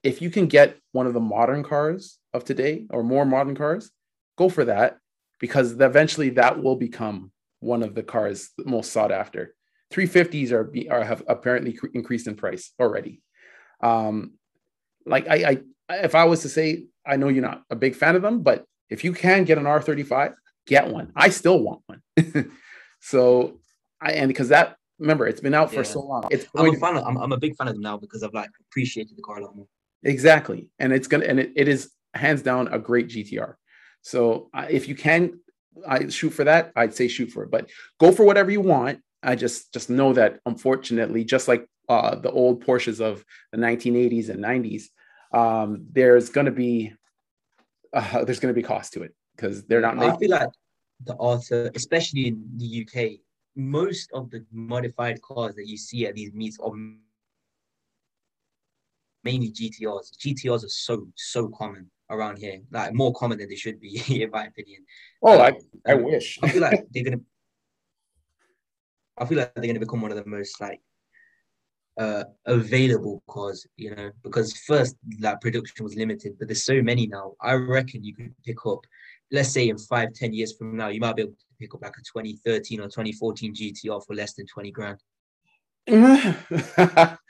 if 0.09 0.23
you 0.23 0.31
can 0.31 0.47
get 0.47 0.79
one 0.93 1.07
of 1.07 1.13
the 1.13 1.21
modern 1.21 1.63
cars 1.63 2.19
of 2.33 2.43
today 2.43 2.87
or 2.89 3.03
more 3.03 3.27
modern 3.27 3.55
cars, 3.55 3.91
go 4.37 4.49
for 4.49 4.65
that 4.65 4.97
because 5.39 5.73
eventually 5.73 6.31
that 6.31 6.63
will 6.63 6.77
become 6.77 7.31
one 7.61 7.83
of 7.83 7.95
the 7.95 8.03
cars 8.03 8.51
most 8.65 8.91
sought 8.91 9.13
after. 9.13 9.55
350s 9.93 10.51
are, 10.53 10.73
are 10.95 11.05
have 11.05 11.23
apparently 11.29 11.79
increased 11.93 12.27
in 12.27 12.37
price 12.37 12.73
already. 12.81 13.21
Um, 13.83 14.33
like 15.05 15.29
I, 15.29 15.61
I, 15.91 15.95
if 15.97 16.15
I 16.15 16.25
was 16.25 16.41
to 16.43 16.49
say, 16.49 16.87
I 17.07 17.17
know 17.17 17.29
you're 17.29 17.43
not 17.43 17.63
a 17.69 17.77
big 17.77 17.95
fan 17.95 18.17
of 18.17 18.23
them, 18.23 18.43
but 18.43 18.65
if 18.89 19.05
you 19.05 19.13
can 19.13 19.45
get 19.45 19.59
an 19.59 19.65
R35, 19.65 20.35
get 20.67 20.89
one. 20.89 21.13
I 21.15 21.29
still 21.29 21.61
want 21.61 21.83
one. 21.87 22.03
so 23.01 23.61
I 24.01 24.13
and 24.13 24.29
because 24.29 24.49
that 24.49 24.77
remember 24.99 25.27
it's 25.27 25.41
been 25.41 25.55
out 25.55 25.71
for 25.71 25.77
yeah. 25.77 25.83
so 25.83 26.01
long. 26.01 26.25
It's 26.31 26.47
I'm 26.57 26.67
a 26.67 26.79
fan. 26.79 26.97
Of, 26.97 27.05
I'm, 27.05 27.17
I'm 27.19 27.33
a 27.33 27.37
big 27.37 27.57
fan 27.57 27.69
of 27.69 27.75
them 27.75 27.83
now 27.83 27.97
because 27.99 28.23
I've 28.23 28.35
like 28.35 28.51
appreciated 28.69 29.17
the 29.17 29.23
car 29.23 29.39
a 29.39 29.45
lot 29.45 29.57
more. 29.57 29.67
Exactly. 30.03 30.69
And 30.79 30.93
it's 30.93 31.09
going 31.09 31.23
to, 31.23 31.31
and 31.31 31.41
it, 31.41 31.53
it 31.57 31.69
is 31.69 31.91
hands 32.15 32.43
down 32.43 32.69
a 32.69 32.79
great 32.79 33.09
GTR. 33.09 33.55
So 34.03 34.49
uh, 34.55 34.67
if 34.69 34.89
you 34.89 34.95
can 34.95 35.41
I 35.87 36.09
shoot 36.09 36.31
for 36.31 36.45
that, 36.45 36.73
I'd 36.77 36.95
say 36.95 37.09
shoot 37.09 37.31
for 37.31 37.45
it, 37.45 37.51
but 37.51 37.71
go 37.99 38.13
for 38.13 38.25
whatever 38.25 38.51
you 38.51 38.61
want. 38.61 39.01
I 39.23 39.35
just, 39.35 39.73
just 39.73 39.91
know 39.91 40.13
that 40.13 40.41
unfortunately, 40.47 41.25
just 41.25 41.49
like 41.49 41.67
uh, 41.89 42.15
the 42.17 42.31
old 42.31 42.65
Porsches 42.65 43.01
of 43.01 43.25
the 43.53 43.59
1980s 43.59 44.29
and 44.29 44.45
90s, 44.45 44.85
um, 45.33 45.87
there's 45.91 46.31
going 46.31 46.47
to 46.47 46.53
be, 46.53 46.93
uh, 47.93 48.25
there's 48.25 48.41
to 48.41 48.53
be 48.53 48.63
cost 48.63 48.93
to 48.95 49.03
it 49.03 49.15
because 49.37 49.65
they're 49.67 49.81
not 49.81 49.97
making. 49.97 50.13
I 50.13 50.17
feel 50.19 50.31
like 50.31 50.49
the 51.05 51.15
author, 51.15 51.71
especially 51.75 52.29
in 52.29 52.45
the 52.57 52.87
UK, 52.87 53.21
most 53.57 54.11
of 54.13 54.31
the 54.31 54.45
modified 54.53 55.21
cars 55.23 55.55
that 55.57 55.67
you 55.67 55.77
see 55.77 56.07
at 56.07 56.15
these 56.15 56.33
meets 56.33 56.59
are 56.61 56.73
mainly 59.29 59.51
GTRs. 59.51 60.17
GTRs 60.23 60.65
are 60.65 60.75
so 60.87 61.07
so 61.15 61.49
common 61.49 61.91
around 62.11 62.39
here, 62.39 62.59
like 62.71 62.95
more 62.95 63.13
common 63.21 63.39
than 63.39 63.49
they 63.49 63.61
should 63.65 63.79
be, 63.81 63.93
in 64.23 64.31
my 64.31 64.45
opinion. 64.47 64.81
Oh, 65.23 65.35
um, 65.35 65.55
I, 65.87 65.91
I 65.91 65.95
um, 65.95 66.05
wish. 66.05 66.39
I 66.43 66.49
feel 66.49 66.63
like 66.63 66.87
they're 66.93 67.05
gonna. 67.05 67.25
I 69.19 69.25
feel 69.27 69.39
like 69.39 69.55
they're 69.55 69.67
gonna 69.73 69.87
become 69.87 70.01
one 70.01 70.13
of 70.13 70.17
the 70.17 70.31
most 70.37 70.61
like 70.61 70.81
uh, 71.99 72.25
available 72.47 73.23
cars, 73.29 73.67
you 73.77 73.95
know, 73.95 74.11
because 74.23 74.57
first 74.71 74.97
like 75.21 75.41
production 75.41 75.85
was 75.85 75.97
limited, 75.97 76.39
but 76.39 76.49
there's 76.49 76.65
so 76.65 76.81
many 76.81 77.07
now. 77.07 77.35
I 77.41 77.53
reckon 77.55 78.05
you 78.05 78.15
could 78.15 78.35
pick 78.47 78.65
up, 78.65 78.81
let's 79.31 79.51
say 79.51 79.69
in 79.69 79.79
five, 79.79 80.15
ten 80.15 80.33
years 80.33 80.57
from 80.57 80.77
now, 80.77 80.89
you 80.89 81.01
might 81.01 81.17
be 81.17 81.23
able 81.23 81.33
to 81.33 81.59
pick 81.61 81.75
up 81.75 81.83
like 81.83 81.99
a 81.99 82.21
2013 82.21 82.81
or 82.81 82.85
2014 82.85 83.55
GTR 83.55 84.01
for 84.07 84.15
less 84.15 84.33
than 84.35 84.47
20 84.47 84.71
grand. 84.71 84.99
I 85.91 87.17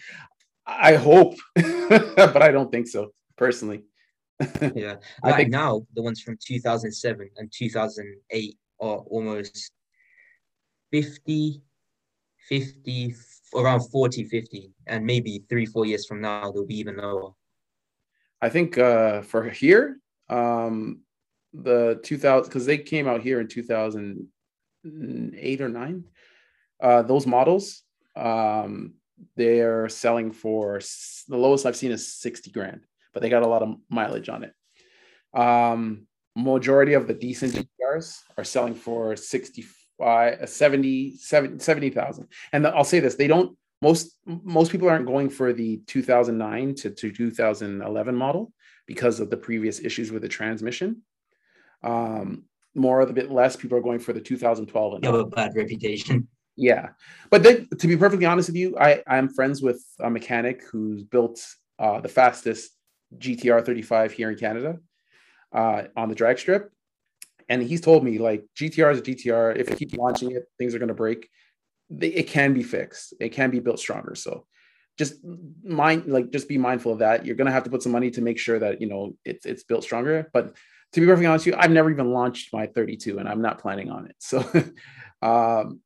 hope, 0.95 1.35
but 1.55 2.43
I 2.43 2.51
don't 2.51 2.71
think 2.71 2.89
so 2.89 3.13
personally. 3.37 3.85
yeah, 4.75 4.97
I 5.25 5.33
think 5.33 5.51
now 5.51 5.87
the 5.95 6.03
ones 6.03 6.21
from 6.21 6.39
2007 6.45 7.31
and 7.37 7.53
2008 7.53 8.59
are 8.81 8.99
almost 8.99 9.73
50, 10.93 11.61
50, 12.49 13.15
around 13.57 13.81
40, 13.91 14.25
50, 14.25 14.71
and 14.87 15.05
maybe 15.05 15.43
three, 15.49 15.67
four 15.67 15.87
years 15.87 16.07
from 16.07 16.21
now 16.21 16.53
they'll 16.53 16.67
be 16.67 16.79
even 16.79 16.99
lower. 16.99 17.33
I 18.41 18.49
think 18.49 18.79
uh, 18.79 19.23
for 19.23 19.51
here, 19.51 19.99
um, 20.29 21.01
the 21.53 21.99
2000 22.05 22.49
because 22.49 22.65
they 22.67 22.79
came 22.79 23.09
out 23.09 23.23
here 23.23 23.41
in 23.41 23.49
2008 23.49 25.61
or 25.61 25.69
nine. 25.69 26.05
Uh, 26.81 27.03
those 27.03 27.27
models, 27.27 27.83
um, 28.15 28.95
they're 29.37 29.89
selling 29.89 30.33
for 30.33 30.81
the 31.29 31.37
lowest 31.37 31.67
I've 31.67 31.77
seen 31.77 31.93
is 31.93 32.13
60 32.15 32.51
grand, 32.51 32.85
but 33.13 33.23
they 33.23 33.29
got 33.29 33.43
a 33.43 33.49
lot 33.49 33.63
of 33.63 33.77
mileage 33.89 34.29
on 34.29 34.45
it. 34.45 34.55
Um, 35.39 36.07
majority 36.35 36.95
of 36.95 37.07
the 37.07 37.15
decent 37.15 37.53
GTRs 37.55 38.21
are 38.37 38.45
selling 38.45 38.75
for 38.75 39.17
65, 39.17 40.49
70, 40.49 41.17
70,000. 41.17 42.29
and 42.53 42.65
the, 42.65 42.75
I'll 42.75 42.85
say 42.85 43.01
this, 43.01 43.17
they 43.17 43.27
don't, 43.27 43.57
most, 43.81 44.19
most 44.27 44.73
people 44.73 44.89
aren't 44.89 45.07
going 45.07 45.31
for 45.31 45.53
the 45.53 45.79
2009 45.87 46.75
to, 46.77 46.91
to 46.91 47.13
2011 47.13 48.15
model 48.15 48.53
because 48.87 49.21
of 49.21 49.31
the 49.31 49.37
previous 49.37 49.81
issues 49.81 50.11
with 50.11 50.23
the 50.23 50.29
transmission. 50.29 51.03
Um, 51.83 52.45
more 52.75 53.01
of 53.01 53.09
the 53.09 53.15
bit 53.15 53.31
less 53.31 53.57
people 53.57 53.79
are 53.79 53.83
going 53.83 53.99
for 53.99 54.13
the 54.13 54.21
2012. 54.21 54.95
And 54.95 55.05
you 55.05 55.11
have 55.11 55.21
a 55.21 55.27
bad 55.27 55.55
reputation. 55.55 56.29
Yeah, 56.61 56.89
but 57.31 57.45
then, 57.45 57.69
to 57.79 57.87
be 57.87 57.97
perfectly 57.97 58.27
honest 58.27 58.49
with 58.49 58.57
you, 58.57 58.77
I 58.77 59.01
I'm 59.07 59.29
friends 59.29 59.63
with 59.63 59.81
a 60.01 60.11
mechanic 60.11 60.65
who's 60.69 61.05
built 61.05 61.41
uh, 61.79 62.01
the 62.01 62.09
fastest 62.09 62.73
GTR 63.17 63.65
35 63.65 64.11
here 64.11 64.29
in 64.29 64.37
Canada 64.37 64.81
uh, 65.53 65.85
on 65.97 66.09
the 66.09 66.17
drag 66.17 66.37
strip, 66.37 66.73
and 67.49 67.63
he's 67.63 67.81
told 67.81 68.03
me 68.03 68.19
like 68.19 68.45
GTR 68.59 68.91
is 68.91 68.99
a 68.99 69.03
GTR. 69.03 69.57
If 69.57 69.71
you 69.71 69.77
keep 69.77 69.97
launching 69.97 70.33
it, 70.33 70.47
things 70.59 70.75
are 70.75 70.81
going 70.81 70.89
to 70.89 70.95
break. 70.95 71.31
It 72.01 72.25
can 72.25 72.55
be 72.55 72.65
fixed. 72.65 73.15
It 73.21 73.29
can 73.29 73.51
be 73.51 73.61
built 73.61 73.79
stronger. 73.79 74.17
So 74.17 74.45
just 74.99 75.15
mind 75.63 76.07
like 76.07 76.33
just 76.33 76.49
be 76.49 76.59
mindful 76.59 76.91
of 76.91 76.99
that. 76.99 77.25
You're 77.25 77.37
going 77.37 77.47
to 77.47 77.53
have 77.53 77.65
to 77.65 77.71
put 77.71 77.85
some 77.85 77.93
money 77.93 78.11
to 78.11 78.21
make 78.21 78.41
sure 78.41 78.59
that 78.59 78.81
you 78.81 78.89
know 78.89 79.15
it's 79.25 79.47
it's 79.47 79.63
built 79.63 79.85
stronger. 79.85 80.29
But 80.33 80.57
to 80.95 81.01
be 81.01 81.07
perfectly 81.07 81.27
honest 81.27 81.47
with 81.47 81.55
you, 81.55 81.61
I've 81.61 81.71
never 81.71 81.89
even 81.89 82.11
launched 82.11 82.53
my 82.53 82.67
32, 82.67 83.21
and 83.21 83.29
I'm 83.29 83.43
not 83.43 83.61
planning 83.61 83.91
on 83.91 84.07
it. 84.07 84.17
So. 84.19 84.43
um, 85.23 85.83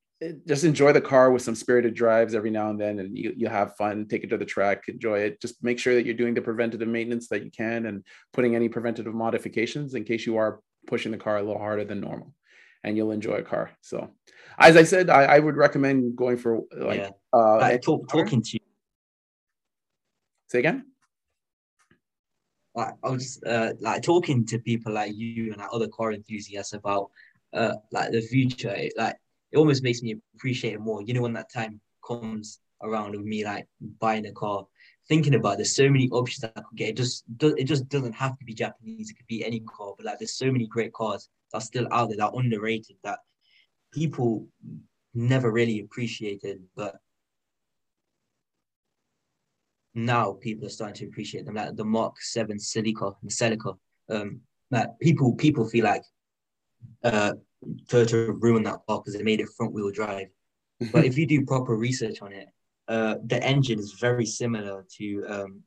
just 0.46 0.64
enjoy 0.64 0.92
the 0.92 1.00
car 1.00 1.30
with 1.30 1.42
some 1.42 1.54
spirited 1.54 1.94
drives 1.94 2.34
every 2.34 2.50
now 2.50 2.70
and 2.70 2.80
then 2.80 2.98
and 2.98 3.16
you, 3.16 3.32
you 3.36 3.48
have 3.48 3.76
fun 3.76 4.06
take 4.06 4.24
it 4.24 4.28
to 4.28 4.38
the 4.38 4.44
track 4.44 4.84
enjoy 4.88 5.18
it 5.18 5.40
just 5.40 5.62
make 5.62 5.78
sure 5.78 5.94
that 5.94 6.04
you're 6.04 6.14
doing 6.14 6.34
the 6.34 6.42
preventative 6.42 6.88
maintenance 6.88 7.28
that 7.28 7.44
you 7.44 7.50
can 7.50 7.86
and 7.86 8.04
putting 8.32 8.54
any 8.54 8.68
preventative 8.68 9.14
modifications 9.14 9.94
in 9.94 10.04
case 10.04 10.26
you 10.26 10.36
are 10.36 10.60
pushing 10.86 11.12
the 11.12 11.18
car 11.18 11.38
a 11.38 11.42
little 11.42 11.58
harder 11.58 11.84
than 11.84 12.00
normal 12.00 12.32
and 12.84 12.96
you'll 12.96 13.12
enjoy 13.12 13.34
a 13.34 13.42
car 13.42 13.70
so 13.80 14.10
as 14.58 14.76
i 14.76 14.82
said 14.82 15.10
i, 15.10 15.24
I 15.24 15.38
would 15.38 15.56
recommend 15.56 16.16
going 16.16 16.36
for 16.36 16.60
like 16.76 17.00
yeah. 17.00 17.10
uh 17.32 17.76
talk, 17.78 18.08
talking 18.08 18.42
to 18.42 18.50
you 18.54 18.60
say 20.48 20.58
again 20.58 20.84
I 22.74 22.92
was 23.02 23.38
uh, 23.46 23.74
like 23.80 24.02
talking 24.02 24.46
to 24.46 24.58
people 24.58 24.94
like 24.94 25.12
you 25.14 25.52
and 25.52 25.58
like 25.58 25.68
other 25.74 25.88
car 25.88 26.12
enthusiasts 26.12 26.72
about 26.72 27.10
uh, 27.52 27.74
like 27.90 28.12
the 28.12 28.22
future. 28.22 28.74
Like 28.96 29.16
it 29.52 29.58
almost 29.58 29.82
makes 29.82 30.02
me 30.02 30.16
appreciate 30.34 30.74
it 30.74 30.80
more. 30.80 31.02
You 31.02 31.14
know, 31.14 31.22
when 31.22 31.34
that 31.34 31.52
time 31.52 31.80
comes 32.06 32.60
around 32.82 33.12
with 33.12 33.20
me 33.20 33.44
like 33.44 33.68
buying 34.00 34.26
a 34.26 34.32
car, 34.32 34.66
thinking 35.08 35.34
about 35.34 35.58
there's 35.58 35.76
so 35.76 35.88
many 35.88 36.08
options 36.10 36.40
that 36.40 36.52
I 36.56 36.62
could 36.62 36.78
get. 36.78 36.88
It 36.90 36.96
just 36.96 37.24
it 37.40 37.64
just 37.64 37.88
doesn't 37.88 38.14
have 38.14 38.38
to 38.38 38.44
be 38.44 38.54
Japanese. 38.54 39.10
It 39.10 39.14
could 39.14 39.26
be 39.26 39.44
any 39.44 39.60
car, 39.60 39.94
but 39.96 40.06
like 40.06 40.18
there's 40.18 40.34
so 40.34 40.50
many 40.50 40.66
great 40.66 40.92
cars 40.92 41.28
that 41.52 41.58
are 41.58 41.62
still 41.62 41.86
out 41.92 42.08
there 42.08 42.18
that 42.18 42.32
are 42.32 42.38
underrated 42.40 42.96
that 43.04 43.20
people 43.92 44.46
never 45.14 45.52
really 45.52 45.80
appreciated, 45.80 46.62
but 46.74 46.96
now 49.94 50.32
people 50.40 50.66
are 50.66 50.70
starting 50.70 50.94
to 50.94 51.06
appreciate 51.06 51.44
them. 51.44 51.54
Like 51.54 51.76
the 51.76 51.84
Mark 51.84 52.20
Seven 52.20 52.56
Celica, 52.56 53.14
the 53.22 53.28
Celica. 53.28 53.76
Um, 54.08 54.40
like 54.70 54.98
people 55.00 55.34
people 55.34 55.68
feel 55.68 55.84
like 55.84 56.02
uh 57.04 57.34
Toyota 57.86 58.34
ruined 58.40 58.66
that 58.66 58.80
car 58.86 59.00
because 59.00 59.14
they 59.14 59.22
made 59.22 59.40
it 59.40 59.48
front 59.56 59.72
wheel 59.72 59.90
drive. 59.90 60.28
but 60.92 61.04
if 61.04 61.16
you 61.16 61.26
do 61.26 61.44
proper 61.44 61.76
research 61.76 62.22
on 62.22 62.32
it, 62.32 62.48
uh, 62.88 63.16
the 63.24 63.42
engine 63.42 63.78
is 63.78 63.92
very 63.92 64.26
similar 64.26 64.84
to 64.98 65.24
um, 65.28 65.62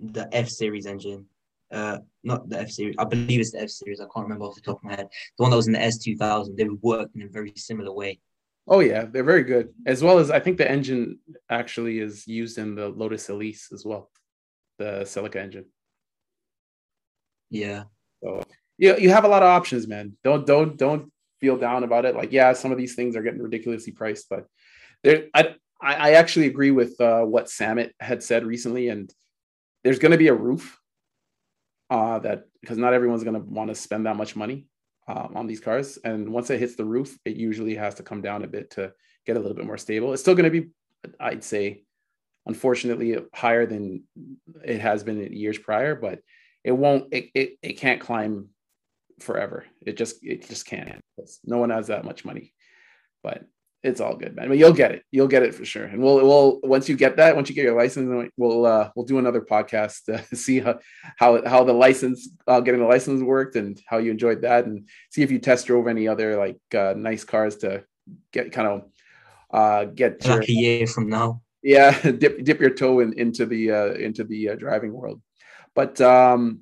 the 0.00 0.28
F 0.32 0.48
series 0.48 0.86
engine. 0.86 1.26
Uh, 1.70 1.98
not 2.22 2.48
the 2.48 2.60
F 2.60 2.70
series, 2.70 2.94
I 2.98 3.04
believe 3.04 3.40
it's 3.40 3.52
the 3.52 3.62
F 3.62 3.70
series. 3.70 4.00
I 4.00 4.04
can't 4.04 4.24
remember 4.24 4.44
off 4.44 4.54
the 4.54 4.60
top 4.60 4.78
of 4.78 4.84
my 4.84 4.94
head. 4.94 5.08
The 5.36 5.42
one 5.42 5.50
that 5.50 5.56
was 5.56 5.66
in 5.66 5.72
the 5.72 5.80
S2000, 5.80 6.56
they 6.56 6.64
work 6.64 7.10
in 7.14 7.22
a 7.22 7.28
very 7.28 7.52
similar 7.56 7.92
way. 7.92 8.20
Oh 8.68 8.80
yeah, 8.80 9.04
they're 9.04 9.24
very 9.24 9.44
good. 9.44 9.68
As 9.84 10.02
well 10.02 10.18
as 10.18 10.30
I 10.30 10.40
think 10.40 10.58
the 10.58 10.68
engine 10.68 11.20
actually 11.48 12.00
is 12.00 12.26
used 12.26 12.58
in 12.58 12.74
the 12.74 12.88
Lotus 12.88 13.28
Elise 13.28 13.68
as 13.72 13.84
well, 13.84 14.10
the 14.78 15.02
Celica 15.02 15.36
engine. 15.36 15.66
Yeah. 17.50 17.84
So 18.22 18.42
yeah, 18.78 18.96
you 18.96 19.10
have 19.10 19.24
a 19.24 19.28
lot 19.28 19.42
of 19.42 19.48
options, 19.48 19.86
man. 19.86 20.16
Don't 20.24 20.46
don't 20.46 20.76
don't 20.76 21.12
feel 21.40 21.56
down 21.56 21.84
about 21.84 22.04
it. 22.04 22.16
Like, 22.16 22.32
yeah, 22.32 22.52
some 22.52 22.72
of 22.72 22.78
these 22.78 22.94
things 22.94 23.16
are 23.16 23.22
getting 23.22 23.42
ridiculously 23.42 23.92
priced, 23.92 24.28
but 24.28 24.46
there, 25.02 25.26
I, 25.34 25.54
I 25.80 26.12
actually 26.12 26.46
agree 26.46 26.70
with 26.70 27.00
uh, 27.00 27.22
what 27.22 27.50
Samit 27.50 27.94
had 28.00 28.22
said 28.22 28.44
recently, 28.44 28.88
and 28.88 29.12
there's 29.84 29.98
going 29.98 30.12
to 30.12 30.18
be 30.18 30.28
a 30.28 30.34
roof 30.34 30.78
uh, 31.90 32.18
that 32.20 32.44
because 32.60 32.78
not 32.78 32.94
everyone's 32.94 33.24
going 33.24 33.40
to 33.40 33.46
want 33.48 33.68
to 33.68 33.74
spend 33.74 34.06
that 34.06 34.16
much 34.16 34.34
money 34.34 34.66
uh, 35.06 35.28
on 35.34 35.46
these 35.46 35.60
cars, 35.60 35.98
and 36.02 36.28
once 36.28 36.50
it 36.50 36.58
hits 36.58 36.76
the 36.76 36.84
roof, 36.84 37.16
it 37.24 37.36
usually 37.36 37.74
has 37.76 37.94
to 37.96 38.02
come 38.02 38.22
down 38.22 38.42
a 38.42 38.48
bit 38.48 38.70
to 38.70 38.92
get 39.26 39.36
a 39.36 39.40
little 39.40 39.56
bit 39.56 39.66
more 39.66 39.78
stable. 39.78 40.12
It's 40.12 40.22
still 40.22 40.34
going 40.34 40.50
to 40.50 40.60
be, 40.60 40.70
I'd 41.20 41.44
say, 41.44 41.84
unfortunately, 42.46 43.18
higher 43.34 43.66
than 43.66 44.04
it 44.64 44.80
has 44.80 45.04
been 45.04 45.32
years 45.32 45.58
prior, 45.58 45.94
but 45.94 46.20
it 46.64 46.72
won't, 46.72 47.12
it, 47.12 47.30
it, 47.34 47.58
it 47.62 47.72
can't 47.74 48.00
climb 48.00 48.48
forever. 49.20 49.64
It 49.84 49.96
just 49.96 50.24
it 50.24 50.48
just 50.48 50.66
can't. 50.66 51.00
No 51.44 51.58
one 51.58 51.70
has 51.70 51.88
that 51.88 52.04
much 52.04 52.24
money, 52.24 52.52
but 53.22 53.44
it's 53.82 54.00
all 54.00 54.16
good, 54.16 54.34
man. 54.34 54.48
But 54.48 54.58
you'll 54.58 54.72
get 54.72 54.92
it. 54.92 55.02
You'll 55.10 55.28
get 55.28 55.42
it 55.42 55.54
for 55.54 55.64
sure. 55.64 55.84
And 55.84 56.02
we'll 56.02 56.16
we'll 56.16 56.60
once 56.62 56.88
you 56.88 56.96
get 56.96 57.16
that, 57.16 57.36
once 57.36 57.48
you 57.48 57.54
get 57.54 57.64
your 57.64 57.76
license, 57.76 58.30
we'll 58.36 58.66
uh, 58.66 58.90
we'll 58.94 59.06
do 59.06 59.18
another 59.18 59.40
podcast 59.40 60.04
to 60.04 60.36
see 60.36 60.60
how 60.60 60.78
how 61.16 61.46
how 61.46 61.64
the 61.64 61.72
license 61.72 62.28
uh, 62.46 62.60
getting 62.60 62.80
the 62.80 62.86
license 62.86 63.22
worked 63.22 63.56
and 63.56 63.80
how 63.86 63.98
you 63.98 64.10
enjoyed 64.10 64.42
that, 64.42 64.66
and 64.66 64.88
see 65.10 65.22
if 65.22 65.30
you 65.30 65.38
test 65.38 65.66
drove 65.66 65.86
any 65.86 66.08
other 66.08 66.36
like 66.36 66.60
uh, 66.74 66.94
nice 66.96 67.24
cars 67.24 67.56
to 67.58 67.84
get 68.32 68.52
kind 68.52 68.68
of 68.68 68.84
uh, 69.50 69.84
get 69.84 70.24
like 70.26 70.48
your, 70.48 70.58
a 70.58 70.60
year 70.60 70.86
from 70.86 71.08
now. 71.08 71.42
Yeah, 71.62 71.98
dip 72.10 72.44
dip 72.44 72.60
your 72.60 72.70
toe 72.70 73.00
in, 73.00 73.12
into 73.18 73.46
the 73.46 73.70
uh, 73.70 73.92
into 73.94 74.24
the 74.24 74.50
uh, 74.50 74.54
driving 74.56 74.92
world. 74.92 75.20
But 75.74 76.00
um, 76.00 76.60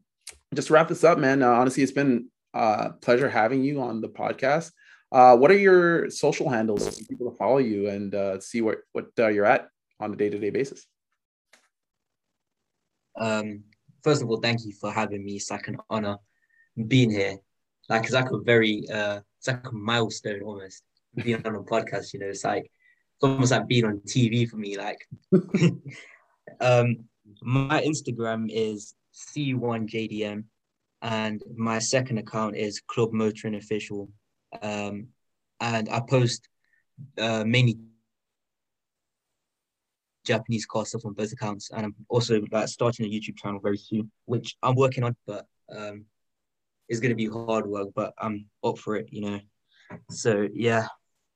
just 0.54 0.70
wrap 0.70 0.88
this 0.88 1.04
up, 1.04 1.18
man. 1.18 1.42
Uh, 1.42 1.52
honestly, 1.52 1.82
it's 1.82 1.92
been 1.92 2.28
uh, 2.54 2.90
pleasure 3.02 3.28
having 3.28 3.62
you 3.62 3.82
on 3.82 4.00
the 4.00 4.08
podcast. 4.08 4.70
Uh, 5.12 5.36
what 5.36 5.50
are 5.50 5.58
your 5.58 6.10
social 6.10 6.48
handles 6.48 6.88
for 6.88 7.04
people 7.04 7.30
to 7.30 7.36
follow 7.36 7.58
you 7.58 7.88
and 7.88 8.14
uh, 8.14 8.40
see 8.40 8.60
what 8.60 8.78
what 8.92 9.06
uh, 9.18 9.28
you're 9.28 9.44
at 9.44 9.68
on 10.00 10.12
a 10.12 10.16
day 10.16 10.30
to 10.30 10.38
day 10.38 10.50
basis? 10.50 10.86
Um, 13.16 13.64
first 14.02 14.22
of 14.22 14.30
all, 14.30 14.40
thank 14.40 14.64
you 14.64 14.72
for 14.72 14.90
having 14.90 15.24
me. 15.24 15.36
It's 15.36 15.50
like 15.50 15.68
an 15.68 15.78
honor 15.90 16.16
being 16.88 17.10
here. 17.10 17.36
Like 17.88 18.04
it's 18.04 18.12
like 18.12 18.30
a 18.30 18.38
very 18.38 18.88
uh, 18.92 19.20
it's 19.38 19.46
like 19.46 19.66
a 19.66 19.72
milestone 19.72 20.42
almost 20.42 20.82
being 21.14 21.46
on 21.46 21.54
a 21.54 21.60
podcast. 21.60 22.12
You 22.12 22.20
know, 22.20 22.26
it's 22.26 22.44
like 22.44 22.64
it's 22.64 23.22
almost 23.22 23.52
like 23.52 23.68
being 23.68 23.84
on 23.84 24.00
TV 24.06 24.48
for 24.48 24.56
me. 24.56 24.76
Like, 24.76 24.98
um, 26.60 27.04
my 27.42 27.82
Instagram 27.82 28.48
is 28.50 28.94
c1jdm 29.14 30.44
and 31.04 31.42
my 31.54 31.78
second 31.78 32.16
account 32.16 32.56
is 32.56 32.80
Club 32.80 33.12
Motoring 33.12 33.56
Official, 33.56 34.08
um, 34.62 35.08
and 35.60 35.88
I 35.90 36.00
post 36.00 36.48
uh, 37.18 37.44
mainly 37.46 37.78
Japanese 40.24 40.64
car 40.64 40.86
stuff 40.86 41.04
on 41.04 41.12
both 41.12 41.30
accounts, 41.30 41.70
and 41.70 41.84
I'm 41.84 41.94
also 42.08 42.40
like 42.50 42.68
starting 42.68 43.04
a 43.04 43.08
YouTube 43.10 43.36
channel 43.36 43.60
very 43.60 43.76
soon, 43.76 44.10
which 44.24 44.56
I'm 44.62 44.74
working 44.74 45.04
on, 45.04 45.14
but 45.26 45.46
um, 45.70 46.06
it's 46.88 47.00
gonna 47.00 47.14
be 47.14 47.28
hard 47.28 47.66
work, 47.66 47.88
but 47.94 48.14
I'm 48.18 48.46
up 48.64 48.78
for 48.78 48.96
it, 48.96 49.08
you 49.10 49.20
know. 49.20 49.40
So 50.10 50.48
yeah, 50.54 50.86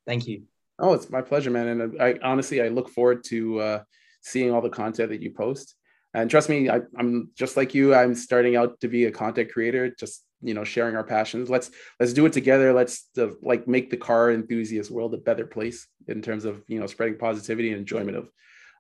thank 0.07 0.27
you. 0.27 0.45
Oh, 0.79 0.95
it's 0.95 1.11
my 1.11 1.21
pleasure, 1.21 1.51
man, 1.51 1.69
and 1.69 2.01
I 2.01 2.15
honestly 2.23 2.63
I 2.63 2.69
look 2.69 2.89
forward 2.89 3.23
to 3.25 3.61
uh, 3.61 3.83
seeing 4.23 4.51
all 4.51 4.63
the 4.63 4.71
content 4.71 5.11
that 5.11 5.21
you 5.21 5.31
post 5.31 5.75
and 6.15 6.31
trust 6.31 6.49
me 6.49 6.69
I, 6.69 6.81
i'm 6.99 7.31
just 7.37 7.57
like 7.57 7.75
you 7.75 7.95
i'm 7.95 8.15
starting 8.15 8.57
out 8.57 8.81
to 8.81 8.89
be 8.89 9.05
a 9.05 9.11
content 9.11 9.53
creator 9.53 9.91
just 9.91 10.25
you 10.41 10.55
know 10.55 10.65
sharing 10.65 10.97
our 10.97 11.05
passions 11.05 11.51
let's 11.51 11.71
let's 11.99 12.13
do 12.13 12.27
it 12.27 12.33
together 12.33 12.73
let's 12.73 13.09
uh, 13.19 13.29
like 13.43 13.67
make 13.67 13.91
the 13.91 13.97
car 13.97 14.31
enthusiast 14.31 14.91
world 14.91 15.15
a 15.15 15.19
better 15.19 15.47
place 15.47 15.87
in 16.07 16.23
terms 16.23 16.45
of 16.45 16.63
you 16.69 16.79
know 16.79 16.87
spreading 16.87 17.19
positivity 17.19 17.71
and 17.71 17.79
enjoyment 17.79 18.17
of 18.17 18.31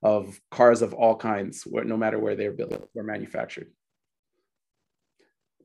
of 0.02 0.40
cars 0.50 0.82
of 0.82 0.94
all 0.94 1.16
kinds 1.16 1.62
where 1.62 1.84
no 1.84 1.96
matter 1.96 2.18
where 2.18 2.36
they're 2.36 2.52
built 2.52 2.88
or 2.94 3.02
manufactured 3.02 3.68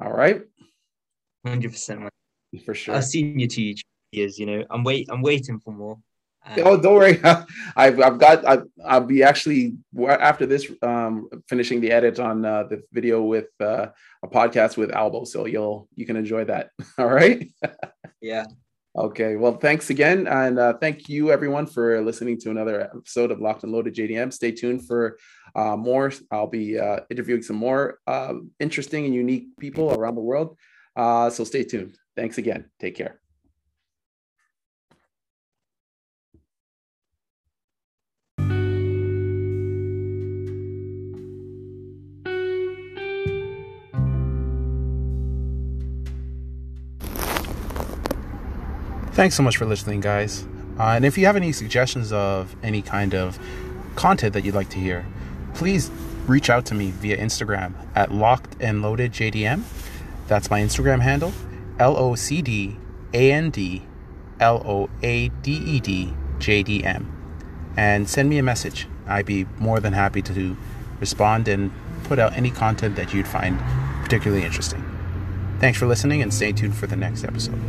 All 0.02 0.12
right. 0.12 0.42
Hundred 1.46 1.72
percent. 1.72 2.10
For 2.66 2.74
sure. 2.74 2.96
I've 2.96 3.06
seen 3.06 3.40
you 3.40 3.48
teach 3.48 3.84
years. 4.12 4.40
You 4.40 4.46
know, 4.46 4.66
I'm 4.70 4.84
wait. 4.84 5.08
I'm 5.12 5.22
waiting 5.22 5.60
for 5.60 5.74
more. 5.74 5.98
Um, 6.58 6.60
oh, 6.66 6.78
don't 6.78 6.96
worry. 6.96 7.22
I've 7.76 8.00
I've 8.02 8.20
got 8.20 8.46
I, 8.46 8.60
I'll 8.86 9.06
be 9.06 9.24
actually 9.24 9.78
after 9.98 10.46
this 10.46 10.70
um, 10.82 11.30
finishing 11.48 11.80
the 11.80 11.92
edit 11.92 12.20
on 12.20 12.44
uh, 12.44 12.64
the 12.64 12.84
video 12.92 13.24
with 13.24 13.48
uh, 13.62 13.88
a 14.24 14.28
podcast 14.28 14.76
with 14.76 14.92
Albo, 14.92 15.24
so 15.24 15.46
you'll 15.46 15.88
you 15.96 16.06
can 16.06 16.18
enjoy 16.18 16.44
that. 16.46 16.72
All 16.98 17.08
right. 17.08 17.50
yeah. 18.22 18.46
Okay. 18.96 19.38
Well, 19.38 19.58
thanks 19.58 19.90
again, 19.90 20.28
and 20.28 20.60
uh, 20.60 20.74
thank 20.74 21.08
you 21.08 21.32
everyone 21.32 21.66
for 21.66 22.02
listening 22.02 22.38
to 22.42 22.52
another 22.52 22.82
episode 22.82 23.32
of 23.32 23.40
Locked 23.40 23.64
and 23.64 23.72
Loaded 23.72 23.96
JDM. 23.96 24.32
Stay 24.34 24.52
tuned 24.52 24.86
for 24.86 25.18
uh, 25.56 25.78
more. 25.78 26.12
I'll 26.30 26.48
be 26.48 26.78
uh, 26.78 27.00
interviewing 27.10 27.42
some 27.42 27.56
more 27.56 28.00
uh, 28.06 28.34
interesting 28.60 29.06
and 29.06 29.16
unique 29.16 29.48
people 29.60 29.94
around 29.94 30.16
the 30.16 30.22
world. 30.22 30.58
Uh, 30.96 31.30
so 31.30 31.44
stay 31.44 31.64
tuned. 31.64 31.98
Thanks 32.16 32.38
again. 32.38 32.70
Take 32.80 32.96
care. 32.96 33.23
Thanks 49.14 49.36
so 49.36 49.44
much 49.44 49.58
for 49.58 49.68
listening, 49.68 50.02
guys. 50.02 50.44
Uh, 50.80 50.94
and 50.96 51.06
if 51.06 51.20
you 51.20 51.28
have 51.28 51.36
any 51.36 51.52
suggestions 51.52 52.12
of 52.12 52.56
any 52.64 52.82
kind 52.82 53.14
of 53.14 53.38
content 53.96 54.34
that 54.34 54.44
you'd 54.44 54.56
like 54.56 54.70
to 54.70 54.80
hear, 54.80 55.06
please 55.54 55.92
reach 56.26 56.50
out 56.50 56.66
to 56.66 56.74
me 56.74 56.90
via 56.90 57.16
Instagram 57.16 57.76
at 57.94 58.12
locked 58.12 58.56
and 58.60 58.82
loaded 58.82 59.12
JDM. 59.12 59.62
That's 60.28 60.50
my 60.50 60.62
Instagram 60.62 61.02
handle, 61.02 61.32
L 61.78 61.96
O 61.96 62.16
C 62.16 62.42
D 62.42 62.76
A 63.14 63.32
N 63.32 63.52
D 63.52 63.84
L 64.40 64.64
O 64.66 64.90
A 65.04 65.30
D 65.30 65.52
E 65.58 65.80
D 65.80 66.12
J 66.40 66.64
D 66.64 66.84
M. 66.84 67.08
And 67.78 68.10
send 68.10 68.30
me 68.30 68.40
a 68.40 68.44
message. 68.44 68.88
I'd 69.06 69.28
be 69.28 69.46
more 69.60 69.80
than 69.80 69.94
happy 69.94 70.24
to 70.24 70.58
respond 71.00 71.48
and 71.48 71.72
put 72.06 72.18
out 72.18 72.34
any 72.34 72.50
content 72.50 72.96
that 72.96 73.14
you'd 73.14 73.28
find 73.28 73.60
particularly 74.02 74.44
interesting. 74.44 74.84
Thanks 75.60 75.78
for 75.78 75.86
listening 75.86 76.24
and 76.24 76.34
stay 76.34 76.52
tuned 76.52 76.76
for 76.76 76.88
the 76.88 76.96
next 76.96 77.24
episode. 77.24 77.62